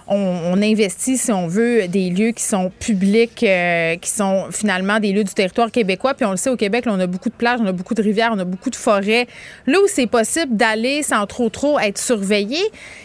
on, 0.09 0.61
investit, 0.61 1.17
si 1.17 1.31
on 1.31 1.47
veut, 1.47 1.87
des 1.87 2.09
lieux 2.09 2.31
qui 2.31 2.43
sont 2.43 2.71
publics, 2.79 3.43
euh, 3.43 3.95
qui 3.97 4.09
sont 4.09 4.47
finalement 4.51 4.99
des 4.99 5.11
lieux 5.11 5.23
du 5.23 5.33
territoire 5.33 5.71
québécois. 5.71 6.13
Puis 6.13 6.25
on 6.25 6.31
le 6.31 6.37
sait, 6.37 6.49
au 6.49 6.55
Québec, 6.55 6.85
on 6.87 6.99
a 6.99 7.07
beaucoup 7.07 7.29
de 7.29 7.35
plages, 7.35 7.59
on 7.61 7.65
a 7.65 7.71
beaucoup 7.71 7.93
de 7.93 8.01
rivières, 8.01 8.31
on 8.33 8.39
a 8.39 8.43
beaucoup 8.43 8.69
de 8.69 8.75
forêts. 8.75 9.27
Là 9.67 9.77
où 9.79 9.87
c'est 9.87 10.07
possible 10.07 10.55
d'aller 10.55 11.03
sans 11.03 11.25
trop, 11.27 11.49
trop 11.49 11.79
être 11.79 11.97
surveillé. 11.97 12.59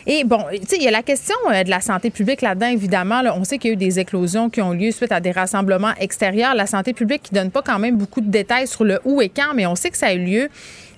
Et 0.06 0.24
bon, 0.24 0.40
tu 0.52 0.66
sais, 0.66 0.76
il 0.76 0.82
y 0.82 0.88
a 0.88 0.90
la 0.90 1.02
question 1.02 1.36
euh, 1.50 1.62
de 1.62 1.70
la 1.70 1.80
santé 1.80 2.10
publique 2.10 2.42
là-dedans, 2.42 2.68
évidemment. 2.68 3.22
on 3.36 3.44
sait 3.44 3.58
qu'il 3.58 3.70
y 3.70 3.72
a 3.72 3.74
eu 3.74 3.76
des 3.76 3.98
éclosions 3.98 4.48
qui 4.50 4.62
ont 4.62 4.72
lieu 4.72 4.90
suite 4.90 5.12
à 5.12 5.20
des 5.20 5.32
rassemblements 5.32 5.94
extérieurs. 6.00 6.54
La 6.54 6.66
santé 6.66 6.92
publique 6.92 7.22
qui 7.24 7.34
donne 7.34 7.50
pas 7.50 7.62
quand 7.62 7.78
même 7.78 7.96
beaucoup 7.96 8.20
de 8.20 8.30
détails 8.30 8.66
sur 8.66 8.84
le 8.84 9.00
où 9.04 9.20
et 9.20 9.28
quand, 9.28 9.54
mais 9.54 9.66
on 9.66 9.74
sait 9.74 9.90
que 9.90 9.98
ça 9.98 10.06
a 10.06 10.14
eu 10.14 10.24
lieu. 10.24 10.48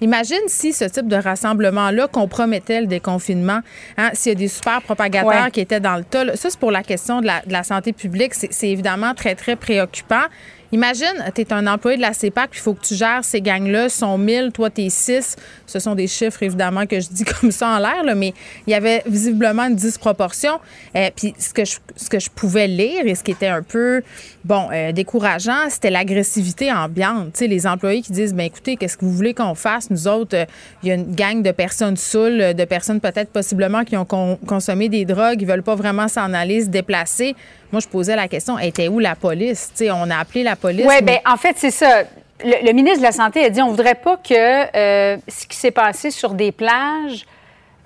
Imagine 0.01 0.41
si 0.49 0.73
ce 0.73 0.85
type 0.85 1.09
de 1.09 1.17
rassemblement-là 1.17 2.09
compromettait 2.09 2.81
le 2.81 2.87
déconfinement. 2.87 3.61
Hein, 3.97 4.11
S'il 4.13 4.33
y 4.33 4.37
a 4.37 4.39
des 4.39 4.49
super 4.49 4.83
propagateurs 4.83 5.45
Ouais. 5.45 5.51
qui 5.51 5.61
étaient 5.61 5.81
dans 5.81 5.97
le 5.97 6.05
tas. 6.05 6.25
là. 6.25 6.37
Ça, 6.37 6.51
c'est 6.51 6.59
pour 6.59 6.71
la 6.71 6.83
question 6.83 7.21
de 7.21 7.27
la, 7.27 7.41
de 7.47 7.53
la 7.53 7.63
santé 7.63 7.93
publique. 7.93 8.35
C'est 8.35 8.53
c'est 8.53 8.69
évidemment 8.69 9.15
très, 9.15 9.35
très 9.35 9.57
préoccupant. 9.57 10.23
Imagine, 10.73 11.31
tu 11.35 11.43
es 11.43 11.53
un 11.53 11.67
employé 11.67 11.97
de 11.97 12.03
la 12.03 12.13
CEPAC, 12.13 12.51
puis 12.51 12.61
il 12.61 12.63
faut 12.63 12.75
que 12.75 12.85
tu 12.85 12.95
gères 12.95 13.25
ces 13.25 13.41
gangs-là. 13.41 13.89
Sont 13.89 14.19
1000, 14.19 14.51
toi, 14.53 14.69
tu 14.71 14.83
es 14.83 14.91
6. 14.91 15.37
Ce 15.67 15.79
sont 15.79 15.95
des 15.95 16.07
chiffres, 16.07 16.43
évidemment, 16.43 16.87
que 16.87 16.99
je 17.01 17.09
dis 17.09 17.25
comme 17.41 17.51
ça 17.53 17.69
en 17.69 17.79
l'air, 17.79 18.03
mais 18.17 18.35
il 18.67 18.71
y 18.71 18.75
avait 18.75 19.03
visiblement 19.07 19.65
une 19.65 19.77
disproportion. 19.77 20.59
Euh, 20.97 21.11
puis 21.15 21.35
ce 21.39 21.53
que, 21.55 21.65
je, 21.65 21.77
ce 21.97 22.09
que 22.11 22.19
je 22.19 22.31
pouvais 22.31 22.67
lire 22.67 23.07
et 23.07 23.15
ce 23.15 23.23
qui 23.23 23.31
était 23.31 23.47
un 23.47 23.63
peu, 23.63 24.03
bon, 24.45 24.69
euh, 24.73 24.93
décourageant, 24.93 25.71
c'était 25.71 25.91
l'agressivité 25.91 26.73
ambiante. 26.73 27.39
Les 27.41 27.67
employés 27.67 28.03
qui 28.03 28.13
disent, 28.13 28.35
ben 28.35 28.45
écoutez, 28.47 28.77
qu'est-ce 28.77 28.97
que 28.97 29.05
vous 29.05 29.13
voulez 29.13 29.35
qu'on 29.35 29.55
fasse? 29.55 29.91
Nous 29.91 30.09
autres, 30.09 30.37
euh, 30.37 30.45
il 30.83 30.89
y 30.89 30.93
a 30.93 30.95
une 30.97 31.15
gang 31.15 31.43
de 31.43 31.53
personnes 31.53 31.97
saoules, 31.97 32.55
de 32.55 32.65
personnes 32.65 33.01
peut-être 33.01 33.31
possiblement 33.31 33.85
qui 33.85 33.97
ont 33.97 34.05
con- 34.05 34.39
consommé 34.47 34.89
des 34.89 35.05
drogues, 35.05 35.41
ils 35.41 35.47
veulent 35.47 35.63
pas 35.63 35.75
vraiment 35.77 36.09
s'en 36.09 36.33
aller, 36.33 36.63
se 36.63 36.69
déplacer. 36.69 37.35
Moi, 37.73 37.81
je 37.81 37.89
posais 37.89 38.17
la 38.17 38.29
question, 38.29 38.59
était 38.59 38.89
où 38.89 38.99
la 38.99 39.15
police? 39.17 39.73
On 39.83 40.11
a 40.11 40.19
appelé 40.19 40.43
la 40.45 40.57
police. 40.57 40.87
Oui, 40.87 40.95
mais- 41.03 41.03
bien, 41.03 41.33
en 41.33 41.37
fait, 41.37 41.55
c'est 41.57 41.71
ça. 41.71 42.03
Le, 42.45 42.67
le 42.67 42.73
ministre 42.73 42.99
de 42.99 43.03
la 43.05 43.13
Santé 43.13 43.45
a 43.45 43.51
dit 43.51 43.63
on 43.63 43.71
voudrait 43.71 43.95
pas 43.95 44.19
que 44.19 44.35
euh, 44.77 45.17
ce 45.27 45.47
qui 45.47 45.57
s'est 45.57 45.71
passé 45.71 46.11
sur 46.11 46.35
des 46.35 46.53
plages. 46.53 47.25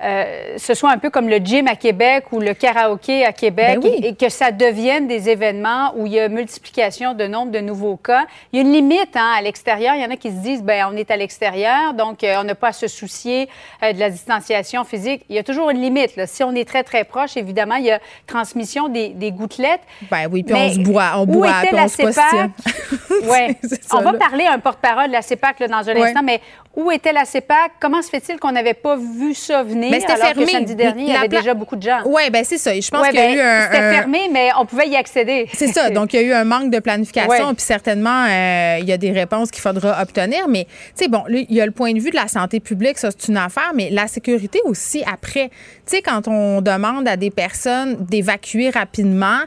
Euh, 0.03 0.55
ce 0.57 0.75
soit 0.75 0.91
un 0.91 0.99
peu 0.99 1.11
comme 1.11 1.29
le 1.29 1.37
gym 1.39 1.67
à 1.69 1.77
Québec 1.77 2.25
ou 2.33 2.41
le 2.41 2.55
karaoké 2.55 3.25
à 3.25 3.33
Québec 3.33 3.81
Ben 3.81 3.91
oui. 3.91 4.01
et, 4.03 4.09
et 4.09 4.15
que 4.15 4.29
ça 4.29 4.51
devienne 4.51 5.07
des 5.07 5.29
événements 5.29 5.93
où 5.97 6.07
il 6.07 6.13
y 6.13 6.21
a 6.21 6.29
multiplication 6.29 7.15
de 7.15 7.27
nombre 7.27 7.53
de 7.53 7.61
nouveaux 7.61 7.97
cas. 7.97 8.25
Il 8.53 8.57
y 8.57 8.63
a 8.63 8.67
une 8.67 8.73
limite 8.73 9.15
hein, 9.17 9.33
à 9.37 9.43
l'extérieur. 9.43 9.95
Il 9.97 10.03
y 10.03 10.05
en 10.07 10.11
a 10.11 10.17
qui 10.17 10.31
se 10.31 10.37
disent 10.37 10.63
ben 10.63 10.87
on 10.91 10.97
est 10.97 11.11
à 11.11 11.17
l'extérieur, 11.17 11.95
donc 11.95 12.25
euh, 12.25 12.37
on 12.41 12.45
n'a 12.45 12.55
pas 12.55 12.69
à 12.69 12.73
se 12.73 12.89
soucier 12.89 13.49
euh, 13.83 13.93
de 13.93 14.01
la 14.01 14.11
distanciation 14.11 14.85
physique. 14.85 15.23
Il 15.29 15.37
y 15.37 15.39
a 15.39 15.43
toujours 15.43 15.71
une 15.71 15.81
limite. 15.81 16.17
Là. 16.17 16.27
Si 16.27 16.43
on 16.45 16.53
est 16.55 16.67
très 16.67 16.83
très 16.83 17.05
proche, 17.05 17.37
évidemment, 17.37 17.75
il 17.77 17.85
y 17.85 17.91
a 17.91 18.01
transmission 18.27 18.89
des, 18.89 19.11
des 19.11 19.33
gouttelettes. 19.33 19.81
Ben 20.11 20.29
oui, 20.31 20.43
puis 20.43 20.55
on 20.55 20.69
se 20.73 20.79
boit, 20.81 21.13
on 21.17 21.23
où 21.23 21.27
boit, 21.27 21.49
était 21.63 21.69
puis 21.69 21.77
la 21.77 21.85
on 21.85 21.89
se. 21.89 23.29
Ouais. 23.29 23.57
Ça, 23.63 23.97
On 23.99 24.01
va 24.03 24.13
là. 24.13 24.19
parler 24.19 24.45
à 24.45 24.53
un 24.53 24.59
porte-parole 24.59 25.09
de 25.09 25.13
la 25.13 25.23
CEPAC 25.23 25.61
là, 25.61 25.69
dans 25.69 25.89
un 25.89 25.95
Ouais. 25.95 26.03
instant, 26.09 26.23
mais 26.25 26.41
où 26.77 26.91
était 26.93 27.13
la 27.13 27.25
CEPAC? 27.25 27.73
Comment 27.81 28.01
se 28.01 28.09
fait-il 28.09 28.39
qu'on 28.39 28.53
n'avait 28.53 28.75
pas 28.75 28.97
vu 28.97 29.35
ça 29.35 29.63
venir 29.65 29.91
Ben, 29.91 30.03
alors 30.05 30.27
fermé. 30.29 30.45
que 30.45 30.51
samedi 30.51 30.75
dernier, 30.77 31.03
il 31.03 31.09
y 31.13 31.17
avait 31.17 31.29
pla- 31.29 31.41
déjà 31.41 31.53
beaucoup 31.55 31.75
de 31.77 31.83
gens? 31.83 31.99
Oui, 32.07 32.31
ben 32.31 32.45
c'est 32.45 32.59
ça. 32.59 32.73
Je 32.79 32.89
pense 32.91 33.03
Ouais, 33.03 33.09
qu'il 33.11 33.19
y 33.19 33.23
a 33.23 33.27
ben, 33.27 33.37
eu 33.37 33.41
un. 33.41 33.61
C'était 33.65 33.77
un- 33.79 33.93
fermé, 33.93 34.29
mais 34.33 34.49
on 34.59 34.65
pouvait 34.67 34.89
y 34.89 34.97
accéder. 34.97 35.49
C'est 35.53 35.67
ça. 35.67 35.91
Donc, 35.91 36.13
il 36.15 36.21
y 36.21 36.25
a 36.25 36.27
eu 36.27 36.33
un 36.33 36.45
manque 36.45 36.71
de 36.71 36.79
planification, 36.79 37.49
Ouais. 37.49 37.55
puis 37.55 37.65
certainement, 37.65 38.25
euh, 38.29 38.79
il 38.81 38.89
y 38.89 38.93
a 38.93 38.97
des 38.97 39.11
réponses 39.11 39.51
qu'il 39.51 39.61
faudra 39.63 40.01
obtenir. 40.01 40.47
Mais, 40.49 40.65
tu 40.65 40.71
sais, 41.05 41.09
bon, 41.09 41.25
là, 41.27 41.41
il 41.49 41.55
y 41.55 41.61
a 41.61 41.67
le 41.67 41.73
point 41.73 41.93
de 41.93 41.99
vue 42.01 42.11
de 42.11 42.17
la 42.17 42.29
santé 42.29 42.61
publique, 42.61 42.99
ça, 42.99 43.09
c'est 43.11 43.29
une 43.29 43.37
affaire, 43.37 43.73
mais 43.75 43.91
la 43.91 44.07
sécurité 44.07 44.61
aussi 44.65 45.03
après. 45.13 45.49
Tu 45.87 45.97
sais, 45.97 46.03
quand 46.03 46.29
on 46.29 46.61
demande 46.63 47.09
à 47.09 47.17
des 47.17 47.31
personnes 47.31 47.97
d'évacuer 48.09 48.71
rapidement, 48.71 49.41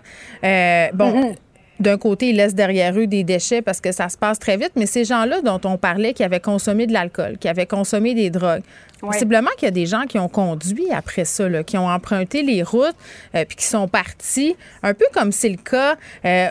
euh, 0.44 0.88
bon. 0.94 1.12
Mm-hmm. 1.22 1.36
D'un 1.84 1.98
côté, 1.98 2.30
ils 2.30 2.38
laissent 2.38 2.56
derrière 2.56 2.98
eux 2.98 3.08
des 3.08 3.26
déchets 3.26 3.62
parce 3.62 3.82
que 3.82 3.92
ça 3.92 4.08
se 4.08 4.18
passe 4.18 4.40
très 4.40 4.56
vite, 4.56 4.72
mais 4.78 4.86
ces 4.86 5.04
gens-là 5.04 5.42
dont 5.42 5.60
on 5.66 5.78
parlait 5.78 6.14
qui 6.14 6.24
avaient 6.24 6.40
consommé 6.40 6.88
de 6.88 6.94
l'alcool, 6.94 7.38
qui 7.38 7.50
avaient 7.50 7.66
consommé 7.66 8.16
des 8.16 8.30
drogues, 8.30 8.62
possiblement 9.02 9.50
qu'il 9.58 9.66
y 9.66 9.68
a 9.68 9.72
des 9.72 9.86
gens 9.86 10.04
qui 10.04 10.18
ont 10.18 10.30
conduit 10.30 10.90
après 10.94 11.26
ça, 11.26 11.50
là, 11.50 11.62
qui 11.66 11.78
ont 11.78 11.90
emprunté 11.90 12.42
les 12.42 12.64
routes 12.64 12.96
euh, 13.36 13.44
puis 13.44 13.58
qui 13.58 13.66
sont 13.66 13.90
partis, 13.90 14.56
un 14.82 14.94
peu 14.94 15.06
comme 15.14 15.34
c'est 15.34 15.50
le 15.50 15.58
cas. 15.58 15.98
euh, 16.24 16.48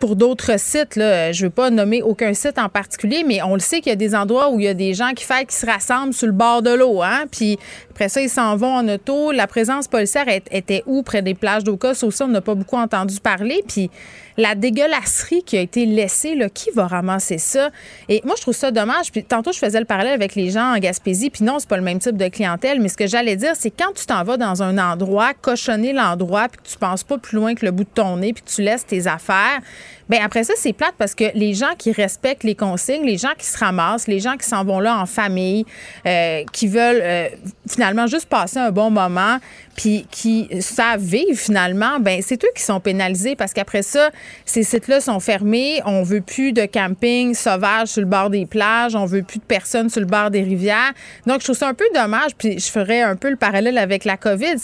pour 0.00 0.16
d'autres 0.16 0.58
sites, 0.58 0.96
là, 0.96 1.30
je 1.30 1.44
ne 1.44 1.46
veux 1.46 1.52
pas 1.52 1.70
nommer 1.70 2.02
aucun 2.02 2.34
site 2.34 2.58
en 2.58 2.68
particulier, 2.68 3.22
mais 3.24 3.40
on 3.40 3.54
le 3.54 3.60
sait 3.60 3.80
qu'il 3.80 3.90
y 3.90 3.92
a 3.92 3.96
des 3.96 4.16
endroits 4.16 4.50
où 4.50 4.58
il 4.58 4.64
y 4.64 4.68
a 4.68 4.74
des 4.74 4.94
gens 4.94 5.12
qui 5.14 5.24
fêtent, 5.24 5.46
qui 5.46 5.54
se 5.54 5.64
rassemblent 5.64 6.12
sur 6.12 6.26
le 6.26 6.32
bord 6.32 6.60
de 6.60 6.70
l'eau. 6.70 7.02
Hein? 7.02 7.26
Puis 7.30 7.56
après 7.92 8.08
ça, 8.08 8.22
ils 8.22 8.30
s'en 8.30 8.56
vont 8.56 8.74
en 8.74 8.88
auto. 8.88 9.32
La 9.32 9.46
présence 9.46 9.86
policière 9.86 10.24
était 10.26 10.82
où 10.86 11.02
près 11.02 11.20
des 11.20 11.34
plages 11.34 11.62
d'Oka? 11.62 11.92
Ça 11.92 12.06
aussi, 12.06 12.22
on 12.22 12.28
n'a 12.28 12.40
pas 12.40 12.54
beaucoup 12.54 12.76
entendu 12.76 13.20
parler. 13.20 13.62
Puis 13.68 13.90
la 14.38 14.54
dégueulasserie 14.54 15.42
qui 15.42 15.58
a 15.58 15.60
été 15.60 15.84
laissée, 15.84 16.34
là, 16.34 16.48
qui 16.48 16.70
va 16.70 16.86
ramasser 16.86 17.36
ça? 17.36 17.68
Et 18.08 18.22
moi, 18.24 18.34
je 18.38 18.40
trouve 18.40 18.54
ça 18.54 18.70
dommage. 18.70 19.12
Puis 19.12 19.24
tantôt, 19.24 19.52
je 19.52 19.58
faisais 19.58 19.78
le 19.78 19.84
parallèle 19.84 20.14
avec 20.14 20.34
les 20.36 20.48
gens 20.48 20.74
en 20.74 20.78
Gaspésie. 20.78 21.28
Puis 21.28 21.44
non, 21.44 21.58
c'est 21.58 21.68
pas 21.68 21.76
le 21.76 21.82
même 21.82 21.98
type 21.98 22.16
de 22.16 22.28
clientèle. 22.28 22.80
Mais 22.80 22.88
ce 22.88 22.96
que 22.96 23.06
j'allais 23.06 23.36
dire, 23.36 23.52
c'est 23.56 23.70
quand 23.70 23.92
tu 23.94 24.06
t'en 24.06 24.24
vas 24.24 24.38
dans 24.38 24.62
un 24.62 24.78
endroit, 24.78 25.34
cochonner 25.34 25.92
l'endroit, 25.92 26.48
puis 26.48 26.62
que 26.62 26.68
tu 26.70 26.78
penses 26.78 27.04
pas 27.04 27.18
plus 27.18 27.36
loin 27.36 27.54
que 27.54 27.66
le 27.66 27.72
bout 27.72 27.84
de 27.84 27.90
ton 27.90 28.16
nez, 28.16 28.32
puis 28.32 28.42
que 28.42 28.48
tu 28.50 28.62
laisses 28.62 28.86
tes 28.86 29.06
affaires, 29.06 29.60
ben 30.08 30.20
après 30.22 30.44
ça, 30.44 30.54
c'est 30.56 30.72
plate 30.72 30.94
parce 30.98 31.14
que 31.14 31.24
les 31.34 31.54
gens 31.54 31.74
qui 31.78 31.92
respectent 31.92 32.44
les 32.44 32.54
consignes, 32.54 33.04
les 33.04 33.18
gens 33.18 33.32
qui 33.38 33.46
se 33.46 33.58
ramassent, 33.58 34.08
les 34.08 34.20
gens 34.20 34.36
qui 34.36 34.46
s'en 34.46 34.64
vont 34.64 34.80
là 34.80 34.98
en 34.98 35.06
famille, 35.06 35.64
euh, 36.06 36.42
qui 36.52 36.68
veulent 36.68 37.00
euh, 37.02 37.28
finalement 37.68 38.06
juste 38.06 38.26
passer 38.26 38.58
un 38.58 38.70
bon 38.70 38.90
moment, 38.90 39.38
puis 39.76 40.06
qui 40.10 40.48
savent 40.60 41.00
vivre 41.00 41.38
finalement, 41.38 41.98
ben 42.00 42.20
c'est 42.22 42.42
eux 42.44 42.50
qui 42.54 42.62
sont 42.62 42.80
pénalisés 42.80 43.36
parce 43.36 43.52
qu'après 43.52 43.82
ça, 43.82 44.10
ces 44.44 44.62
sites-là 44.62 45.00
sont 45.00 45.20
fermés. 45.20 45.80
On 45.86 46.02
veut 46.02 46.20
plus 46.20 46.52
de 46.52 46.66
camping 46.66 47.34
sauvage 47.34 47.88
sur 47.88 48.02
le 48.02 48.06
bord 48.06 48.30
des 48.30 48.46
plages. 48.46 48.94
On 48.94 49.06
veut 49.06 49.22
plus 49.22 49.38
de 49.38 49.44
personnes 49.44 49.88
sur 49.88 50.00
le 50.00 50.06
bord 50.06 50.30
des 50.30 50.42
rivières. 50.42 50.92
Donc, 51.26 51.40
je 51.40 51.44
trouve 51.44 51.56
ça 51.56 51.68
un 51.68 51.74
peu 51.74 51.84
dommage. 51.94 52.32
Puis, 52.36 52.58
je 52.58 52.70
ferais 52.70 53.02
un 53.02 53.16
peu 53.16 53.30
le 53.30 53.36
parallèle 53.36 53.78
avec 53.78 54.04
la 54.04 54.16
COVID. 54.16 54.56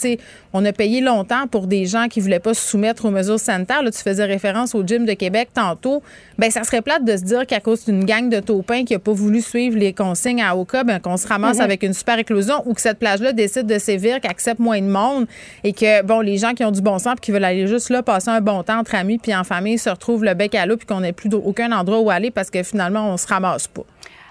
On 0.53 0.65
a 0.65 0.71
payé 0.73 1.01
longtemps 1.01 1.45
pour 1.47 1.67
des 1.67 1.85
gens 1.85 2.07
qui 2.07 2.19
voulaient 2.19 2.39
pas 2.39 2.53
se 2.53 2.67
soumettre 2.67 3.05
aux 3.05 3.11
mesures 3.11 3.39
sanitaires. 3.39 3.83
Là, 3.83 3.91
tu 3.91 3.99
faisais 3.99 4.25
référence 4.25 4.73
au 4.73 4.83
gym 4.83 5.05
de 5.05 5.13
Québec 5.13 5.49
tantôt. 5.53 6.01
Ben, 6.37 6.49
ça 6.49 6.63
serait 6.63 6.81
plate 6.81 7.03
de 7.05 7.15
se 7.17 7.23
dire 7.23 7.45
qu'à 7.45 7.59
cause 7.59 7.85
d'une 7.85 8.03
gang 8.03 8.29
de 8.29 8.39
taupins 8.39 8.83
qui 8.83 8.95
a 8.95 8.99
pas 8.99 9.11
voulu 9.11 9.41
suivre 9.41 9.77
les 9.77 9.93
consignes 9.93 10.41
à 10.41 10.55
Oka, 10.55 10.83
ben, 10.83 10.99
qu'on 10.99 11.17
se 11.17 11.27
ramasse 11.27 11.57
Mhm. 11.57 11.63
avec 11.63 11.83
une 11.83 11.93
super 11.93 12.17
éclosion 12.17 12.63
ou 12.65 12.73
que 12.73 12.81
cette 12.81 12.97
plage-là 12.99 13.31
décide 13.33 13.67
de 13.67 13.77
sévir, 13.77 14.19
qu'accepte 14.21 14.59
moins 14.59 14.81
de 14.81 14.87
monde 14.87 15.27
et 15.63 15.73
que, 15.73 16.01
bon, 16.03 16.21
les 16.21 16.37
gens 16.37 16.53
qui 16.53 16.63
ont 16.65 16.71
du 16.71 16.81
bon 16.81 16.97
sens 16.97 17.13
puis 17.15 17.21
qui 17.25 17.31
veulent 17.31 17.43
aller 17.43 17.67
juste 17.67 17.89
là 17.89 18.01
passer 18.01 18.29
un 18.29 18.41
bon 18.41 18.63
temps 18.63 18.79
entre 18.79 18.95
amis 18.95 19.17
puis 19.19 19.35
en 19.35 19.43
famille 19.43 19.77
se 19.77 19.89
retrouvent 19.89 20.23
le 20.23 20.33
bec 20.33 20.55
à 20.55 20.65
l'eau 20.65 20.77
puis 20.77 20.87
qu'on 20.87 21.01
n'ait 21.01 21.13
plus 21.13 21.29
aucun 21.33 21.71
endroit 21.71 21.99
où 21.99 22.09
aller 22.09 22.31
parce 22.31 22.49
que 22.49 22.63
finalement, 22.63 23.11
on 23.13 23.17
se 23.17 23.27
ramasse 23.27 23.67
pas. 23.67 23.83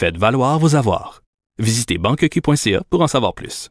Faites 0.00 0.16
valoir 0.16 0.60
vos 0.60 0.76
avoirs. 0.76 1.22
Visitez 1.58 1.98
banqueq.ca 1.98 2.82
pour 2.88 3.00
en 3.00 3.08
savoir 3.08 3.34
plus. 3.34 3.68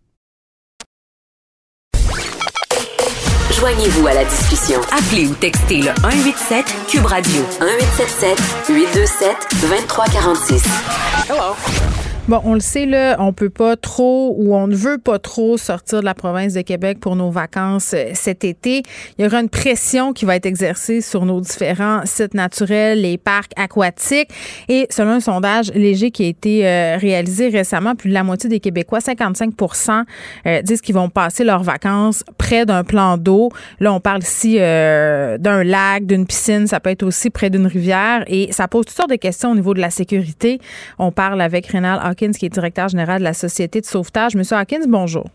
Joignez-vous 3.54 4.08
à 4.08 4.14
la 4.14 4.26
discussion. 4.26 4.82
Appelez 4.92 5.28
ou 5.28 5.36
textez 5.36 5.84
le 5.84 5.94
187 6.02 6.66
Cube 6.90 7.06
Radio 7.06 7.42
1877 7.62 8.68
827 8.68 9.38
2346. 9.62 11.97
Bon, 12.28 12.42
on 12.44 12.56
le 12.56 12.60
sait, 12.60 12.86
là, 12.86 13.16
on 13.20 13.32
peut 13.32 13.50
pas 13.50 13.78
trop 13.78 14.36
ou 14.38 14.54
on 14.54 14.68
ne 14.68 14.76
veut 14.76 14.98
pas 14.98 15.18
trop 15.18 15.56
sortir 15.56 16.02
de 16.02 16.06
la 16.06 16.14
province 16.14 16.56
de 16.56 16.62
Québec 16.62 17.00
pour 17.00 17.16
nos 17.16 17.32
vacances 17.32 17.94
euh, 17.94 18.10
cet 18.16 18.44
été. 18.44 18.84
Il 19.18 19.24
y 19.24 19.26
aura 19.26 19.40
une 19.40 19.48
pression 19.48 20.12
qui 20.12 20.26
va 20.26 20.36
être 20.36 20.46
exercée 20.46 21.00
sur 21.00 21.26
nos 21.26 21.40
différents 21.40 22.02
sites 22.04 22.34
naturels, 22.34 23.00
les 23.00 23.18
parcs 23.18 23.54
aquatiques. 23.56 24.30
Et 24.68 24.88
selon 24.90 25.12
un 25.12 25.20
sondage 25.22 25.72
léger 25.74 26.12
qui 26.12 26.26
a 26.26 26.28
été 26.28 26.68
euh, 26.68 26.98
réalisé 26.98 27.48
récemment, 27.48 27.96
plus 27.96 28.10
de 28.10 28.14
la 28.14 28.26
moitié 28.26 28.50
des 28.50 28.60
Québécois, 28.60 29.00
55% 29.00 30.04
euh, 30.48 30.62
disent 30.64 30.82
qu'ils 30.82 30.96
vont 30.96 31.08
passer 31.08 31.46
leurs 31.46 31.64
vacances 31.64 32.26
près 32.38 32.66
d'un 32.66 32.84
plan 32.84 33.16
d'eau. 33.16 33.52
Là, 33.80 33.94
on 33.94 34.02
parle 34.02 34.24
ici 34.24 34.58
d'un 34.58 35.64
lac, 35.64 36.06
d'une 36.06 36.26
piscine, 36.26 36.68
ça 36.68 36.82
peut 36.82 36.90
être 36.90 37.04
aussi 37.04 37.30
près 37.30 37.50
d'une 37.50 37.68
rivière. 37.68 38.26
Et 38.28 38.52
ça 38.52 38.68
pose 38.68 38.86
toutes 38.86 38.98
sortes 38.98 39.12
de 39.12 39.16
questions 39.16 39.52
au 39.52 39.56
niveau 39.56 39.74
de 39.74 39.80
la 39.80 39.92
sécurité. 39.92 40.60
On 41.00 41.14
parle 41.14 41.40
avec 41.40 41.68
Rénal 41.68 42.02
Hawkins, 42.18 42.32
qui 42.32 42.48
est 42.48 42.50
directeur 42.50 42.90
général 42.90 43.20
de 43.20 43.24
la 43.24 43.34
Société 43.34 43.82
de 43.82 43.86
sauvetage. 43.86 44.36
Monsieur 44.36 44.58
Hawkins, 44.58 44.86
bonjour. 44.88 45.26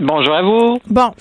Bonjour 0.00 0.34
à 0.34 0.42
vous. 0.42 0.78
Bon. 0.88 1.12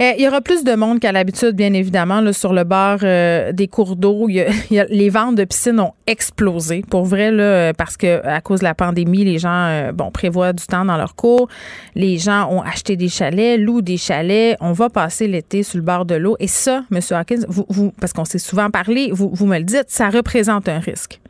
Euh, 0.00 0.12
il 0.16 0.24
y 0.24 0.26
aura 0.26 0.40
plus 0.40 0.64
de 0.64 0.74
monde 0.74 1.00
qu'à 1.00 1.12
l'habitude, 1.12 1.50
bien 1.54 1.74
évidemment, 1.74 2.22
là, 2.22 2.32
sur 2.32 2.54
le 2.54 2.64
bord 2.64 3.00
euh, 3.02 3.52
des 3.52 3.68
cours 3.68 3.94
d'eau. 3.94 4.26
les 4.70 5.10
ventes 5.10 5.34
de 5.36 5.44
piscines 5.44 5.78
ont 5.78 5.92
explosé, 6.06 6.82
pour 6.88 7.04
vrai, 7.04 7.30
là, 7.30 7.74
parce 7.74 7.98
que 7.98 8.26
à 8.26 8.40
cause 8.40 8.60
de 8.60 8.64
la 8.64 8.74
pandémie, 8.74 9.24
les 9.24 9.38
gens 9.38 9.66
euh, 9.68 9.92
bon, 9.92 10.10
prévoient 10.10 10.54
du 10.54 10.64
temps 10.64 10.86
dans 10.86 10.96
leur 10.96 11.14
cours. 11.14 11.46
Les 11.94 12.16
gens 12.16 12.48
ont 12.50 12.62
acheté 12.62 12.96
des 12.96 13.08
chalets, 13.08 13.60
louent 13.60 13.82
des 13.82 13.98
chalets. 13.98 14.56
On 14.60 14.72
va 14.72 14.88
passer 14.88 15.28
l'été 15.28 15.62
sur 15.62 15.76
le 15.76 15.84
bord 15.84 16.06
de 16.06 16.14
l'eau. 16.14 16.36
Et 16.40 16.48
ça, 16.48 16.84
M. 16.90 17.00
Hawkins, 17.10 17.44
vous, 17.48 17.66
vous 17.68 17.92
parce 18.00 18.14
qu'on 18.14 18.24
s'est 18.24 18.38
souvent 18.38 18.70
parlé, 18.70 19.10
vous, 19.12 19.30
vous 19.32 19.46
me 19.46 19.58
le 19.58 19.64
dites, 19.64 19.86
ça 19.88 20.08
représente 20.08 20.70
un 20.70 20.78
risque. 20.78 21.21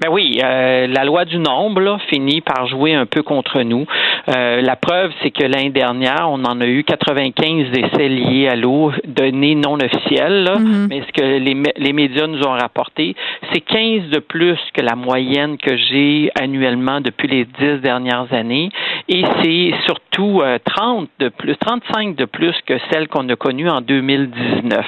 Ben 0.00 0.10
oui, 0.10 0.38
euh, 0.42 0.86
la 0.88 1.04
loi 1.04 1.24
du 1.24 1.38
nombre 1.38 1.98
finit 2.08 2.42
par 2.42 2.66
jouer 2.66 2.92
un 2.94 3.06
peu 3.06 3.22
contre 3.22 3.62
nous. 3.62 3.86
Euh, 4.28 4.60
la 4.60 4.76
preuve, 4.76 5.12
c'est 5.22 5.30
que 5.30 5.44
l'année 5.44 5.70
dernière, 5.70 6.28
on 6.28 6.44
en 6.44 6.60
a 6.60 6.66
eu 6.66 6.84
95 6.84 7.66
essais 7.78 8.08
liés 8.08 8.48
à 8.48 8.56
l'eau, 8.56 8.92
données 9.04 9.54
non 9.54 9.74
officielles, 9.74 10.50
mm-hmm. 10.56 10.86
mais 10.88 11.02
ce 11.06 11.12
que 11.12 11.22
les, 11.22 11.56
les 11.76 11.92
médias 11.92 12.26
nous 12.26 12.42
ont 12.42 12.52
rapporté, 12.52 13.14
c'est 13.52 13.60
15 13.60 14.10
de 14.10 14.18
plus 14.18 14.58
que 14.74 14.82
la 14.82 14.96
moyenne 14.96 15.56
que 15.58 15.76
j'ai 15.76 16.30
annuellement 16.38 17.00
depuis 17.00 17.28
les 17.28 17.44
10 17.44 17.80
dernières 17.82 18.32
années, 18.32 18.70
et 19.08 19.22
c'est 19.42 19.72
surtout 19.86 20.42
30 20.64 21.08
euh, 21.20 21.24
de 21.26 21.28
plus, 21.28 21.56
35 21.56 22.16
de 22.16 22.24
plus 22.24 22.54
que 22.66 22.74
celle 22.90 23.08
qu'on 23.08 23.28
a 23.28 23.36
connue 23.36 23.68
en 23.68 23.80
2019. 23.80 24.86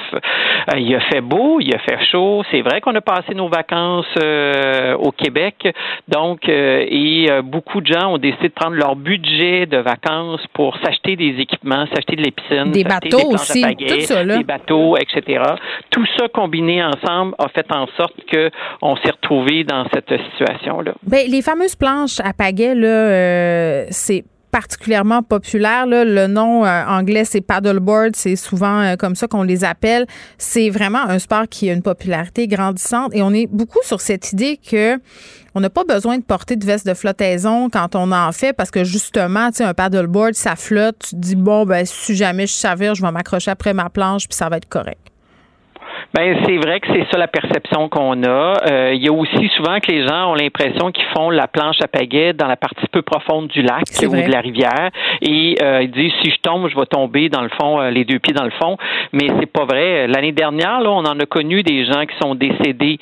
il 0.77 0.95
a 0.95 0.99
fait 1.01 1.21
beau, 1.21 1.59
il 1.59 1.73
a 1.73 1.79
fait 1.79 2.03
chaud, 2.11 2.43
c'est 2.51 2.61
vrai 2.61 2.81
qu'on 2.81 2.95
a 2.95 3.01
passé 3.01 3.33
nos 3.35 3.47
vacances 3.47 4.07
au 4.17 5.11
Québec. 5.11 5.67
Donc, 6.07 6.47
euh, 6.49 6.85
et 6.87 7.27
euh, 7.29 7.41
beaucoup 7.41 7.81
de 7.81 7.87
gens 7.87 8.13
ont 8.13 8.17
décidé 8.17 8.49
de 8.49 8.53
prendre 8.53 8.75
leur 8.75 8.95
budget 8.95 9.28
de 9.37 9.77
vacances 9.77 10.41
pour 10.53 10.77
s'acheter 10.83 11.15
des 11.15 11.35
équipements, 11.39 11.85
s'acheter 11.93 12.15
de 12.15 12.21
l'épiscine, 12.21 12.71
des 12.71 12.83
bateaux 12.83 13.33
aussi, 13.33 13.61
tout 13.61 14.01
ça, 14.01 14.25
des 14.25 14.43
bateaux, 14.43 14.97
etc. 14.97 15.43
Tout 15.89 16.05
ça 16.17 16.27
combiné 16.29 16.83
ensemble 16.83 17.35
a 17.37 17.47
fait 17.49 17.65
en 17.71 17.87
sorte 17.97 18.15
que 18.31 18.49
on 18.81 18.95
s'est 18.97 19.11
retrouvé 19.11 19.63
dans 19.63 19.85
cette 19.93 20.09
situation-là. 20.31 20.93
Ben, 21.03 21.27
les 21.27 21.41
fameuses 21.41 21.75
planches 21.75 22.19
à 22.23 22.33
pagaie, 22.33 22.75
là, 22.75 22.87
euh, 22.87 23.85
c'est 23.89 24.23
particulièrement 24.51 25.23
populaire. 25.23 25.85
Le 25.87 26.27
nom 26.27 26.65
euh, 26.65 26.85
anglais, 26.85 27.25
c'est 27.25 27.41
paddleboard. 27.41 28.15
C'est 28.15 28.35
souvent 28.35 28.81
euh, 28.81 28.95
comme 28.95 29.15
ça 29.15 29.27
qu'on 29.27 29.43
les 29.43 29.63
appelle. 29.63 30.05
C'est 30.37 30.69
vraiment 30.69 31.01
un 31.01 31.19
sport 31.19 31.47
qui 31.49 31.69
a 31.69 31.73
une 31.73 31.81
popularité 31.81 32.47
grandissante 32.47 33.15
et 33.15 33.21
on 33.21 33.33
est 33.33 33.47
beaucoup 33.47 33.79
sur 33.83 34.01
cette 34.01 34.31
idée 34.33 34.57
que 34.57 34.99
on 35.55 35.61
n'a 35.61 35.69
pas 35.69 35.83
besoin 35.83 36.17
de 36.17 36.23
porter 36.23 36.55
de 36.55 36.65
veste 36.65 36.85
de 36.85 36.93
flottaison 36.93 37.69
quand 37.69 37.95
on 37.95 38.11
en 38.11 38.31
fait 38.31 38.53
parce 38.53 38.71
que 38.71 38.83
justement, 38.83 39.49
tu 39.49 39.57
sais, 39.57 39.63
un 39.63 39.73
paddleboard, 39.73 40.35
ça 40.35 40.55
flotte. 40.55 40.97
Tu 41.09 41.15
dis, 41.15 41.35
bon, 41.35 41.65
ben, 41.65 41.85
si 41.85 42.15
jamais 42.15 42.47
je 42.47 42.53
savais, 42.53 42.93
je 42.93 43.01
vais 43.01 43.11
m'accrocher 43.11 43.51
après 43.51 43.73
ma 43.73 43.89
planche 43.89 44.27
puis 44.27 44.37
ça 44.37 44.49
va 44.49 44.57
être 44.57 44.69
correct. 44.69 45.09
Ben 46.15 46.35
c'est 46.43 46.57
vrai 46.57 46.79
que 46.79 46.87
c'est 46.91 47.05
ça 47.11 47.19
la 47.19 47.27
perception 47.27 47.87
qu'on 47.87 48.23
a. 48.23 48.53
Euh, 48.67 48.93
il 48.95 49.03
y 49.03 49.09
a 49.09 49.13
aussi 49.13 49.47
souvent 49.55 49.79
que 49.79 49.91
les 49.91 50.07
gens 50.07 50.31
ont 50.31 50.33
l'impression 50.33 50.91
qu'ils 50.91 51.05
font 51.15 51.29
la 51.29 51.47
planche 51.47 51.75
à 51.83 51.87
pagaie 51.87 52.33
dans 52.33 52.47
la 52.47 52.55
partie 52.55 52.87
peu 52.91 53.03
profonde 53.03 53.47
du 53.49 53.61
lac 53.61 53.83
ou 54.01 54.15
de 54.15 54.31
la 54.31 54.41
rivière 54.41 54.89
et 55.21 55.55
euh, 55.61 55.83
ils 55.83 55.91
disent 55.91 56.11
si 56.23 56.31
je 56.31 56.37
tombe, 56.41 56.67
je 56.67 56.75
vais 56.75 56.87
tomber 56.87 57.29
dans 57.29 57.43
le 57.43 57.49
fond, 57.49 57.79
euh, 57.79 57.91
les 57.91 58.05
deux 58.05 58.17
pieds 58.17 58.33
dans 58.33 58.43
le 58.43 58.51
fond. 58.59 58.75
Mais 59.13 59.27
c'est 59.39 59.51
pas 59.51 59.65
vrai. 59.65 60.07
L'année 60.07 60.31
dernière, 60.31 60.81
là, 60.81 60.89
on 60.89 61.05
en 61.05 61.19
a 61.19 61.25
connu 61.27 61.61
des 61.61 61.85
gens 61.85 62.05
qui 62.05 62.17
sont 62.19 62.33
décédés 62.33 62.97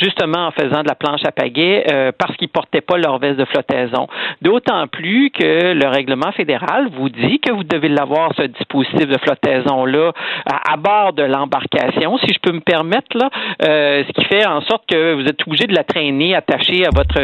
justement 0.00 0.48
en 0.48 0.50
faisant 0.50 0.82
de 0.82 0.88
la 0.88 0.94
planche 0.94 1.24
à 1.24 1.32
pagaie 1.32 1.84
parce 2.18 2.36
qu'ils 2.36 2.48
portaient 2.48 2.80
pas 2.80 2.98
leur 2.98 3.18
veste 3.18 3.38
de 3.38 3.44
flottaison. 3.46 4.06
D'autant 4.42 4.86
plus 4.86 5.30
que 5.30 5.72
le 5.72 5.88
règlement 5.88 6.32
fédéral 6.32 6.88
vous 6.94 7.08
dit 7.08 7.40
que 7.40 7.52
vous 7.52 7.64
devez 7.64 7.88
l'avoir 7.88 8.32
ce 8.36 8.42
dispositif 8.42 9.08
de 9.08 9.18
flottaison 9.18 9.84
là 9.86 10.12
à 10.44 10.76
bord 10.76 11.12
de 11.14 11.22
l'embarcation 11.22 12.01
si 12.18 12.32
je 12.32 12.38
peux 12.40 12.52
me 12.52 12.60
permettre, 12.60 13.16
là, 13.16 13.30
euh, 13.66 14.04
ce 14.06 14.12
qui 14.12 14.24
fait 14.24 14.46
en 14.46 14.60
sorte 14.62 14.84
que 14.88 15.14
vous 15.14 15.26
êtes 15.26 15.40
obligé 15.46 15.66
de 15.66 15.74
la 15.74 15.84
traîner 15.84 16.34
attachée 16.34 16.84
à 16.84 16.90
votre 16.94 17.20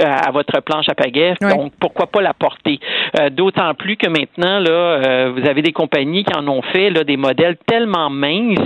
à 0.00 0.30
votre 0.30 0.60
planche 0.60 0.88
à 0.88 0.94
pagaie. 0.94 1.34
Donc, 1.40 1.72
pourquoi 1.80 2.06
pas 2.06 2.20
la 2.20 2.34
porter? 2.34 2.80
Euh, 3.18 3.30
d'autant 3.30 3.74
plus 3.74 3.96
que 3.96 4.08
maintenant, 4.08 4.58
là, 4.58 4.70
euh, 4.70 5.32
vous 5.34 5.48
avez 5.48 5.62
des 5.62 5.72
compagnies 5.72 6.24
qui 6.24 6.36
en 6.36 6.46
ont 6.48 6.62
fait 6.62 6.90
là, 6.90 7.04
des 7.04 7.16
modèles 7.16 7.56
tellement 7.66 8.10
minces 8.10 8.58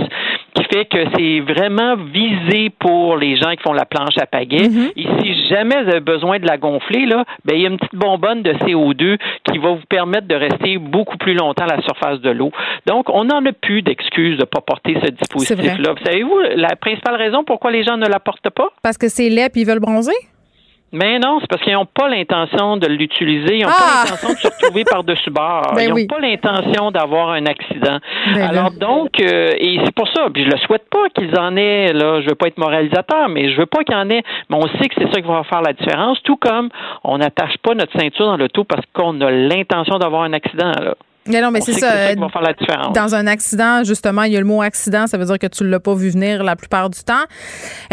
qui 0.53 0.63
fait 0.65 0.85
que 0.85 0.97
c'est 1.15 1.39
vraiment 1.39 1.95
visé 1.95 2.69
pour 2.79 3.17
les 3.17 3.35
gens 3.37 3.51
qui 3.51 3.63
font 3.63 3.73
la 3.73 3.85
planche 3.85 4.17
à 4.17 4.25
pagaie. 4.25 4.67
Mm-hmm. 4.67 4.91
Et 4.95 5.07
si 5.21 5.47
jamais 5.47 5.83
vous 5.83 5.89
avez 5.89 5.99
besoin 5.99 6.39
de 6.39 6.45
la 6.45 6.57
gonfler, 6.57 7.05
là, 7.05 7.25
ben, 7.45 7.55
il 7.55 7.61
y 7.61 7.65
a 7.65 7.69
une 7.69 7.77
petite 7.77 7.95
bonbonne 7.95 8.43
de 8.43 8.53
CO2 8.53 9.17
qui 9.43 9.57
va 9.57 9.71
vous 9.71 9.85
permettre 9.89 10.27
de 10.27 10.35
rester 10.35 10.77
beaucoup 10.77 11.17
plus 11.17 11.33
longtemps 11.33 11.65
à 11.65 11.75
la 11.75 11.81
surface 11.81 12.19
de 12.21 12.29
l'eau. 12.29 12.51
Donc, 12.85 13.09
on 13.09 13.25
n'en 13.25 13.45
a 13.45 13.51
plus 13.53 13.81
d'excuses 13.81 14.37
de 14.37 14.41
ne 14.41 14.45
pas 14.45 14.61
porter 14.61 14.95
ce 15.03 15.11
dispositif-là. 15.11 15.95
Savez-vous 16.05 16.39
la 16.55 16.75
principale 16.75 17.15
raison 17.15 17.43
pourquoi 17.43 17.71
les 17.71 17.83
gens 17.83 17.97
ne 17.97 18.07
la 18.07 18.19
portent 18.19 18.49
pas? 18.49 18.69
Parce 18.81 18.97
que 18.97 19.07
c'est 19.07 19.29
laid 19.29 19.51
et 19.55 19.59
ils 19.59 19.65
veulent 19.65 19.79
bronzer? 19.79 20.13
Mais 20.93 21.17
non, 21.17 21.39
c'est 21.41 21.47
parce 21.47 21.63
qu'ils 21.63 21.73
n'ont 21.73 21.87
pas 21.87 22.07
l'intention 22.07 22.77
de 22.77 22.85
l'utiliser. 22.85 23.57
Ils 23.57 23.63
n'ont 23.63 23.69
pas 23.69 23.77
ah! 23.79 24.03
l'intention 24.05 24.29
de 24.29 24.37
se 24.37 24.47
retrouver 24.47 24.83
par-dessus 24.83 25.31
bord. 25.31 25.73
Ben 25.75 25.81
ils 25.81 25.89
n'ont 25.89 26.07
pas 26.07 26.19
l'intention 26.19 26.91
d'avoir 26.91 27.31
un 27.31 27.47
accident. 27.47 27.97
Ben 28.35 28.43
Alors 28.43 28.69
donc, 28.71 29.19
euh, 29.19 29.53
et 29.57 29.79
c'est 29.83 29.95
pour 29.95 30.07
ça, 30.09 30.27
puis 30.31 30.43
je 30.45 30.49
le 30.51 30.57
souhaite 30.57 30.87
pas 30.91 31.09
qu'ils 31.09 31.37
en 31.37 31.57
aient, 31.57 31.93
là, 31.93 32.21
je 32.21 32.29
veux 32.29 32.35
pas 32.35 32.47
être 32.47 32.59
moralisateur, 32.59 33.27
mais 33.27 33.51
je 33.51 33.57
veux 33.57 33.65
pas 33.65 33.83
qu'il 33.83 33.95
y 33.95 33.97
en 33.97 34.09
ait, 34.11 34.21
mais 34.49 34.55
on 34.55 34.67
sait 34.77 34.87
que 34.87 34.95
c'est 34.97 35.11
ça 35.11 35.19
qui 35.19 35.27
va 35.27 35.43
faire 35.43 35.63
la 35.63 35.73
différence, 35.73 36.21
tout 36.21 36.37
comme 36.37 36.69
on 37.03 37.17
n'attache 37.17 37.57
pas 37.63 37.73
notre 37.73 37.99
ceinture 37.99 38.27
dans 38.27 38.37
le 38.37 38.49
tout 38.49 38.63
parce 38.63 38.85
qu'on 38.93 39.19
a 39.21 39.31
l'intention 39.31 39.97
d'avoir 39.97 40.21
un 40.23 40.33
accident, 40.33 40.71
là. 40.79 40.95
Mais 41.25 41.41
non, 41.41 41.51
mais 41.51 41.61
c'est 41.61 41.73
ça. 41.73 41.89
ça 41.89 42.15
va 42.15 42.29
faire 42.29 42.41
la 42.41 42.53
différence. 42.53 42.93
Dans 42.93 43.15
un 43.15 43.27
accident, 43.27 43.83
justement, 43.83 44.23
il 44.23 44.33
y 44.33 44.37
a 44.37 44.39
le 44.39 44.45
mot 44.45 44.61
accident, 44.61 45.07
ça 45.07 45.17
veut 45.17 45.25
dire 45.25 45.39
que 45.39 45.47
tu 45.47 45.63
ne 45.63 45.69
l'as 45.69 45.79
pas 45.79 45.93
vu 45.93 46.09
venir 46.09 46.43
la 46.43 46.55
plupart 46.55 46.89
du 46.89 46.99
temps. 47.03 47.23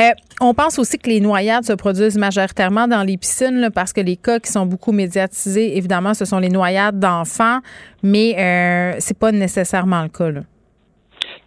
Euh, 0.00 0.10
on 0.40 0.52
pense 0.54 0.78
aussi 0.78 0.98
que 0.98 1.08
les 1.08 1.20
noyades 1.20 1.64
se 1.64 1.72
produisent 1.72 2.18
majoritairement 2.18 2.88
dans 2.88 3.02
les 3.02 3.16
piscines 3.16 3.70
parce 3.72 3.92
que 3.92 4.00
les 4.00 4.16
cas 4.16 4.40
qui 4.40 4.50
sont 4.50 4.66
beaucoup 4.66 4.92
médiatisés, 4.92 5.76
évidemment, 5.76 6.14
ce 6.14 6.24
sont 6.24 6.38
les 6.38 6.48
noyades 6.48 6.98
d'enfants, 6.98 7.60
mais 8.02 8.34
euh, 8.38 8.96
c'est 8.98 9.18
pas 9.18 9.30
nécessairement 9.32 10.02
le 10.02 10.08
cas. 10.08 10.30
Là. 10.30 10.40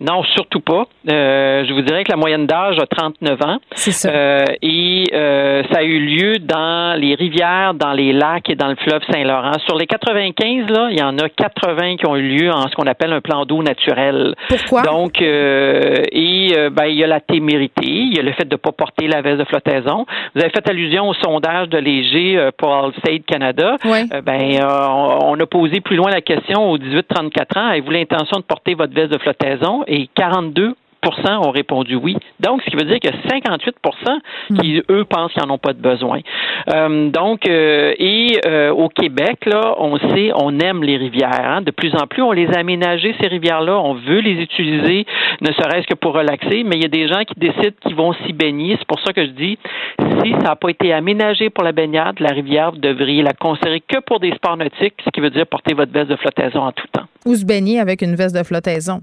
Non, 0.04 0.22
surtout 0.36 0.60
pas. 0.60 0.86
Euh, 1.10 1.64
je 1.66 1.74
vous 1.74 1.82
dirais 1.82 2.04
que 2.04 2.12
la 2.12 2.18
moyenne 2.18 2.46
d'âge 2.46 2.78
a 2.78 2.86
39 2.86 3.42
ans. 3.42 3.58
C'est 3.72 3.92
ça. 3.92 4.10
Euh, 4.10 4.44
et 4.62 5.06
euh, 5.14 5.64
ça 5.72 5.80
a 5.80 5.84
eu 5.84 6.00
lieu 6.00 6.40
dans 6.40 7.00
les 7.00 7.16
rivières, 7.16 7.74
dans 7.74 7.94
les 7.94 8.12
lacs 8.12 8.50
et 8.50 8.56
dans 8.56 8.68
le 8.68 8.76
fleuve 8.76 9.02
Saint-Laurent. 9.10 9.54
Sur 9.66 9.78
les 9.78 9.88
95, 9.88 10.70
là, 10.70 10.90
il 10.92 11.00
y 11.00 11.02
en 11.02 11.18
a 11.18 11.30
80 11.30 11.96
qui 11.96 12.06
ont 12.06 12.18
eu 12.18 12.38
lieu 12.38 12.52
en 12.52 12.68
ce 12.68 12.76
qu'on 12.76 12.86
appelle 12.86 13.14
un 13.14 13.22
plan 13.22 13.46
d'eau 13.46 13.64
naturel. 13.64 14.36
Pourquoi? 14.50 14.82
Donc, 14.82 15.22
et 15.22 16.54
ben, 16.72 16.86
il 16.86 16.96
y 16.96 17.04
a 17.04 17.08
la 17.08 17.22
témérité, 17.22 17.86
il 17.86 18.14
y 18.16 18.20
a 18.20 18.24
le 18.24 18.34
fait 18.34 18.46
de 18.46 18.56
ne 18.56 18.58
pas 18.58 18.74
porter 18.74 19.08
la 19.08 19.22
veste 19.22 19.40
de 19.40 19.46
flottaison. 19.46 20.06
Vous 20.36 20.42
avez 20.42 20.50
fait 20.50 20.70
allusion 20.70 21.08
au 21.08 21.14
sondage 21.14 21.70
de 21.70 21.78
Léger 21.78 22.50
pour 22.58 22.74
Allstate 22.74 23.26
Canada. 23.26 23.78
Oui. 23.86 24.10
ben, 24.26 24.60
on, 24.66 25.40
a 25.40 25.46
posé 25.46 25.80
plus 25.80 25.96
loin 25.96 26.12
la 26.12 26.22
question 26.22 26.72
aux 26.72 26.78
18-34 26.78 27.60
ans, 27.60 27.68
avez-vous 27.70 27.92
l'intention 27.92 28.40
de 28.40 28.44
porter 28.44 28.74
votre 28.74 28.94
veste 28.94 29.14
de 29.14 29.18
flottaison? 29.18 29.84
Et 29.94 30.10
42% 30.18 30.74
ont 31.46 31.52
répondu 31.52 31.96
oui. 31.96 32.18
Donc, 32.40 32.62
ce 32.64 32.70
qui 32.72 32.76
veut 32.76 32.86
dire 32.86 33.00
que 33.00 33.10
58% 33.10 34.60
qui, 34.60 34.82
eux, 34.90 35.06
pensent 35.06 35.32
qu'ils 35.34 35.44
n'en 35.46 35.54
ont 35.54 35.58
pas 35.60 35.74
de 35.74 35.82
besoin. 35.82 36.20
Euh, 36.74 37.10
donc, 37.10 37.48
euh, 37.48 37.94
et 38.00 38.40
euh, 38.48 38.72
au 38.72 38.90
Québec, 38.90 39.46
là, 39.46 39.76
on 39.78 39.98
sait, 39.98 40.32
on 40.36 40.58
aime 40.60 40.84
les 40.84 40.98
rivières. 40.98 41.46
Hein. 41.46 41.62
De 41.62 41.72
plus 41.72 41.94
en 41.94 42.08
plus, 42.08 42.24
on 42.24 42.32
les 42.32 42.48
a 42.48 42.60
aménagées, 42.60 43.16
ces 43.22 43.28
rivières-là. 43.28 43.78
On 43.80 43.94
veut 43.94 44.20
les 44.20 44.42
utiliser, 44.42 45.06
ne 45.42 45.52
serait-ce 45.52 45.86
que 45.86 45.96
pour 45.96 46.14
relaxer, 46.14 46.64
mais 46.64 46.78
il 46.78 46.82
y 46.82 46.86
a 46.86 46.90
des 46.90 47.08
gens 47.08 47.24
qui 47.24 47.40
décident 47.40 47.76
qu'ils 47.82 47.96
vont 47.96 48.14
s'y 48.26 48.34
baigner. 48.34 48.76
C'est 48.80 48.88
pour 48.88 49.00
ça 49.02 49.14
que 49.14 49.26
je 49.26 49.32
dis, 49.32 49.60
si 50.24 50.32
ça 50.32 50.40
n'a 50.40 50.56
pas 50.56 50.70
été 50.70 50.92
aménagé 50.94 51.52
pour 51.52 51.64
la 51.64 51.72
baignade, 51.72 52.20
la 52.20 52.34
rivière, 52.34 52.72
vous 52.72 52.80
devriez 52.80 53.22
la 53.22 53.34
considérer 53.34 53.82
que 53.82 54.00
pour 54.00 54.20
des 54.20 54.32
sports 54.32 54.58
nautiques, 54.58 54.96
ce 55.06 55.10
qui 55.12 55.22
veut 55.22 55.30
dire 55.30 55.46
porter 55.46 55.76
votre 55.76 55.92
veste 55.92 56.10
de 56.10 56.16
flottaison 56.16 56.62
en 56.62 56.72
tout 56.72 56.88
temps. 56.92 57.06
Ou 57.26 57.36
se 57.36 57.46
baigner 57.46 57.80
avec 57.80 58.02
une 58.02 58.16
veste 58.16 58.36
de 58.36 58.44
flottaison. 58.44 59.02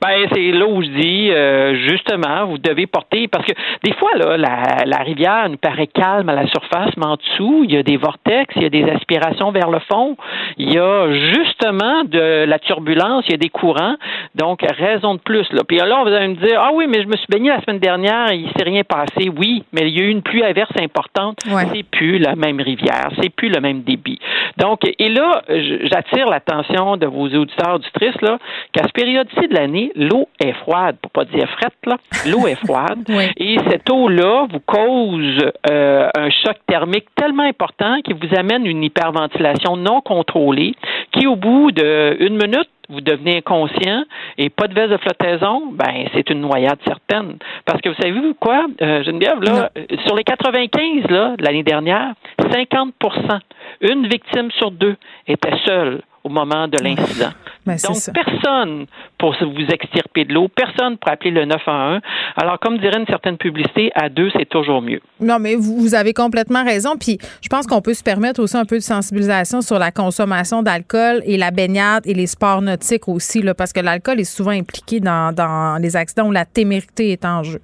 Ben, 0.00 0.26
c'est 0.32 0.50
là 0.52 0.66
où 0.66 0.82
je 0.82 0.88
dis, 0.88 1.30
euh, 1.30 1.74
justement, 1.88 2.46
vous 2.46 2.58
devez 2.58 2.86
porter, 2.86 3.28
parce 3.28 3.44
que 3.44 3.52
des 3.84 3.92
fois, 3.92 4.10
là, 4.16 4.36
la, 4.38 4.84
la, 4.86 4.98
rivière 4.98 5.48
nous 5.50 5.58
paraît 5.58 5.88
calme 5.88 6.28
à 6.30 6.34
la 6.34 6.46
surface, 6.46 6.96
mais 6.96 7.06
en 7.06 7.16
dessous, 7.16 7.64
il 7.64 7.72
y 7.72 7.76
a 7.76 7.82
des 7.82 7.98
vortex, 7.98 8.54
il 8.56 8.62
y 8.62 8.66
a 8.66 8.70
des 8.70 8.84
aspirations 8.90 9.52
vers 9.52 9.70
le 9.70 9.78
fond, 9.80 10.16
il 10.56 10.72
y 10.72 10.78
a 10.78 11.12
justement 11.34 12.04
de 12.04 12.44
la 12.46 12.58
turbulence, 12.58 13.24
il 13.28 13.32
y 13.32 13.34
a 13.34 13.38
des 13.38 13.50
courants, 13.50 13.96
donc 14.34 14.62
raison 14.62 15.14
de 15.14 15.20
plus. 15.20 15.46
Là. 15.52 15.62
Puis 15.66 15.78
là, 15.78 16.02
vous 16.02 16.08
allez 16.08 16.28
me 16.28 16.36
dire, 16.36 16.58
ah 16.60 16.70
oui, 16.72 16.86
mais 16.88 17.02
je 17.02 17.06
me 17.06 17.16
suis 17.16 17.26
baigné 17.28 17.50
la 17.50 17.60
semaine 17.60 17.78
dernière, 17.80 18.32
il 18.32 18.48
s'est 18.56 18.64
rien 18.64 18.82
passé. 18.84 19.30
Oui, 19.36 19.64
mais 19.72 19.82
il 19.88 19.98
y 19.98 20.00
a 20.00 20.04
eu 20.04 20.10
une 20.10 20.22
pluie 20.22 20.42
averse 20.42 20.72
importante. 20.80 21.38
C'est 21.72 21.82
plus 21.82 22.18
la 22.18 22.36
même 22.36 22.60
rivière, 22.60 23.10
c'est 23.20 23.30
plus 23.30 23.48
le 23.48 23.60
même 23.60 23.82
débit. 23.82 24.18
Donc, 24.56 24.80
et 24.98 25.08
là, 25.08 25.42
j'attire 25.48 26.26
l'attention 26.26 26.96
de 26.96 27.06
vos 27.06 27.26
auditeurs 27.28 27.74
auditrices 27.74 28.20
là, 28.22 28.38
qu'à 28.72 28.84
ce 28.84 28.92
période-ci 28.92 29.48
de 29.48 29.54
l'année, 29.54 29.89
l'eau 29.94 30.28
est 30.40 30.52
froide, 30.52 30.96
pour 31.02 31.10
pas 31.10 31.24
dire 31.24 31.48
frette, 31.50 31.74
là. 31.86 31.96
L'eau 32.26 32.46
est 32.46 32.56
froide. 32.56 33.08
Et 33.36 33.56
cette 33.68 33.88
eau-là 33.90 34.46
vous 34.50 34.60
cause 34.60 35.38
euh, 35.70 36.08
un 36.16 36.30
choc 36.30 36.56
thermique 36.66 37.06
tellement 37.14 37.44
important 37.44 38.00
qui 38.02 38.12
vous 38.12 38.34
amène 38.36 38.66
une 38.66 38.82
hyperventilation 38.82 39.76
non 39.76 40.00
contrôlée, 40.00 40.74
qui 41.12 41.26
au 41.26 41.36
bout 41.36 41.70
d'une 41.72 42.36
minute 42.36 42.68
vous 42.88 43.00
devenez 43.00 43.36
inconscient 43.38 44.02
et 44.36 44.50
pas 44.50 44.66
de 44.66 44.74
veste 44.74 44.90
de 44.90 44.96
flottaison, 44.96 45.70
ben 45.72 46.08
c'est 46.12 46.28
une 46.28 46.40
noyade 46.40 46.78
certaine. 46.84 47.36
Parce 47.64 47.80
que 47.80 47.88
vous 47.88 47.94
savez 48.00 48.20
quoi, 48.40 48.66
euh, 48.82 49.04
Geneviève, 49.04 49.40
là, 49.42 49.70
sur 50.06 50.16
les 50.16 50.24
95 50.24 51.08
là, 51.08 51.36
de 51.36 51.44
l'année 51.44 51.62
dernière, 51.62 52.14
50% 52.40 53.38
une 53.80 54.06
victime 54.08 54.50
sur 54.52 54.70
deux 54.70 54.96
était 55.26 55.56
seule 55.64 56.02
au 56.24 56.28
moment 56.28 56.68
de 56.68 56.82
l'incident. 56.82 57.30
Donc, 57.76 57.96
personne 58.14 58.86
pour 59.18 59.34
vous 59.40 59.66
extirper 59.72 60.24
de 60.24 60.32
l'eau, 60.32 60.48
personne 60.48 60.96
pour 60.98 61.10
appeler 61.10 61.30
le 61.30 61.44
911. 61.44 62.00
Alors, 62.36 62.58
comme 62.58 62.78
dirait 62.78 62.98
une 62.98 63.06
certaine 63.06 63.36
publicité, 63.36 63.90
à 63.94 64.08
deux, 64.08 64.30
c'est 64.36 64.48
toujours 64.48 64.82
mieux. 64.82 65.00
Non, 65.20 65.38
mais 65.38 65.54
vous, 65.54 65.94
avez 65.94 66.12
complètement 66.12 66.64
raison. 66.64 66.96
Puis, 66.98 67.18
je 67.42 67.48
pense 67.48 67.66
qu'on 67.66 67.80
peut 67.80 67.94
se 67.94 68.02
permettre 68.02 68.40
aussi 68.42 68.56
un 68.56 68.64
peu 68.64 68.76
de 68.76 68.82
sensibilisation 68.82 69.60
sur 69.60 69.78
la 69.78 69.90
consommation 69.90 70.62
d'alcool 70.62 71.22
et 71.24 71.36
la 71.36 71.50
baignade 71.50 72.06
et 72.06 72.14
les 72.14 72.26
sports 72.26 72.62
nautiques 72.62 73.08
aussi, 73.08 73.42
là, 73.42 73.54
parce 73.54 73.72
que 73.72 73.80
l'alcool 73.80 74.20
est 74.20 74.24
souvent 74.24 74.52
impliqué 74.52 75.00
dans, 75.00 75.34
dans 75.34 75.80
les 75.80 75.96
accidents 75.96 76.28
où 76.28 76.32
la 76.32 76.44
témérité 76.44 77.12
est 77.12 77.24
en 77.24 77.42
jeu. 77.42 77.60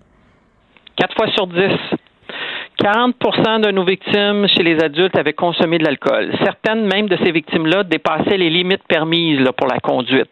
Quatre 0.96 1.14
fois 1.14 1.28
sur 1.32 1.46
dix 1.46 1.96
40 2.78 3.14
de 3.62 3.70
nos 3.70 3.84
victimes 3.84 4.46
chez 4.48 4.62
les 4.62 4.82
adultes 4.82 5.16
avaient 5.16 5.32
consommé 5.32 5.78
de 5.78 5.84
l'alcool. 5.84 6.30
Certaines 6.44 6.86
même 6.86 7.08
de 7.08 7.16
ces 7.24 7.32
victimes-là 7.32 7.84
dépassaient 7.84 8.36
les 8.36 8.50
limites 8.50 8.82
permises 8.86 9.40
là, 9.40 9.52
pour 9.52 9.66
la 9.66 9.78
conduite. 9.78 10.28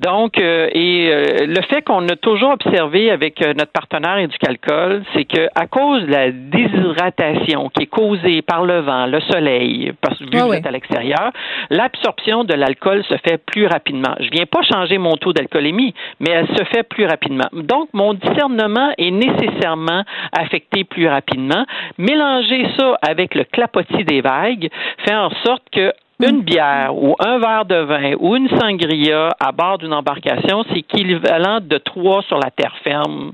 Donc, 0.00 0.38
euh, 0.38 0.68
et 0.72 1.08
euh, 1.10 1.46
le 1.46 1.62
fait 1.62 1.82
qu'on 1.82 2.06
a 2.08 2.16
toujours 2.16 2.52
observé 2.52 3.10
avec 3.10 3.40
euh, 3.42 3.54
notre 3.54 3.72
partenaire 3.72 4.18
Éducalcool, 4.18 5.02
c'est 5.14 5.24
que 5.24 5.48
à 5.54 5.66
cause 5.66 6.02
de 6.02 6.10
la 6.10 6.30
déshydratation 6.30 7.70
qui 7.70 7.84
est 7.84 7.86
causée 7.86 8.42
par 8.42 8.64
le 8.64 8.80
vent, 8.80 9.06
le 9.06 9.20
soleil, 9.20 9.92
parce 10.00 10.18
que 10.18 10.24
vu 10.24 10.30
que 10.30 10.38
vous 10.38 10.52
êtes 10.52 10.66
à 10.66 10.70
l'extérieur, 10.70 11.30
l'absorption 11.70 12.44
de 12.44 12.54
l'alcool 12.54 13.04
se 13.04 13.14
fait 13.26 13.38
plus 13.38 13.66
rapidement. 13.66 14.14
Je 14.20 14.28
viens 14.30 14.46
pas 14.46 14.62
changer 14.62 14.98
mon 14.98 15.12
taux 15.12 15.32
d'alcoolémie, 15.32 15.94
mais 16.20 16.30
elle 16.30 16.48
se 16.48 16.64
fait 16.64 16.82
plus 16.82 17.06
rapidement. 17.06 17.48
Donc, 17.52 17.88
mon 17.92 18.14
discernement 18.14 18.92
est 18.98 19.10
nécessairement 19.10 20.02
affecté 20.32 20.84
plus 20.84 21.08
rapidement. 21.08 21.64
Mélanger 21.98 22.66
ça 22.78 22.98
avec 23.02 23.34
le 23.34 23.44
clapotis 23.44 24.04
des 24.04 24.20
vagues 24.20 24.68
fait 25.04 25.14
en 25.14 25.30
sorte 25.44 25.62
que 25.72 25.92
une 26.20 26.42
bière 26.42 26.94
ou 26.94 27.16
un 27.18 27.38
verre 27.38 27.64
de 27.64 27.84
vin 27.84 28.14
ou 28.20 28.36
une 28.36 28.48
sangria 28.48 29.34
à 29.40 29.52
bord 29.52 29.78
d'une 29.78 29.92
embarcation, 29.92 30.64
c'est 30.70 30.78
équivalent 30.78 31.60
de 31.60 31.78
trois 31.78 32.22
sur 32.22 32.38
la 32.38 32.50
terre 32.50 32.74
ferme. 32.82 33.32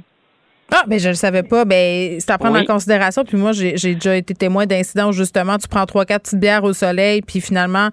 Ah, 0.72 0.84
ben 0.86 1.00
je 1.00 1.08
le 1.08 1.14
savais 1.14 1.42
pas. 1.42 1.64
Ben 1.64 2.20
c'est 2.20 2.30
à 2.30 2.38
prendre 2.38 2.58
en 2.58 2.64
considération. 2.64 3.24
Puis 3.24 3.36
moi, 3.36 3.50
j'ai 3.52 3.94
déjà 3.94 4.16
été 4.16 4.34
témoin 4.34 4.66
d'incidents 4.66 5.08
où 5.08 5.12
justement 5.12 5.58
tu 5.58 5.66
prends 5.66 5.84
trois, 5.84 6.04
quatre 6.04 6.22
petites 6.22 6.38
bières 6.38 6.62
au 6.62 6.72
soleil, 6.72 7.22
puis 7.22 7.40
finalement 7.40 7.88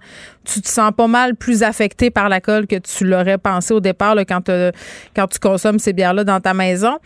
tu 0.52 0.60
te 0.60 0.68
sens 0.68 0.92
pas 0.96 1.06
mal 1.06 1.34
plus 1.34 1.62
affecté 1.62 2.10
par 2.10 2.28
la 2.28 2.40
colle 2.40 2.66
que 2.66 2.76
tu 2.76 3.04
l'aurais 3.04 3.38
pensé 3.38 3.74
au 3.74 3.80
départ 3.80 4.16
quand, 4.26 4.50
quand 5.14 5.26
tu 5.26 5.38
consommes 5.38 5.78
ces 5.78 5.92
bières-là 5.92 6.24
dans 6.24 6.40
ta 6.40 6.54
maison. 6.54 6.98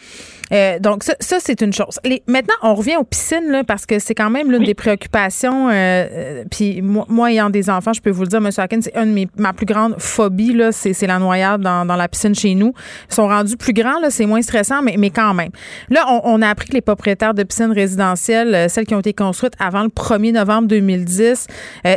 Euh, 0.52 0.78
donc, 0.78 1.02
ça, 1.02 1.36
c'est 1.40 1.60
une 1.62 1.72
chose. 1.72 1.98
maintenant, 2.26 2.54
on 2.62 2.74
revient 2.74 2.96
aux 2.96 3.04
piscines, 3.04 3.50
là, 3.50 3.64
parce 3.64 3.86
que 3.86 3.98
c'est 3.98 4.14
quand 4.14 4.30
même 4.30 4.50
l'une 4.50 4.64
des 4.64 4.74
préoccupations. 4.74 5.68
Euh, 5.68 5.72
euh, 5.72 6.44
puis 6.50 6.82
moi, 6.82 7.30
ayant 7.30 7.48
des 7.48 7.70
enfants, 7.70 7.92
je 7.92 8.02
peux 8.02 8.10
vous 8.10 8.22
le 8.22 8.28
dire, 8.28 8.38
M. 8.38 8.50
Haken, 8.54 8.82
c'est 8.82 8.94
une 8.94 9.06
de 9.06 9.14
mes, 9.14 9.28
ma 9.36 9.52
plus 9.52 9.66
grande 9.66 9.94
phobie, 9.98 10.52
là, 10.52 10.70
c'est, 10.72 11.06
la 11.06 11.18
noyade 11.18 11.62
dans, 11.62 11.86
dans, 11.86 11.96
la 11.96 12.06
piscine 12.06 12.34
chez 12.34 12.54
nous. 12.54 12.74
Ils 13.10 13.14
sont 13.14 13.28
rendus 13.28 13.56
plus 13.56 13.72
grands, 13.72 13.98
là, 14.00 14.10
c'est 14.10 14.26
moins 14.26 14.42
stressant, 14.42 14.82
mais, 14.82 14.96
mais 14.98 15.10
quand 15.10 15.32
même. 15.32 15.50
Là, 15.88 16.04
on, 16.08 16.20
on, 16.24 16.42
a 16.42 16.48
appris 16.48 16.68
que 16.68 16.74
les 16.74 16.80
propriétaires 16.82 17.34
de 17.34 17.42
piscines 17.42 17.72
résidentielles, 17.72 18.68
celles 18.68 18.86
qui 18.86 18.94
ont 18.94 19.00
été 19.00 19.14
construites 19.14 19.54
avant 19.58 19.82
le 19.82 19.88
1er 19.88 20.32
novembre 20.32 20.68
2010, 20.68 21.46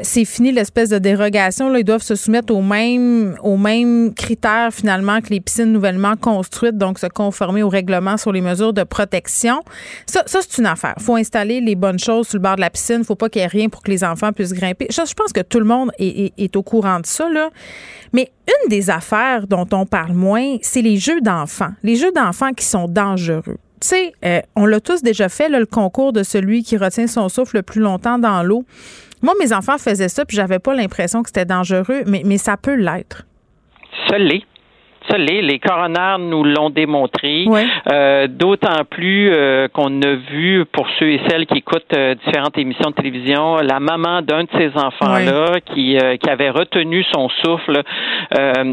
c'est 0.03 0.25
fini 0.25 0.51
l'espèce 0.51 0.89
de 0.89 0.97
dérogation 0.97 1.34
ils 1.77 1.83
doivent 1.83 2.03
se 2.03 2.15
soumettre 2.15 2.53
aux 2.53 2.61
mêmes, 2.61 3.37
aux 3.43 3.57
critères 4.15 4.73
finalement 4.73 5.21
que 5.21 5.29
les 5.29 5.41
piscines 5.41 5.71
nouvellement 5.71 6.15
construites, 6.15 6.77
donc 6.77 6.99
se 6.99 7.07
conformer 7.07 7.63
au 7.63 7.69
règlement 7.69 8.17
sur 8.17 8.31
les 8.31 8.41
mesures 8.41 8.73
de 8.73 8.83
protection. 8.83 9.61
Ça, 10.05 10.23
c'est 10.25 10.57
une 10.57 10.65
affaire. 10.65 10.93
Il 10.97 11.03
faut 11.03 11.15
installer 11.15 11.61
les 11.61 11.75
bonnes 11.75 11.99
choses 11.99 12.27
sur 12.27 12.37
le 12.37 12.43
bord 12.43 12.55
de 12.55 12.61
la 12.61 12.69
piscine. 12.69 12.95
Il 12.95 12.99
ne 12.99 13.03
faut 13.03 13.15
pas 13.15 13.29
qu'il 13.29 13.41
y 13.41 13.45
ait 13.45 13.47
rien 13.47 13.69
pour 13.69 13.81
que 13.81 13.91
les 13.91 14.03
enfants 14.03 14.31
puissent 14.31 14.53
grimper. 14.53 14.87
Je, 14.89 15.13
pense 15.13 15.33
que 15.33 15.41
tout 15.41 15.59
le 15.59 15.65
monde 15.65 15.91
est, 15.99 16.55
au 16.55 16.63
courant 16.63 16.99
de 16.99 17.05
ça. 17.05 17.27
Mais 18.13 18.31
une 18.47 18.69
des 18.69 18.89
affaires 18.89 19.47
dont 19.47 19.67
on 19.71 19.85
parle 19.85 20.13
moins, 20.13 20.57
c'est 20.61 20.81
les 20.81 20.97
jeux 20.97 21.21
d'enfants. 21.21 21.71
Les 21.83 21.95
jeux 21.95 22.11
d'enfants 22.11 22.53
qui 22.53 22.65
sont 22.65 22.87
dangereux. 22.87 23.57
Tu 23.81 23.89
sais, 23.89 24.13
euh, 24.23 24.41
on 24.55 24.65
l'a 24.65 24.79
tous 24.79 25.01
déjà 25.01 25.27
fait, 25.27 25.49
le 25.49 25.65
concours 25.65 26.13
de 26.13 26.23
celui 26.23 26.63
qui 26.63 26.77
retient 26.77 27.07
son 27.07 27.27
souffle 27.27 27.57
le 27.57 27.63
plus 27.63 27.81
longtemps 27.81 28.17
dans 28.17 28.41
l'eau. 28.41 28.63
Moi, 29.25 29.33
mes 29.39 29.53
enfants 29.53 29.79
faisaient 29.79 30.07
ça, 30.07 30.23
puis 30.23 30.37
j'avais 30.37 30.59
pas 30.59 30.75
l'impression 30.75 31.23
que 31.23 31.29
c'était 31.29 31.45
dangereux, 31.45 32.03
mais, 32.05 32.21
mais 32.23 32.37
ça 32.37 32.57
peut 32.57 32.75
l'être. 32.75 33.25
Ça 34.07 34.19
l'est. 34.19 34.43
Ça 35.09 35.17
Les 35.17 35.59
coronaires 35.59 36.19
nous 36.19 36.43
l'ont 36.43 36.69
démontré. 36.69 37.45
Euh, 37.91 38.27
d'autant 38.27 38.83
plus 38.89 39.31
euh, 39.31 39.67
qu'on 39.67 40.01
a 40.01 40.15
vu, 40.31 40.65
pour 40.71 40.87
ceux 40.99 41.09
et 41.09 41.21
celles 41.27 41.45
qui 41.45 41.59
écoutent 41.59 41.93
euh, 41.95 42.15
différentes 42.25 42.57
émissions 42.57 42.89
de 42.89 42.95
télévision, 42.95 43.57
la 43.57 43.79
maman 43.79 44.21
d'un 44.21 44.43
de 44.43 44.49
ces 44.57 44.71
enfants-là 44.75 45.59
qui, 45.73 45.97
qui 46.21 46.29
avait 46.29 46.49
retenu 46.49 47.03
son 47.13 47.29
souffle 47.43 47.81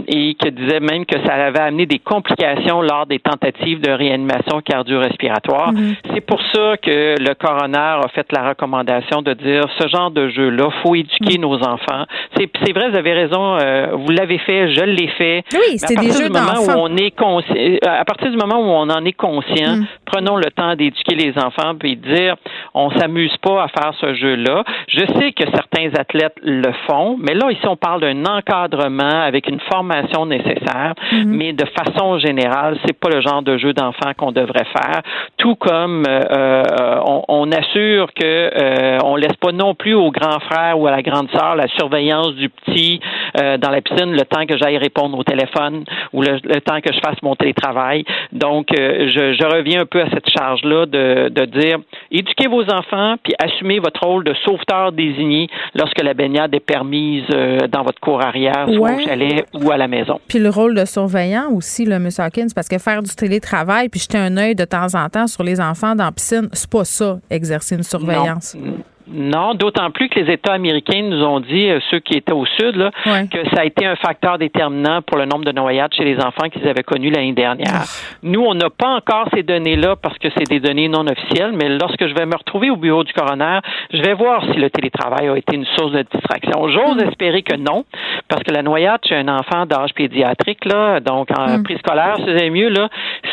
et 0.09 0.35
qui 0.35 0.53
disait 0.53 0.81
même 0.81 1.05
que 1.07 1.17
ça 1.25 1.35
avait 1.35 1.61
amené 1.61 1.87
des 1.87 1.99
complications 1.99 2.83
lors 2.83 3.07
des 3.07 3.19
tentatives 3.19 3.81
de 3.81 3.91
réanimation 3.91 4.61
cardio-respiratoire. 4.61 5.73
Mm-hmm. 5.73 5.95
C'est 6.15 6.21
pour 6.21 6.41
ça 6.53 6.77
que 6.77 7.17
le 7.19 7.35
coroner 7.35 7.79
a 8.05 8.09
fait 8.15 8.27
la 8.33 8.49
recommandation 8.51 9.23
de 9.23 9.35
dire 9.35 9.65
ce 9.79 9.89
genre 9.89 10.11
de 10.11 10.29
jeu-là, 10.29 10.69
faut 10.83 10.95
éduquer 10.95 11.39
mm. 11.39 11.43
nos 11.43 11.57
enfants. 11.63 12.05
C'est 12.37 12.73
vrai, 12.73 12.91
vous 12.91 12.97
avez 12.97 13.13
raison, 13.13 13.59
vous 13.97 14.11
l'avez 14.11 14.39
fait, 14.39 14.73
je 14.75 14.85
l'ai 14.85 15.09
fait. 15.09 15.45
Oui, 15.53 15.79
c'est 15.79 15.99
des 15.99 16.22
du 16.24 16.31
moment 16.31 16.61
où 16.61 16.70
on 16.70 16.97
est 16.97 17.12
euh, 17.20 17.78
à 17.85 18.05
partir 18.05 18.31
du 18.31 18.36
moment 18.36 18.59
où 18.59 18.70
on 18.70 18.90
en 18.90 19.05
est 19.05 19.12
conscient, 19.12 19.77
mm. 19.77 19.86
prenons 20.05 20.36
le 20.36 20.51
temps 20.51 20.74
d'éduquer 20.74 21.15
les 21.15 21.32
enfants 21.39 21.74
puis 21.78 21.97
dire 21.97 22.36
on 22.74 22.90
s'amuse 22.90 23.36
pas 23.39 23.65
à 23.65 23.69
faire 23.69 23.93
ce 24.01 24.15
jeu-là. 24.15 24.65
Je 24.89 25.01
sais 25.01 25.32
que 25.32 25.44
certains 25.55 25.90
athlètes 25.99 26.36
le 26.43 26.73
font, 26.86 27.16
mais 27.19 27.35
là 27.35 27.51
ici 27.51 27.66
on 27.66 27.77
parle 27.77 28.01
d'un 28.01 28.24
encadrement 28.24 29.23
avec 29.23 29.49
une 29.49 29.61
formation 29.73 30.27
nécessaire, 30.27 30.94
mm-hmm. 31.12 31.24
mais 31.27 31.53
de 31.53 31.65
façon 31.66 32.19
générale, 32.19 32.78
c'est 32.85 32.99
pas 32.99 33.09
le 33.11 33.20
genre 33.20 33.43
de 33.43 33.59
jeu 33.59 33.73
d'enfant 33.73 34.12
qu'on 34.16 34.32
devrait 34.32 34.65
faire. 34.65 35.03
Tout 35.36 35.57
comme 35.57 36.05
euh, 36.09 36.20
euh, 36.31 37.01
on, 37.05 37.23
on, 37.28 37.53
assure 37.53 38.12
que 38.15 38.24
euh, 38.24 38.99
on 39.05 39.16
laisse 39.16 39.36
pas 39.40 39.53
non 39.53 39.74
plus 39.74 39.94
au 39.94 40.11
grand 40.11 40.40
frère 40.40 40.78
ou 40.78 40.86
à 40.86 40.90
la 40.90 41.03
grande 41.03 41.31
sœur 41.31 41.57
la 41.57 41.69
surveillance 41.69 42.35
du 42.35 42.49
petit 42.49 43.01
dans 43.35 43.70
la 43.70 43.81
piscine 43.81 44.12
le 44.12 44.24
temps 44.24 44.47
que 44.47 44.57
j'aille 44.59 44.77
répondre 44.77 45.19
au 45.19 45.24
téléphone 45.24 45.85
ou 46.13 46.23
le, 46.23 46.61
temps 46.61 46.81
que 46.81 46.93
je 46.93 47.01
fasse 47.01 47.21
mon 47.23 47.35
télétravail. 47.35 48.05
Donc, 48.33 48.69
euh, 48.73 49.09
je, 49.09 49.35
je, 49.35 49.45
reviens 49.45 49.83
un 49.83 49.87
peu 49.87 50.01
à 50.01 50.11
cette 50.11 50.29
charge-là 50.31 50.87
de, 50.87 51.29
de 51.29 51.45
dire 51.47 51.79
éduquez 52.11 52.49
vos 52.49 52.65
enfants 52.65 53.17
puis 53.23 53.35
assumez 53.43 53.79
votre 53.79 54.01
rôle 54.07 54.25
de 54.25 54.35
sauveteur 54.45 54.93
désigné 54.93 55.49
lorsque 55.75 56.03
la 56.03 56.15
baignade 56.15 56.55
est 56.55 56.61
permise 56.61 57.25
euh, 57.35 57.67
dans 57.69 57.83
votre 57.83 58.01
cour 58.01 58.23
arrière, 58.23 58.67
soit 58.75 58.95
au 58.95 59.01
chalet 59.01 59.47
ou 59.55 59.71
à 59.71 59.77
la 59.77 59.89
maison. 59.89 60.21
Puis 60.29 60.39
le 60.39 60.51
rôle 60.51 60.75
de 60.75 60.85
surveillant 60.85 61.51
aussi, 61.51 61.85
là, 61.85 61.97
M. 61.97 62.09
Hawkins, 62.19 62.49
parce 62.55 62.69
que 62.69 62.79
faire 62.79 63.03
du 63.03 63.15
télétravail 63.15 63.89
puis 63.89 64.01
jeter 64.01 64.19
un 64.19 64.37
œil 64.37 64.55
de 64.55 64.65
temps 64.65 64.95
en 64.95 65.09
temps 65.09 65.27
sur 65.27 65.43
les 65.43 65.61
enfants 65.61 65.95
dans 65.95 66.05
la 66.05 66.13
piscine, 66.13 66.49
c'est 66.53 66.71
pas 66.71 66.85
ça, 66.85 67.19
exercer 67.31 67.77
une 67.77 67.83
surveillance. 67.83 68.55
Non, 68.55 68.75
d'autant 69.07 69.91
plus 69.91 70.09
que 70.09 70.20
les 70.20 70.33
États 70.33 70.53
américains 70.53 71.03
nous 71.03 71.23
ont 71.23 71.41
dit, 71.41 71.69
euh, 71.69 71.81
ceux 71.91 72.01
qui 72.01 72.15
étaient 72.15 72.33
au 72.33 72.47
sud, 72.47 72.77
là, 72.77 72.91
que 73.31 73.49
ça 73.51 73.62
a 73.62 73.65
été 73.65 73.87
un 73.87 73.97
facteur 73.97 74.39
déterminant 74.39 75.03
pour 75.03 75.19
le 75.19 75.24
nombre 75.24 75.45
de 75.45 75.53
noyades 75.53 75.93
chez 75.95 76.05
les 76.05 76.16
enfants 76.16 76.49
qu'ils 76.51 76.66
avaient 76.69 76.83
connus 76.83 77.11
l'année 77.11 77.33
dernière. 77.33 77.85
Nous, 78.23 78.41
on 78.41 78.55
n'a 78.55 78.70
pas 78.70 78.89
encore 78.89 79.29
ces 79.35 79.43
données-là 79.43 79.97
parce 79.97 80.19
que 80.19 80.29
c'est 80.37 80.49
des 80.49 80.61
données 80.61 80.89
non 80.89 81.07
officielles, 81.07 81.53
mais 81.53 81.69
lorsque 81.69 82.07
je 82.07 82.15
vais 82.15 82.27
me 82.27 82.37
retrouver 82.37 82.70
au 82.70 82.77
bureau 82.77 83.05
du 83.05 83.12
coroner, 83.12 83.61
je 83.93 84.03
vais 84.03 84.15
voir 84.15 84.43
si 84.53 84.59
le 84.59 84.70
télétravail 84.70 85.29
a 85.29 85.37
été 85.37 85.57
une 85.57 85.66
source 85.77 85.93
de 85.93 86.05
distraction. 86.12 86.69
J'ose 86.69 86.97
mm. 86.97 87.09
espérer 87.09 87.43
que 87.43 87.57
non, 87.57 87.85
parce 88.29 88.43
que 88.43 88.53
la 88.53 88.62
noyade 88.62 89.01
chez 89.07 89.16
un 89.16 89.29
enfant 89.29 89.66
d'âge 89.66 89.93
pédiatrique, 89.95 90.65
là, 90.65 91.01
donc 91.01 91.29
en 91.37 91.59
mm. 91.59 91.62
préscolaire, 91.62 92.16
c'est 92.24 92.51
mieux, 92.51 92.69
là, 92.69 92.89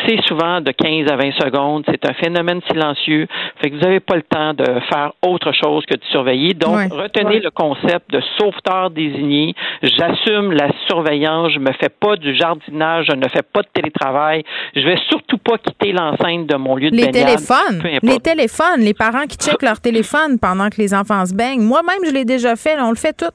c'est 0.06 0.20
souvent 0.26 0.60
de 0.60 0.70
15 0.72 1.10
à 1.10 1.16
20 1.16 1.32
secondes. 1.32 1.84
C'est 1.88 2.08
un 2.08 2.14
phénomène 2.14 2.60
silencieux. 2.70 3.26
Fait 3.60 3.70
que 3.70 3.76
vous 3.76 3.82
n'avez 3.82 4.00
pas 4.00 4.16
le 4.16 4.22
temps 4.22 4.54
de 4.54 4.64
faire 4.90 5.12
autre 5.22 5.52
chose 5.52 5.59
chose 5.62 5.84
que 5.86 5.94
de 5.94 6.04
surveiller. 6.10 6.54
Donc, 6.54 6.92
retenez 6.92 7.40
le 7.40 7.50
concept 7.50 8.10
de 8.10 8.20
sauveteur 8.38 8.90
désigné. 8.90 9.54
J'assume 9.82 10.52
la 10.52 10.68
surveillance. 10.88 11.52
Je 11.52 11.58
me 11.58 11.72
fais 11.72 11.88
pas 11.88 12.16
du 12.16 12.34
jardinage. 12.34 13.06
Je 13.10 13.16
ne 13.16 13.28
fais 13.28 13.42
pas 13.42 13.62
de 13.62 13.68
télétravail. 13.72 14.42
Je 14.74 14.80
vais 14.82 14.98
surtout 15.08 15.38
pas 15.38 15.58
quitter 15.58 15.92
l'enceinte 15.92 16.46
de 16.46 16.56
mon 16.56 16.76
lieu 16.76 16.90
de 16.90 16.96
les 16.96 17.10
Téléphones, 17.10 17.82
les 18.02 18.18
téléphones, 18.18 18.80
les 18.80 18.94
parents 18.94 19.26
qui 19.26 19.36
checkent 19.36 19.62
leur 19.62 19.80
téléphone 19.90 20.38
pendant 20.38 20.68
que 20.68 20.76
les 20.78 20.94
enfants 20.94 21.24
se 21.26 21.34
baignent. 21.34 21.62
Moi-même, 21.62 21.98
je 22.06 22.12
l'ai 22.12 22.24
déjà 22.24 22.56
fait. 22.56 22.76
on 22.80 22.90
le 22.90 22.96
fait 22.96 23.16
tout. 23.16 23.32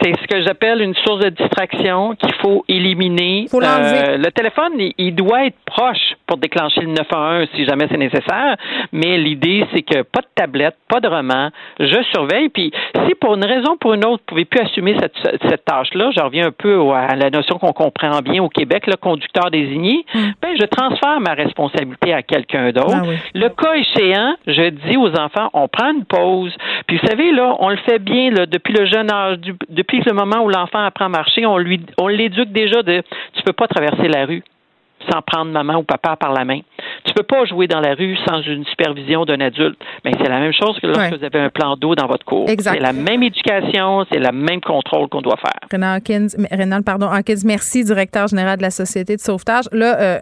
C'est 0.00 0.12
ce 0.20 0.26
que 0.26 0.42
j'appelle 0.42 0.80
une 0.80 0.94
source 0.94 1.20
de 1.20 1.30
distraction 1.30 2.14
qu'il 2.14 2.34
faut 2.40 2.64
éliminer. 2.68 3.46
euh, 3.62 4.16
le 4.16 4.30
téléphone, 4.30 4.72
il, 4.98 5.14
doit 5.14 5.46
être 5.46 5.56
proche 5.66 6.14
pour 6.26 6.38
déclencher 6.38 6.80
le 6.80 6.92
911 6.92 7.48
si 7.54 7.64
jamais 7.64 7.86
c'est 7.90 7.98
nécessaire, 7.98 8.56
mais 8.92 9.18
l'idée, 9.18 9.66
c'est 9.72 9.82
que 9.82 10.02
pas 10.02 10.20
de 10.20 10.26
tablette, 10.34 10.76
pas 10.88 11.00
de 11.00 11.08
roman, 11.08 11.50
je 11.78 12.02
surveille, 12.12 12.48
puis 12.48 12.72
si 13.06 13.14
pour 13.16 13.34
une 13.34 13.44
raison 13.44 13.72
ou 13.72 13.76
pour 13.76 13.94
une 13.94 14.04
autre, 14.04 14.22
vous 14.28 14.36
ne 14.38 14.44
pouvez 14.44 14.44
plus 14.44 14.60
assumer 14.60 14.96
cette, 14.98 15.14
cette 15.48 15.64
tâche-là, 15.64 16.10
je 16.16 16.20
reviens 16.20 16.46
un 16.46 16.52
peu 16.52 16.90
à 16.90 17.14
la 17.14 17.30
notion 17.30 17.58
qu'on 17.58 17.72
comprend 17.72 18.20
bien 18.20 18.42
au 18.42 18.48
Québec, 18.48 18.86
le 18.86 18.96
conducteur 18.96 19.50
désigné, 19.50 20.04
mm. 20.14 20.20
ben, 20.40 20.56
je 20.58 20.66
transfère 20.66 21.20
ma 21.20 21.34
responsabilité 21.34 22.12
à 22.12 22.22
quelqu'un 22.22 22.70
d'autre. 22.72 22.94
Ah 22.94 23.32
le 23.34 23.48
cas 23.48 23.74
échéant, 23.74 24.34
je 24.46 24.70
dis 24.70 24.96
aux 24.96 25.10
enfants, 25.18 25.50
on 25.52 25.68
prend 25.68 25.92
une 25.92 26.04
pause, 26.04 26.54
puis 26.86 26.98
vous 26.98 27.06
savez, 27.06 27.32
là, 27.32 27.56
on 27.58 27.68
le 27.70 27.76
fait 27.78 27.98
bien 27.98 28.30
là, 28.30 28.46
depuis 28.46 28.74
le 28.74 28.86
jeune 28.86 29.10
âge, 29.10 29.38
du, 29.38 29.81
depuis 29.82 30.00
le 30.06 30.12
moment 30.12 30.44
où 30.44 30.48
l'enfant 30.48 30.84
apprend 30.84 31.06
à 31.06 31.08
marcher, 31.08 31.44
on 31.44 31.58
lui 31.58 31.80
on 31.98 32.06
l'éduque 32.06 32.52
déjà 32.52 32.82
de 32.82 33.02
tu 33.34 33.42
peux 33.42 33.52
pas 33.52 33.66
traverser 33.66 34.08
la 34.08 34.26
rue 34.26 34.44
sans 35.10 35.20
prendre 35.22 35.50
maman 35.50 35.78
ou 35.78 35.82
papa 35.82 36.14
par 36.14 36.32
la 36.32 36.44
main. 36.44 36.60
Tu 37.04 37.12
peux 37.12 37.24
pas 37.24 37.44
jouer 37.44 37.66
dans 37.66 37.80
la 37.80 37.94
rue 37.94 38.16
sans 38.24 38.40
une 38.42 38.64
supervision 38.66 39.24
d'un 39.24 39.40
adulte. 39.40 39.76
Mais 40.04 40.12
c'est 40.16 40.28
la 40.28 40.38
même 40.38 40.52
chose 40.52 40.78
que 40.80 40.86
lorsque 40.86 41.18
vous 41.18 41.24
avez 41.24 41.40
un 41.40 41.50
plan 41.50 41.76
d'eau 41.76 41.96
dans 41.96 42.06
votre 42.06 42.24
cours. 42.24 42.48
C'est 42.48 42.78
la 42.78 42.92
même 42.92 43.22
éducation, 43.24 44.06
c'est 44.12 44.20
le 44.20 44.30
même 44.30 44.60
contrôle 44.60 45.08
qu'on 45.08 45.20
doit 45.20 45.38
faire. 45.38 45.58
Renan 45.72 45.96
Hawkins, 45.96 46.82
pardon, 46.84 47.08
Hawkins, 47.08 47.42
merci, 47.44 47.82
directeur 47.84 48.28
général 48.28 48.58
de 48.58 48.62
la 48.62 48.70
Société 48.70 49.16
de 49.16 49.20
sauvetage. 49.20 49.64
Là, 49.72 50.00
euh, 50.00 50.18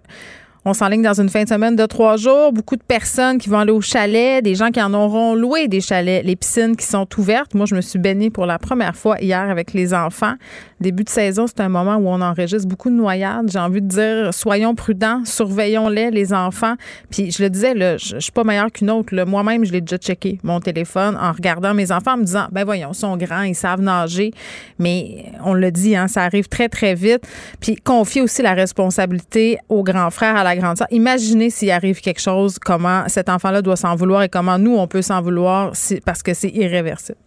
on 0.64 0.74
s'enligne 0.74 1.02
dans 1.02 1.18
une 1.18 1.30
fin 1.30 1.44
de 1.44 1.48
semaine 1.48 1.74
de 1.74 1.86
trois 1.86 2.16
jours. 2.18 2.52
Beaucoup 2.52 2.76
de 2.76 2.82
personnes 2.82 3.38
qui 3.38 3.48
vont 3.48 3.60
aller 3.60 3.72
au 3.72 3.80
chalet, 3.80 4.44
des 4.44 4.54
gens 4.54 4.70
qui 4.70 4.82
en 4.82 4.92
auront 4.92 5.34
loué 5.34 5.68
des 5.68 5.80
chalets, 5.80 6.22
les 6.22 6.36
piscines 6.36 6.76
qui 6.76 6.84
sont 6.84 7.06
ouvertes. 7.16 7.54
Moi, 7.54 7.64
je 7.64 7.74
me 7.74 7.80
suis 7.80 7.98
baignée 7.98 8.28
pour 8.28 8.44
la 8.44 8.58
première 8.58 8.94
fois 8.94 9.18
hier 9.20 9.48
avec 9.48 9.72
les 9.72 9.94
enfants. 9.94 10.34
Début 10.80 11.04
de 11.04 11.08
saison, 11.08 11.46
c'est 11.46 11.60
un 11.60 11.68
moment 11.68 11.96
où 11.96 12.08
on 12.08 12.20
enregistre 12.20 12.68
beaucoup 12.68 12.90
de 12.90 12.94
noyades. 12.94 13.50
J'ai 13.50 13.58
envie 13.58 13.80
de 13.80 13.86
dire, 13.86 14.34
soyons 14.34 14.74
prudents, 14.74 15.22
surveillons-les, 15.24 16.10
les 16.10 16.32
enfants. 16.32 16.74
Puis 17.10 17.30
je 17.30 17.42
le 17.42 17.50
disais, 17.50 17.74
là, 17.74 17.96
je, 17.96 18.18
suis 18.18 18.32
pas 18.32 18.44
meilleure 18.44 18.70
qu'une 18.70 18.90
autre. 18.90 19.14
Moi-même, 19.24 19.64
je 19.64 19.72
l'ai 19.72 19.80
déjà 19.80 19.96
checké, 19.96 20.38
mon 20.42 20.60
téléphone, 20.60 21.18
en 21.20 21.32
regardant 21.32 21.72
mes 21.72 21.90
enfants, 21.92 22.14
en 22.14 22.18
me 22.18 22.24
disant, 22.24 22.48
ben 22.52 22.64
voyons, 22.64 22.90
ils 22.92 22.98
sont 22.98 23.16
grands, 23.16 23.42
ils 23.42 23.54
savent 23.54 23.80
nager. 23.80 24.32
Mais 24.78 25.26
on 25.44 25.54
le 25.54 25.70
dit, 25.70 25.96
hein, 25.96 26.08
ça 26.08 26.22
arrive 26.22 26.48
très, 26.48 26.68
très 26.68 26.94
vite. 26.94 27.26
Puis 27.60 27.76
confier 27.76 28.20
aussi 28.22 28.42
la 28.42 28.54
responsabilité 28.54 29.58
aux 29.68 29.82
grands 29.82 30.10
frères, 30.10 30.36
à 30.36 30.44
la 30.50 30.56
grande 30.56 30.78
sœur. 30.78 30.88
Imaginez 30.90 31.50
s'il 31.50 31.70
arrive 31.70 32.00
quelque 32.00 32.20
chose, 32.20 32.58
comment 32.58 33.04
cet 33.08 33.28
enfant-là 33.28 33.62
doit 33.62 33.76
s'en 33.76 33.94
vouloir 33.94 34.22
et 34.22 34.28
comment 34.28 34.58
nous, 34.58 34.76
on 34.76 34.86
peut 34.86 35.02
s'en 35.02 35.22
vouloir 35.22 35.72
parce 36.04 36.22
que 36.22 36.34
c'est 36.34 36.50
irréversible. 36.50 37.18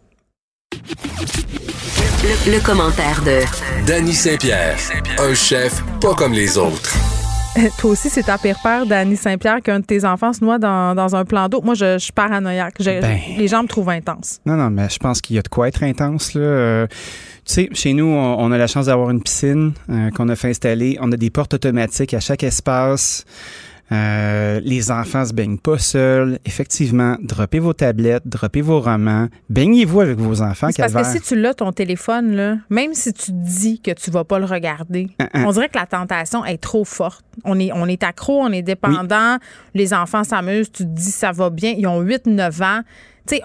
Le, 2.48 2.64
commentaire 2.66 3.22
de 3.24 3.42
Danny 3.86 4.14
Saint-Pierre, 4.14 4.78
un 5.20 5.34
chef 5.34 5.84
pas 6.02 6.14
comme 6.16 6.34
les 6.34 6.58
autres. 6.58 6.98
Toi 7.78 7.92
aussi, 7.92 8.10
c'est 8.10 8.24
ta 8.24 8.38
pire 8.38 8.58
peur, 8.64 8.86
Danny 8.86 9.16
Saint-Pierre, 9.16 9.62
qu'un 9.62 9.80
de 9.80 9.86
tes 9.86 10.06
enfants 10.06 10.34
se 10.34 10.44
noie 10.44 10.58
dans, 10.58 11.16
un 11.16 11.26
plan 11.26 11.48
d'eau. 11.50 11.62
Moi, 11.62 11.76
je, 11.76 12.00
suis 12.00 12.12
paranoïaque. 12.12 12.76
Ben. 12.80 13.20
les 13.38 13.48
gens 13.48 13.64
me 13.64 13.68
trouvent 13.68 13.90
intense. 13.90 14.40
Non, 14.46 14.56
non, 14.56 14.70
mais 14.70 14.90
je 14.90 14.98
pense 14.98 15.22
qu'il 15.22 15.36
y 15.36 15.40
a 15.40 15.44
de 15.44 15.48
quoi 15.50 15.68
être 15.68 15.84
intense. 15.84 16.34
Là. 16.34 16.42
Euh, 16.42 16.88
sais, 17.46 17.70
chez 17.74 17.94
nous, 17.94 18.06
on, 18.06 18.52
a 18.52 18.58
la 18.58 18.68
chance 18.68 18.86
d'avoir 18.88 19.10
une 19.10 19.22
piscine 19.22 19.74
euh, 19.90 20.10
qu'on 20.12 20.30
a 20.30 20.36
fait 20.36 20.50
installer. 20.50 20.98
On 21.02 21.12
a 21.12 21.18
des 21.18 21.30
portes 21.30 21.54
automatiques 21.54 22.14
à 22.14 22.20
chaque 22.20 22.44
espace. 22.44 23.26
Euh, 23.92 24.60
les 24.64 24.92
enfants 24.92 25.26
se 25.26 25.34
baignent 25.34 25.58
pas 25.58 25.78
seuls. 25.78 26.40
Effectivement, 26.46 27.18
droppez 27.22 27.60
vos 27.60 27.74
tablettes, 27.74 28.24
droppez 28.26 28.62
vos 28.62 28.80
romans, 28.80 29.28
baignez-vous 29.50 30.02
avec 30.02 30.18
vos 30.18 30.42
enfants. 30.42 30.70
Parce 30.76 30.94
que 30.94 31.04
si 31.04 31.22
tu 31.22 31.40
l'as, 31.40 31.54
ton 31.54 31.72
téléphone, 31.72 32.36
là, 32.36 32.58
même 32.70 32.94
si 32.94 33.14
tu 33.14 33.32
dis 33.32 33.82
que 33.82 33.92
tu 33.92 34.10
vas 34.10 34.24
pas 34.24 34.40
le 34.40 34.46
regarder, 34.46 35.10
hein, 35.20 35.28
hein. 35.34 35.44
on 35.46 35.52
dirait 35.52 35.70
que 35.70 35.78
la 35.78 35.86
tentation 35.86 36.44
est 36.46 36.58
trop 36.58 36.86
forte. 36.86 37.26
On 37.44 37.60
est, 37.60 37.72
on 37.74 37.86
est 37.86 38.02
accro, 38.04 38.42
on 38.42 38.52
est 38.52 38.62
dépendant. 38.62 39.38
Les 39.76 39.94
enfants 39.94 40.24
s'amusent, 40.24 40.72
tu 40.72 40.84
te 40.84 40.90
dis 40.90 41.12
ça 41.12 41.32
va 41.32 41.50
bien. 41.50 41.76
Ils 41.78 41.86
ont 41.86 42.02
8-9 42.02 42.64
ans. 42.64 42.82
Tu 43.28 43.36
sais, 43.36 43.42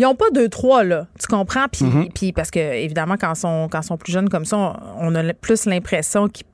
ils 0.00 0.04
n'ont 0.04 0.14
pas 0.14 0.30
deux, 0.30 0.48
trois, 0.48 0.82
là. 0.82 1.06
Tu 1.18 1.26
comprends? 1.26 1.66
Puis, 1.70 1.84
mm-hmm. 1.84 2.12
puis 2.14 2.32
parce 2.32 2.50
que, 2.50 2.58
évidemment, 2.58 3.16
quand 3.20 3.34
ils 3.34 3.38
sont, 3.38 3.68
quand 3.70 3.82
sont 3.82 3.98
plus 3.98 4.12
jeunes 4.12 4.30
comme 4.30 4.46
ça, 4.46 4.80
on 4.98 5.14
a 5.14 5.34
plus 5.34 5.66
l'impression 5.66 6.26
qu'ils 6.28 6.46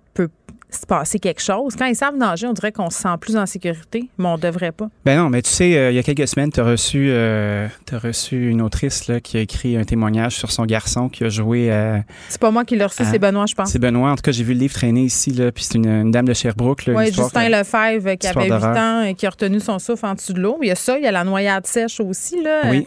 se 0.70 0.86
passer 0.86 1.18
quelque 1.18 1.40
chose. 1.40 1.74
Quand 1.76 1.86
ils 1.86 1.96
savent 1.96 2.16
nager, 2.16 2.46
on 2.46 2.52
dirait 2.52 2.72
qu'on 2.72 2.90
se 2.90 2.98
sent 2.98 3.16
plus 3.20 3.36
en 3.36 3.46
sécurité, 3.46 4.08
mais 4.18 4.26
on 4.26 4.38
devrait 4.38 4.72
pas. 4.72 4.88
Ben 5.04 5.16
non, 5.16 5.30
mais 5.30 5.42
tu 5.42 5.50
sais, 5.50 5.76
euh, 5.76 5.90
il 5.90 5.96
y 5.96 5.98
a 5.98 6.02
quelques 6.02 6.26
semaines, 6.26 6.50
tu 6.50 6.60
as 6.60 6.64
reçu, 6.64 7.08
euh, 7.10 7.68
reçu 7.92 8.50
une 8.50 8.60
autrice 8.62 9.06
là, 9.08 9.20
qui 9.20 9.36
a 9.36 9.40
écrit 9.40 9.76
un 9.76 9.84
témoignage 9.84 10.36
sur 10.36 10.50
son 10.50 10.64
garçon 10.64 11.08
qui 11.08 11.24
a 11.24 11.28
joué 11.28 11.70
à. 11.70 12.02
C'est 12.28 12.40
pas 12.40 12.50
moi 12.50 12.64
qui 12.64 12.76
l'ai 12.76 12.84
reçu, 12.84 13.04
c'est 13.04 13.18
Benoît, 13.18 13.46
je 13.46 13.54
pense. 13.54 13.70
C'est 13.70 13.78
Benoît. 13.78 14.10
En 14.10 14.16
tout 14.16 14.22
cas, 14.22 14.32
j'ai 14.32 14.44
vu 14.44 14.54
le 14.54 14.60
livre 14.60 14.74
traîner 14.74 15.02
ici, 15.02 15.30
là, 15.30 15.52
puis 15.52 15.64
c'est 15.64 15.76
une, 15.76 16.10
dame 16.10 16.26
de 16.26 16.34
Sherbrooke. 16.34 16.84
Oui, 16.88 17.12
Justin 17.12 17.48
Lefebvre, 17.48 18.16
qui 18.16 18.26
avait 18.26 18.46
8 18.46 18.52
ans 18.52 19.02
et 19.02 19.14
qui 19.14 19.26
a 19.26 19.30
retenu 19.30 19.60
son 19.60 19.78
souffle 19.78 20.06
en 20.06 20.14
dessous 20.14 20.32
de 20.32 20.40
l'eau. 20.40 20.58
Il 20.62 20.68
y 20.68 20.70
a 20.70 20.74
ça, 20.74 20.98
il 20.98 21.04
y 21.04 21.06
a 21.06 21.12
la 21.12 21.24
noyade 21.24 21.66
sèche 21.66 22.00
aussi. 22.00 22.42
Là. 22.42 22.62
Oui. 22.70 22.86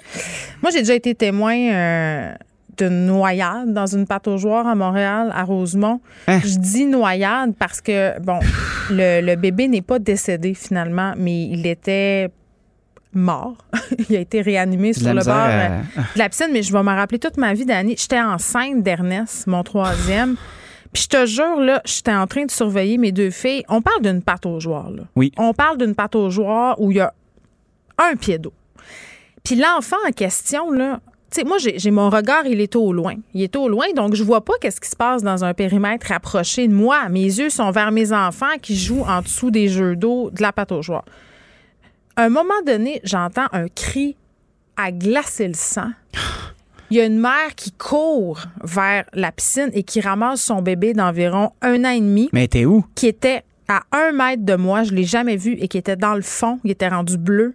Moi, 0.62 0.72
j'ai 0.72 0.80
déjà 0.80 0.96
été 0.96 1.16
témoin. 1.16 1.56
Euh, 1.56 2.34
d'une 2.80 3.06
noyade 3.06 3.74
dans 3.74 3.86
une 3.86 4.08
pâte 4.08 4.28
à 4.28 4.76
Montréal, 4.76 5.32
à 5.36 5.44
Rosemont. 5.44 6.02
Hein? 6.28 6.40
Je 6.44 6.58
dis 6.58 6.86
noyade 6.86 7.54
parce 7.58 7.82
que, 7.82 8.20
bon, 8.20 8.40
le, 8.90 9.36
bébé 9.36 9.68
n'est 9.68 9.82
pas 9.82 10.00
décédé 10.00 10.54
finalement, 10.54 11.14
mais 11.18 11.44
il 11.48 11.68
était 11.68 12.30
mort. 13.14 13.58
il 14.10 14.16
a 14.16 14.20
été 14.20 14.42
réanimé 14.42 14.94
sur 14.94 15.14
le 15.14 15.24
bord 15.24 15.48
euh, 15.48 15.82
de 16.16 16.20
la 16.20 16.30
piscine, 16.30 16.50
mais 16.52 16.64
je 16.64 16.72
vais 16.72 16.84
me 16.84 16.94
rappeler 16.94 17.20
toute 17.20 17.38
ma 17.38 17.54
vie 17.54 17.66
d'année. 17.66 17.96
J'étais 17.98 18.22
enceinte 18.22 18.84
d'Ernest, 18.84 19.48
mon 19.48 19.64
troisième. 19.64 20.36
Puis 20.94 21.04
je 21.04 21.08
te 21.08 21.26
jure, 21.26 21.60
là, 21.60 21.82
j'étais 21.86 22.14
en 22.14 22.26
train 22.26 22.46
de 22.46 22.52
surveiller 22.52 22.98
mes 22.98 23.12
deux 23.12 23.30
filles. 23.30 23.64
On 23.70 23.82
parle 23.82 24.02
d'une 24.02 24.22
pâte 24.24 24.46
aux 24.46 24.60
là. 24.60 25.04
Oui. 25.16 25.32
On 25.38 25.54
parle 25.54 25.78
d'une 25.78 25.94
pâte 25.94 26.16
aux 26.16 26.30
où 26.80 26.92
il 26.92 26.98
y 26.98 27.00
a 27.00 27.14
un 27.98 28.16
pied 28.16 28.38
d'eau. 28.38 28.54
Puis 29.44 29.56
l'enfant 29.56 29.98
en 30.08 30.12
question, 30.12 30.72
là, 30.72 31.00
sais, 31.32 31.44
moi, 31.44 31.58
j'ai 31.60 31.92
mon 31.92 32.10
regard, 32.10 32.46
il 32.46 32.62
est 32.62 32.76
au 32.76 32.94
loin. 32.94 33.16
Il 33.34 33.42
est 33.42 33.56
au 33.56 33.68
loin, 33.68 33.86
donc 33.96 34.16
je 34.16 34.24
vois 34.24 34.44
pas 34.44 34.54
qu'est-ce 34.62 34.82
qui 34.82 34.90
se 34.90 34.96
passe 34.96 35.24
dans 35.24 35.44
un 35.44 35.54
périmètre 35.54 36.08
rapproché 36.08 36.68
de 36.68 36.74
moi. 36.74 37.10
Mes 37.10 37.24
yeux 37.24 37.50
sont 37.50 37.72
vers 37.72 37.92
mes 37.92 38.12
enfants 38.14 38.58
qui 38.62 38.76
jouent 38.76 39.06
en 39.08 39.22
dessous 39.22 39.52
des 39.52 39.68
jeux 39.68 39.96
d'eau 39.96 40.30
de 40.32 40.42
la 40.42 40.52
pâte 40.52 40.72
aux 40.72 40.82
À 40.92 41.04
un 42.16 42.30
moment 42.30 42.62
donné, 42.66 43.02
j'entends 43.04 43.48
un 43.52 43.68
cri 43.68 44.16
à 44.78 44.92
glacer 44.92 45.48
le 45.48 45.54
sang. 45.54 45.92
Il 46.92 46.98
y 46.98 47.02
a 47.02 47.06
une 47.06 47.20
mère 47.20 47.54
qui 47.56 47.72
court 47.72 48.40
vers 48.64 49.06
la 49.14 49.32
piscine 49.32 49.70
et 49.74 49.84
qui 49.84 50.02
ramasse 50.02 50.42
son 50.42 50.62
bébé 50.62 50.94
d'environ 50.94 51.52
un 51.62 51.86
an 51.86 51.90
et 51.90 52.00
demi. 52.00 52.30
Mais 52.34 52.48
t'es 52.48 52.66
où? 52.66 52.84
Qui 52.96 53.08
était 53.08 53.44
à 53.68 53.84
un 53.92 54.12
mètre 54.12 54.44
de 54.44 54.56
moi, 54.56 54.84
je 54.84 54.94
l'ai 54.94 55.04
jamais 55.04 55.38
vu, 55.38 55.54
et 55.60 55.68
qui 55.68 55.78
était 55.78 55.96
dans 55.96 56.16
le 56.16 56.24
fond, 56.24 56.60
il 56.64 56.72
était 56.72 56.88
rendu 56.88 57.18
bleu. 57.18 57.54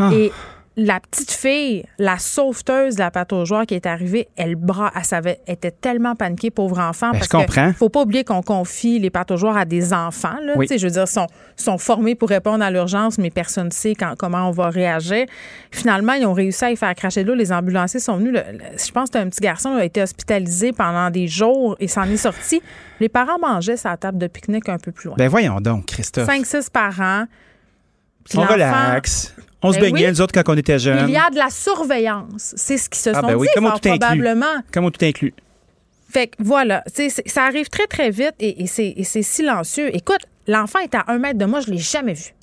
Ah. 0.00 0.10
Et 0.12 0.32
la 0.76 0.98
petite 0.98 1.30
fille, 1.30 1.84
la 1.98 2.18
sauveteuse 2.18 2.96
de 2.96 3.00
la 3.00 3.10
pâte 3.10 3.32
qui 3.68 3.74
est 3.74 3.86
arrivée, 3.86 4.28
elle 4.36 4.56
bras, 4.56 4.90
elle 4.96 5.04
savait, 5.04 5.40
était 5.46 5.70
tellement 5.70 6.16
paniquée, 6.16 6.50
pauvre 6.50 6.80
enfant. 6.80 7.10
Ben, 7.12 7.18
parce 7.18 7.26
je 7.26 7.30
comprends. 7.30 7.72
faut 7.72 7.88
pas 7.88 8.02
oublier 8.02 8.24
qu'on 8.24 8.42
confie 8.42 8.98
les 8.98 9.10
pâtes 9.10 9.30
à 9.30 9.64
des 9.64 9.92
enfants. 9.92 10.36
Là, 10.42 10.54
Je 10.56 10.84
veux 10.84 10.90
dire, 10.90 11.06
sont 11.06 11.26
sont 11.56 11.78
formés 11.78 12.16
pour 12.16 12.28
répondre 12.28 12.64
à 12.64 12.70
l'urgence, 12.70 13.18
mais 13.18 13.30
personne 13.30 13.66
ne 13.66 13.72
sait 13.72 13.94
comment 14.18 14.48
on 14.48 14.50
va 14.50 14.68
réagir. 14.68 15.26
Finalement, 15.70 16.14
ils 16.14 16.26
ont 16.26 16.32
réussi 16.32 16.64
à 16.64 16.70
y 16.72 16.76
faire 16.76 16.94
cracher 16.94 17.22
de 17.22 17.28
l'eau. 17.28 17.34
Les 17.34 17.52
ambulanciers 17.52 18.00
sont 18.00 18.16
venus. 18.16 18.36
je 18.36 18.90
pense 18.90 19.10
que 19.10 19.18
un 19.18 19.28
petit 19.28 19.40
garçon 19.40 19.74
a 19.74 19.84
été 19.84 20.02
hospitalisé 20.02 20.72
pendant 20.72 21.10
des 21.10 21.28
jours 21.28 21.76
et 21.78 21.86
s'en 21.86 22.04
est 22.04 22.16
sorti. 22.16 22.60
Les 23.00 23.08
parents 23.08 23.38
mangeaient 23.40 23.76
sa 23.76 23.96
table 23.96 24.18
de 24.18 24.26
pique-nique 24.26 24.68
un 24.68 24.78
peu 24.78 24.90
plus 24.90 25.06
loin. 25.06 25.16
Ben 25.16 25.28
voyons 25.28 25.60
donc, 25.60 25.86
Christophe. 25.86 26.26
Cinq, 26.26 26.46
six 26.46 26.68
parents 26.68 27.26
Puis 28.28 28.38
On 28.38 28.42
relaxe. 28.44 29.34
On 29.62 29.72
se 29.72 29.78
Ben 29.78 29.84
baignait, 29.92 30.06
oui. 30.06 30.10
nous 30.12 30.20
autres, 30.20 30.34
quand 30.34 30.52
on 30.52 30.56
était 30.58 30.78
jeunes. 30.78 31.08
Il 31.08 31.14
y 31.14 31.16
a 31.16 31.30
de 31.30 31.36
la 31.36 31.48
surveillance. 31.48 32.52
C'est 32.56 32.76
ce 32.76 32.90
qui 32.90 32.98
se 32.98 33.10
Ah, 33.10 33.20
sont 33.20 33.26
ben 33.26 33.34
oui, 33.34 33.46
dit, 33.48 33.54
comme 33.54 33.64
fort 33.66 33.80
tout 33.80 33.88
probablement. 33.88 34.62
Comme 34.72 34.84
au 34.84 34.90
tout 34.90 35.02
inclus. 35.04 35.32
Fait 36.10 36.28
que 36.28 36.34
voilà, 36.38 36.84
ça 37.26 37.44
arrive 37.44 37.68
très, 37.68 37.86
très 37.86 38.10
vite 38.10 38.34
et, 38.38 38.66
c'est 38.66 38.92
et 38.96 39.04
c'est 39.04 39.22
silencieux. 39.22 39.94
Écoute, 39.96 40.20
l'enfant 40.46 40.78
est 40.80 40.94
à 40.94 41.04
un 41.08 41.18
mètre 41.18 41.38
de 41.38 41.44
moi, 41.46 41.60
je 41.60 41.70
l'ai 41.70 41.78
jamais 41.78 42.12
vu. 42.12 42.34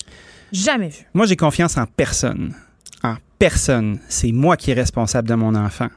Jamais 0.52 0.88
vu. 0.88 1.06
Moi, 1.14 1.26
j'ai 1.26 1.36
confiance 1.36 1.78
en 1.78 1.86
personne. 1.86 2.54
En 3.02 3.14
personne. 3.38 3.98
C'est 4.08 4.32
moi 4.32 4.56
qui 4.56 4.72
est 4.72 4.74
responsable 4.74 5.28
de 5.28 5.34
mon 5.34 5.54
enfant. 5.54 5.88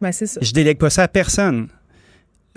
Ben, 0.00 0.12
c'est 0.12 0.26
ça. 0.26 0.40
Je 0.40 0.52
délègue 0.52 0.78
pas 0.78 0.88
ça 0.88 1.02
à 1.02 1.08
personne. 1.08 1.68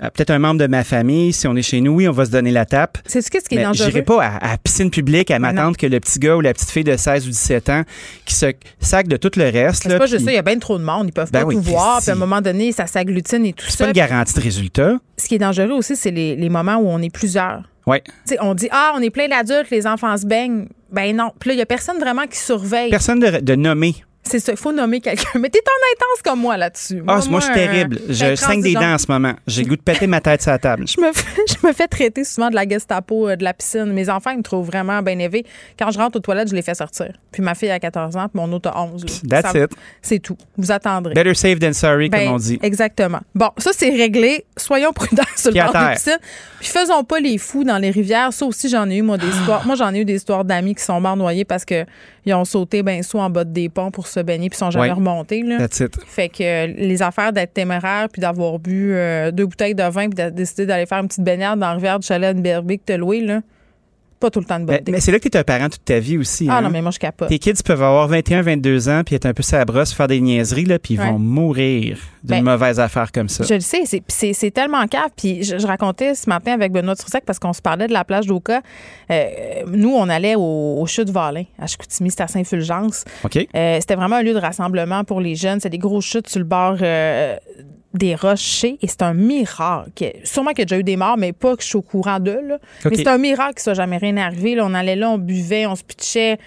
À 0.00 0.10
Peut-être 0.10 0.30
un 0.30 0.40
membre 0.40 0.60
de 0.60 0.66
ma 0.66 0.82
famille, 0.82 1.32
si 1.32 1.46
on 1.46 1.54
est 1.54 1.62
chez 1.62 1.80
nous, 1.80 1.92
oui, 1.92 2.08
on 2.08 2.12
va 2.12 2.24
se 2.24 2.30
donner 2.30 2.50
la 2.50 2.64
tape. 2.64 2.98
C'est 3.06 3.22
ce 3.22 3.30
qui 3.30 3.36
est 3.36 3.62
dangereux. 3.62 3.90
j'irai 3.90 4.02
pas 4.02 4.22
à, 4.24 4.52
à 4.54 4.58
piscine 4.58 4.90
publique 4.90 5.30
à 5.30 5.38
m'attendre 5.38 5.76
que 5.76 5.86
le 5.86 6.00
petit 6.00 6.18
gars 6.18 6.36
ou 6.36 6.40
la 6.40 6.52
petite 6.52 6.70
fille 6.70 6.82
de 6.84 6.96
16 6.96 7.26
ou 7.26 7.30
17 7.30 7.68
ans 7.70 7.82
qui 8.24 8.34
se 8.34 8.46
sac 8.80 9.06
de 9.06 9.16
tout 9.16 9.30
le 9.36 9.44
reste. 9.44 9.84
C'est 9.84 9.96
pas 9.96 10.06
juste 10.06 10.24
ça, 10.24 10.32
il 10.32 10.34
y 10.34 10.38
a 10.38 10.42
bien 10.42 10.58
trop 10.58 10.78
de 10.78 10.84
monde, 10.84 11.06
ils 11.08 11.12
peuvent 11.12 11.30
Ben 11.30 11.42
pas 11.42 11.46
oui, 11.46 11.54
tout 11.54 11.62
voir, 11.62 12.00
puis 12.00 12.10
à 12.10 12.14
un 12.14 12.16
moment 12.16 12.40
donné, 12.40 12.72
ça 12.72 12.86
s'agglutine 12.88 13.46
et 13.46 13.52
tout 13.52 13.64
C'est 13.68 13.76
ça. 13.78 13.84
pas 13.84 13.88
une 13.90 13.94
garantie 13.94 14.34
de 14.34 14.40
résultat. 14.40 14.96
Ce 15.16 15.28
qui 15.28 15.36
est 15.36 15.38
dangereux 15.38 15.70
aussi, 15.72 15.94
c'est 15.94 16.10
les, 16.10 16.34
les 16.34 16.48
moments 16.48 16.76
où 16.76 16.88
on 16.88 17.00
est 17.00 17.12
plusieurs. 17.14 17.62
Ouais. 17.86 18.02
On 18.40 18.54
dit 18.54 18.68
ah, 18.72 18.94
on 18.96 19.00
est 19.00 19.10
plein 19.10 19.28
d'adultes, 19.28 19.70
les 19.70 19.86
enfants 19.86 20.16
se 20.16 20.26
baignent. 20.26 20.66
Ben 20.90 21.14
non. 21.14 21.30
Puis 21.38 21.50
là, 21.50 21.54
il 21.54 21.58
y 21.58 21.62
a 21.62 21.66
personne 21.66 21.98
vraiment 21.98 22.26
qui 22.26 22.38
surveille. 22.38 22.90
Personne 22.90 23.20
de, 23.20 23.40
de 23.40 23.54
nommer. 23.54 23.94
C'est 24.26 24.38
ça, 24.40 24.52
il 24.52 24.58
faut 24.58 24.72
nommer 24.72 25.00
quelqu'un. 25.00 25.38
Mais 25.38 25.50
t'es 25.50 25.60
en 25.60 25.92
intense 25.92 26.22
comme 26.22 26.40
moi 26.40 26.56
là-dessus. 26.56 27.02
Ah, 27.06 27.20
moi, 27.28 27.40
je 27.40 27.44
suis 27.44 27.54
terrible. 27.54 27.98
Je 28.08 28.24
ben, 28.24 28.36
saigne 28.36 28.62
des 28.62 28.72
dents 28.74 28.94
en 28.94 28.98
ce 28.98 29.06
moment. 29.08 29.34
J'ai 29.46 29.62
le 29.62 29.68
goût 29.68 29.76
de 29.76 29.82
péter 29.82 30.06
ma 30.06 30.20
tête 30.20 30.40
sur 30.42 30.50
la 30.50 30.58
table. 30.58 30.86
Je 30.88 31.00
me, 31.00 31.12
fais, 31.12 31.42
je 31.46 31.66
me 31.66 31.72
fais 31.72 31.86
traiter 31.88 32.24
souvent 32.24 32.48
de 32.48 32.54
la 32.54 32.66
Gestapo 32.68 33.28
euh, 33.28 33.36
de 33.36 33.44
la 33.44 33.52
piscine. 33.52 33.92
Mes 33.92 34.08
enfants, 34.08 34.30
ils 34.30 34.38
me 34.38 34.42
trouvent 34.42 34.66
vraiment 34.66 35.02
bien 35.02 35.18
élevé. 35.18 35.44
Quand 35.78 35.90
je 35.90 35.98
rentre 35.98 36.16
aux 36.16 36.20
toilettes, 36.20 36.48
je 36.48 36.54
les 36.54 36.62
fais 36.62 36.74
sortir. 36.74 37.12
Puis 37.32 37.42
ma 37.42 37.54
fille 37.54 37.70
a 37.70 37.78
14 37.78 38.16
ans, 38.16 38.28
puis 38.28 38.40
mon 38.40 38.50
autre 38.52 38.70
a 38.70 38.82
11. 38.82 39.04
là. 39.04 39.10
That's 39.42 39.52
Ça- 39.52 39.58
it. 39.64 39.70
C'est 40.00 40.18
tout. 40.20 40.36
Vous 40.56 40.72
attendrez. 40.72 41.12
Better 41.14 41.34
safe 41.34 41.58
than 41.58 41.72
sorry, 41.74 42.08
Ben, 42.08 42.24
comme 42.26 42.34
on 42.34 42.38
dit. 42.38 42.58
Exactement. 42.62 43.20
Bon, 43.34 43.50
ça, 43.58 43.70
c'est 43.76 43.90
réglé. 43.90 44.44
Soyons 44.56 44.92
prudents 44.92 45.22
sur 45.36 45.50
le 45.50 45.56
bord 45.60 45.66
de 45.68 45.72
terre. 45.72 45.92
piscine. 45.92 46.18
Puis 46.60 46.68
faisons 46.68 47.04
pas 47.04 47.20
les 47.20 47.36
fous 47.38 47.64
dans 47.64 47.78
les 47.78 47.90
rivières. 47.90 48.32
Ça 48.32 48.46
aussi, 48.46 48.68
j'en 48.68 48.88
ai 48.88 48.96
eu, 48.96 49.02
moi, 49.02 49.18
des 49.18 49.26
Ah. 49.30 49.36
histoires. 49.38 49.66
Moi, 49.66 49.74
j'en 49.74 49.92
ai 49.92 50.00
eu 50.00 50.04
des 50.04 50.14
histoires 50.16 50.44
d'amis 50.44 50.74
qui 50.74 50.82
sont 50.82 51.00
morts 51.00 51.16
noyés 51.16 51.44
parce 51.44 51.64
que 51.64 51.84
ils 52.26 52.34
ont 52.34 52.44
sauté 52.44 52.82
ben 52.82 53.02
sous 53.02 53.18
en 53.18 53.28
bas 53.30 53.44
des 53.44 53.68
ponts 53.68 53.90
pour 53.90 54.06
se 54.06 54.20
baigner 54.20 54.48
puis 54.50 54.56
ils 54.56 54.58
sont 54.58 54.70
jamais 54.70 54.86
Ouais. 54.86 54.92
remontés. 54.92 55.42
Là. 55.42 55.66
Fait 56.06 56.28
que 56.28 56.42
euh, 56.42 56.66
les 56.76 57.02
affaires 57.02 57.32
d'être 57.32 57.52
téméraire 57.54 58.08
puis 58.10 58.20
d'avoir 58.20 58.58
bu 58.58 58.92
euh, 58.94 59.30
deux 59.30 59.46
bouteilles 59.46 59.74
de 59.74 59.82
vin 59.82 60.08
puis 60.08 60.24
de 60.24 60.30
décider 60.30 60.66
d'aller 60.66 60.86
faire 60.86 60.98
une 61.00 61.08
petite 61.08 61.24
baignade 61.24 61.58
dans 61.58 61.66
la 61.68 61.72
rivière 61.74 61.98
du 61.98 62.06
chalet 62.06 62.34
de 62.36 62.40
Berbic 62.40 62.80
que 62.80 62.86
t'as 62.92 62.96
loué, 62.96 63.20
là, 63.20 63.40
pas 64.24 64.30
tout 64.30 64.40
le 64.40 64.46
temps 64.46 64.58
de 64.58 64.64
bonne 64.64 64.78
Mais, 64.86 64.92
mais 64.92 65.00
c'est 65.00 65.12
là 65.12 65.18
que 65.18 65.28
tu 65.28 65.36
es 65.36 65.40
un 65.40 65.44
parent 65.44 65.68
toute 65.68 65.84
ta 65.84 65.98
vie 65.98 66.16
aussi. 66.16 66.46
Ah 66.50 66.56
hein. 66.58 66.62
non, 66.62 66.70
mais 66.70 66.80
moi, 66.80 66.90
je 66.90 66.98
capote. 66.98 67.28
Tes 67.28 67.38
kids 67.38 67.62
peuvent 67.64 67.82
avoir 67.82 68.08
21, 68.08 68.40
22 68.42 68.88
ans, 68.88 69.02
puis 69.04 69.14
être 69.16 69.26
un 69.26 69.34
peu 69.34 69.42
sa 69.42 69.64
brosse, 69.64 69.92
faire 69.92 70.08
des 70.08 70.20
niaiseries, 70.20 70.64
là, 70.64 70.78
puis 70.78 70.94
ils 70.94 71.00
Ouais. 71.00 71.10
vont 71.10 71.18
mourir 71.18 71.98
d'une 72.22 72.36
Ben, 72.42 72.52
mauvaise 72.52 72.80
affaire 72.80 73.12
comme 73.12 73.28
ça. 73.28 73.44
Je 73.44 73.52
le 73.54 73.60
sais, 73.60 73.82
c'est- 74.08 74.50
tellement 74.50 74.86
cave. 74.86 75.10
Puis 75.16 75.42
je, 75.44 75.58
je 75.58 75.66
racontais 75.66 76.14
ce 76.14 76.28
matin 76.28 76.52
avec 76.52 76.72
Benoît 76.72 76.94
Trussac 76.96 77.24
parce 77.26 77.38
qu'on 77.38 77.52
se 77.52 77.60
parlait 77.60 77.86
de 77.86 77.92
la 77.92 78.04
plage 78.04 78.26
d'Oka. 78.26 78.62
Euh, 79.10 79.24
nous, 79.70 79.90
on 79.92 80.08
allait 80.08 80.34
au, 80.36 80.78
au 80.80 80.86
chute 80.86 81.10
Valin 81.10 81.44
à 81.58 81.66
Chicoutimi, 81.66 82.10
c'était 82.10 82.22
à 82.22 82.28
Saint-Fulgence. 82.28 83.04
OK? 83.24 83.36
Euh, 83.36 83.76
c'était 83.80 83.94
vraiment 83.96 84.16
un 84.16 84.22
lieu 84.22 84.32
de 84.32 84.38
rassemblement 84.38 85.04
pour 85.04 85.20
les 85.20 85.34
jeunes. 85.34 85.60
C'est 85.60 85.68
des 85.68 85.78
gros 85.78 86.00
chutes 86.00 86.28
sur 86.30 86.38
le 86.38 86.46
bord 86.46 86.76
euh, 86.80 87.36
des 87.94 88.14
rochers 88.14 88.76
et 88.82 88.88
c'est 88.88 89.02
un 89.02 89.14
miracle. 89.14 90.12
Sûrement 90.24 90.50
qu'il 90.50 90.60
y 90.60 90.62
a 90.62 90.64
déjà 90.66 90.78
eu 90.78 90.84
des 90.84 90.96
morts, 90.96 91.16
mais 91.16 91.32
pas 91.32 91.56
que 91.56 91.62
je 91.62 91.68
suis 91.68 91.76
au 91.76 91.82
courant 91.82 92.20
d'eux. 92.20 92.40
là. 92.46 92.56
OK. 92.84 92.90
Mais 92.90 92.96
c'est 92.96 93.08
un 93.08 93.18
miracle 93.18 93.54
qu'il 93.54 93.62
soit 93.62 93.74
jamais 93.74 93.96
rien 93.96 94.16
arrivé. 94.16 94.54
là. 94.54 94.64
On 94.66 94.74
allait 94.74 94.96
là, 94.96 95.10
on 95.10 95.18
buvait, 95.18 95.66
on 95.66 95.76
se 95.76 95.84
pitchait. 95.84 96.38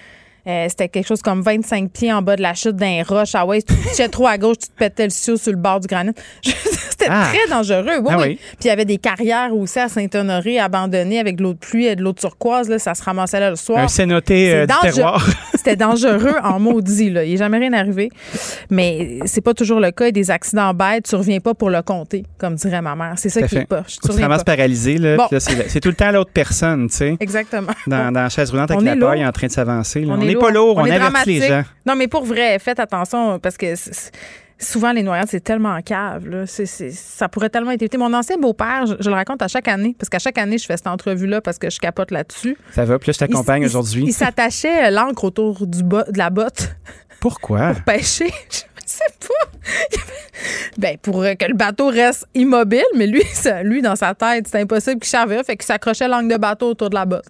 Euh, 0.48 0.66
c'était 0.70 0.88
quelque 0.88 1.08
chose 1.08 1.22
comme 1.22 1.42
25 1.42 1.92
pieds 1.92 2.14
en 2.14 2.22
bas 2.22 2.36
de 2.38 2.42
la 2.42 2.54
chute 2.54 2.76
d'un 2.78 3.04
roche. 3.06 3.32
Ah 3.34 3.46
ouais, 3.46 3.60
si 3.60 3.66
tu 3.66 3.74
te 3.76 3.90
pitchais 3.90 4.08
trop 4.08 4.28
à 4.28 4.38
gauche, 4.38 4.58
tu 4.60 4.68
te 4.70 4.74
pétais 4.78 5.04
le 5.04 5.10
ciel 5.10 5.38
sur 5.38 5.52
le 5.52 5.58
bord 5.58 5.80
du 5.82 5.88
granit. 5.88 6.12
C'était 6.44 7.08
Ah. 7.12 7.28
très 7.32 7.48
dangereux. 7.50 7.98
Oui, 8.02 8.08
Ah 8.10 8.18
oui. 8.18 8.24
oui. 8.28 8.36
Puis 8.38 8.58
il 8.64 8.68
y 8.68 8.72
avait 8.72 8.86
des 8.86 8.98
carrières 8.98 9.54
aussi 9.56 9.78
à 9.78 9.88
Saint-Honoré 9.90 10.58
abandonnées 10.60 11.20
avec 11.20 11.36
de 11.36 11.44
l'eau 11.44 11.54
de 11.54 11.58
pluie 11.60 11.86
et 11.86 11.96
de 11.96 12.02
l'eau 12.02 12.14
turquoise. 12.14 12.70
Là, 12.70 12.80
ça 12.80 12.96
se 12.96 13.04
ramassait 13.04 13.40
là 13.40 13.50
le 13.52 13.56
soir. 13.56 13.80
Un 13.80 13.88
cénoté 13.88 14.54
euh, 14.54 14.66
du 14.66 14.74
terroir. 14.82 15.24
C'était 15.54 15.76
dangereux 15.76 16.36
en 16.44 16.60
maudit. 16.60 17.10
Là. 17.12 17.24
Il 17.24 17.32
n'est 17.32 17.38
jamais 17.38 17.58
rien 17.60 17.74
arrivé. 17.74 18.10
Mais 18.70 19.20
c'est 19.26 19.42
pas 19.42 19.54
toujours 19.54 19.80
le 19.80 19.92
cas. 19.92 20.06
Il 20.06 20.08
y 20.08 20.10
a 20.10 20.12
des 20.14 20.32
accidents 20.32 20.74
bêtes. 20.74 21.06
Tu 21.10 21.16
reviens 21.16 21.40
pas 21.40 21.54
pour 21.54 21.70
le 21.70 21.82
compter, 21.82 22.24
comme 22.38 22.56
dirait 22.56 22.82
ma 22.82 22.96
mère. 22.96 23.14
C'est 23.18 23.30
ça 23.30 23.42
qui 23.42 23.58
est. 23.58 23.68
Ou 23.72 23.76
Tu 23.88 23.98
tu 24.00 24.08
te 24.16 24.22
ramasses 24.22 24.44
paralysé, 24.44 24.98
là, 24.98 25.18
Bon. 25.18 25.28
là, 25.30 25.40
c'est 25.40 25.80
tout 25.80 25.90
le 25.90 25.96
temps 25.96 26.12
l'autre 26.12 26.32
personne, 26.34 26.88
tu 26.90 26.96
sais. 26.96 27.18
Exactement. 27.20 27.74
Dans, 27.86 28.12
dans 28.14 28.22
la 28.24 28.30
chaise 28.30 28.50
roulante 28.50 28.72
avec 28.72 28.82
On 28.82 28.86
la 28.86 28.96
paille 28.96 29.26
en 29.26 29.32
train 29.32 29.48
de 29.48 29.52
s'avancer. 29.52 30.02
là. 30.02 30.14
On 30.18 30.22
est 30.22 30.36
pas 30.40 30.52
lourd, 30.52 30.78
on, 30.78 30.86
est 30.86 30.92
avertit 30.92 31.40
les 31.40 31.48
gens. 31.48 31.64
Non, 31.86 31.96
mais 31.96 32.08
pour 32.08 32.24
vrai, 32.24 32.60
faites 32.60 32.80
attention 32.80 33.40
parce 33.40 33.58
que 33.58 33.74
souvent 34.60 34.92
les 34.92 35.04
noyades, 35.04 35.28
c'est 35.30 35.44
tellement 35.44 35.80
cave. 35.82 36.28
Là. 36.28 36.46
Ça 36.48 37.30
pourrait 37.30 37.50
tellement 37.50 37.72
être 37.72 37.82
évité. 37.82 37.98
Mon 37.98 38.14
ancien 38.14 38.38
beau-père, 38.38 38.86
je, 38.86 38.96
je 39.00 39.10
le 39.10 39.16
raconte 39.16 39.42
à 39.42 39.48
chaque 39.48 39.68
année 39.68 39.96
parce 39.98 40.10
qu'à 40.10 40.20
chaque 40.20 40.38
année, 40.38 40.58
je 40.58 40.66
fais 40.66 40.78
cette 40.78 40.88
entrevue-là 40.88 41.42
parce 41.42 41.58
que 41.58 41.70
je 41.70 41.80
capote 41.80 42.12
là-dessus. 42.12 42.58
Ça 42.74 42.86
va, 42.86 42.98
puis 43.00 43.10
là, 43.10 43.14
je 43.14 43.20
t'accompagne 43.20 43.62
il- 43.64 43.68
aujourd'hui. 43.68 44.04
Il 44.08 44.14
s'attachait 44.14 44.88
euh, 44.88 44.90
l'encre 44.92 45.24
autour 45.26 45.68
du 45.68 45.84
bas, 45.84 46.06
de 46.10 46.18
la 46.18 46.30
botte 46.30 46.76
Pourquoi? 47.20 47.74
pour 47.74 47.84
pêcher. 47.84 48.32
Je 48.88 48.94
sais 48.94 49.28
pas. 49.28 49.98
ben, 50.78 50.98
pour 50.98 51.22
euh, 51.22 51.34
que 51.34 51.46
le 51.46 51.56
bateau 51.56 51.90
reste 51.90 52.26
immobile, 52.34 52.86
mais 52.96 53.06
lui, 53.06 53.22
ça- 53.34 53.62
lui 53.62 53.82
dans 53.82 53.98
sa 53.98 54.16
tête, 54.16 54.48
c'est 54.48 54.62
impossible 54.62 55.02
qu'il 55.02 55.10
charvait, 55.10 55.44
fait 55.44 55.58
qu'il 55.58 55.66
s'accrochait 55.66 56.08
l'angle 56.08 56.32
de 56.32 56.38
bateau 56.38 56.70
autour 56.70 56.90
de 56.90 56.96
la 56.96 57.04
botte. 57.06 57.26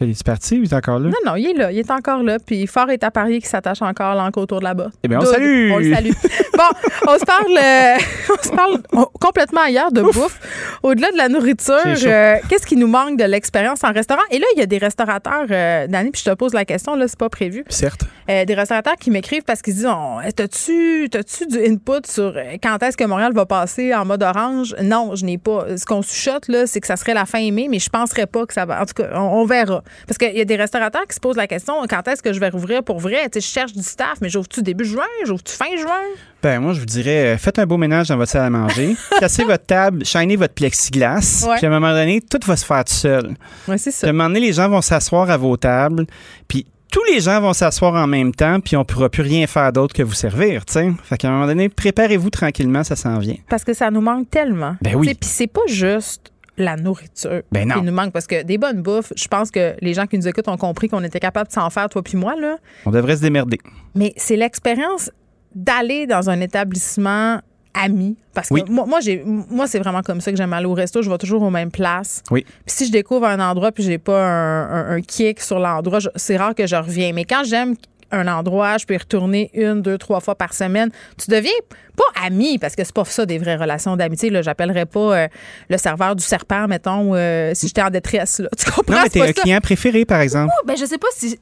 Il 0.00 0.10
est 0.10 0.24
parti 0.24 0.58
ou 0.58 0.62
il 0.62 0.64
est 0.64 0.74
encore 0.74 0.98
là? 0.98 1.08
Non, 1.08 1.32
non, 1.32 1.36
il 1.36 1.46
est 1.46 1.54
là, 1.54 1.72
il 1.72 1.78
est 1.78 1.90
encore 1.90 2.22
là. 2.22 2.38
Puis 2.38 2.66
fort 2.66 2.90
est 2.90 3.02
à 3.02 3.10
parier 3.10 3.38
qu'il 3.38 3.48
s'attache 3.48 3.82
encore 3.82 4.14
l'encre 4.14 4.40
autour 4.40 4.58
de 4.58 4.64
la 4.64 4.74
botte. 4.74 4.92
Eh 5.02 5.08
bien, 5.08 5.18
on 5.18 5.22
Doug, 5.22 5.32
salue! 5.32 5.70
On 5.72 5.78
le 5.78 5.94
salue. 5.94 6.10
bon, 6.56 7.08
on 7.08 7.18
se 7.18 7.24
parle, 7.24 7.58
euh, 7.58 7.96
on 8.38 8.42
se 8.42 8.50
parle 8.50 8.82
oh, 8.92 9.10
complètement 9.20 9.62
ailleurs 9.62 9.92
de 9.92 10.02
bouffe. 10.02 10.38
Au-delà 10.82 11.10
de 11.12 11.16
la 11.16 11.28
nourriture, 11.28 11.76
euh, 11.84 12.36
qu'est-ce 12.48 12.66
qui 12.66 12.76
nous 12.76 12.86
manque 12.86 13.18
de 13.18 13.24
l'expérience 13.24 13.84
en 13.84 13.92
restaurant? 13.92 14.22
Et 14.30 14.38
là, 14.38 14.46
il 14.54 14.58
y 14.58 14.62
a 14.62 14.66
des 14.66 14.78
restaurateurs, 14.78 15.46
euh, 15.50 15.86
Dani, 15.86 16.10
puis 16.10 16.22
je 16.24 16.30
te 16.30 16.34
pose 16.34 16.52
la 16.52 16.64
question, 16.64 16.94
là, 16.94 17.08
c'est 17.08 17.18
pas 17.18 17.28
prévu. 17.28 17.64
Certes. 17.68 18.02
Des 18.28 18.54
restaurateurs 18.54 18.96
qui 18.96 19.10
m'écrivent 19.10 19.44
parce 19.44 19.62
qu'ils 19.62 19.74
disent 19.74 19.88
Eh, 20.26 20.32
T'as-tu 20.32 21.08
du 21.08 21.64
input 21.64 22.06
sur 22.06 22.34
quand 22.62 22.82
est-ce 22.82 22.96
que 22.96 23.04
Montréal 23.04 23.32
va 23.32 23.46
passer 23.46 23.94
en 23.94 24.04
mode 24.04 24.22
orange? 24.22 24.74
Non, 24.82 25.14
je 25.14 25.24
n'ai 25.24 25.38
pas. 25.38 25.76
Ce 25.76 25.84
qu'on 25.86 26.02
chuchote, 26.02 26.48
là, 26.48 26.66
c'est 26.66 26.80
que 26.80 26.86
ça 26.86 26.96
serait 26.96 27.14
la 27.14 27.24
fin 27.24 27.50
mai, 27.52 27.68
mais 27.70 27.78
je 27.78 27.88
penserais 27.88 28.26
pas 28.26 28.44
que 28.44 28.52
ça 28.52 28.64
va. 28.64 28.82
En 28.82 28.84
tout 28.84 28.94
cas, 28.94 29.10
on, 29.14 29.40
on 29.40 29.46
verra. 29.46 29.82
Parce 30.06 30.18
qu'il 30.18 30.36
y 30.36 30.40
a 30.40 30.44
des 30.44 30.56
restaurateurs 30.56 31.06
qui 31.08 31.14
se 31.14 31.20
posent 31.20 31.36
la 31.36 31.46
question 31.46 31.74
quand 31.88 32.06
est-ce 32.08 32.22
que 32.22 32.32
je 32.32 32.40
vais 32.40 32.48
rouvrir 32.48 32.82
pour 32.82 32.98
vrai? 33.00 33.24
Tu 33.30 33.40
sais, 33.40 33.46
Je 33.46 33.52
cherche 33.52 33.72
du 33.72 33.82
staff, 33.82 34.18
mais 34.20 34.28
j'ouvre-tu 34.28 34.62
début 34.62 34.84
juin? 34.84 35.04
J'ouvre-tu 35.24 35.52
fin 35.54 35.74
juin? 35.76 36.00
Ben, 36.42 36.60
moi, 36.60 36.72
je 36.74 36.80
vous 36.80 36.86
dirais, 36.86 37.34
euh, 37.34 37.38
faites 37.38 37.58
un 37.58 37.66
beau 37.66 37.76
ménage 37.76 38.08
dans 38.08 38.16
votre 38.16 38.30
salle 38.30 38.44
à 38.44 38.50
manger, 38.50 38.94
cassez 39.20 39.44
votre 39.44 39.64
table, 39.66 40.04
shinez 40.04 40.36
votre 40.36 40.54
plexiglas, 40.54 41.44
Ouais. 41.48 41.56
puis 41.56 41.66
à 41.66 41.68
un 41.68 41.72
moment 41.72 41.92
donné, 41.92 42.20
tout 42.20 42.38
va 42.46 42.56
se 42.56 42.64
faire 42.64 42.84
tout 42.84 42.92
seul. 42.92 43.34
Ouais, 43.68 43.78
c'est 43.78 43.90
Puis 43.90 43.98
ça. 44.00 44.06
à 44.06 44.10
un 44.10 44.12
moment 44.12 44.28
donné, 44.28 44.40
les 44.40 44.52
gens 44.52 44.68
vont 44.68 44.80
s'asseoir 44.82 45.30
à 45.30 45.36
vos 45.36 45.56
tables, 45.56 46.06
puis 46.46 46.66
tous 46.92 47.02
les 47.12 47.20
gens 47.20 47.40
vont 47.40 47.52
s'asseoir 47.52 47.94
en 47.94 48.06
même 48.06 48.32
temps, 48.32 48.60
puis 48.60 48.76
on 48.76 48.84
pourra 48.84 49.08
plus 49.08 49.22
rien 49.22 49.46
faire 49.46 49.72
d'autre 49.72 49.92
que 49.94 50.02
vous 50.02 50.14
servir, 50.14 50.64
tu 50.64 50.74
sais. 50.74 50.90
Fait 51.04 51.16
qu'à 51.16 51.28
un 51.28 51.32
moment 51.32 51.46
donné, 51.46 51.68
préparez-vous 51.68 52.30
tranquillement, 52.30 52.84
ça 52.84 52.94
s'en 52.96 53.18
vient. 53.18 53.36
Parce 53.48 53.64
que 53.64 53.74
ça 53.74 53.90
nous 53.90 54.00
manque 54.00 54.30
tellement. 54.30 54.76
Ben 54.82 54.94
oui. 54.94 55.14
Puis 55.14 55.28
c'est 55.28 55.46
pas 55.48 55.62
juste 55.66 56.30
la 56.58 56.76
nourriture 56.76 57.42
Ben 57.52 57.68
non. 57.68 57.74
qui 57.76 57.82
nous 57.82 57.92
manque. 57.92 58.12
Parce 58.12 58.26
que 58.26 58.42
des 58.42 58.58
bonnes 58.58 58.82
bouffes, 58.82 59.12
je 59.16 59.28
pense 59.28 59.50
que 59.50 59.74
les 59.80 59.94
gens 59.94 60.06
qui 60.06 60.16
nous 60.18 60.26
écoutent 60.28 60.48
ont 60.48 60.56
compris 60.56 60.88
qu'on 60.88 61.02
était 61.04 61.20
capable 61.20 61.48
de 61.48 61.52
s'en 61.52 61.68
faire, 61.70 61.88
toi 61.88 62.02
puis 62.02 62.16
moi, 62.16 62.34
là. 62.40 62.56
On 62.84 62.90
devrait 62.90 63.16
se 63.16 63.22
démerder. 63.22 63.58
Mais 63.94 64.12
c'est 64.16 64.36
l'expérience 64.36 65.10
d'aller 65.54 66.06
dans 66.06 66.28
un 66.30 66.40
établissement 66.40 67.40
ami. 67.74 68.16
Parce 68.34 68.48
que 68.48 68.54
Oui. 68.54 68.62
moi, 68.68 68.86
moi, 68.86 69.00
j'ai, 69.00 69.22
moi, 69.24 69.66
c'est 69.66 69.78
vraiment 69.78 70.00
comme 70.02 70.20
ça 70.22 70.30
que 70.30 70.36
j'aime 70.38 70.52
aller 70.54 70.66
au 70.66 70.72
resto. 70.74 71.02
Je 71.02 71.10
vais 71.10 71.18
toujours 71.18 71.42
aux 71.42 71.50
mêmes 71.50 71.70
places. 71.70 72.22
Oui. 72.30 72.42
Puis 72.44 72.74
si 72.76 72.86
je 72.86 72.92
découvre 72.92 73.26
un 73.26 73.38
endroit 73.40 73.70
puis 73.72 73.82
j'ai 73.84 73.98
pas 73.98 74.24
un, 74.26 74.70
un- 74.70 74.96
un 74.96 75.00
kick 75.02 75.40
sur 75.40 75.58
l'endroit, 75.58 75.98
c'est 76.14 76.36
rare 76.38 76.54
que 76.54 76.66
je 76.66 76.76
reviens. 76.76 77.12
Mais 77.12 77.24
quand 77.24 77.44
j'aime 77.44 77.74
un 78.12 78.26
endroit, 78.28 78.78
je 78.78 78.86
peux 78.86 78.94
y 78.94 78.98
retourner 78.98 79.50
une, 79.54 79.82
deux, 79.82 79.98
trois 79.98 80.20
fois 80.20 80.34
par 80.34 80.54
semaine. 80.54 80.90
Tu 81.22 81.30
deviens 81.30 81.50
pas 81.96 82.26
ami, 82.26 82.58
parce 82.58 82.76
que 82.76 82.84
c'est 82.84 82.94
pas 82.94 83.04
ça 83.06 83.24
des 83.24 83.38
vraies 83.38 83.56
relations 83.56 83.96
d'amitié. 83.96 84.28
Là, 84.30 84.42
j'appellerais 84.42 84.84
pas 84.86 85.16
euh, 85.16 85.28
le 85.70 85.78
serveur 85.78 86.14
du 86.14 86.22
serpent, 86.22 86.68
mettons, 86.68 87.14
euh, 87.14 87.52
si 87.54 87.68
j'étais 87.68 87.82
en 87.82 87.90
détresse. 87.90 88.38
Là. 88.40 88.48
Tu 88.58 88.70
comprends? 88.70 88.94
Non, 88.96 89.00
mais 89.02 89.08
t'es 89.08 89.22
un 89.22 89.26
ça. 89.28 89.32
client 89.32 89.60
préféré, 89.60 90.04
par 90.04 90.20
exemple. 90.20 90.52
Oh, 90.56 90.66
ben 90.66 90.76
je 90.76 90.84
sais 90.84 90.98
pas 90.98 91.06
si 91.14 91.38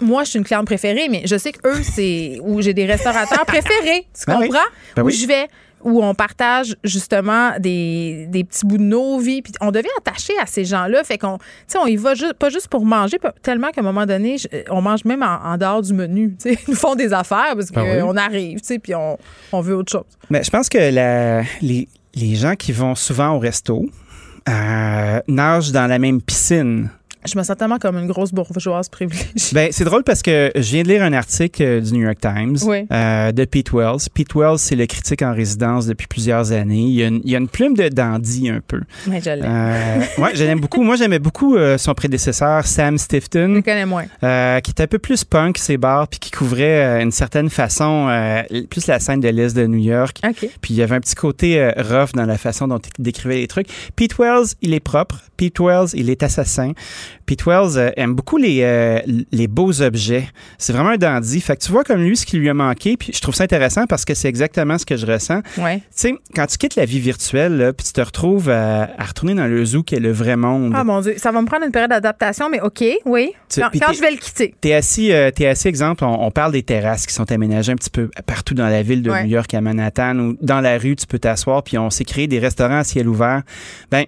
moi 0.00 0.24
je 0.24 0.30
suis 0.30 0.38
une 0.38 0.44
cliente 0.46 0.66
préférée, 0.66 1.08
mais 1.10 1.22
je 1.26 1.36
sais 1.36 1.52
que 1.52 1.68
eux 1.68 1.82
c'est 1.82 2.38
où 2.42 2.60
j'ai 2.62 2.72
des 2.74 2.86
restaurateurs 2.86 3.44
préférés. 3.46 4.06
Tu 4.18 4.24
Ben 4.26 4.38
oui. 4.40 4.48
comprends? 4.48 4.64
Ben 4.96 5.02
où 5.02 5.06
oui. 5.06 5.12
je 5.12 5.26
vais 5.26 5.46
où 5.84 6.02
on 6.04 6.14
partage 6.14 6.76
justement 6.84 7.52
des, 7.58 8.26
des 8.28 8.44
petits 8.44 8.66
bouts 8.66 8.78
de 8.78 8.82
nos 8.82 9.18
vies 9.18 9.42
puis 9.42 9.52
on 9.60 9.70
devient 9.70 9.88
attaché 9.98 10.32
à 10.40 10.46
ces 10.46 10.64
gens-là. 10.64 11.04
Fait 11.04 11.18
qu'on 11.18 11.38
tu 11.38 11.44
sais 11.68 11.78
on 11.78 11.86
y 11.86 11.96
va 11.96 12.14
juste 12.14 12.34
pas 12.34 12.50
juste 12.50 12.68
pour 12.68 12.84
manger 12.84 13.18
tellement 13.42 13.70
qu'à 13.70 13.80
un 13.80 13.84
moment 13.84 14.06
donné 14.06 14.38
je- 14.38 14.48
on 14.70 14.82
mange 14.82 15.04
même 15.04 15.22
en, 15.22 15.40
en 15.44 15.56
dehors 15.56 15.82
du 15.82 15.92
menu 15.94 16.34
tu 16.42 16.50
sais 16.54 16.58
ils 16.66 16.70
nous 16.70 16.76
font 16.76 16.94
des 16.94 17.12
affaires 17.12 17.54
parce 17.54 17.70
Ben 17.70 17.82
oui. 17.96 18.00
qu'on 18.00 18.16
arrive 18.16 18.60
tu 18.60 18.66
sais 18.66 18.78
puis 18.78 18.94
on, 18.94 19.16
on 19.52 19.60
veut 19.60 19.76
autre 19.76 19.92
chose. 19.92 20.04
Mais 20.30 20.42
je 20.42 20.50
pense 20.50 20.68
que 20.68 20.78
la- 20.78 21.42
les, 21.62 21.88
les 22.14 22.34
gens 22.34 22.54
qui 22.54 22.72
vont 22.72 22.94
souvent 22.94 23.30
au 23.36 23.38
resto 23.38 23.86
euh, 24.48 25.20
nagent 25.28 25.72
dans 25.72 25.86
la 25.86 25.98
même 25.98 26.20
piscine 26.22 26.90
Je 27.26 27.36
me 27.36 27.42
sens 27.42 27.56
tellement 27.56 27.78
comme 27.78 27.96
une 27.98 28.06
grosse 28.06 28.32
bourgeoise 28.32 28.88
privilégiée. 28.88 29.32
Ben, 29.52 29.68
c'est 29.72 29.84
drôle 29.84 30.04
parce 30.04 30.22
que 30.22 30.50
je 30.54 30.60
viens 30.60 30.82
de 30.82 30.88
lire 30.88 31.02
un 31.02 31.12
article 31.12 31.62
euh, 31.62 31.80
du 31.80 31.92
New 31.94 32.02
York 32.02 32.18
Times 32.20 32.56
Oui. 32.64 32.86
euh, 32.92 33.32
de 33.32 33.44
Pete 33.44 33.72
Wells. 33.72 34.08
Pete 34.14 34.34
Wells, 34.34 34.58
c'est 34.58 34.76
le 34.76 34.86
critique 34.86 35.22
en 35.22 35.34
résidence 35.34 35.86
depuis 35.86 36.06
plusieurs 36.06 36.52
années. 36.52 36.82
Il 36.82 36.92
y 36.94 37.02
a 37.02 37.08
une, 37.08 37.20
il 37.24 37.30
y 37.30 37.34
a 37.34 37.38
une 37.38 37.48
plume 37.48 37.74
de 37.74 37.88
dandy 37.88 38.48
un 38.48 38.60
peu. 38.66 38.80
Mais 39.08 39.20
je 39.20 39.30
l'aime. 39.30 39.44
Euh, 39.46 40.22
ouais, 40.22 40.30
je 40.34 40.44
l'aime 40.44 40.60
beaucoup. 40.60 40.82
Moi, 40.82 40.96
j'aimais 40.96 41.18
beaucoup 41.18 41.56
euh, 41.56 41.76
son 41.76 41.92
prédécesseur, 41.94 42.66
Sam 42.66 42.96
Je 42.98 43.02
Stifton. 43.02 43.48
le 43.48 43.62
connais 43.62 43.84
moins. 43.86 44.04
qui 44.60 44.70
était 44.70 44.84
un 44.84 44.86
peu 44.86 44.98
plus 44.98 45.24
punk, 45.24 45.58
ses 45.58 45.76
bars, 45.76 46.08
puis 46.08 46.20
qui 46.20 46.30
couvrait 46.30 47.02
une 47.02 47.10
certaine 47.12 47.50
façon 47.50 48.08
plus 48.70 48.86
la 48.86 49.00
scène 49.00 49.20
de 49.20 49.28
l'Est 49.28 49.56
de 49.56 49.66
New 49.66 49.78
York. 49.78 50.20
Puis 50.36 50.50
il 50.70 50.76
y 50.76 50.82
avait 50.82 50.94
un 50.96 51.00
petit 51.00 51.14
côté 51.16 51.68
rough 51.76 52.12
dans 52.14 52.26
la 52.26 52.38
façon 52.38 52.68
dont 52.68 52.78
il 52.78 53.02
décrivait 53.02 53.36
les 53.36 53.48
trucs. 53.48 53.66
Pete 53.96 54.18
Wells, 54.18 54.54
il 54.62 54.72
est 54.74 54.80
propre. 54.80 55.22
Pete 55.36 55.58
Wells, 55.60 55.88
il 55.94 56.10
est 56.10 56.22
assassin. 56.22 56.72
Pete 57.26 57.44
Wells 57.46 57.76
euh, 57.78 57.90
aime 57.96 58.14
beaucoup 58.14 58.36
les, 58.36 58.60
euh, 58.62 59.00
les 59.32 59.46
beaux 59.48 59.82
objets. 59.82 60.28
C'est 60.58 60.72
vraiment 60.72 60.90
un 60.90 60.96
dandy. 60.96 61.40
Fait 61.40 61.56
que 61.56 61.62
tu 61.64 61.72
vois 61.72 61.84
comme 61.84 62.02
lui 62.02 62.16
ce 62.16 62.24
qui 62.26 62.36
lui 62.38 62.48
a 62.48 62.54
manqué. 62.54 62.96
Puis 62.96 63.12
je 63.14 63.20
trouve 63.20 63.34
ça 63.34 63.44
intéressant 63.44 63.86
parce 63.86 64.04
que 64.04 64.14
c'est 64.14 64.28
exactement 64.28 64.78
ce 64.78 64.86
que 64.86 64.96
je 64.96 65.06
ressens. 65.06 65.40
Ouais. 65.58 65.78
Tu 65.78 65.82
sais, 65.94 66.14
quand 66.34 66.46
tu 66.46 66.58
quittes 66.58 66.76
la 66.76 66.84
vie 66.84 67.00
virtuelle, 67.00 67.56
là, 67.56 67.72
puis 67.72 67.86
tu 67.86 67.92
te 67.92 68.00
retrouves 68.00 68.48
à, 68.50 68.88
à 68.98 69.04
retourner 69.04 69.34
dans 69.34 69.46
le 69.46 69.64
zoo 69.64 69.82
qui 69.82 69.94
est 69.94 70.00
le 70.00 70.12
vrai 70.12 70.36
monde. 70.36 70.72
Ah 70.74 70.84
mon 70.84 71.00
Dieu, 71.00 71.14
ça 71.18 71.30
va 71.32 71.40
me 71.42 71.46
prendre 71.46 71.64
une 71.64 71.72
période 71.72 71.90
d'adaptation, 71.90 72.48
mais 72.50 72.60
OK, 72.60 72.84
oui. 73.04 73.32
Tu- 73.48 73.60
Quand, 73.60 73.92
je 73.92 74.00
vais 74.00 74.10
le 74.10 74.16
quitter. 74.16 74.54
T'es 74.60 74.74
assis, 74.74 75.12
euh, 75.12 75.30
assis, 75.48 75.68
exemple, 75.68 76.04
on, 76.04 76.24
on 76.26 76.30
parle 76.30 76.52
des 76.52 76.62
terrasses 76.62 77.06
qui 77.06 77.14
sont 77.14 77.30
aménagées 77.32 77.72
un 77.72 77.76
petit 77.76 77.90
peu 77.90 78.10
partout 78.26 78.54
dans 78.54 78.68
la 78.68 78.82
ville 78.82 79.02
de 79.02 79.10
Ouais. 79.10 79.24
New 79.24 79.30
York, 79.30 79.52
à 79.54 79.60
Manhattan, 79.60 80.18
ou 80.18 80.36
dans 80.42 80.60
la 80.60 80.76
rue, 80.78 80.94
tu 80.96 81.06
peux 81.06 81.18
t'asseoir, 81.18 81.62
puis 81.62 81.78
on 81.78 81.88
s'est 81.90 82.04
créé 82.04 82.26
des 82.26 82.38
restaurants 82.38 82.78
à 82.78 82.84
ciel 82.84 83.08
ouvert. 83.08 83.42
Ben, 83.90 84.04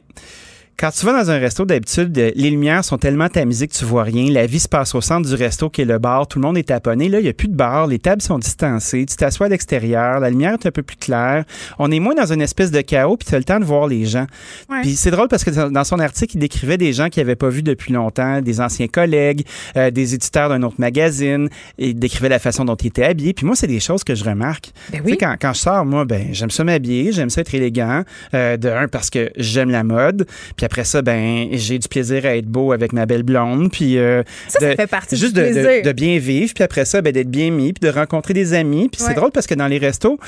quand 0.81 0.91
tu 0.91 1.05
vas 1.05 1.13
dans 1.13 1.31
un 1.31 1.39
resto, 1.39 1.67
d'habitude, 1.67 2.17
euh, 2.17 2.31
les 2.35 2.49
lumières 2.49 2.83
sont 2.87 2.97
tellement 2.97 3.29
tamisées 3.29 3.69
que 3.69 3.75
tu 3.75 3.85
vois 3.85 4.03
rien. 4.03 4.33
La 4.33 4.47
vie 4.47 4.59
se 4.59 4.69
passe 4.69 4.95
au 4.95 5.03
centre 5.03 5.29
du 5.29 5.35
resto 5.35 5.69
qui 5.69 5.83
est 5.83 5.85
le 5.85 5.99
bar. 5.99 6.27
Tout 6.27 6.39
le 6.39 6.47
monde 6.47 6.57
est 6.57 6.69
taponné. 6.69 7.11
Là, 7.11 7.21
il 7.21 7.25
n'y 7.25 7.29
a 7.29 7.35
plus 7.35 7.49
de 7.49 7.55
bar. 7.55 7.87
Les 7.87 7.99
tables 7.99 8.23
sont 8.23 8.39
distancées. 8.39 9.05
Tu 9.05 9.15
t'assois 9.15 9.47
à 9.47 9.49
l'extérieur. 9.51 10.21
La 10.21 10.31
lumière 10.31 10.55
est 10.55 10.67
un 10.67 10.71
peu 10.71 10.83
plus 10.83 10.97
claire. 10.97 11.45
On 11.79 11.91
est 11.91 12.01
moins 12.01 12.15
dans 12.15 12.33
une 12.33 12.41
espèce 12.41 12.71
de 12.71 12.81
chaos, 12.81 13.19
puis 13.19 13.29
tu 13.29 13.35
as 13.35 13.39
le 13.39 13.45
temps 13.45 13.61
de 13.61 13.65
voir 13.67 13.89
les 13.89 14.07
gens. 14.07 14.27
Ouais. 14.71 14.81
Puis 14.81 14.97
c'est 14.97 15.11
drôle 15.11 15.29
parce 15.29 15.45
que 15.45 15.51
dans 15.69 15.85
son 15.85 16.01
article, 16.01 16.37
il 16.37 16.39
décrivait 16.39 16.79
des 16.79 16.95
gens 16.95 17.11
qu'il 17.11 17.23
n'avait 17.23 17.37
pas 17.37 17.51
vus 17.51 17.63
depuis 17.63 17.93
longtemps, 17.93 18.41
des 18.41 18.63
anciens 18.63 18.89
collègues, 18.89 19.45
euh, 19.77 19.91
des 19.91 20.15
éditeurs 20.15 20.49
d'un 20.49 20.63
autre 20.63 20.77
magazine. 20.79 21.51
Et 21.77 21.91
il 21.91 21.99
décrivait 21.99 22.31
la 22.31 22.39
façon 22.39 22.65
dont 22.65 22.77
il 22.77 22.87
était 22.87 23.05
habillé. 23.05 23.35
Puis 23.35 23.45
moi, 23.45 23.55
c'est 23.55 23.67
des 23.67 23.81
choses 23.81 24.03
que 24.03 24.15
je 24.15 24.25
remarque. 24.25 24.71
Ben 24.91 25.03
oui. 25.05 25.19
quand, 25.21 25.37
quand 25.39 25.53
je 25.53 25.59
sors, 25.59 25.85
moi, 25.85 26.07
ben 26.07 26.29
j'aime 26.33 26.51
ça 26.51 26.65
m'habiller, 26.65 27.13
j'aime 27.13 27.29
ça 27.29 27.43
être 27.43 27.55
élégant. 27.55 28.03
Euh, 28.33 28.57
de 28.57 28.71
un, 28.71 28.89
parce 28.89 29.11
que 29.11 29.31
j'aime 29.37 29.69
la 29.69 29.85
mode. 29.85 30.27
Puis 30.57 30.70
après 30.71 30.85
ça, 30.85 31.03
ben 31.03 31.49
j'ai 31.53 31.81
du 31.81 31.89
plaisir 31.89 32.25
à 32.27 32.37
être 32.37 32.47
beau 32.47 32.71
avec 32.71 32.93
ma 32.93 33.05
belle 33.07 33.25
blonde. 33.25 33.73
Puis 33.73 33.99
euh, 33.99 34.23
Ça, 34.47 34.61
ça 34.61 34.71
de- 34.71 34.75
fait 34.77 34.87
partie 34.87 35.17
juste 35.17 35.35
du 35.35 35.41
de, 35.43 35.49
de- 35.49 35.83
de 35.85 35.93
bien 35.93 36.19
vivre. 36.19 36.53
Puis 36.55 36.63
après 36.63 36.85
ça, 36.85 37.03
ben 37.03 37.13
d'être 37.13 37.29
bien 37.31 37.51
mis, 37.51 37.73
puis 37.73 37.89
de 37.89 37.93
rencontrer 37.93 38.35
des 38.35 38.55
amis. 38.55 38.89
Puis 38.89 39.03
Ouais. 39.03 39.09
c'est 39.09 39.15
drôle 39.15 39.33
parce 39.33 39.49
que 39.49 39.55
dans 39.55 39.67
les 39.67 39.79
restos 39.79 40.19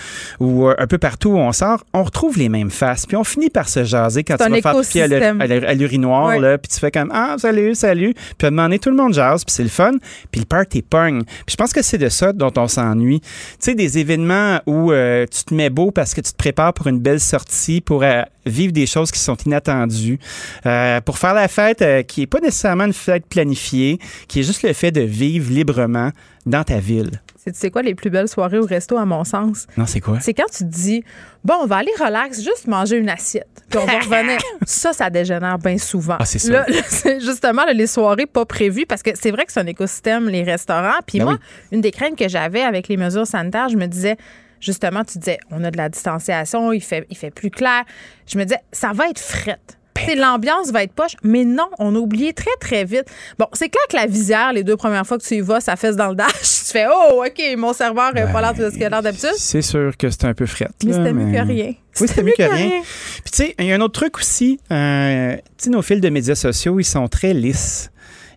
ou 0.40 0.66
euh, 0.68 0.74
un 0.78 0.86
peu 0.88 0.98
partout 0.98 1.30
où 1.30 1.36
on 1.38 1.52
sort, 1.52 1.84
on 1.94 2.02
retrouve 2.02 2.38
les 2.38 2.48
mêmes 2.48 2.70
faces. 2.72 3.06
Puis 3.06 3.16
on 3.16 3.22
finit 3.22 3.50
par 3.50 3.68
se 3.68 3.84
jaser 3.84 4.24
quand 4.24 4.36
tu 4.36 4.42
vas 4.50 4.60
faire 4.60 4.80
pipi 4.80 5.00
à 5.00 5.06
écosystème. 5.06 5.42
l'urinoir. 5.78 6.28
Ouais. 6.30 6.40
là, 6.40 6.58
Puis 6.58 6.68
tu 6.72 6.80
fais 6.80 6.90
comme 6.90 7.10
Ah, 7.14 7.36
salut, 7.38 7.74
salut. 7.76 8.14
Puis 8.36 8.46
à 8.48 8.50
donné, 8.50 8.78
tout 8.80 8.90
le 8.90 8.96
monde 8.96 9.14
jase. 9.14 9.44
Puis 9.44 9.54
c'est 9.54 9.62
le 9.62 9.68
fun. 9.68 9.92
Puis 10.32 10.40
le 10.40 10.46
party 10.46 10.82
pogne. 10.82 11.22
Puis 11.22 11.52
je 11.52 11.56
pense 11.56 11.72
que 11.72 11.82
c'est 11.82 11.98
de 11.98 12.08
ça 12.08 12.32
dont 12.32 12.52
on 12.56 12.66
s'ennuie. 12.66 13.20
Tu 13.20 13.28
sais, 13.60 13.74
des 13.74 13.98
événements 13.98 14.58
où 14.66 14.90
euh, 14.90 15.24
tu 15.30 15.44
te 15.44 15.54
mets 15.54 15.70
beau 15.70 15.90
parce 15.92 16.14
que 16.14 16.20
tu 16.20 16.32
te 16.32 16.36
prépares 16.36 16.72
pour 16.74 16.88
une 16.88 16.98
belle 16.98 17.20
sortie, 17.20 17.80
pour 17.80 18.02
vivre 18.46 18.72
des 18.72 18.86
choses 18.86 19.10
qui 19.10 19.18
sont 19.20 19.36
inattendues, 19.46 20.18
euh, 20.66 21.00
pour 21.00 21.18
faire 21.18 21.34
la 21.34 21.48
fête 21.48 21.82
euh, 21.82 22.02
qui 22.02 22.22
est 22.22 22.26
pas 22.26 22.40
nécessairement 22.40 22.84
une 22.84 22.92
fête 22.92 23.26
planifiée, 23.26 23.98
qui 24.28 24.40
est 24.40 24.42
juste 24.42 24.62
le 24.62 24.72
fait 24.72 24.90
de 24.90 25.00
vivre 25.02 25.50
librement 25.52 26.10
dans 26.46 26.64
ta 26.64 26.78
ville. 26.78 27.20
C'est 27.44 27.52
tu 27.52 27.58
sais 27.58 27.70
quoi 27.70 27.82
les 27.82 27.96
plus 27.96 28.08
belles 28.10 28.28
soirées 28.28 28.58
au 28.58 28.64
resto 28.66 28.96
à 28.96 29.04
mon 29.04 29.24
sens? 29.24 29.66
Non, 29.76 29.84
c'est 29.86 30.00
quoi? 30.00 30.20
C'est 30.20 30.32
quand 30.32 30.46
tu 30.50 30.58
te 30.58 30.70
dis 30.70 31.02
bon, 31.42 31.54
on 31.62 31.66
va 31.66 31.78
aller 31.78 31.90
relax, 31.98 32.40
juste 32.42 32.68
manger 32.68 32.96
une 32.98 33.08
assiette, 33.08 33.48
puis 33.68 33.80
on 33.80 33.86
va 33.86 33.98
revenir. 34.18 34.38
ça, 34.64 34.92
ça 34.92 35.10
dégénère 35.10 35.58
bien 35.58 35.76
souvent. 35.76 36.16
Ah, 36.20 36.24
c'est 36.24 36.38
sûr. 36.38 36.52
Là, 36.52 36.64
là, 36.68 36.82
c'est 36.88 37.18
justement 37.20 37.64
là, 37.64 37.72
les 37.72 37.88
soirées 37.88 38.26
pas 38.26 38.44
prévues 38.44 38.86
parce 38.86 39.02
que 39.02 39.10
c'est 39.14 39.32
vrai 39.32 39.44
que 39.44 39.52
c'est 39.52 39.58
un 39.60 39.66
écosystème 39.66 40.28
les 40.28 40.44
restaurants. 40.44 41.00
Puis 41.04 41.18
Ben 41.18 41.24
moi, 41.24 41.34
oui. 41.34 41.38
une 41.72 41.80
des 41.80 41.90
craintes 41.90 42.16
que 42.16 42.28
j'avais 42.28 42.62
avec 42.62 42.86
les 42.86 42.96
mesures 42.96 43.26
sanitaires, 43.26 43.68
je 43.68 43.76
me 43.76 43.86
disais 43.86 44.16
justement, 44.62 45.04
tu 45.04 45.18
disais 45.18 45.38
on 45.50 45.62
a 45.64 45.70
de 45.70 45.76
la 45.76 45.90
distanciation, 45.90 46.72
il 46.72 46.80
fait 46.80 47.06
il 47.10 47.16
fait 47.18 47.30
plus 47.30 47.50
clair. 47.50 47.84
Je 48.26 48.38
me 48.38 48.44
disais 48.44 48.60
ça 48.72 48.92
va 48.94 49.08
être 49.10 49.18
frette. 49.20 49.76
Ben 49.94 50.18
L'ambiance 50.18 50.72
va 50.72 50.82
être 50.82 50.94
poche, 50.94 51.12
mais 51.22 51.44
non, 51.44 51.68
on 51.78 51.94
a 51.94 51.98
oublié 51.98 52.32
très, 52.32 52.50
très 52.58 52.84
vite. 52.84 53.04
Bon, 53.38 53.46
c'est 53.52 53.68
clair 53.68 53.82
que 53.88 53.96
la 53.96 54.06
visière, 54.06 54.52
les 54.52 54.64
deux 54.64 54.76
premières 54.76 55.06
fois 55.06 55.18
que 55.18 55.22
tu 55.22 55.34
y 55.34 55.40
vas, 55.40 55.60
ça 55.60 55.76
fesse 55.76 55.96
dans 55.96 56.08
le 56.08 56.14
dash. 56.16 56.32
Tu 56.72 56.78
fais, 56.78 56.86
oh, 56.90 57.22
OK, 57.24 57.42
mon 57.58 57.74
serveur 57.74 58.14
n'a 58.14 58.26
pas 58.28 58.40
l'air 58.40 58.54
de 58.54 58.70
ce 58.70 58.74
qu'il 58.74 58.84
a 58.84 58.88
l'air 58.88 59.02
d'habitude. 59.02 59.34
C'est 59.36 59.60
sûr 59.60 59.94
que 59.96 60.08
c'est 60.08 60.24
un 60.24 60.32
peu 60.32 60.46
fret. 60.46 60.68
Mais 60.82 60.92
là, 60.92 60.96
c'était 60.96 61.12
mieux 61.12 61.30
que 61.32 61.46
rien. 61.46 61.66
Oui, 62.00 62.08
c'était 62.08 62.22
mieux 62.22 62.32
que 62.36 62.42
rien. 62.42 62.70
Puis 63.22 63.30
tu 63.30 63.36
sais, 63.36 63.54
il 63.58 63.66
y 63.66 63.72
a 63.72 63.74
un 63.74 63.80
autre 63.82 63.92
truc 64.00 64.16
aussi. 64.16 64.58
euh, 64.70 65.36
tu 65.36 65.64
sais, 65.64 65.70
nos 65.70 65.82
fils 65.82 66.00
de 66.00 66.08
médias 66.08 66.34
sociaux, 66.34 66.80
ils 66.80 66.84
sont 66.84 67.06
très 67.08 67.34
lisses. 67.34 67.90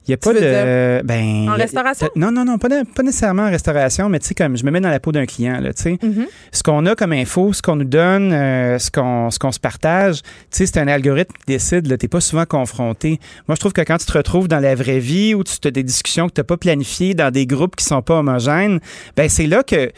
Il 0.07 0.11
n'y 0.11 0.13
a 0.13 0.17
pas 0.17 0.33
de. 0.33 0.39
dire, 0.39 1.03
ben, 1.03 1.49
en 1.49 1.55
restauration? 1.55 2.09
Non, 2.15 2.31
non, 2.31 2.45
non, 2.45 2.57
pas, 2.57 2.69
de- 2.69 2.85
pas 2.93 3.01
nécessairement 3.03 3.43
en 3.43 3.49
restauration, 3.49 4.07
mais 4.09 4.19
tu 4.19 4.27
sais, 4.27 4.35
comme 4.35 4.55
je 4.55 4.63
me 4.63 4.71
mets 4.71 4.79
dans 4.81 4.89
la 4.89 4.99
peau 4.99 5.11
d'un 5.11 5.25
client, 5.25 5.59
là, 5.59 5.73
tu 5.73 5.81
sais. 5.83 5.97
Mhm. 6.01 6.27
Ce 6.51 6.61
qu'on 6.63 6.85
a 6.85 6.95
comme 6.95 7.11
info, 7.13 7.53
ce 7.53 7.61
qu'on 7.61 7.75
nous 7.75 7.83
donne, 7.85 8.31
euh, 8.31 8.77
ce 8.77 8.91
qu'on 8.91 9.31
ce 9.31 9.39
qu'on 9.39 9.51
se 9.51 9.59
partage, 9.59 10.21
tu 10.21 10.29
sais, 10.51 10.65
c'est 10.67 10.77
un 10.79 10.87
algorithme 10.87 11.33
qui 11.33 11.53
décide, 11.53 11.87
là, 11.87 11.97
t'es 11.97 12.07
pas 12.07 12.21
souvent 12.21 12.45
confronté. 12.45 13.19
Moi, 13.47 13.55
je 13.55 13.59
trouve 13.59 13.73
que 13.73 13.81
quand 13.81 13.97
tu 13.97 14.05
te 14.05 14.13
retrouves 14.17 14.47
dans 14.47 14.59
la 14.59 14.75
vraie 14.75 14.99
vie 14.99 15.33
ou 15.33 15.43
tu 15.43 15.55
as 15.67 15.71
des 15.71 15.83
discussions 15.83 16.27
que 16.27 16.33
tu 16.33 16.39
n'as 16.41 16.45
pas 16.45 16.57
planifiées 16.57 17.13
dans 17.15 17.31
des 17.31 17.45
groupes 17.47 17.75
qui 17.75 17.85
sont 17.85 18.01
pas 18.01 18.19
homogènes, 18.19 18.79
ben 19.17 19.27
c'est 19.29 19.47
là 19.47 19.63
que 19.63 19.91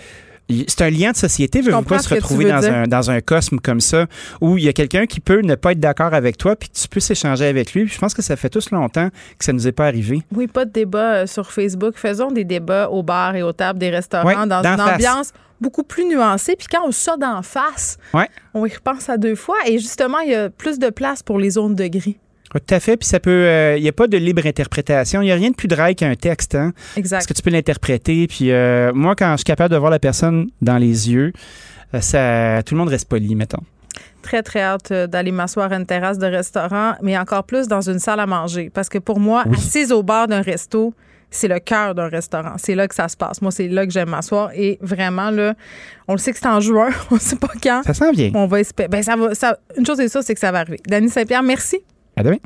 c'est 0.49 0.81
un 0.81 0.89
lien 0.89 1.11
de 1.11 1.17
société, 1.17 1.61
veut 1.61 1.71
pas 1.83 1.99
se 1.99 2.13
retrouver 2.13 2.45
dans 2.45 2.59
dire. 2.59 2.73
un, 2.73 2.87
dans 2.87 3.11
un 3.11 3.21
cosme 3.21 3.59
comme 3.59 3.81
ça, 3.81 4.07
où 4.41 4.57
il 4.57 4.63
y 4.63 4.67
a 4.67 4.73
quelqu'un 4.73 5.05
qui 5.05 5.19
peut 5.19 5.41
ne 5.41 5.55
pas 5.55 5.73
être 5.73 5.79
d'accord 5.79 6.13
avec 6.13 6.37
toi, 6.37 6.55
puis 6.55 6.69
tu 6.69 6.87
peux 6.87 6.99
s'échanger 6.99 7.45
avec 7.45 7.73
lui. 7.73 7.85
Puis 7.85 7.93
je 7.93 7.99
pense 7.99 8.13
que 8.13 8.21
ça 8.21 8.35
fait 8.35 8.49
tous 8.49 8.71
longtemps 8.71 9.09
que 9.37 9.45
ça 9.45 9.53
nous 9.53 9.67
est 9.67 9.71
pas 9.71 9.87
arrivé. 9.87 10.21
Oui, 10.33 10.47
pas 10.47 10.65
de 10.65 10.71
débat 10.71 11.13
euh, 11.13 11.27
sur 11.27 11.51
Facebook. 11.51 11.95
Faisons 11.97 12.31
des 12.31 12.43
débats 12.43 12.89
au 12.89 13.03
bar 13.03 13.35
et 13.35 13.43
aux 13.43 13.53
tables 13.53 13.79
des 13.79 13.89
restaurants 13.89 14.47
dans 14.47 14.63
une 14.63 14.77
face. 14.77 14.93
ambiance 14.93 15.33
beaucoup 15.59 15.83
plus 15.83 16.05
nuancée. 16.05 16.55
Puis 16.55 16.67
quand 16.69 16.87
on 16.87 16.91
sort 16.91 17.17
d'en 17.17 17.41
face, 17.41 17.97
on 18.53 18.65
y 18.65 18.73
repense 18.73 19.09
à 19.09 19.17
deux 19.17 19.35
fois. 19.35 19.57
Et 19.65 19.79
justement, 19.79 20.19
il 20.19 20.31
y 20.31 20.35
a 20.35 20.49
plus 20.49 20.79
de 20.79 20.89
place 20.89 21.23
pour 21.23 21.39
les 21.39 21.51
zones 21.51 21.75
de 21.75 21.87
gris. 21.87 22.17
Tout 22.53 22.73
à 22.73 22.79
fait. 22.79 22.97
Puis 22.97 23.07
ça 23.07 23.19
peut. 23.19 23.29
euh, 23.29 23.75
Il 23.77 23.83
n'y 23.83 23.89
a 23.89 23.93
pas 23.93 24.07
de 24.07 24.17
libre 24.17 24.45
interprétation. 24.45 25.21
Il 25.21 25.25
n'y 25.25 25.31
a 25.31 25.35
rien 25.35 25.49
de 25.51 25.55
plus 25.55 25.67
dry 25.67 25.95
qu'un 25.95 26.15
texte. 26.15 26.55
Hein? 26.55 26.73
Exact. 26.95 27.17
Parce 27.17 27.27
que 27.27 27.33
tu 27.33 27.41
peux 27.41 27.49
l'interpréter. 27.49 28.27
Puis 28.27 28.51
euh, 28.51 28.91
moi, 28.93 29.15
quand 29.15 29.31
je 29.33 29.37
suis 29.37 29.43
capable 29.45 29.73
de 29.73 29.77
voir 29.77 29.91
la 29.91 29.99
personne 29.99 30.47
dans 30.61 30.77
les 30.77 31.11
yeux, 31.11 31.33
euh, 31.93 32.01
ça, 32.01 32.61
tout 32.63 32.73
le 32.75 32.79
monde 32.79 32.89
reste 32.89 33.07
poli, 33.09 33.35
mettons. 33.35 33.61
Très, 34.21 34.43
très 34.43 34.61
hâte 34.61 34.91
euh, 34.91 35.07
d'aller 35.07 35.31
m'asseoir 35.31 35.71
à 35.71 35.75
une 35.75 35.85
terrasse 35.85 36.17
de 36.17 36.25
restaurant, 36.25 36.93
mais 37.01 37.17
encore 37.17 37.43
plus 37.43 37.67
dans 37.67 37.81
une 37.89 37.99
salle 37.99 38.19
à 38.19 38.25
manger. 38.25 38.69
Parce 38.73 38.89
que 38.89 38.97
pour 38.97 39.19
moi, 39.19 39.43
assise 39.53 39.91
au 39.91 40.03
bar 40.03 40.27
d'un 40.27 40.41
resto, 40.41 40.93
c'est 41.29 41.47
le 41.47 41.59
cœur 41.59 41.95
d'un 41.95 42.07
restaurant. 42.07 42.53
C'est 42.57 42.75
là 42.75 42.87
que 42.87 42.95
ça 42.95 43.07
se 43.09 43.15
passe. 43.17 43.41
Moi, 43.41 43.51
c'est 43.51 43.67
là 43.67 43.85
que 43.85 43.91
j'aime 43.91 44.09
m'asseoir. 44.09 44.49
Et 44.55 44.79
vraiment, 44.81 45.29
là, 45.29 45.53
on 46.07 46.13
le 46.13 46.17
sait 46.17 46.31
que 46.31 46.39
c'est 46.39 46.47
en 46.47 46.59
juin. 46.61 46.89
on 47.11 47.15
ne 47.15 47.19
sait 47.19 47.35
pas 47.35 47.51
quand. 47.61 47.81
Ça 47.85 47.93
s'en 47.93 48.11
vient. 48.11 48.31
On 48.33 48.47
va 48.47 48.59
espérer. 48.61 48.87
Ben, 48.89 49.03
ça 49.03 49.15
va, 49.15 49.33
ça, 49.35 49.57
une 49.77 49.85
chose 49.85 49.99
est 49.99 50.07
sûre, 50.09 50.23
c'est 50.23 50.33
que 50.33 50.39
ça 50.39 50.51
va 50.51 50.59
arriver. 50.59 50.79
Dany 50.87 51.09
Saint-Pierre, 51.09 51.43
merci. 51.43 51.79
À 52.18 52.23
demain. 52.23 52.38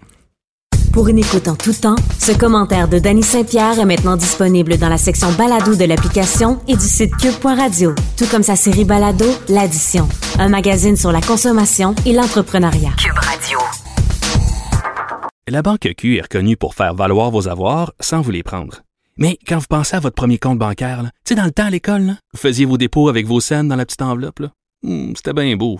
Pour 0.94 1.08
une 1.08 1.20
écoute 1.20 1.48
en 1.48 1.56
tout 1.56 1.72
temps, 1.72 1.96
ce 2.20 2.34
commentaire 2.34 2.90
de 2.90 3.00
Danny 3.00 3.24
Saint-Pierre 3.24 3.80
est 3.80 3.86
maintenant 3.86 4.18
disponible 4.18 4.78
dans 4.78 4.90
la 4.90 4.98
section 4.98 5.32
balado 5.32 5.76
de 5.76 5.86
l'application 5.86 6.60
et 6.68 6.74
du 6.76 6.84
site 6.86 7.16
cube.radio, 7.16 7.96
tout 8.18 8.26
comme 8.30 8.44
sa 8.44 8.58
série 8.58 8.84
balado 8.84 9.24
L'Addition, 9.48 10.10
un 10.38 10.50
magazine 10.50 10.98
sur 10.98 11.14
la 11.14 11.22
consommation 11.22 11.96
et 12.06 12.12
l'entrepreneuriat. 12.12 12.92
Cube 12.98 13.18
Radio. 13.18 13.60
La 15.48 15.62
Banque 15.62 15.94
Q 15.98 16.18
est 16.18 16.22
reconnue 16.24 16.58
pour 16.58 16.76
faire 16.76 16.94
valoir 16.94 17.32
vos 17.32 17.48
avoirs 17.48 17.94
sans 18.02 18.20
vous 18.20 18.32
les 18.32 18.44
prendre. 18.44 18.82
Mais 19.18 19.38
quand 19.48 19.60
vous 19.60 19.66
pensez 19.70 19.96
à 19.96 20.00
votre 20.02 20.16
premier 20.16 20.38
compte 20.38 20.60
bancaire, 20.60 21.04
tu 21.04 21.30
sais, 21.30 21.36
dans 21.36 21.46
le 21.46 21.52
temps 21.52 21.66
à 21.66 21.70
l'école, 21.70 22.16
vous 22.34 22.40
faisiez 22.40 22.66
vos 22.66 22.78
dépôts 22.78 23.08
avec 23.08 23.26
vos 23.26 23.40
scènes 23.40 23.70
dans 23.70 23.76
la 23.78 23.86
petite 23.86 24.02
enveloppe. 24.02 24.42
Hmm, 24.84 25.14
C'était 25.16 25.34
bien 25.34 25.56
beau. 25.56 25.80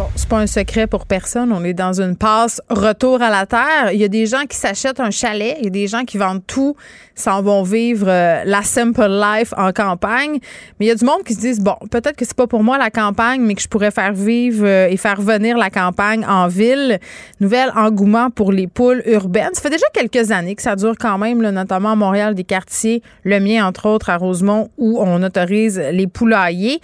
Bon, 0.00 0.08
c'est 0.16 0.30
pas 0.30 0.38
un 0.38 0.46
secret 0.46 0.86
pour 0.86 1.04
personne. 1.04 1.52
On 1.52 1.62
est 1.62 1.74
dans 1.74 2.00
une 2.00 2.16
passe 2.16 2.62
retour 2.70 3.20
à 3.20 3.28
la 3.28 3.44
terre. 3.44 3.92
Il 3.92 4.00
y 4.00 4.04
a 4.04 4.08
des 4.08 4.24
gens 4.24 4.46
qui 4.48 4.56
s'achètent 4.56 4.98
un 4.98 5.10
chalet, 5.10 5.58
il 5.58 5.64
y 5.64 5.66
a 5.66 5.70
des 5.70 5.88
gens 5.88 6.06
qui 6.06 6.16
vendent 6.16 6.40
tout, 6.46 6.74
s'en 7.20 7.42
vont 7.42 7.62
vivre 7.62 8.06
euh, 8.08 8.42
la 8.44 8.62
simple 8.62 9.06
life 9.06 9.54
en 9.56 9.72
campagne. 9.72 10.38
Mais 10.78 10.86
il 10.86 10.88
y 10.88 10.90
a 10.90 10.94
du 10.94 11.04
monde 11.04 11.22
qui 11.24 11.34
se 11.34 11.40
disent 11.40 11.60
bon, 11.60 11.76
peut-être 11.90 12.16
que 12.16 12.24
c'est 12.24 12.36
pas 12.36 12.46
pour 12.46 12.62
moi 12.62 12.78
la 12.78 12.90
campagne, 12.90 13.42
mais 13.42 13.54
que 13.54 13.62
je 13.62 13.68
pourrais 13.68 13.90
faire 13.90 14.12
vivre 14.12 14.66
euh, 14.66 14.88
et 14.88 14.96
faire 14.96 15.20
venir 15.20 15.56
la 15.56 15.70
campagne 15.70 16.24
en 16.26 16.48
ville. 16.48 16.98
Nouvel 17.40 17.70
engouement 17.76 18.30
pour 18.30 18.52
les 18.52 18.66
poules 18.66 19.02
urbaines. 19.06 19.50
Ça 19.54 19.62
fait 19.62 19.70
déjà 19.70 19.86
quelques 19.92 20.30
années 20.30 20.54
que 20.54 20.62
ça 20.62 20.76
dure 20.76 20.94
quand 20.98 21.18
même, 21.18 21.40
notamment 21.40 21.92
à 21.92 21.96
Montréal, 21.96 22.34
des 22.34 22.44
quartiers, 22.44 23.02
le 23.24 23.38
mien 23.40 23.66
entre 23.66 23.86
autres 23.88 24.10
à 24.10 24.16
Rosemont, 24.16 24.70
où 24.78 25.00
on 25.00 25.22
autorise 25.22 25.80
les 25.92 26.06
poulaillers. 26.06 26.80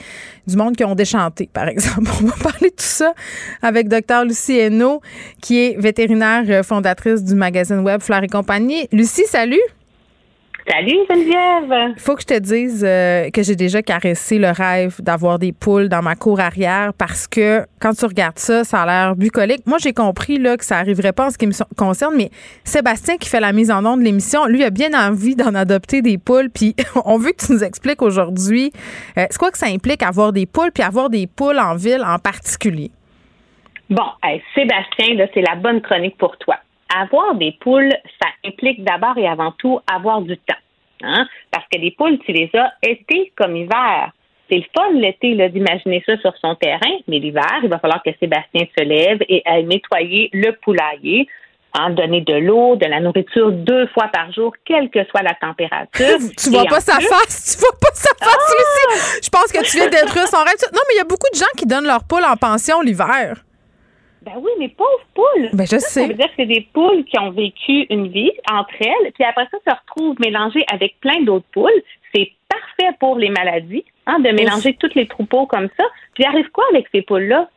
Du 0.47 0.57
monde 0.57 0.77
qui 0.77 0.85
ont 0.85 0.95
déchanté, 0.95 1.49
par 1.53 1.67
exemple. 1.69 2.09
On 2.23 2.27
va 2.27 2.37
parler 2.41 2.71
de 2.71 2.77
tout 2.77 2.85
ça 2.85 3.15
avec 3.63 3.89
Dr. 3.89 4.25
Lucie 4.25 4.59
Hainaut, 4.59 5.01
qui 5.41 5.59
est 5.59 5.77
vétérinaire 5.79 6.45
euh, 6.49 6.63
fondatrice 6.63 7.25
du 7.25 7.35
magazine 7.35 7.81
web 7.81 8.01
Fleur 8.01 8.23
et 8.23 8.29
compagnie. 8.29 8.89
Lucie, 8.93 9.27
salut! 9.27 9.61
Salut 10.69 10.99
Geneviève. 11.09 11.95
Faut 11.97 12.17
que 12.17 12.23
je 12.23 12.27
te 12.27 12.39
dise 12.41 12.85
euh, 12.85 13.31
que 13.31 13.45
j'ai 13.45 13.55
déjà 13.55 13.83
caressé 13.83 14.37
le 14.37 14.51
rêve 14.51 15.01
d'avoir 15.01 15.39
des 15.39 15.53
poules 15.53 15.89
dans 15.89 16.03
ma 16.03 16.17
cour 16.17 16.41
arrière 16.41 16.91
parce 16.99 17.29
que 17.29 17.65
quand 17.81 17.93
tu 17.93 18.05
regardes 18.05 18.39
ça, 18.39 18.65
ça 18.65 18.83
a 18.83 18.87
l'air 18.87 19.15
bucolique. 19.15 19.61
Moi, 19.65 19.79
j'ai 19.79 19.93
compris 19.93 20.39
là 20.39 20.57
que 20.57 20.65
ça 20.65 20.79
arriverait 20.79 21.13
pas 21.13 21.27
en 21.27 21.31
ce 21.31 21.39
qui 21.39 21.47
me 21.47 21.53
concerne, 21.77 22.17
mais 22.17 22.31
Sébastien 22.65 23.17
qui 23.17 23.29
fait 23.29 23.39
la 23.39 23.53
mise 23.53 23.71
en 23.71 23.87
onde 23.87 24.01
de 24.01 24.05
l'émission, 24.05 24.47
lui 24.47 24.65
a 24.65 24.71
bien 24.71 24.91
envie 24.93 25.37
d'en 25.37 25.55
adopter 25.55 26.03
des 26.03 26.19
poules. 26.19 26.51
Puis 26.51 26.75
on 27.05 27.17
veut 27.17 27.31
que 27.31 27.47
tu 27.47 27.53
nous 27.53 27.63
expliques 27.63 28.03
aujourd'hui, 28.03 28.73
euh, 29.19 29.27
c'est 29.31 29.39
quoi 29.39 29.53
que 29.53 29.59
ça 29.59 29.67
implique 29.67 30.03
avoir 30.03 30.33
des 30.33 30.47
poules 30.47 30.73
puis 30.73 30.83
avoir 30.83 31.11
des 31.11 31.29
poules 31.29 31.61
en 31.61 31.77
ville 31.77 32.03
en 32.05 32.19
particulier? 32.19 32.91
Bon, 33.89 34.07
Sébastien, 34.57 35.27
c'est 35.33 35.43
la 35.43 35.55
bonne 35.55 35.81
chronique 35.81 36.19
pour 36.19 36.37
toi 36.39 36.57
avoir 36.95 37.35
des 37.35 37.53
poules, 37.61 37.93
ça 38.21 38.29
implique 38.45 38.85
d'abord 38.85 39.17
et 39.19 39.27
avant 39.27 39.53
tout 39.53 39.81
avoir 39.93 40.21
du 40.21 40.37
temps. 40.39 40.55
Hein? 41.03 41.27
Parce 41.51 41.65
que 41.73 41.79
les 41.79 41.91
poules, 41.91 42.19
tu 42.21 42.33
les 42.33 42.51
as 42.55 42.73
été 42.83 43.33
comme 43.37 43.57
hiver. 43.57 44.13
C'est 44.49 44.57
le 44.57 44.65
fun 44.77 44.93
l'été 44.93 45.35
d'imaginer 45.49 46.03
ça 46.07 46.17
sur 46.19 46.37
son 46.39 46.55
terrain, 46.55 46.99
mais 47.09 47.19
l'hiver, 47.19 47.61
il 47.63 47.69
va 47.69 47.79
falloir 47.79 48.03
que 48.03 48.11
Sébastien 48.21 48.67
se 48.79 48.85
lève 48.85 49.19
et 49.29 49.43
aille 49.45 49.65
nettoyer 49.65 50.31
le 50.33 50.53
poulailler, 50.53 51.27
en 51.77 51.87
hein, 51.87 51.91
donner 51.91 52.21
de 52.23 52.35
l'eau, 52.35 52.77
de 52.77 52.87
la 52.87 53.01
nourriture 53.01 53.51
deux 53.53 53.87
fois 53.89 54.09
par 54.09 54.33
jour, 54.33 54.53
quelle 54.65 54.89
que 54.89 55.05
soit 55.07 55.23
la 55.23 55.35
température. 55.35 56.19
tu 56.39 56.51
vois 56.51 56.65
pas 56.65 56.81
sa 56.81 57.01
face, 57.01 57.57
tu 57.57 57.61
vois 57.61 57.79
pas 57.79 57.95
sa 57.95 58.15
face 58.15 58.37
ah! 58.39 59.19
Je 59.23 59.29
pense 59.29 59.53
que 59.53 59.63
tu 59.69 59.77
viens 59.77 59.89
d'être 59.89 60.29
son 60.29 60.39
rêve. 60.39 60.57
Non, 60.73 60.81
mais 60.89 60.95
il 60.95 60.99
y 60.99 61.01
a 61.01 61.05
beaucoup 61.05 61.29
de 61.33 61.39
gens 61.39 61.45
qui 61.57 61.67
donnent 61.67 61.87
leurs 61.87 62.05
poules 62.05 62.25
en 62.25 62.37
pension 62.37 62.81
l'hiver. 62.81 63.46
Ben 64.27 64.33
oui, 64.39 64.51
mais 64.59 64.69
pauvres 64.69 65.07
poules. 65.15 65.51
Ben 65.53 65.67
je 65.67 65.79
sais. 65.79 66.01
Ça 66.01 66.07
veut 66.09 66.15
dire 66.15 66.27
que 66.27 66.33
c'est 66.37 66.47
des 66.47 66.67
poules 66.73 67.05
qui 67.05 67.17
ont 67.17 67.31
vécu 67.31 67.87
une 67.91 68.09
vie 68.09 68.33
entre 68.51 68.75
elles, 68.81 69.13
puis 69.13 69.23
après 69.23 69.47
ça, 69.53 69.59
se 69.65 69.73
retrouvent 69.73 70.19
mélangées 70.19 70.65
avec 70.67 70.99
plein 70.99 71.23
d'autres 71.23 71.47
poules. 71.53 71.83
C'est 72.13 72.33
parfait 72.49 72.93
pour 72.99 73.17
les 73.17 73.31
maladies, 73.31 73.85
hein, 74.07 74.19
de 74.19 74.31
mélanger 74.31 74.75
tous 74.75 74.91
les 74.97 75.07
troupeaux 75.07 75.47
comme 75.47 75.69
ça. 75.79 75.85
Puis 76.15 76.25
arrive 76.25 76.51
quoi 76.51 76.65
avec 76.73 76.89
ces 76.93 77.03
poules-là? 77.03 77.49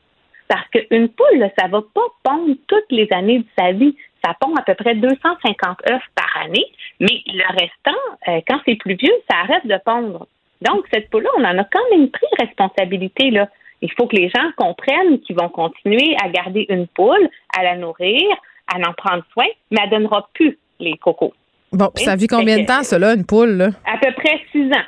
Parce 0.48 0.68
qu'une 0.70 1.10
poule, 1.10 1.50
ça 1.58 1.68
va 1.70 1.82
pas 1.82 2.06
pondre 2.24 2.54
toutes 2.68 2.92
les 2.92 3.08
années 3.12 3.40
de 3.40 3.48
sa 3.58 3.72
vie. 3.72 3.96
Ça 4.24 4.36
pond 4.40 4.54
à 4.56 4.62
peu 4.62 4.76
près 4.76 4.94
250 4.94 5.78
œufs 5.90 6.02
par 6.14 6.44
année, 6.44 6.66
mais 7.00 7.24
le 7.26 7.48
restant, 7.60 8.00
euh, 8.28 8.42
quand 8.48 8.60
c'est 8.66 8.76
plus 8.76 8.96
vieux, 8.96 9.14
ça 9.28 9.38
arrête 9.40 9.66
de 9.66 9.78
pondre. 9.84 10.28
Donc, 10.62 10.86
cette 10.94 11.10
poule-là, 11.10 11.30
on 11.38 11.46
en 11.46 11.58
a 11.58 11.64
quand 11.64 11.90
même 11.92 12.10
pris 12.10 12.28
responsabilité, 12.38 13.32
là. 13.32 13.48
Il 13.82 13.92
faut 13.94 14.08
que 14.08 14.16
les 14.16 14.30
gens 14.30 14.52
comprennent 14.58 15.20
qu'ils 15.22 15.36
vont 15.36 15.50
continuer 15.50 16.16
à 16.24 16.30
garder 16.30 16.66
une 16.70 16.88
poule, 16.88 17.30
à 17.58 17.64
la 17.64 17.76
nourrir, 17.78 18.28
à 18.68 18.78
en 18.78 18.94
prendre 18.94 19.24
soin, 19.34 19.48
mais 19.72 19.80
elle 19.82 19.90
ne 19.90 19.96
donnera 19.96 20.28
plus 20.34 20.58
les 20.80 20.98
cocos. 20.98 21.34
Bon, 21.72 21.90
ça 21.96 22.16
vit 22.16 22.28
combien 22.28 22.60
de 22.60 22.66
temps, 22.66 22.84
cela, 22.84 23.14
une 23.14 23.26
poule? 23.26 23.52
Là? 23.52 23.70
À 23.86 23.98
peu 23.98 24.12
près 24.14 24.42
six 24.52 24.66
ans. 24.68 24.86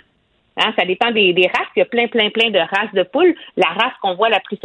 Hein, 0.58 0.74
ça 0.78 0.86
dépend 0.86 1.12
des, 1.12 1.34
races. 1.56 1.68
Il 1.76 1.80
y 1.80 1.82
a 1.82 1.86
plein, 1.86 2.08
plein, 2.08 2.30
plein 2.30 2.50
de 2.50 2.60
races 2.60 2.94
de 2.94 3.04
poules. 3.04 3.36
La 3.56 3.68
race 3.68 3.94
qu'on 4.02 4.16
voit 4.16 4.30
la 4.30 4.40
plus 4.42 4.58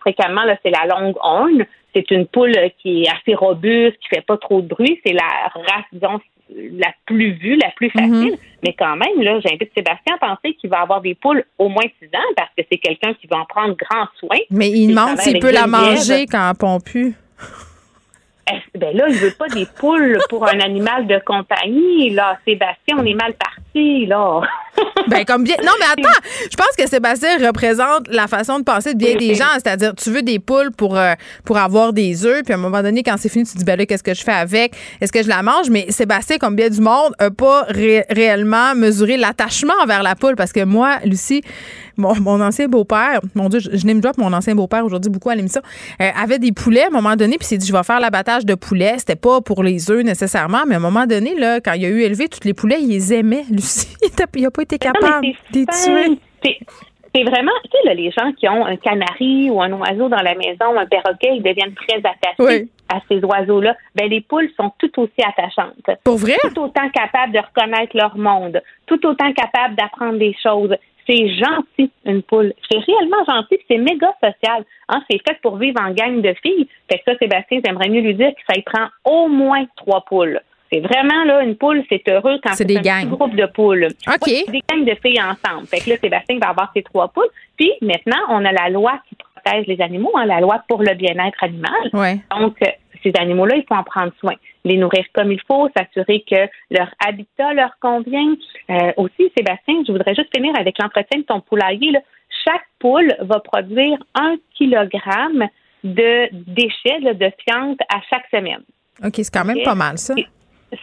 fréquemment, 0.00 0.42
c'est 0.62 0.70
la 0.70 0.86
longue 0.86 1.16
horn. 1.20 1.64
C'est 1.94 2.10
une 2.10 2.26
poule 2.26 2.54
qui 2.82 3.04
est 3.04 3.08
assez 3.08 3.34
robuste, 3.34 3.98
qui 4.00 4.08
fait 4.08 4.24
pas 4.26 4.36
trop 4.36 4.60
de 4.60 4.66
bruit. 4.66 5.00
C'est 5.06 5.12
la 5.12 5.50
race, 5.54 5.84
disons, 5.92 6.20
la 6.54 6.92
plus 7.06 7.32
vue, 7.32 7.56
la 7.56 7.70
plus 7.76 7.90
mhm. 7.94 8.00
facile. 8.00 8.38
Mais 8.62 8.74
quand 8.78 8.96
même, 8.96 9.22
là, 9.22 9.38
j'invite 9.40 9.70
Sébastien 9.76 10.16
à 10.20 10.26
penser 10.26 10.54
qu'il 10.54 10.70
va 10.70 10.80
avoir 10.80 11.00
des 11.00 11.14
poules 11.14 11.44
au 11.58 11.68
moins 11.68 11.84
six 12.00 12.06
ans 12.06 12.32
parce 12.36 12.50
que 12.56 12.64
c'est 12.70 12.78
quelqu'un 12.78 13.14
qui 13.14 13.26
va 13.26 13.38
en 13.38 13.44
prendre 13.44 13.76
grand 13.76 14.06
soin. 14.18 14.38
Mais 14.50 14.70
il 14.70 14.88
demande 14.88 15.18
s'il 15.18 15.38
peut 15.38 15.52
la 15.52 15.66
manger 15.66 16.26
quand 16.26 16.50
elle 16.50 16.56
pond 16.56 16.80
plus. 16.80 17.14
Ben 18.78 18.96
là, 18.96 19.06
il 19.08 19.16
veut 19.16 19.34
pas 19.38 19.48
des 19.48 19.66
poules 19.66 20.18
pour 20.28 20.46
un 20.46 20.60
animal 20.60 21.06
de 21.06 21.20
compagnie. 21.24 22.10
Là, 22.10 22.38
Sébastien, 22.46 22.96
on 22.98 23.04
est 23.04 23.14
mal 23.14 23.34
parti, 23.34 24.06
là. 24.06 24.40
ben 25.08 25.24
comme 25.24 25.44
bien. 25.44 25.56
Non, 25.64 25.72
mais 25.78 25.86
attends, 25.86 26.18
je 26.50 26.56
pense 26.56 26.76
que 26.76 26.88
Sébastien 26.88 27.38
représente 27.44 28.08
la 28.08 28.26
façon 28.26 28.58
de 28.58 28.64
penser 28.64 28.94
de 28.94 28.98
bien 28.98 29.16
des 29.16 29.34
gens, 29.34 29.44
c'est-à-dire 29.54 29.94
tu 29.94 30.10
veux 30.10 30.22
des 30.22 30.38
poules 30.38 30.70
pour 30.70 30.96
euh, 30.96 31.14
pour 31.44 31.58
avoir 31.58 31.92
des 31.92 32.24
œufs, 32.24 32.42
puis 32.44 32.52
à 32.52 32.56
un 32.56 32.60
moment 32.60 32.82
donné, 32.82 33.02
quand 33.02 33.16
c'est 33.18 33.28
fini, 33.28 33.44
tu 33.44 33.52
te 33.52 33.58
dis 33.58 33.64
ben 33.64 33.76
là, 33.76 33.86
qu'est-ce 33.86 34.02
que 34.02 34.14
je 34.14 34.22
fais 34.22 34.32
avec? 34.32 34.74
Est-ce 35.00 35.12
que 35.12 35.22
je 35.22 35.28
la 35.28 35.42
mange? 35.42 35.70
Mais 35.70 35.90
Sébastien, 35.90 36.38
comme 36.38 36.54
bien 36.54 36.68
du 36.68 36.80
monde, 36.80 37.14
a 37.18 37.30
pas 37.30 37.66
réellement 37.68 38.74
mesuré 38.74 39.16
l'attachement 39.16 39.74
envers 39.82 40.02
la 40.02 40.14
poule, 40.14 40.36
parce 40.36 40.52
que 40.52 40.64
moi, 40.64 40.98
Lucie, 41.04 41.42
mon, 41.98 42.40
ancien 42.40 42.68
beau-père, 42.68 43.20
mon 43.34 43.48
Dieu, 43.48 43.60
je, 43.60 43.76
je 43.76 43.86
n'aime 43.86 44.00
pas 44.00 44.12
mon 44.18 44.32
ancien 44.32 44.54
beau-père 44.54 44.84
aujourd'hui 44.84 45.10
beaucoup 45.10 45.30
à 45.30 45.34
l'émission, 45.34 45.60
euh, 46.00 46.08
avait 46.16 46.38
des 46.38 46.52
poulets 46.52 46.84
à 46.84 46.86
un 46.86 46.90
moment 46.90 47.16
donné, 47.16 47.36
puis 47.36 47.46
s'est 47.46 47.58
dit, 47.58 47.66
je 47.66 47.72
vais 47.72 47.82
faire 47.82 48.00
l'abattage 48.00 48.46
de 48.46 48.54
poulets. 48.54 48.98
C'était 48.98 49.16
pas 49.16 49.40
pour 49.40 49.62
les 49.62 49.90
œufs 49.90 50.02
nécessairement, 50.04 50.62
mais 50.66 50.74
à 50.74 50.78
un 50.78 50.80
moment 50.80 51.06
donné, 51.06 51.34
là, 51.34 51.60
quand 51.60 51.72
il 51.72 51.84
a 51.84 51.88
eu 51.88 52.00
élevé 52.00 52.28
tous 52.28 52.44
les 52.44 52.54
poulets, 52.54 52.80
il 52.80 52.88
les 52.88 53.12
aimait, 53.12 53.44
Lucie. 53.50 53.96
il 54.02 54.42
n'a 54.42 54.50
pas 54.50 54.62
été 54.62 54.78
capable 54.78 55.26
de 55.26 55.58
les 55.58 55.66
tuer. 55.66 56.18
C'est 57.14 57.24
vraiment, 57.24 57.52
tu 57.64 57.70
sais, 57.72 57.86
là, 57.86 57.94
les 57.94 58.10
gens 58.10 58.32
qui 58.32 58.48
ont 58.48 58.66
un 58.66 58.76
canari 58.76 59.50
ou 59.50 59.60
un 59.62 59.72
oiseau 59.72 60.08
dans 60.08 60.22
la 60.22 60.34
maison, 60.34 60.78
un 60.78 60.86
perroquet, 60.86 61.36
ils 61.36 61.42
deviennent 61.42 61.74
très 61.74 61.98
attachés 61.98 62.68
à 62.88 63.00
ces 63.08 63.24
oiseaux-là. 63.24 63.76
Ben, 63.94 64.08
les 64.08 64.20
poules 64.20 64.48
sont 64.56 64.72
tout 64.78 64.90
aussi 65.00 65.22
attachantes. 65.26 65.98
Pour 66.04 66.18
vrai? 66.18 66.36
Tout 66.42 66.60
autant 66.60 66.88
capables 66.90 67.32
de 67.32 67.38
reconnaître 67.38 67.96
leur 67.96 68.16
monde, 68.16 68.62
tout 68.86 69.04
autant 69.06 69.32
capables 69.32 69.74
d'apprendre 69.74 70.18
des 70.18 70.36
choses 70.42 70.74
c'est 71.08 71.28
gentil, 71.28 71.90
une 72.04 72.22
poule. 72.22 72.52
C'est 72.70 72.78
réellement 72.78 73.24
gentil, 73.26 73.58
c'est 73.68 73.78
méga 73.78 74.12
social. 74.22 74.64
Hein, 74.88 75.02
c'est 75.10 75.18
fait 75.26 75.38
pour 75.42 75.56
vivre 75.56 75.80
en 75.80 75.92
gang 75.92 76.20
de 76.20 76.34
filles. 76.42 76.68
Fait 76.90 76.98
que 76.98 77.04
ça, 77.12 77.18
Sébastien, 77.18 77.60
j'aimerais 77.64 77.88
mieux 77.88 78.00
lui 78.00 78.14
dire 78.14 78.30
que 78.30 78.40
ça 78.48 78.58
y 78.58 78.62
prend 78.62 78.88
au 79.04 79.28
moins 79.28 79.64
trois 79.76 80.02
poules. 80.02 80.40
C'est 80.70 80.80
vraiment, 80.80 81.24
là, 81.24 81.42
une 81.42 81.56
poule, 81.56 81.82
c'est 81.88 82.06
heureux 82.10 82.38
quand 82.42 82.52
c'est 82.52 82.66
des 82.66 82.76
un 82.76 83.00
petit 83.00 83.06
groupe 83.06 83.34
de 83.34 83.46
poules. 83.46 83.88
OK. 84.06 84.26
des 84.26 84.62
gangs 84.68 84.84
de 84.84 84.94
filles 85.02 85.20
ensemble. 85.20 85.66
Fait 85.66 85.80
que 85.80 85.90
là, 85.90 85.96
Sébastien 85.96 86.38
va 86.38 86.50
avoir 86.50 86.70
ses 86.74 86.82
trois 86.82 87.08
poules. 87.08 87.30
Puis, 87.56 87.72
maintenant, 87.80 88.18
on 88.28 88.44
a 88.44 88.52
la 88.52 88.68
loi 88.68 89.00
qui 89.08 89.16
protège 89.16 89.66
les 89.66 89.80
animaux, 89.80 90.12
hein, 90.14 90.26
la 90.26 90.40
loi 90.40 90.62
pour 90.68 90.82
le 90.82 90.94
bien-être 90.94 91.42
animal. 91.42 91.90
Ouais. 91.94 92.18
Donc, 92.38 92.58
ces 93.02 93.12
animaux-là, 93.18 93.56
il 93.56 93.64
faut 93.66 93.76
en 93.76 93.82
prendre 93.82 94.12
soin 94.20 94.34
les 94.68 94.76
nourrir 94.76 95.04
comme 95.14 95.32
il 95.32 95.40
faut, 95.46 95.68
s'assurer 95.76 96.24
que 96.28 96.48
leur 96.70 96.88
habitat 97.04 97.52
leur 97.54 97.78
convient. 97.80 98.34
Euh, 98.70 98.92
aussi, 98.96 99.32
Sébastien, 99.36 99.82
je 99.86 99.92
voudrais 99.92 100.14
juste 100.14 100.34
finir 100.34 100.52
avec 100.58 100.78
l'entretien 100.78 101.20
de 101.20 101.24
ton 101.24 101.40
poulailler. 101.40 101.92
Chaque 102.44 102.66
poule 102.78 103.14
va 103.20 103.40
produire 103.40 103.98
un 104.14 104.36
kilogramme 104.54 105.48
de 105.84 106.28
déchets, 106.32 107.00
de 107.00 107.32
fientes 107.46 107.80
à 107.88 108.00
chaque 108.10 108.26
semaine. 108.30 108.62
OK, 109.04 109.14
c'est 109.14 109.32
quand 109.32 109.44
même 109.44 109.62
pas 109.64 109.74
mal, 109.74 109.98
ça. 109.98 110.14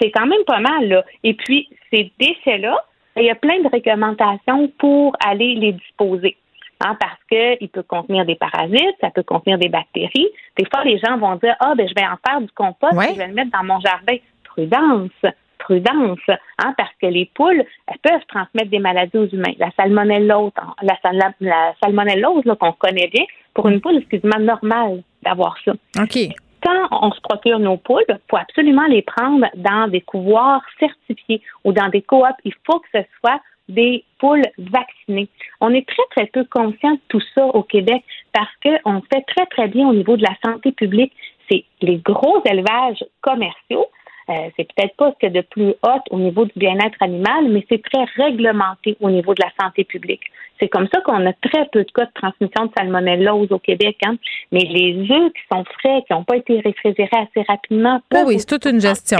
C'est 0.01 0.11
quand 0.11 0.25
même 0.25 0.43
pas 0.47 0.59
mal, 0.59 0.87
là. 0.87 1.05
Et 1.23 1.33
puis, 1.33 1.69
ces 1.91 2.11
déchets-là, 2.19 2.83
il 3.17 3.23
y 3.23 3.29
a 3.29 3.35
plein 3.35 3.61
de 3.61 3.69
réglementations 3.69 4.71
pour 4.79 5.15
aller 5.25 5.55
les 5.55 5.73
disposer. 5.73 6.37
Hein, 6.81 6.97
parce 6.99 7.17
qu'il 7.29 7.69
peut 7.69 7.83
contenir 7.83 8.25
des 8.25 8.35
parasites, 8.35 8.95
ça 8.99 9.09
peut 9.09 9.23
contenir 9.23 9.57
des 9.57 9.69
bactéries. 9.69 10.27
Des 10.57 10.65
fois, 10.65 10.83
les 10.83 10.97
gens 10.99 11.17
vont 11.17 11.35
dire 11.35 11.55
Ah, 11.59 11.73
ben, 11.75 11.87
je 11.87 11.93
vais 11.95 12.05
en 12.05 12.17
faire 12.27 12.41
du 12.41 12.51
compost 12.51 12.93
et 12.93 13.13
je 13.13 13.19
vais 13.19 13.27
le 13.27 13.33
mettre 13.33 13.51
dans 13.51 13.63
mon 13.63 13.79
jardin. 13.79 14.17
Prudence, 14.43 15.11
prudence, 15.57 16.19
hein, 16.59 16.73
parce 16.77 16.91
que 17.01 17.07
les 17.07 17.29
poules, 17.33 17.63
elles 17.87 17.97
peuvent 18.01 18.25
transmettre 18.27 18.69
des 18.69 18.79
maladies 18.79 19.17
aux 19.17 19.27
humains. 19.27 19.53
La 19.57 19.69
salmonellose, 19.77 20.51
la, 20.81 21.31
la, 21.39 21.73
salmonellose 21.81 22.43
qu'on 22.59 22.71
connaît 22.73 23.07
bien, 23.07 23.23
pour 23.53 23.67
une 23.69 23.79
poule, 23.81 24.01
c'est 24.01 24.19
quasiment 24.19 24.39
normal 24.39 25.01
d'avoir 25.23 25.55
ça. 25.63 25.73
OK 26.01 26.17
quand 26.65 26.87
on 26.91 27.11
se 27.11 27.21
procure 27.21 27.59
nos 27.59 27.77
poules, 27.77 28.03
il 28.09 28.17
faut 28.29 28.37
absolument 28.37 28.87
les 28.87 29.03
prendre 29.03 29.45
dans 29.55 29.87
des 29.87 30.01
couvoirs 30.01 30.63
certifiés 30.79 31.41
ou 31.63 31.71
dans 31.71 31.89
des 31.89 32.01
coops. 32.01 32.25
Il 32.43 32.53
faut 32.65 32.79
que 32.79 32.87
ce 32.93 33.01
soit 33.19 33.39
des 33.69 34.03
poules 34.19 34.45
vaccinées. 34.57 35.27
On 35.61 35.73
est 35.73 35.87
très, 35.87 36.03
très 36.15 36.27
peu 36.27 36.43
conscient 36.45 36.91
de 36.91 36.99
tout 37.07 37.21
ça 37.33 37.45
au 37.45 37.63
Québec 37.63 38.03
parce 38.33 38.51
qu'on 38.63 39.01
fait 39.11 39.21
très, 39.27 39.45
très 39.47 39.67
bien 39.67 39.87
au 39.87 39.93
niveau 39.93 40.17
de 40.17 40.23
la 40.23 40.35
santé 40.43 40.71
publique. 40.71 41.13
C'est 41.49 41.63
les 41.81 41.97
gros 41.97 42.41
élevages 42.45 43.03
commerciaux 43.21 43.87
euh, 44.27 44.33
c'est 44.57 44.67
peut-être 44.73 44.95
pas 44.95 45.11
ce 45.11 45.19
qu'il 45.19 45.33
y 45.35 45.37
a 45.37 45.41
de 45.41 45.47
plus 45.47 45.75
haut 45.83 46.01
au 46.09 46.17
niveau 46.17 46.45
du 46.45 46.51
bien-être 46.55 46.97
animal, 47.01 47.47
mais 47.49 47.63
c'est 47.69 47.81
très 47.83 48.05
réglementé 48.15 48.97
au 48.99 49.11
niveau 49.11 49.35
de 49.35 49.43
la 49.43 49.51
santé 49.63 49.83
publique. 49.83 50.23
C'est 50.59 50.67
comme 50.67 50.87
ça 50.91 51.01
qu'on 51.01 51.23
a 51.27 51.33
très 51.33 51.65
peu 51.71 51.83
de 51.83 51.91
cas 51.91 52.05
de 52.05 52.11
transmission 52.15 52.65
de 52.65 52.71
salmonellose 52.75 53.51
au 53.51 53.59
Québec. 53.59 53.97
Hein. 54.03 54.15
Mais 54.51 54.61
les 54.61 54.95
œufs 55.11 55.31
qui 55.31 55.41
sont 55.51 55.63
frais, 55.79 56.01
qui 56.07 56.13
n'ont 56.13 56.23
pas 56.23 56.37
été 56.37 56.59
réfrigérés 56.59 57.09
assez 57.11 57.45
rapidement. 57.47 58.01
Oh 58.15 58.23
oui, 58.25 58.39
c'est 58.39 58.47
toute 58.47 58.65
une 58.65 58.79
gestion. 58.79 59.19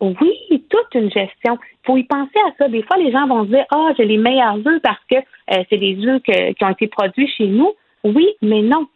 Oui, 0.00 0.64
toute 0.68 0.94
une 0.94 1.10
gestion. 1.10 1.58
Il 1.82 1.86
faut 1.86 1.96
y 1.96 2.04
penser 2.04 2.38
à 2.48 2.52
ça. 2.58 2.68
Des 2.68 2.82
fois, 2.82 2.96
les 2.96 3.12
gens 3.12 3.26
vont 3.26 3.44
se 3.44 3.50
dire 3.50 3.64
Ah, 3.70 3.92
j'ai 3.96 4.04
les 4.04 4.18
meilleurs 4.18 4.58
œufs 4.66 4.80
parce 4.82 5.00
que 5.10 5.16
euh, 5.16 5.62
c'est 5.68 5.78
des 5.78 5.96
œufs 6.06 6.22
qui 6.22 6.64
ont 6.64 6.70
été 6.70 6.86
produits 6.86 7.28
chez 7.28 7.46
nous. 7.46 7.72
Oui, 8.04 8.26
mais 8.40 8.62
non 8.62 8.86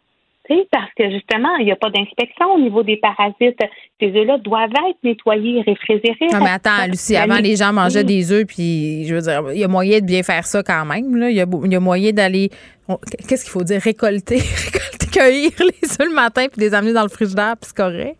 parce 0.71 0.91
que 0.97 1.09
justement, 1.09 1.55
il 1.59 1.65
n'y 1.65 1.71
a 1.71 1.75
pas 1.75 1.89
d'inspection 1.89 2.53
au 2.53 2.59
niveau 2.59 2.83
des 2.83 2.97
parasites. 2.97 3.59
Ces 3.99 4.07
œufs-là 4.07 4.37
doivent 4.37 4.69
être 4.89 4.97
nettoyés, 5.03 5.61
réfrigérés. 5.61 6.27
Non, 6.31 6.39
mais 6.43 6.51
attends, 6.51 6.85
Lucie, 6.87 7.15
avant, 7.15 7.37
les 7.37 7.55
gens 7.55 7.73
mangeaient 7.73 8.03
des 8.03 8.31
œufs, 8.31 8.45
puis 8.45 9.05
je 9.05 9.15
veux 9.15 9.21
dire, 9.21 9.41
il 9.53 9.59
y 9.59 9.63
a 9.63 9.67
moyen 9.67 9.99
de 9.99 10.05
bien 10.05 10.23
faire 10.23 10.45
ça 10.45 10.61
quand 10.63 10.85
même. 10.85 11.15
Là. 11.15 11.29
Il, 11.29 11.35
y 11.35 11.41
a, 11.41 11.79
moyen 11.79 12.11
d'aller. 12.11 12.49
Qu'est-ce 13.27 13.43
qu'il 13.43 13.51
faut 13.51 13.63
dire? 13.63 13.81
Récolter, 13.81 14.37
récolter, 14.71 15.07
cueillir 15.11 15.51
les 15.59 15.91
œufs 15.91 16.07
le 16.07 16.13
matin, 16.13 16.45
puis 16.51 16.61
les 16.61 16.73
amener 16.73 16.93
dans 16.93 17.03
le 17.03 17.09
frigidaire, 17.09 17.55
puis 17.59 17.69
c'est 17.69 17.77
correct. 17.77 18.17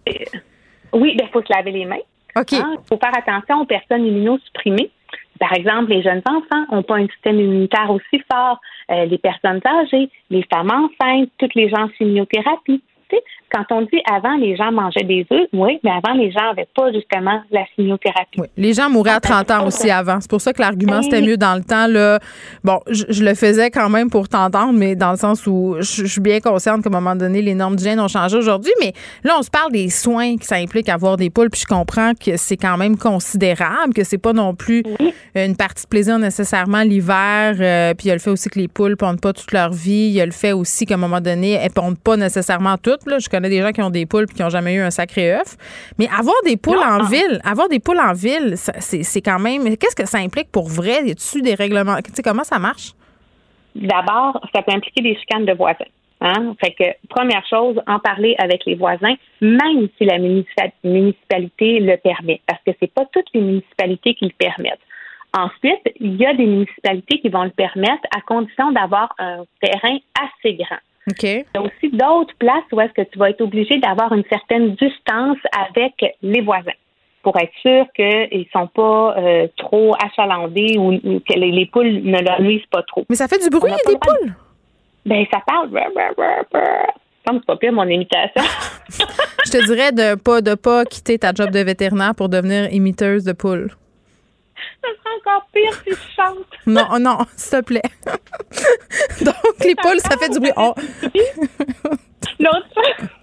Oui, 0.93 1.11
il 1.13 1.17
ben, 1.17 1.27
faut 1.31 1.41
se 1.41 1.53
laver 1.53 1.71
les 1.71 1.85
mains. 1.85 1.97
OK. 2.37 2.51
Il 2.51 2.77
faut 2.87 2.97
faire 2.97 3.17
attention 3.17 3.61
aux 3.61 3.65
personnes 3.65 4.05
immunosupprimées. 4.05 4.91
Par 5.39 5.53
exemple, 5.53 5.91
les 5.91 6.01
jeunes 6.01 6.21
enfants 6.25 6.65
n'ont 6.71 6.83
pas 6.83 6.95
un 6.95 7.07
système 7.07 7.39
immunitaire 7.39 7.89
aussi 7.89 8.23
fort, 8.31 8.59
euh, 8.91 9.05
les 9.05 9.17
personnes 9.17 9.61
âgées, 9.65 10.09
les 10.29 10.45
femmes 10.51 10.71
enceintes, 10.71 11.29
toutes 11.37 11.55
les 11.55 11.69
gens 11.69 11.83
en 11.83 11.89
chimiothérapie 11.97 12.81
quand 13.55 13.75
on 13.75 13.81
dit 13.83 14.01
avant, 14.11 14.35
les 14.35 14.55
gens 14.57 14.71
mangeaient 14.71 15.03
des 15.03 15.25
œufs, 15.31 15.47
oui, 15.53 15.79
mais 15.83 15.91
avant, 15.91 16.13
les 16.13 16.31
gens 16.31 16.41
n'avaient 16.41 16.67
pas 16.75 16.91
justement 16.91 17.41
la 17.51 17.63
chimiothérapie. 17.75 18.39
Oui. 18.39 18.47
Les 18.57 18.73
gens 18.73 18.89
mouraient 18.89 19.11
à 19.11 19.19
30 19.19 19.51
ans 19.51 19.67
aussi 19.67 19.89
avant. 19.89 20.19
C'est 20.19 20.29
pour 20.29 20.41
ça 20.41 20.51
que 20.51 20.61
l'argument, 20.61 21.01
c'était 21.01 21.21
mieux 21.21 21.37
dans 21.37 21.55
le 21.55 21.63
temps. 21.63 21.87
Là. 21.87 22.19
Bon, 22.63 22.79
je, 22.89 23.23
le 23.23 23.33
faisais 23.33 23.71
quand 23.71 23.89
même 23.89 24.09
pour 24.09 24.27
t'entendre, 24.27 24.73
mais 24.73 24.95
dans 24.95 25.11
le 25.11 25.17
sens 25.17 25.47
où 25.47 25.77
je, 25.79 26.05
suis 26.05 26.21
bien 26.21 26.39
consciente 26.39 26.83
qu'à 26.83 26.89
un 26.89 26.91
moment 26.91 27.15
donné, 27.15 27.41
les 27.41 27.55
normes 27.55 27.75
d'hygiène 27.75 27.99
ont 27.99 28.07
changé 28.07 28.37
aujourd'hui. 28.37 28.71
Mais 28.81 28.93
là, 29.23 29.35
on 29.39 29.41
se 29.41 29.49
parle 29.49 29.71
des 29.71 29.89
soins 29.89 30.35
que 30.37 30.45
ça 30.45 30.55
implique 30.55 30.89
avoir 30.89 31.15
des 31.15 31.29
poules, 31.29 31.49
puis 31.49 31.61
je 31.61 31.67
comprends 31.67 32.11
que 32.13 32.37
c'est 32.37 32.57
quand 32.57 32.77
même 32.77 32.97
considérable, 32.97 33.93
que 33.93 34.03
c'est 34.03 34.17
pas 34.17 34.33
non 34.33 34.53
plus 34.53 34.83
une 35.35 35.55
partie 35.55 35.83
de 35.83 35.89
plaisir 35.89 36.19
nécessairement 36.19 36.81
l'hiver. 36.81 37.55
Euh, 37.59 37.93
puis 37.93 38.05
il 38.05 38.09
y 38.09 38.11
a 38.11 38.15
le 38.15 38.19
fait 38.19 38.29
aussi 38.29 38.49
que 38.49 38.59
les 38.59 38.67
poules 38.67 38.97
pondent 38.97 39.21
pas 39.21 39.33
toute 39.33 39.51
leur 39.51 39.71
vie. 39.71 40.07
Il 40.07 40.13
y 40.13 40.21
a 40.21 40.25
le 40.25 40.31
fait 40.31 40.51
aussi 40.51 40.85
qu'à 40.85 40.95
un 40.95 40.97
moment 40.97 41.21
donné, 41.21 41.53
elles 41.53 41.71
pondent 41.71 41.97
pas 41.97 42.17
nécessairement 42.17 42.77
toutes. 42.77 43.05
Là. 43.05 43.19
Je 43.19 43.29
connais 43.29 43.44
des 43.49 43.61
gens 43.61 43.71
qui 43.71 43.81
ont 43.81 43.89
des 43.89 44.05
poules 44.05 44.25
et 44.29 44.33
qui 44.33 44.41
n'ont 44.41 44.49
jamais 44.49 44.75
eu 44.75 44.81
un 44.81 44.91
sacré 44.91 45.33
œuf. 45.33 45.57
Mais 45.97 46.07
avoir 46.07 46.35
des 46.45 46.57
poules 46.57 46.77
en 46.77 47.03
ville, 47.03 47.39
avoir 47.43 47.69
des 47.69 47.79
poules 47.79 47.99
en 47.99 48.13
ville, 48.13 48.55
c'est 48.57 49.21
quand 49.21 49.39
même. 49.39 49.77
Qu'est-ce 49.77 49.95
que 49.95 50.07
ça 50.07 50.19
implique 50.19 50.51
pour 50.51 50.67
vrai? 50.67 51.05
Y 51.05 51.11
a 51.11 51.41
des 51.41 51.55
règlements? 51.55 51.97
Tu 52.03 52.11
sais, 52.13 52.23
comment 52.23 52.43
ça 52.43 52.59
marche? 52.59 52.93
D'abord, 53.75 54.39
ça 54.53 54.61
peut 54.61 54.73
impliquer 54.73 55.01
des 55.01 55.15
chicanes 55.17 55.45
de 55.45 55.53
voisins. 55.53 55.85
Hein? 56.21 56.55
Fait 56.63 56.71
que, 56.71 56.85
première 57.09 57.45
chose, 57.47 57.79
en 57.87 57.99
parler 57.99 58.35
avec 58.37 58.65
les 58.65 58.75
voisins, 58.75 59.15
même 59.41 59.89
si 59.97 60.05
la 60.05 60.17
municipalité 60.17 61.79
le 61.81 61.97
permet, 61.97 62.39
parce 62.47 62.61
que 62.65 62.71
c'est 62.79 62.93
pas 62.93 63.05
toutes 63.11 63.27
les 63.33 63.41
municipalités 63.41 64.15
qui 64.15 64.25
le 64.25 64.33
permettent. 64.37 64.79
Ensuite, 65.37 65.81
il 65.99 66.15
y 66.15 66.25
a 66.25 66.33
des 66.33 66.45
municipalités 66.45 67.19
qui 67.19 67.27
vont 67.27 67.43
le 67.43 67.49
permettre 67.49 68.03
à 68.15 68.21
condition 68.21 68.71
d'avoir 68.71 69.13
un 69.19 69.43
terrain 69.61 69.97
assez 70.17 70.53
grand. 70.53 70.79
Il 71.07 71.45
y 71.53 71.57
a 71.57 71.61
aussi 71.61 71.89
d'autres 71.91 72.33
places 72.39 72.63
où 72.71 72.81
est-ce 72.81 72.93
que 72.93 73.07
tu 73.09 73.19
vas 73.19 73.29
être 73.29 73.41
obligé 73.41 73.77
d'avoir 73.77 74.11
une 74.13 74.23
certaine 74.29 74.75
distance 74.75 75.37
avec 75.69 75.93
les 76.21 76.41
voisins 76.41 76.71
pour 77.21 77.37
être 77.37 77.53
sûr 77.61 77.85
qu'ils 77.95 78.39
ne 78.39 78.45
sont 78.51 78.67
pas 78.67 79.15
euh, 79.17 79.47
trop 79.57 79.95
achalandés 80.03 80.77
ou, 80.77 80.91
que 81.19 81.39
les, 81.39 81.65
poules 81.67 82.01
ne 82.03 82.21
leur 82.21 82.41
nuisent 82.41 82.65
pas 82.71 82.83
trop. 82.83 83.05
Mais 83.09 83.15
ça 83.15 83.27
fait 83.27 83.39
du 83.39 83.49
bruit, 83.49 83.71
des 83.87 83.97
poules? 83.97 84.33
Ben, 85.05 85.25
ça 85.31 85.41
parle. 85.45 85.69
Comme 87.25 87.39
c'est 87.39 87.45
pas 87.45 87.57
pire 87.57 87.73
mon 87.73 87.87
imitation. 87.87 88.43
Je 89.45 89.51
te 89.51 89.65
dirais 89.65 89.91
de 89.91 90.15
pas 90.15 90.41
de 90.41 90.53
pas 90.53 90.85
quitter 90.85 91.17
ta 91.17 91.33
job 91.33 91.49
de 91.49 91.59
vétérinaire 91.59 92.13
pour 92.15 92.29
devenir 92.29 92.71
imiteuse 92.71 93.23
de 93.23 93.33
poules 93.33 93.71
ça 94.81 94.89
sera 94.97 95.15
encore 95.17 95.47
pire 95.53 95.73
si 95.83 95.91
je 95.91 96.15
chante. 96.15 96.45
Non, 96.67 96.99
non, 96.99 97.25
s'il 97.35 97.59
te 97.59 97.65
plaît. 97.65 97.81
Donc, 99.25 99.35
les 99.63 99.75
poules, 99.75 99.99
ça 99.99 100.17
fait 100.17 100.29
du 100.29 100.39
bruit. 100.39 100.51
Oh. 100.57 100.73
L'autre 102.39 102.67
chose, 102.73 103.19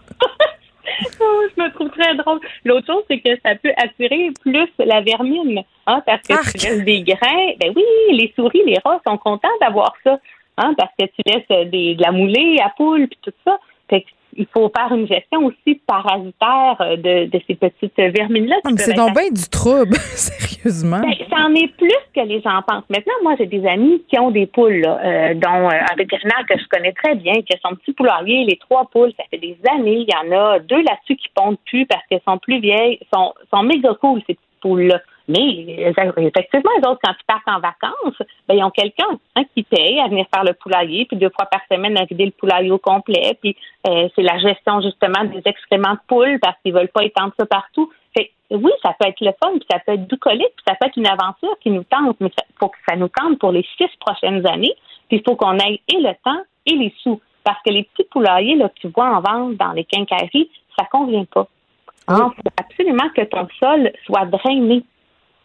oh, 1.20 1.42
je 1.56 1.62
me 1.62 1.72
trouve 1.72 1.90
très 1.90 2.14
drôle. 2.16 2.40
L'autre 2.64 2.86
chose, 2.86 3.04
c'est 3.10 3.20
que 3.20 3.30
ça 3.44 3.54
peut 3.56 3.72
attirer 3.76 4.30
plus 4.42 4.68
la 4.78 5.00
vermine. 5.00 5.62
Hein, 5.86 6.02
parce 6.06 6.22
que 6.22 6.58
tu 6.58 6.66
laisses 6.66 6.84
des 6.84 7.02
grains. 7.02 7.52
Ben 7.60 7.72
oui, 7.74 7.84
les 8.10 8.32
souris, 8.36 8.62
les 8.64 8.78
rats 8.84 9.00
sont 9.06 9.18
contents 9.18 9.48
d'avoir 9.60 9.94
ça. 10.04 10.18
Hein, 10.58 10.74
parce 10.76 10.92
que 10.98 11.06
tu 11.06 11.22
laisses 11.26 11.70
des, 11.70 11.94
de 11.94 12.02
la 12.02 12.12
moulée 12.12 12.58
à 12.62 12.70
poule 12.76 13.08
puis 13.08 13.18
tout 13.22 13.32
ça. 13.44 13.58
Fait 13.88 14.02
que 14.02 14.08
il 14.34 14.46
faut 14.46 14.70
faire 14.74 14.92
une 14.92 15.06
gestion 15.06 15.46
aussi 15.46 15.80
parasitaire 15.86 16.76
euh, 16.80 16.96
de, 16.96 17.30
de 17.30 17.40
ces 17.46 17.54
petites 17.54 17.96
vermines-là. 17.96 18.56
Ah, 18.64 18.70
c'est 18.76 18.94
donc 18.94 19.14
bien 19.14 19.30
du 19.30 19.48
trouble, 19.48 19.96
sérieusement. 20.14 21.00
Ben, 21.00 21.14
ça 21.30 21.44
en 21.44 21.54
est 21.54 21.68
plus 21.76 21.90
que 22.14 22.20
les 22.20 22.40
gens 22.40 22.62
pensent. 22.66 22.84
Maintenant, 22.88 23.14
moi, 23.22 23.34
j'ai 23.38 23.46
des 23.46 23.66
amis 23.66 24.02
qui 24.08 24.18
ont 24.18 24.30
des 24.30 24.46
poules, 24.46 24.84
euh, 24.86 25.34
dont 25.34 25.68
euh, 25.68 25.90
un 25.90 25.96
vétérinaire 25.96 26.44
que 26.48 26.58
je 26.58 26.64
connais 26.68 26.92
très 26.92 27.14
bien, 27.14 27.34
qui 27.34 27.54
a 27.54 27.58
son 27.62 27.74
petit 27.76 27.92
poulailler, 27.92 28.44
les 28.44 28.56
trois 28.56 28.86
poules, 28.90 29.12
ça 29.16 29.24
fait 29.30 29.38
des 29.38 29.56
années. 29.70 30.06
Il 30.06 30.10
y 30.10 30.34
en 30.34 30.36
a 30.36 30.58
deux 30.58 30.82
là-dessus 30.82 31.16
qui 31.16 31.28
pondent 31.34 31.58
plus 31.66 31.86
parce 31.86 32.02
qu'elles 32.08 32.22
sont 32.26 32.38
plus 32.38 32.60
vieilles, 32.60 32.98
sont, 33.12 33.34
sont 33.52 33.62
méga 33.62 33.94
cool, 34.00 34.20
ces 34.26 34.34
petites 34.34 34.60
poules-là. 34.60 35.00
Mais 35.28 35.84
effectivement, 36.16 36.70
les 36.78 36.88
autres, 36.88 37.00
quand 37.02 37.12
ils 37.12 37.26
partent 37.26 37.48
en 37.48 37.60
vacances, 37.60 38.22
ben, 38.48 38.54
ils 38.54 38.64
ont 38.64 38.70
quelqu'un 38.70 39.18
hein, 39.36 39.42
qui 39.54 39.62
paye 39.62 40.00
à 40.00 40.08
venir 40.08 40.26
faire 40.34 40.44
le 40.44 40.54
poulailler, 40.54 41.04
puis 41.04 41.16
deux 41.16 41.30
fois 41.30 41.46
par 41.46 41.60
semaine 41.70 41.96
à 41.96 42.04
vider 42.04 42.26
le 42.26 42.32
poulailler 42.32 42.70
au 42.70 42.78
complet. 42.78 43.38
Puis 43.40 43.56
euh, 43.86 44.08
c'est 44.14 44.22
la 44.22 44.38
gestion 44.38 44.80
justement 44.80 45.24
des 45.24 45.42
excréments 45.44 45.94
de 45.94 46.00
poules 46.08 46.38
parce 46.40 46.56
qu'ils 46.62 46.72
veulent 46.74 46.88
pas 46.88 47.04
étendre 47.04 47.32
ça 47.38 47.46
partout. 47.46 47.90
Fait, 48.16 48.30
oui, 48.50 48.72
ça 48.82 48.94
peut 48.98 49.08
être 49.08 49.20
le 49.20 49.32
fun, 49.42 49.52
puis 49.52 49.66
ça 49.70 49.78
peut 49.78 49.92
être 49.92 50.08
bucolique, 50.08 50.52
puis 50.56 50.64
ça 50.66 50.74
peut 50.74 50.86
être 50.86 50.96
une 50.96 51.06
aventure 51.06 51.56
qui 51.60 51.70
nous 51.70 51.84
tente, 51.84 52.16
mais 52.20 52.28
il 52.28 52.58
faut 52.58 52.68
que 52.68 52.78
ça 52.88 52.96
nous 52.96 53.08
tente 53.08 53.38
pour 53.38 53.52
les 53.52 53.64
six 53.78 53.90
prochaines 54.00 54.46
années. 54.46 54.74
Puis 55.08 55.18
il 55.18 55.22
faut 55.24 55.36
qu'on 55.36 55.56
ait 55.58 55.80
et 55.88 56.00
le 56.00 56.14
temps 56.24 56.42
et 56.66 56.74
les 56.74 56.92
sous. 57.02 57.20
Parce 57.44 57.60
que 57.64 57.70
les 57.70 57.84
petits 57.84 58.08
poulaillers 58.10 58.56
là, 58.56 58.68
que 58.68 58.80
tu 58.80 58.88
vois 58.88 59.16
en 59.16 59.20
vente 59.20 59.56
dans 59.56 59.72
les 59.72 59.84
quincailleries, 59.84 60.50
ça 60.78 60.86
convient 60.90 61.24
pas. 61.24 61.46
Il 62.08 62.16
faut 62.16 62.32
absolument 62.56 63.08
que 63.14 63.22
ton 63.22 63.48
sol 63.60 63.92
soit 64.04 64.26
drainé 64.26 64.82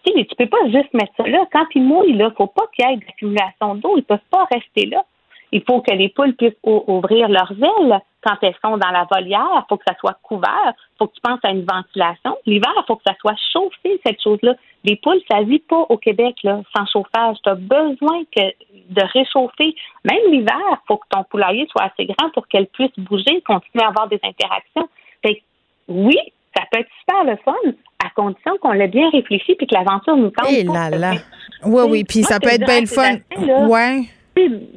tu 0.05 0.25
tu 0.25 0.35
peux 0.35 0.47
pas 0.47 0.65
juste 0.67 0.93
mettre 0.93 1.13
ça 1.17 1.27
là. 1.27 1.45
Quand 1.51 1.65
ils 1.75 1.83
mouillent, 1.83 2.11
il 2.11 2.33
faut 2.37 2.47
pas 2.47 2.65
qu'il 2.73 2.87
y 2.87 2.93
ait 2.93 2.97
d'accumulation 2.97 3.75
d'eau. 3.75 3.97
Ils 3.97 4.03
peuvent 4.03 4.19
pas 4.31 4.47
rester 4.51 4.85
là. 4.85 5.03
Il 5.51 5.63
faut 5.63 5.81
que 5.81 5.93
les 5.93 6.09
poules 6.09 6.35
puissent 6.35 6.59
ouvrir 6.63 7.29
leurs 7.29 7.51
ailes 7.51 8.01
quand 8.21 8.35
elles 8.41 8.55
sont 8.63 8.77
dans 8.77 8.91
la 8.91 9.07
volière. 9.09 9.47
Il 9.53 9.63
faut 9.69 9.77
que 9.77 9.85
ça 9.87 9.95
soit 9.97 10.17
couvert. 10.21 10.73
Il 10.75 10.97
faut 10.99 11.07
que 11.07 11.13
tu 11.13 11.21
penses 11.21 11.39
à 11.43 11.51
une 11.51 11.65
ventilation. 11.65 12.37
L'hiver, 12.45 12.73
il 12.75 12.83
faut 12.85 12.97
que 12.97 13.03
ça 13.07 13.15
soit 13.21 13.37
chauffé, 13.53 13.99
cette 14.05 14.21
chose-là. 14.21 14.55
Les 14.83 14.97
poules, 14.97 15.21
ça 15.31 15.41
vit 15.43 15.59
pas 15.59 15.85
au 15.87 15.97
Québec 15.97 16.35
là, 16.43 16.61
sans 16.75 16.85
chauffage. 16.85 17.37
Tu 17.43 17.49
as 17.49 17.55
besoin 17.55 18.23
que 18.35 18.41
de 18.89 19.01
réchauffer. 19.13 19.75
Même 20.03 20.31
l'hiver, 20.31 20.59
il 20.71 20.87
faut 20.87 20.97
que 20.97 21.07
ton 21.09 21.23
poulailler 21.23 21.67
soit 21.71 21.83
assez 21.83 22.05
grand 22.05 22.29
pour 22.31 22.47
qu'elle 22.47 22.67
puisse 22.67 22.97
bouger, 22.97 23.41
continuer 23.41 23.85
à 23.85 23.89
avoir 23.89 24.07
des 24.09 24.19
interactions. 24.23 24.89
Fait 25.21 25.41
oui, 25.87 26.17
ça 26.55 26.63
peut 26.71 26.79
être 26.79 26.89
super 26.99 27.23
le 27.23 27.37
fun, 27.37 27.53
condition 28.17 28.51
qu'on 28.61 28.71
l'ait 28.71 28.87
bien 28.87 29.09
réfléchi 29.11 29.55
puis 29.55 29.67
que 29.67 29.75
l'aventure 29.75 30.17
nous 30.17 30.31
tente. 30.31 30.51
Et 30.51 30.61
eh 30.61 30.63
là 30.63 30.89
là. 30.89 31.13
Oui, 31.63 31.83
oui, 31.89 32.03
puis 32.03 32.23
ça 32.23 32.39
peut 32.39 32.49
être 32.49 32.65
bien 32.65 32.81
le 32.81 32.87
fun. 32.87 33.17
Ouais. 33.67 34.03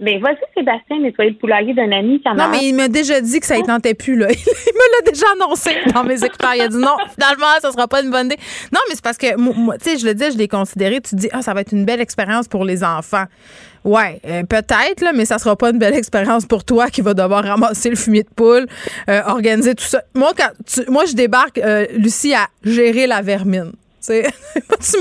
Mais 0.00 0.18
vas-y, 0.18 0.38
Sébastien, 0.56 1.00
nettoyer 1.00 1.30
le 1.30 1.36
poulailler 1.36 1.74
d'un 1.74 1.90
ami. 1.92 2.20
Ça 2.24 2.32
non, 2.32 2.48
mais 2.50 2.68
il 2.68 2.74
m'a 2.74 2.88
déjà 2.88 3.20
dit 3.20 3.40
que 3.40 3.46
ça 3.46 3.58
ne 3.58 3.64
tentait 3.64 3.94
plus. 3.94 4.16
Là. 4.16 4.28
Il 4.30 4.72
me 4.72 5.04
l'a 5.04 5.10
déjà 5.10 5.26
annoncé 5.34 5.70
dans 5.92 6.04
mes 6.04 6.24
écouteurs. 6.24 6.54
Il 6.54 6.62
a 6.62 6.68
dit 6.68 6.76
non, 6.76 6.96
finalement, 7.14 7.46
ça 7.60 7.70
sera 7.70 7.86
pas 7.86 8.02
une 8.02 8.10
bonne 8.10 8.26
idée. 8.26 8.38
Non, 8.72 8.80
mais 8.88 8.94
c'est 8.94 9.04
parce 9.04 9.18
que, 9.18 9.36
moi, 9.36 9.76
tu 9.78 9.90
sais, 9.90 9.98
je 9.98 10.06
le 10.06 10.14
dis, 10.14 10.30
je 10.32 10.38
l'ai 10.38 10.48
considéré. 10.48 11.00
Tu 11.00 11.10
te 11.10 11.16
dis, 11.16 11.28
ah, 11.32 11.42
ça 11.42 11.54
va 11.54 11.60
être 11.60 11.72
une 11.72 11.84
belle 11.84 12.00
expérience 12.00 12.48
pour 12.48 12.64
les 12.64 12.82
enfants. 12.82 13.24
Ouais, 13.84 14.20
euh, 14.26 14.42
peut-être, 14.42 15.00
là, 15.00 15.12
mais 15.14 15.24
ça 15.24 15.38
sera 15.38 15.56
pas 15.56 15.70
une 15.70 15.78
belle 15.78 15.94
expérience 15.94 16.44
pour 16.44 16.64
toi 16.64 16.88
qui 16.88 17.00
va 17.00 17.14
devoir 17.14 17.44
ramasser 17.44 17.88
le 17.88 17.96
fumier 17.96 18.22
de 18.22 18.28
poule, 18.28 18.66
euh, 19.08 19.22
organiser 19.26 19.74
tout 19.74 19.84
ça. 19.84 20.02
Moi, 20.14 20.32
quand 20.36 20.50
moi, 20.88 21.04
je 21.06 21.14
débarque, 21.14 21.58
euh, 21.58 21.86
Lucie, 21.96 22.34
à 22.34 22.48
gérer 22.62 23.06
la 23.06 23.22
vermine. 23.22 23.72
tu 24.06 24.12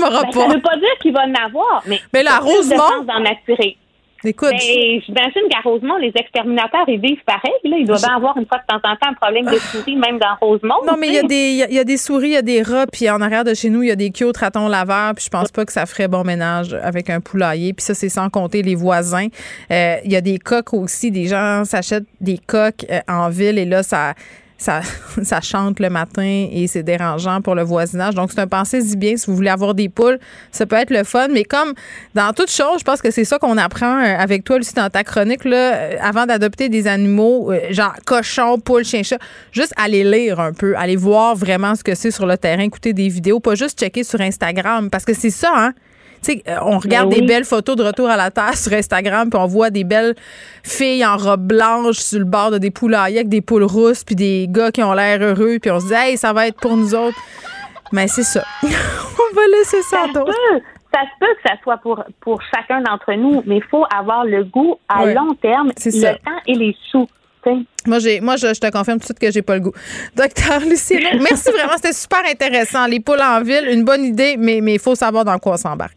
m'auras 0.00 0.22
ben, 0.22 0.30
pas. 0.32 0.48
Ça 0.48 0.54
veut 0.54 0.62
pas 0.62 0.76
dire 0.76 0.98
qu'il 1.00 1.12
va 1.12 1.24
en 1.24 1.34
avoir, 1.46 1.82
mais. 1.86 2.00
Mais 2.12 2.22
la 2.22 2.38
Rosemont. 2.38 3.06
attirer. 3.08 3.76
Écoute. 4.24 4.50
Ben, 4.50 4.58
j'imagine 4.58 5.42
qu'à 5.50 5.60
Rosemont, 5.64 5.96
les 5.96 6.12
exterminateurs, 6.14 6.84
ils 6.88 7.00
vivent 7.00 7.24
pareil. 7.24 7.52
Là. 7.64 7.76
Ils 7.78 7.86
doivent 7.86 8.04
avoir 8.04 8.36
une 8.36 8.46
fois 8.46 8.58
de 8.58 8.66
temps 8.66 8.88
en 8.88 8.96
temps 8.96 9.10
un 9.10 9.14
problème 9.14 9.46
de 9.46 9.58
souris, 9.58 9.96
même 9.96 10.18
dans 10.18 10.36
Rosemont. 10.40 10.74
Non, 10.86 10.96
mais 10.98 11.08
il 11.08 11.14
y, 11.14 11.18
a 11.18 11.22
des, 11.22 11.66
il 11.70 11.74
y, 11.74 11.78
a 11.78 11.84
des 11.84 11.96
souris, 11.96 12.28
il 12.28 12.32
y 12.32 12.36
a 12.36 12.42
des 12.42 12.62
rats, 12.62 12.86
puis 12.86 13.08
en 13.08 13.20
arrière 13.20 13.44
de 13.44 13.54
chez 13.54 13.70
nous, 13.70 13.82
il 13.82 13.88
y 13.88 13.92
a 13.92 13.96
des 13.96 14.12
aux 14.22 14.32
ratons 14.38 14.68
laveurs, 14.68 15.14
puis 15.14 15.24
je 15.24 15.30
pense 15.30 15.50
pas 15.50 15.64
que 15.64 15.72
ça 15.72 15.86
ferait 15.86 16.08
bon 16.08 16.24
ménage 16.24 16.74
avec 16.74 17.08
un 17.08 17.20
poulailler. 17.20 17.72
Puis 17.72 17.84
ça, 17.84 17.94
c'est 17.94 18.08
sans 18.08 18.28
compter 18.28 18.62
les 18.62 18.74
voisins. 18.74 19.28
Euh, 19.70 19.96
il 20.04 20.12
y 20.12 20.16
a 20.16 20.20
des 20.20 20.38
coques 20.38 20.74
aussi. 20.74 21.10
Des 21.10 21.26
gens 21.26 21.64
s'achètent 21.64 22.04
des 22.20 22.38
coques 22.38 22.84
euh, 22.90 23.00
en 23.08 23.30
ville 23.30 23.58
et 23.58 23.64
là, 23.64 23.82
ça 23.82 24.14
ça, 24.60 24.82
ça 25.22 25.40
chante 25.40 25.80
le 25.80 25.88
matin 25.88 26.48
et 26.52 26.66
c'est 26.68 26.82
dérangeant 26.82 27.40
pour 27.40 27.54
le 27.54 27.62
voisinage. 27.62 28.14
Donc, 28.14 28.30
c'est 28.30 28.40
un 28.40 28.46
pensée-y 28.46 28.94
bien 28.96 29.16
si 29.16 29.26
vous 29.26 29.34
voulez 29.34 29.50
avoir 29.50 29.74
des 29.74 29.88
poules. 29.88 30.18
Ça 30.52 30.66
peut 30.66 30.76
être 30.76 30.90
le 30.90 31.02
fun, 31.02 31.28
mais 31.28 31.44
comme 31.44 31.72
dans 32.14 32.32
toute 32.34 32.50
chose, 32.50 32.78
je 32.78 32.84
pense 32.84 33.00
que 33.00 33.10
c'est 33.10 33.24
ça 33.24 33.38
qu'on 33.38 33.56
apprend 33.56 33.98
euh, 33.98 34.16
avec 34.18 34.44
toi, 34.44 34.58
Lucie, 34.58 34.74
dans 34.74 34.90
ta 34.90 35.02
chronique, 35.02 35.44
là, 35.44 35.74
euh, 35.74 35.96
avant 36.02 36.26
d'adopter 36.26 36.68
des 36.68 36.86
animaux, 36.86 37.50
euh, 37.50 37.72
genre 37.72 37.94
cochon, 38.04 38.60
poule, 38.60 38.84
chien, 38.84 39.02
chat, 39.02 39.18
juste 39.50 39.72
aller 39.76 40.04
lire 40.04 40.38
un 40.38 40.52
peu, 40.52 40.76
aller 40.76 40.96
voir 40.96 41.34
vraiment 41.34 41.74
ce 41.74 41.82
que 41.82 41.94
c'est 41.94 42.10
sur 42.10 42.26
le 42.26 42.36
terrain, 42.36 42.62
écouter 42.62 42.92
des 42.92 43.08
vidéos, 43.08 43.40
pas 43.40 43.54
juste 43.54 43.78
checker 43.80 44.04
sur 44.04 44.20
Instagram, 44.20 44.90
parce 44.90 45.06
que 45.06 45.14
c'est 45.14 45.30
ça, 45.30 45.52
hein? 45.56 45.72
Sais, 46.22 46.42
euh, 46.48 46.56
on 46.62 46.78
regarde 46.78 47.08
Ben 47.08 47.14
des 47.16 47.20
oui. 47.22 47.26
belles 47.26 47.44
photos 47.44 47.76
de 47.76 47.82
retour 47.84 48.08
à 48.08 48.16
la 48.16 48.30
terre 48.30 48.56
sur 48.56 48.72
Instagram, 48.72 49.30
puis 49.30 49.38
on 49.40 49.46
voit 49.46 49.70
des 49.70 49.84
belles 49.84 50.14
filles 50.62 51.04
en 51.04 51.16
robe 51.16 51.46
blanche 51.46 51.96
sur 51.98 52.18
le 52.18 52.24
bord 52.24 52.50
de 52.50 52.58
des 52.58 52.70
poulaillers 52.70 53.18
avec 53.18 53.28
des 53.28 53.40
poules 53.40 53.64
rousses, 53.64 54.04
puis 54.04 54.14
des 54.16 54.46
gars 54.48 54.70
qui 54.70 54.82
ont 54.82 54.92
l'air 54.92 55.20
heureux, 55.22 55.58
puis 55.60 55.70
on 55.70 55.80
se 55.80 55.86
dit, 55.88 55.94
hey, 55.94 56.16
ça 56.16 56.32
va 56.32 56.46
être 56.48 56.58
pour 56.60 56.76
nous 56.76 56.94
autres. 56.94 57.16
Mais 57.92 58.06
c'est 58.08 58.22
ça. 58.22 58.44
on 58.62 58.66
va 58.66 59.42
laisser 59.58 59.82
ça 59.82 60.06
se 60.06 60.12
d'autres. 60.12 60.26
peut, 60.26 60.60
ça 60.92 61.00
se 61.00 61.18
peut 61.18 61.34
que 61.42 61.48
ça 61.48 61.54
soit 61.62 61.76
pour, 61.78 62.04
pour 62.20 62.40
chacun 62.54 62.80
d'entre 62.82 63.12
nous, 63.14 63.42
mais 63.46 63.56
il 63.56 63.64
faut 63.70 63.84
avoir 63.96 64.24
le 64.24 64.44
goût 64.44 64.76
à 64.88 65.04
Ouais. 65.04 65.14
long 65.14 65.34
terme, 65.34 65.72
C'est 65.76 65.94
le 65.94 66.00
ça. 66.00 66.14
temps 66.14 66.40
et 66.46 66.54
les 66.54 66.76
sous. 66.90 67.06
Moi, 67.86 68.00
j'ai, 68.00 68.20
moi, 68.20 68.36
je, 68.36 68.52
je 68.52 68.60
te 68.60 68.70
confirme 68.70 68.98
tout 68.98 69.00
de 69.00 69.04
suite 69.06 69.18
que 69.18 69.30
j'ai 69.30 69.40
pas 69.40 69.54
le 69.54 69.60
goût. 69.62 69.72
Docteur 70.14 70.60
Lucie, 70.60 70.98
merci 71.20 71.50
vraiment. 71.50 71.72
C'était 71.76 71.94
super 71.94 72.20
intéressant. 72.30 72.84
Les 72.86 73.00
poules 73.00 73.22
en 73.22 73.40
ville, 73.40 73.66
une 73.72 73.82
bonne 73.82 74.04
idée, 74.04 74.36
mais 74.38 74.60
mais 74.60 74.74
il 74.74 74.78
faut 74.78 74.94
savoir 74.94 75.24
dans 75.24 75.38
quoi 75.38 75.54
on 75.54 75.56
s'embarque. 75.56 75.96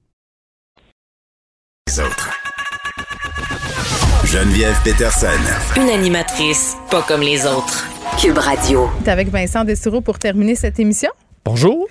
Autres. 2.05 2.29
Geneviève 4.25 4.75
Peterson. 4.83 5.27
Une 5.75 5.89
animatrice 5.89 6.75
pas 6.89 7.01
comme 7.01 7.21
les 7.21 7.45
autres. 7.45 7.87
Cube 8.19 8.37
Radio. 8.37 8.89
T'es 9.03 9.11
avec 9.11 9.29
Vincent 9.29 9.63
Destoureau 9.63 10.01
pour 10.01 10.17
terminer 10.19 10.55
cette 10.55 10.79
émission? 10.79 11.09
Bonjour. 11.45 11.87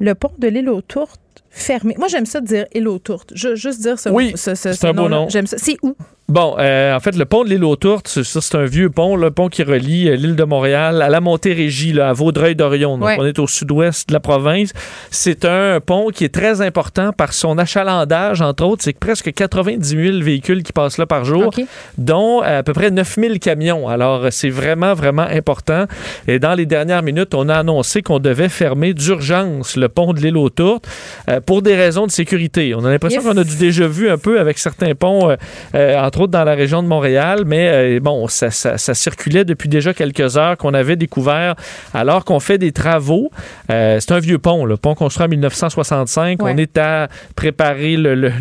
Le 0.00 0.14
pont 0.14 0.32
de 0.38 0.48
l'île 0.48 0.68
aux 0.70 0.80
Tourtes 0.80 1.20
fermé. 1.50 1.94
Moi, 1.98 2.08
j'aime 2.08 2.26
ça 2.26 2.40
dire 2.40 2.66
île 2.74 2.88
aux 2.88 2.98
Tourtes. 2.98 3.32
Je, 3.34 3.54
juste 3.54 3.80
dire 3.80 3.98
ce 3.98 4.08
Oui, 4.08 4.32
ce- 4.34 4.54
ce- 4.54 4.72
c'est 4.72 4.74
ce 4.74 4.86
un 4.86 4.92
beau 4.92 5.02
nom-là. 5.02 5.16
nom. 5.16 5.28
J'aime 5.28 5.46
ça. 5.46 5.56
C'est 5.58 5.76
où? 5.82 5.94
Bon, 6.26 6.56
euh, 6.58 6.96
en 6.96 7.00
fait, 7.00 7.14
le 7.16 7.26
pont 7.26 7.44
de 7.44 7.50
l'île 7.50 7.64
aux 7.64 7.76
Tourtes, 7.76 8.08
c'est- 8.08 8.54
un 8.54 8.64
vieux 8.64 8.88
pont, 8.88 9.14
le 9.14 9.30
pont 9.30 9.48
qui 9.48 9.62
relie 9.62 10.08
euh, 10.08 10.16
l'île 10.16 10.36
de 10.36 10.44
Montréal 10.44 11.02
à 11.02 11.10
la 11.10 11.20
Montérégie, 11.20 11.92
là, 11.92 12.08
à 12.08 12.12
Vaudreuil-Dorion. 12.14 12.96
Donc, 12.96 13.06
Ouais. 13.08 13.16
on 13.18 13.26
est 13.26 13.38
au 13.38 13.46
sud-ouest 13.46 14.08
de 14.08 14.14
la 14.14 14.20
province. 14.20 14.72
C'est 15.10 15.44
un 15.44 15.80
pont 15.80 16.08
qui 16.08 16.24
est 16.24 16.32
très 16.34 16.62
important 16.62 17.12
par 17.12 17.34
son 17.34 17.58
achalandage, 17.58 18.40
entre 18.40 18.64
autres. 18.64 18.82
C'est 18.84 18.98
presque 18.98 19.32
90 19.34 19.86
000 19.96 20.20
véhicules 20.24 20.62
qui 20.62 20.72
passent 20.72 20.96
là 20.96 21.04
par 21.04 21.26
jour, 21.26 21.52
dont 21.98 22.42
euh, 22.42 22.60
à 22.60 22.62
peu 22.62 22.72
près 22.72 22.90
9 22.90 23.16
000 23.20 23.34
camions. 23.38 23.86
Alors, 23.86 24.26
c'est 24.30 24.48
vraiment, 24.50 24.94
vraiment 24.94 25.26
important. 25.30 25.84
Et 26.26 26.38
dans 26.38 26.54
les 26.54 26.64
dernières 26.64 27.02
minutes, 27.02 27.34
on 27.34 27.50
a 27.50 27.56
annoncé 27.56 28.00
qu'on 28.00 28.18
devait 28.18 28.48
fermer 28.48 28.94
d'urgence 28.94 29.76
le 29.76 29.90
pont 29.90 30.14
de 30.14 30.20
l'île 30.20 30.38
aux 30.38 30.48
Tourtes 30.48 30.86
euh, 31.28 31.40
pour 31.42 31.60
des 31.60 31.76
raisons 31.76 32.06
de 32.06 32.10
sécurité. 32.12 32.74
On 32.74 32.82
a 32.86 32.90
l'impression 32.90 33.20
Yes. 33.20 33.30
qu'on 33.30 33.36
a 33.38 33.44
du 33.44 33.56
déjà 33.56 33.86
vu 33.86 34.08
un 34.08 34.16
peu 34.16 34.40
avec 34.40 34.56
certains 34.58 34.94
ponts, 34.94 35.28
euh, 35.28 35.36
euh, 35.74 35.98
entre 36.14 36.20
autres 36.22 36.32
dans 36.32 36.44
la 36.44 36.54
région 36.54 36.80
de 36.80 36.86
Montréal, 36.86 37.42
mais 37.44 37.68
euh, 37.96 38.00
bon, 38.00 38.28
ça, 38.28 38.52
ça- 38.52 38.78
ça 38.78 38.94
circulait 38.94 39.44
depuis 39.44 39.68
déjà 39.68 39.92
quelques 39.92 40.36
heures 40.36 40.56
qu'on 40.56 40.72
avait 40.72 40.94
découvert 40.94 41.56
alors 41.92 42.24
qu'on 42.24 42.38
fait 42.38 42.56
des 42.56 42.70
travaux. 42.70 43.32
Euh, 43.70 43.98
c'est 43.98 44.12
un 44.12 44.20
vieux 44.20 44.38
pont, 44.38 44.64
le 44.64 44.76
pont 44.76 44.94
construit 44.94 45.26
en 45.26 45.28
1965. 45.28 46.40
Ouais. 46.40 46.52
On 46.54 46.56
est 46.56 46.78
à 46.78 47.08
préparer 47.34 47.96
le, 47.96 48.14
le- 48.14 48.32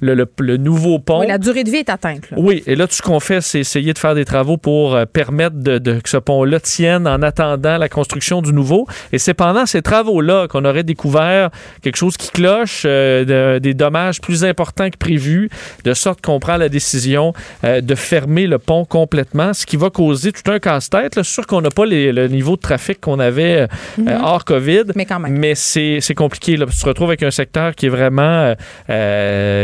le- 0.00 0.26
le- 0.38 0.56
nouveau 0.56 0.98
pont. 1.00 1.20
Oui, 1.20 1.26
la 1.26 1.36
durée 1.36 1.64
de 1.64 1.70
vie 1.70 1.76
est 1.78 1.90
atteinte. 1.90 2.30
là. 2.30 2.38
Oui, 2.40 2.62
et 2.66 2.74
là, 2.76 2.86
tout 2.86 2.94
ce 2.94 3.02
qu'on 3.02 3.20
fait, 3.20 3.42
c'est 3.42 3.60
essayer 3.60 3.92
de 3.92 3.98
faire 3.98 4.14
des 4.14 4.24
travaux 4.24 4.56
pour 4.56 4.94
euh, 4.94 5.04
permettre 5.04 5.56
de, 5.56 5.76
de- 5.76 6.00
que 6.00 6.08
ce 6.08 6.16
pont-là 6.16 6.60
tienne 6.60 7.06
en 7.06 7.20
attendant 7.20 7.76
la 7.76 7.90
construction 7.90 8.40
du 8.40 8.54
nouveau. 8.54 8.86
Et 9.12 9.18
c'est 9.18 9.34
pendant 9.34 9.66
ces 9.66 9.82
travaux-là 9.82 10.48
qu'on 10.48 10.64
aurait 10.64 10.82
découvert 10.82 11.50
quelque 11.82 11.96
chose 11.96 12.16
qui 12.16 12.30
cloche, 12.30 12.84
de- 12.84 13.58
des 13.58 13.74
dommages 13.74 14.22
plus 14.22 14.44
importants 14.46 14.88
que 14.88 14.96
prévu, 14.96 15.50
de 15.84 15.92
sorte 15.92 16.22
qu'on 16.22 16.40
prend 16.40 16.56
la 16.56 16.70
décision 16.70 17.17
euh, 17.64 17.80
de 17.80 17.94
fermer 17.94 18.46
le 18.46 18.58
pont 18.58 18.84
complètement, 18.84 19.52
ce 19.54 19.66
qui 19.66 19.76
va 19.76 19.90
causer 19.90 20.32
tout 20.32 20.50
un 20.50 20.58
casse-tête. 20.58 21.12
C'est 21.14 21.24
sûr 21.24 21.46
qu'on 21.46 21.60
n'a 21.60 21.70
pas 21.70 21.86
les- 21.86 22.12
le 22.12 22.28
niveau 22.28 22.56
de 22.56 22.60
trafic 22.60 23.00
qu'on 23.00 23.18
avait 23.18 23.62
euh, 23.62 23.66
Mhm. 23.98 24.08
euh, 24.08 24.18
hors 24.22 24.44
COVID. 24.44 24.84
Mais. 24.94 25.06
Mais 25.28 25.54
c'est 25.54 26.14
compliqué. 26.16 26.56
Là, 26.56 26.66
tu 26.70 26.78
te 26.78 26.86
retrouves 26.86 27.08
avec 27.08 27.22
un 27.22 27.30
secteur 27.30 27.74
qui 27.74 27.86
est 27.86 27.88
vraiment. 27.88 28.54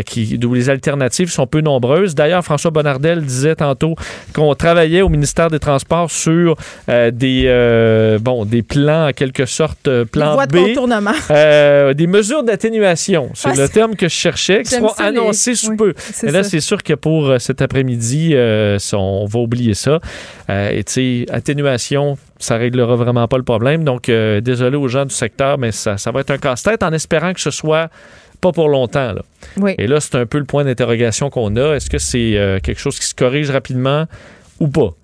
qui, 0.06 0.38
où 0.44 0.54
les 0.54 0.68
alternatives 0.70 1.30
sont 1.30 1.46
peu 1.46 1.60
nombreuses. 1.60 2.14
D'ailleurs, 2.14 2.44
François 2.44 2.70
Bonnardel 2.70 3.22
disait 3.24 3.54
tantôt 3.56 3.94
qu'on 4.34 4.54
travaillait 4.54 5.02
au 5.02 5.08
ministère 5.08 5.50
des 5.50 5.58
Transports 5.58 6.10
sur 6.10 6.56
des, 6.88 8.18
bon, 8.20 8.44
des 8.44 8.62
plans, 8.62 9.08
en 9.08 9.12
quelque 9.12 9.46
sorte, 9.46 9.88
plans 10.12 10.36
B. 10.36 10.52
de 10.52 10.58
contournement. 10.58 11.12
Des 11.94 12.06
mesures 12.06 12.42
d'atténuation, 12.42 13.30
c'est 13.34 13.48
Ah, 13.50 13.54
le 13.56 13.68
terme 13.68 13.94
que 13.96 14.08
je 14.08 14.14
cherchais, 14.14 14.62
qui 14.62 14.70
seront 14.70 14.88
ça, 14.88 15.10
les- 15.10 15.18
annoncés 15.18 15.54
sous 15.54 15.70
oui, 15.70 15.76
peu. 15.76 15.94
Et 16.22 16.30
là, 16.30 16.42
c'est 16.42 16.60
sûr 16.60 16.82
que 16.82 16.94
pour 16.94 17.34
cet 17.44 17.60
après-midi, 17.62 18.30
euh, 18.32 18.78
on 18.94 19.26
va 19.26 19.40
oublier 19.40 19.74
ça. 19.74 20.00
Euh, 20.48 20.70
et 20.70 20.82
tu 20.84 20.92
sais, 20.92 21.26
atténuation, 21.30 22.16
ça 22.38 22.56
réglera 22.56 22.96
vraiment 22.96 23.28
pas 23.28 23.36
le 23.36 23.42
problème. 23.42 23.84
Donc, 23.84 24.08
euh, 24.08 24.40
désolé 24.40 24.76
aux 24.76 24.88
gens 24.88 25.04
du 25.04 25.14
secteur, 25.14 25.58
mais 25.58 25.70
ça, 25.70 25.98
ça 25.98 26.10
va 26.10 26.20
être 26.20 26.30
un 26.30 26.38
casse-tête 26.38 26.82
en 26.82 26.92
espérant 26.92 27.32
que 27.32 27.40
ce 27.40 27.50
soit 27.50 27.90
pas 28.40 28.52
pour 28.52 28.68
longtemps. 28.68 29.12
Là. 29.12 29.22
Oui. 29.58 29.74
Et 29.78 29.86
là, 29.86 30.00
c'est 30.00 30.16
un 30.16 30.26
peu 30.26 30.38
le 30.38 30.44
point 30.44 30.64
d'interrogation 30.64 31.30
qu'on 31.30 31.56
a. 31.56 31.74
Est-ce 31.74 31.90
que 31.90 31.98
c'est 31.98 32.36
euh, 32.36 32.60
quelque 32.60 32.80
chose 32.80 32.98
qui 32.98 33.06
se 33.06 33.14
corrige 33.14 33.50
rapidement 33.50 34.06
ou 34.60 34.68
pas? 34.68 34.94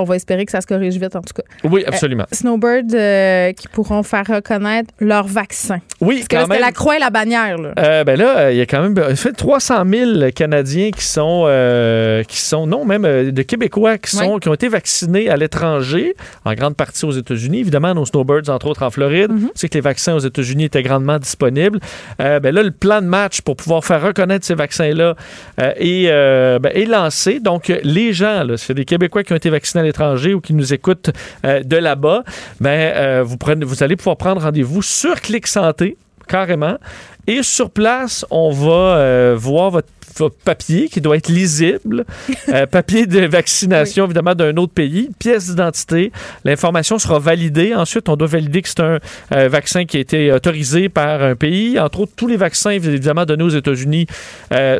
On 0.00 0.04
va 0.04 0.16
espérer 0.16 0.44
que 0.44 0.52
ça 0.52 0.60
se 0.60 0.66
corrige 0.66 0.94
vite, 0.94 1.16
en 1.16 1.20
tout 1.20 1.34
cas. 1.34 1.42
Oui, 1.64 1.84
absolument. 1.86 2.24
Euh, 2.24 2.34
Snowbird 2.34 2.94
euh, 2.94 3.52
qui 3.52 3.68
pourront 3.68 4.02
faire 4.02 4.26
reconnaître 4.26 4.90
leur 5.00 5.26
vaccin. 5.26 5.78
oui, 6.00 6.16
Parce 6.16 6.28
que 6.28 6.36
quand 6.36 6.46
même. 6.48 6.60
la 6.60 6.72
croix 6.72 6.96
et 6.96 7.00
la 7.00 7.10
bannière. 7.10 7.58
Là. 7.58 7.72
Euh, 7.78 8.04
ben 8.04 8.18
là, 8.18 8.38
euh, 8.38 8.52
il 8.52 8.58
y 8.58 8.60
a 8.60 8.66
quand 8.66 8.82
même 8.82 8.94
en 8.98 9.16
fait 9.16 9.32
300 9.32 9.82
000 9.88 10.30
Canadiens 10.34 10.90
qui 10.90 11.04
sont, 11.04 11.44
euh, 11.46 12.22
qui 12.24 12.38
sont 12.38 12.66
non, 12.66 12.84
même 12.84 13.04
euh, 13.04 13.30
de 13.30 13.42
Québécois 13.42 13.98
qui, 13.98 14.16
sont, 14.16 14.38
qui 14.38 14.48
ont 14.48 14.54
été 14.54 14.68
vaccinés 14.68 15.28
à 15.28 15.36
l'étranger, 15.36 16.14
en 16.44 16.54
grande 16.54 16.76
partie 16.76 17.04
aux 17.04 17.12
États-Unis. 17.12 17.60
Évidemment, 17.60 17.94
nos 17.94 18.04
snowbirds, 18.04 18.48
entre 18.48 18.66
autres 18.68 18.82
en 18.82 18.90
Floride. 18.90 19.30
Mhm. 19.30 19.40
Tu 19.40 19.50
sais 19.54 19.68
que 19.68 19.74
les 19.74 19.80
vaccins 19.80 20.14
aux 20.14 20.18
États-Unis 20.20 20.64
étaient 20.64 20.82
grandement 20.82 21.18
disponibles. 21.18 21.78
Euh, 22.20 22.40
ben 22.40 22.54
là, 22.54 22.62
le 22.62 22.70
plan 22.70 23.00
de 23.00 23.06
match 23.06 23.40
pour 23.40 23.56
pouvoir 23.56 23.84
faire 23.84 24.02
reconnaître 24.02 24.44
ces 24.44 24.54
vaccins-là 24.54 25.14
euh, 25.60 25.72
est, 25.76 26.08
euh, 26.08 26.58
ben, 26.58 26.72
est 26.74 26.86
lancé. 26.86 27.40
Donc, 27.40 27.70
euh, 27.70 27.78
les 27.84 28.12
gens, 28.12 28.44
là, 28.44 28.56
c'est 28.56 28.74
des 28.74 28.84
Québécois 28.84 29.22
qui 29.22 29.32
ont 29.32 29.36
été 29.36 29.50
vaccinés 29.50 29.83
l'étranger 29.84 30.34
ou 30.34 30.40
qui 30.40 30.54
nous 30.54 30.74
écoutent 30.74 31.10
euh, 31.44 31.62
de 31.62 31.76
là-bas, 31.76 32.24
ben, 32.60 32.70
euh, 32.70 33.22
vous, 33.22 33.36
prenez, 33.36 33.64
vous 33.64 33.82
allez 33.82 33.96
pouvoir 33.96 34.16
prendre 34.16 34.42
rendez-vous 34.42 34.82
sur 34.82 35.20
Clic 35.20 35.46
Santé 35.46 35.96
carrément. 36.26 36.78
Et 37.26 37.42
sur 37.42 37.70
place, 37.70 38.24
on 38.30 38.50
va 38.50 38.96
euh, 38.96 39.34
voir 39.36 39.70
votre, 39.70 39.88
votre 40.16 40.36
papier 40.36 40.88
qui 40.88 41.00
doit 41.00 41.16
être 41.16 41.28
lisible, 41.28 42.04
Euh, 42.52 42.66
papier 42.66 43.06
de 43.06 43.20
vaccination 43.26 44.04
évidemment 44.04 44.34
d'un 44.34 44.54
autre 44.58 44.72
pays, 44.74 45.08
pièce 45.18 45.48
d'identité. 45.48 46.12
L'information 46.44 46.98
sera 46.98 47.18
validée. 47.18 47.74
Ensuite, 47.74 48.08
on 48.10 48.16
doit 48.16 48.28
valider 48.28 48.60
que 48.62 48.68
c'est 48.68 48.80
un 48.80 48.98
euh, 49.32 49.48
vaccin 49.48 49.86
qui 49.86 49.96
a 49.96 50.00
été 50.00 50.30
autorisé 50.30 50.88
par 50.90 51.22
un 51.22 51.34
pays. 51.34 51.80
Entre 51.80 52.00
autres, 52.00 52.12
tous 52.14 52.28
les 52.28 52.36
vaccins 52.36 52.70
évidemment 52.70 53.24
donnés 53.24 53.44
aux 53.44 53.48
États-Unis 53.48 54.06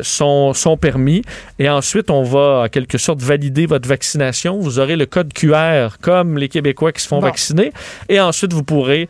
sont, 0.03 0.53
sont 0.53 0.77
permis. 0.77 1.23
Et 1.59 1.69
ensuite, 1.69 2.11
on 2.11 2.23
va 2.23 2.63
en 2.65 2.67
quelque 2.69 2.97
sorte 2.97 3.19
valider 3.21 3.65
votre 3.65 3.89
vaccination. 3.89 4.59
Vous 4.59 4.79
aurez 4.79 4.95
le 4.95 5.05
code 5.07 5.33
QR 5.33 5.97
comme 6.01 6.37
les 6.37 6.49
Québécois 6.49 6.91
qui 6.91 7.01
se 7.01 7.07
font 7.07 7.19
Bon. 7.19 7.25
vacciner. 7.27 7.71
Et 8.09 8.19
ensuite, 8.19 8.53
vous 8.53 8.63
pourrez 8.63 9.07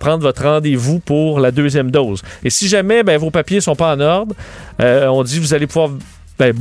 prendre 0.00 0.22
votre 0.22 0.42
rendez-vous 0.42 0.98
pour 0.98 1.38
la 1.40 1.50
deuxième 1.52 1.90
dose. 1.90 2.22
Et 2.44 2.50
si 2.50 2.68
jamais 2.72 3.02
ben, 3.02 3.18
vos 3.18 3.30
papiers 3.30 3.60
sont 3.60 3.76
pas 3.76 3.94
en 3.94 4.00
ordre, 4.00 4.34
euh, 4.80 5.06
on 5.06 5.22
dit 5.22 5.38
vous 5.38 5.54
allez 5.54 5.66
pouvoir 5.66 5.90
ben, 6.38 6.52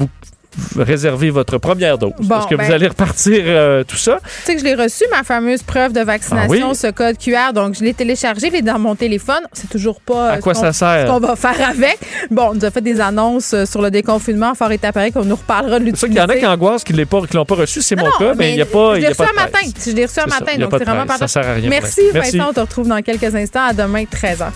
réserver 0.77 1.29
votre 1.29 1.57
première 1.59 1.97
dose. 1.97 2.11
Bon, 2.19 2.27
parce 2.27 2.45
que 2.45 2.55
ben- 2.55 2.65
vous 2.65 2.71
allez 2.73 2.87
repartir 2.87 3.41
euh, 3.45 3.85
tout 3.85 3.95
ça? 3.95 4.19
Tu 4.21 4.29
sais 4.43 4.53
que 4.55 4.59
je 4.59 4.65
l'ai 4.65 4.75
reçu, 4.75 5.05
ma 5.09 5.23
fameuse 5.23 5.63
preuve 5.63 5.93
de 5.93 6.01
vaccination, 6.01 6.65
Ah 6.65 6.69
oui? 6.71 6.75
ce 6.75 6.87
code 6.91 7.17
QR. 7.17 7.53
Donc, 7.55 7.75
je 7.75 7.83
l'ai 7.85 7.93
téléchargé, 7.93 8.47
je 8.47 8.51
l'ai 8.55 8.61
dans 8.61 8.77
mon 8.77 8.95
téléphone. 8.95 9.39
C'est 9.53 9.69
toujours 9.69 10.01
pas 10.01 10.31
À 10.31 10.35
euh, 10.35 10.39
quoi 10.39 10.53
ce 10.53 10.59
qu'on- 10.59 10.65
ça 10.65 10.73
sert? 10.73 11.07
qu'on 11.07 11.19
va 11.21 11.37
faire 11.37 11.69
avec. 11.69 11.97
Bon, 12.29 12.49
on 12.51 12.53
nous 12.55 12.65
a 12.65 12.69
fait 12.71 12.81
des 12.81 12.99
annonces 12.99 13.55
sur 13.63 13.81
le 13.81 13.89
déconfinement 13.89 14.53
fort 14.53 14.73
et 14.73 14.79
appareil 14.83 15.13
qu'on 15.13 15.23
nous 15.23 15.37
reparlera 15.37 15.79
de 15.79 15.85
C'est 15.85 15.95
ça 15.95 16.07
l'utiliser. 16.07 16.07
qu'il 16.09 16.17
y 16.17 16.21
en 16.21 16.27
a 16.27 16.35
qui 16.37 16.45
angoissent, 16.45 16.83
qui 16.83 16.93
ne 16.93 17.05
l'ont 17.37 17.45
pas 17.45 17.55
reçu. 17.55 17.81
C'est 17.81 17.95
mon 17.95 18.07
Non, 18.07 18.11
cas, 18.19 18.33
mais 18.35 18.49
il 18.49 18.55
n'y 18.55 18.61
a 18.61 18.65
pas. 18.65 18.95
Je 18.95 18.99
il 18.99 19.01
l'ai 19.03 19.07
reçu 19.07 19.21
un 19.21 19.33
matin. 19.41 19.59
Je 19.85 19.91
l'ai 19.91 20.05
reçu 20.05 20.19
un 20.19 20.25
matin, 20.25 20.51
il 20.53 20.59
donc 20.59 20.71
c'est 20.77 20.83
vraiment 20.83 21.05
presse. 21.05 21.19
pas 21.19 21.27
Ça 21.27 21.41
sert 21.41 21.49
à 21.49 21.53
rien 21.53 21.61
pour 21.61 21.69
Merci, 21.69 22.01
l'instant. 22.01 22.13
Merci. 22.13 22.37
Vincent. 22.37 22.49
On 22.49 22.53
te 22.53 22.59
retrouve 22.59 22.87
dans 22.89 23.01
quelques 23.01 23.33
instants. 23.35 23.63
À 23.69 23.73
demain, 23.73 24.03
13h. 24.03 24.47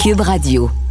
Cube 0.00 0.22
Radio. 0.22 0.89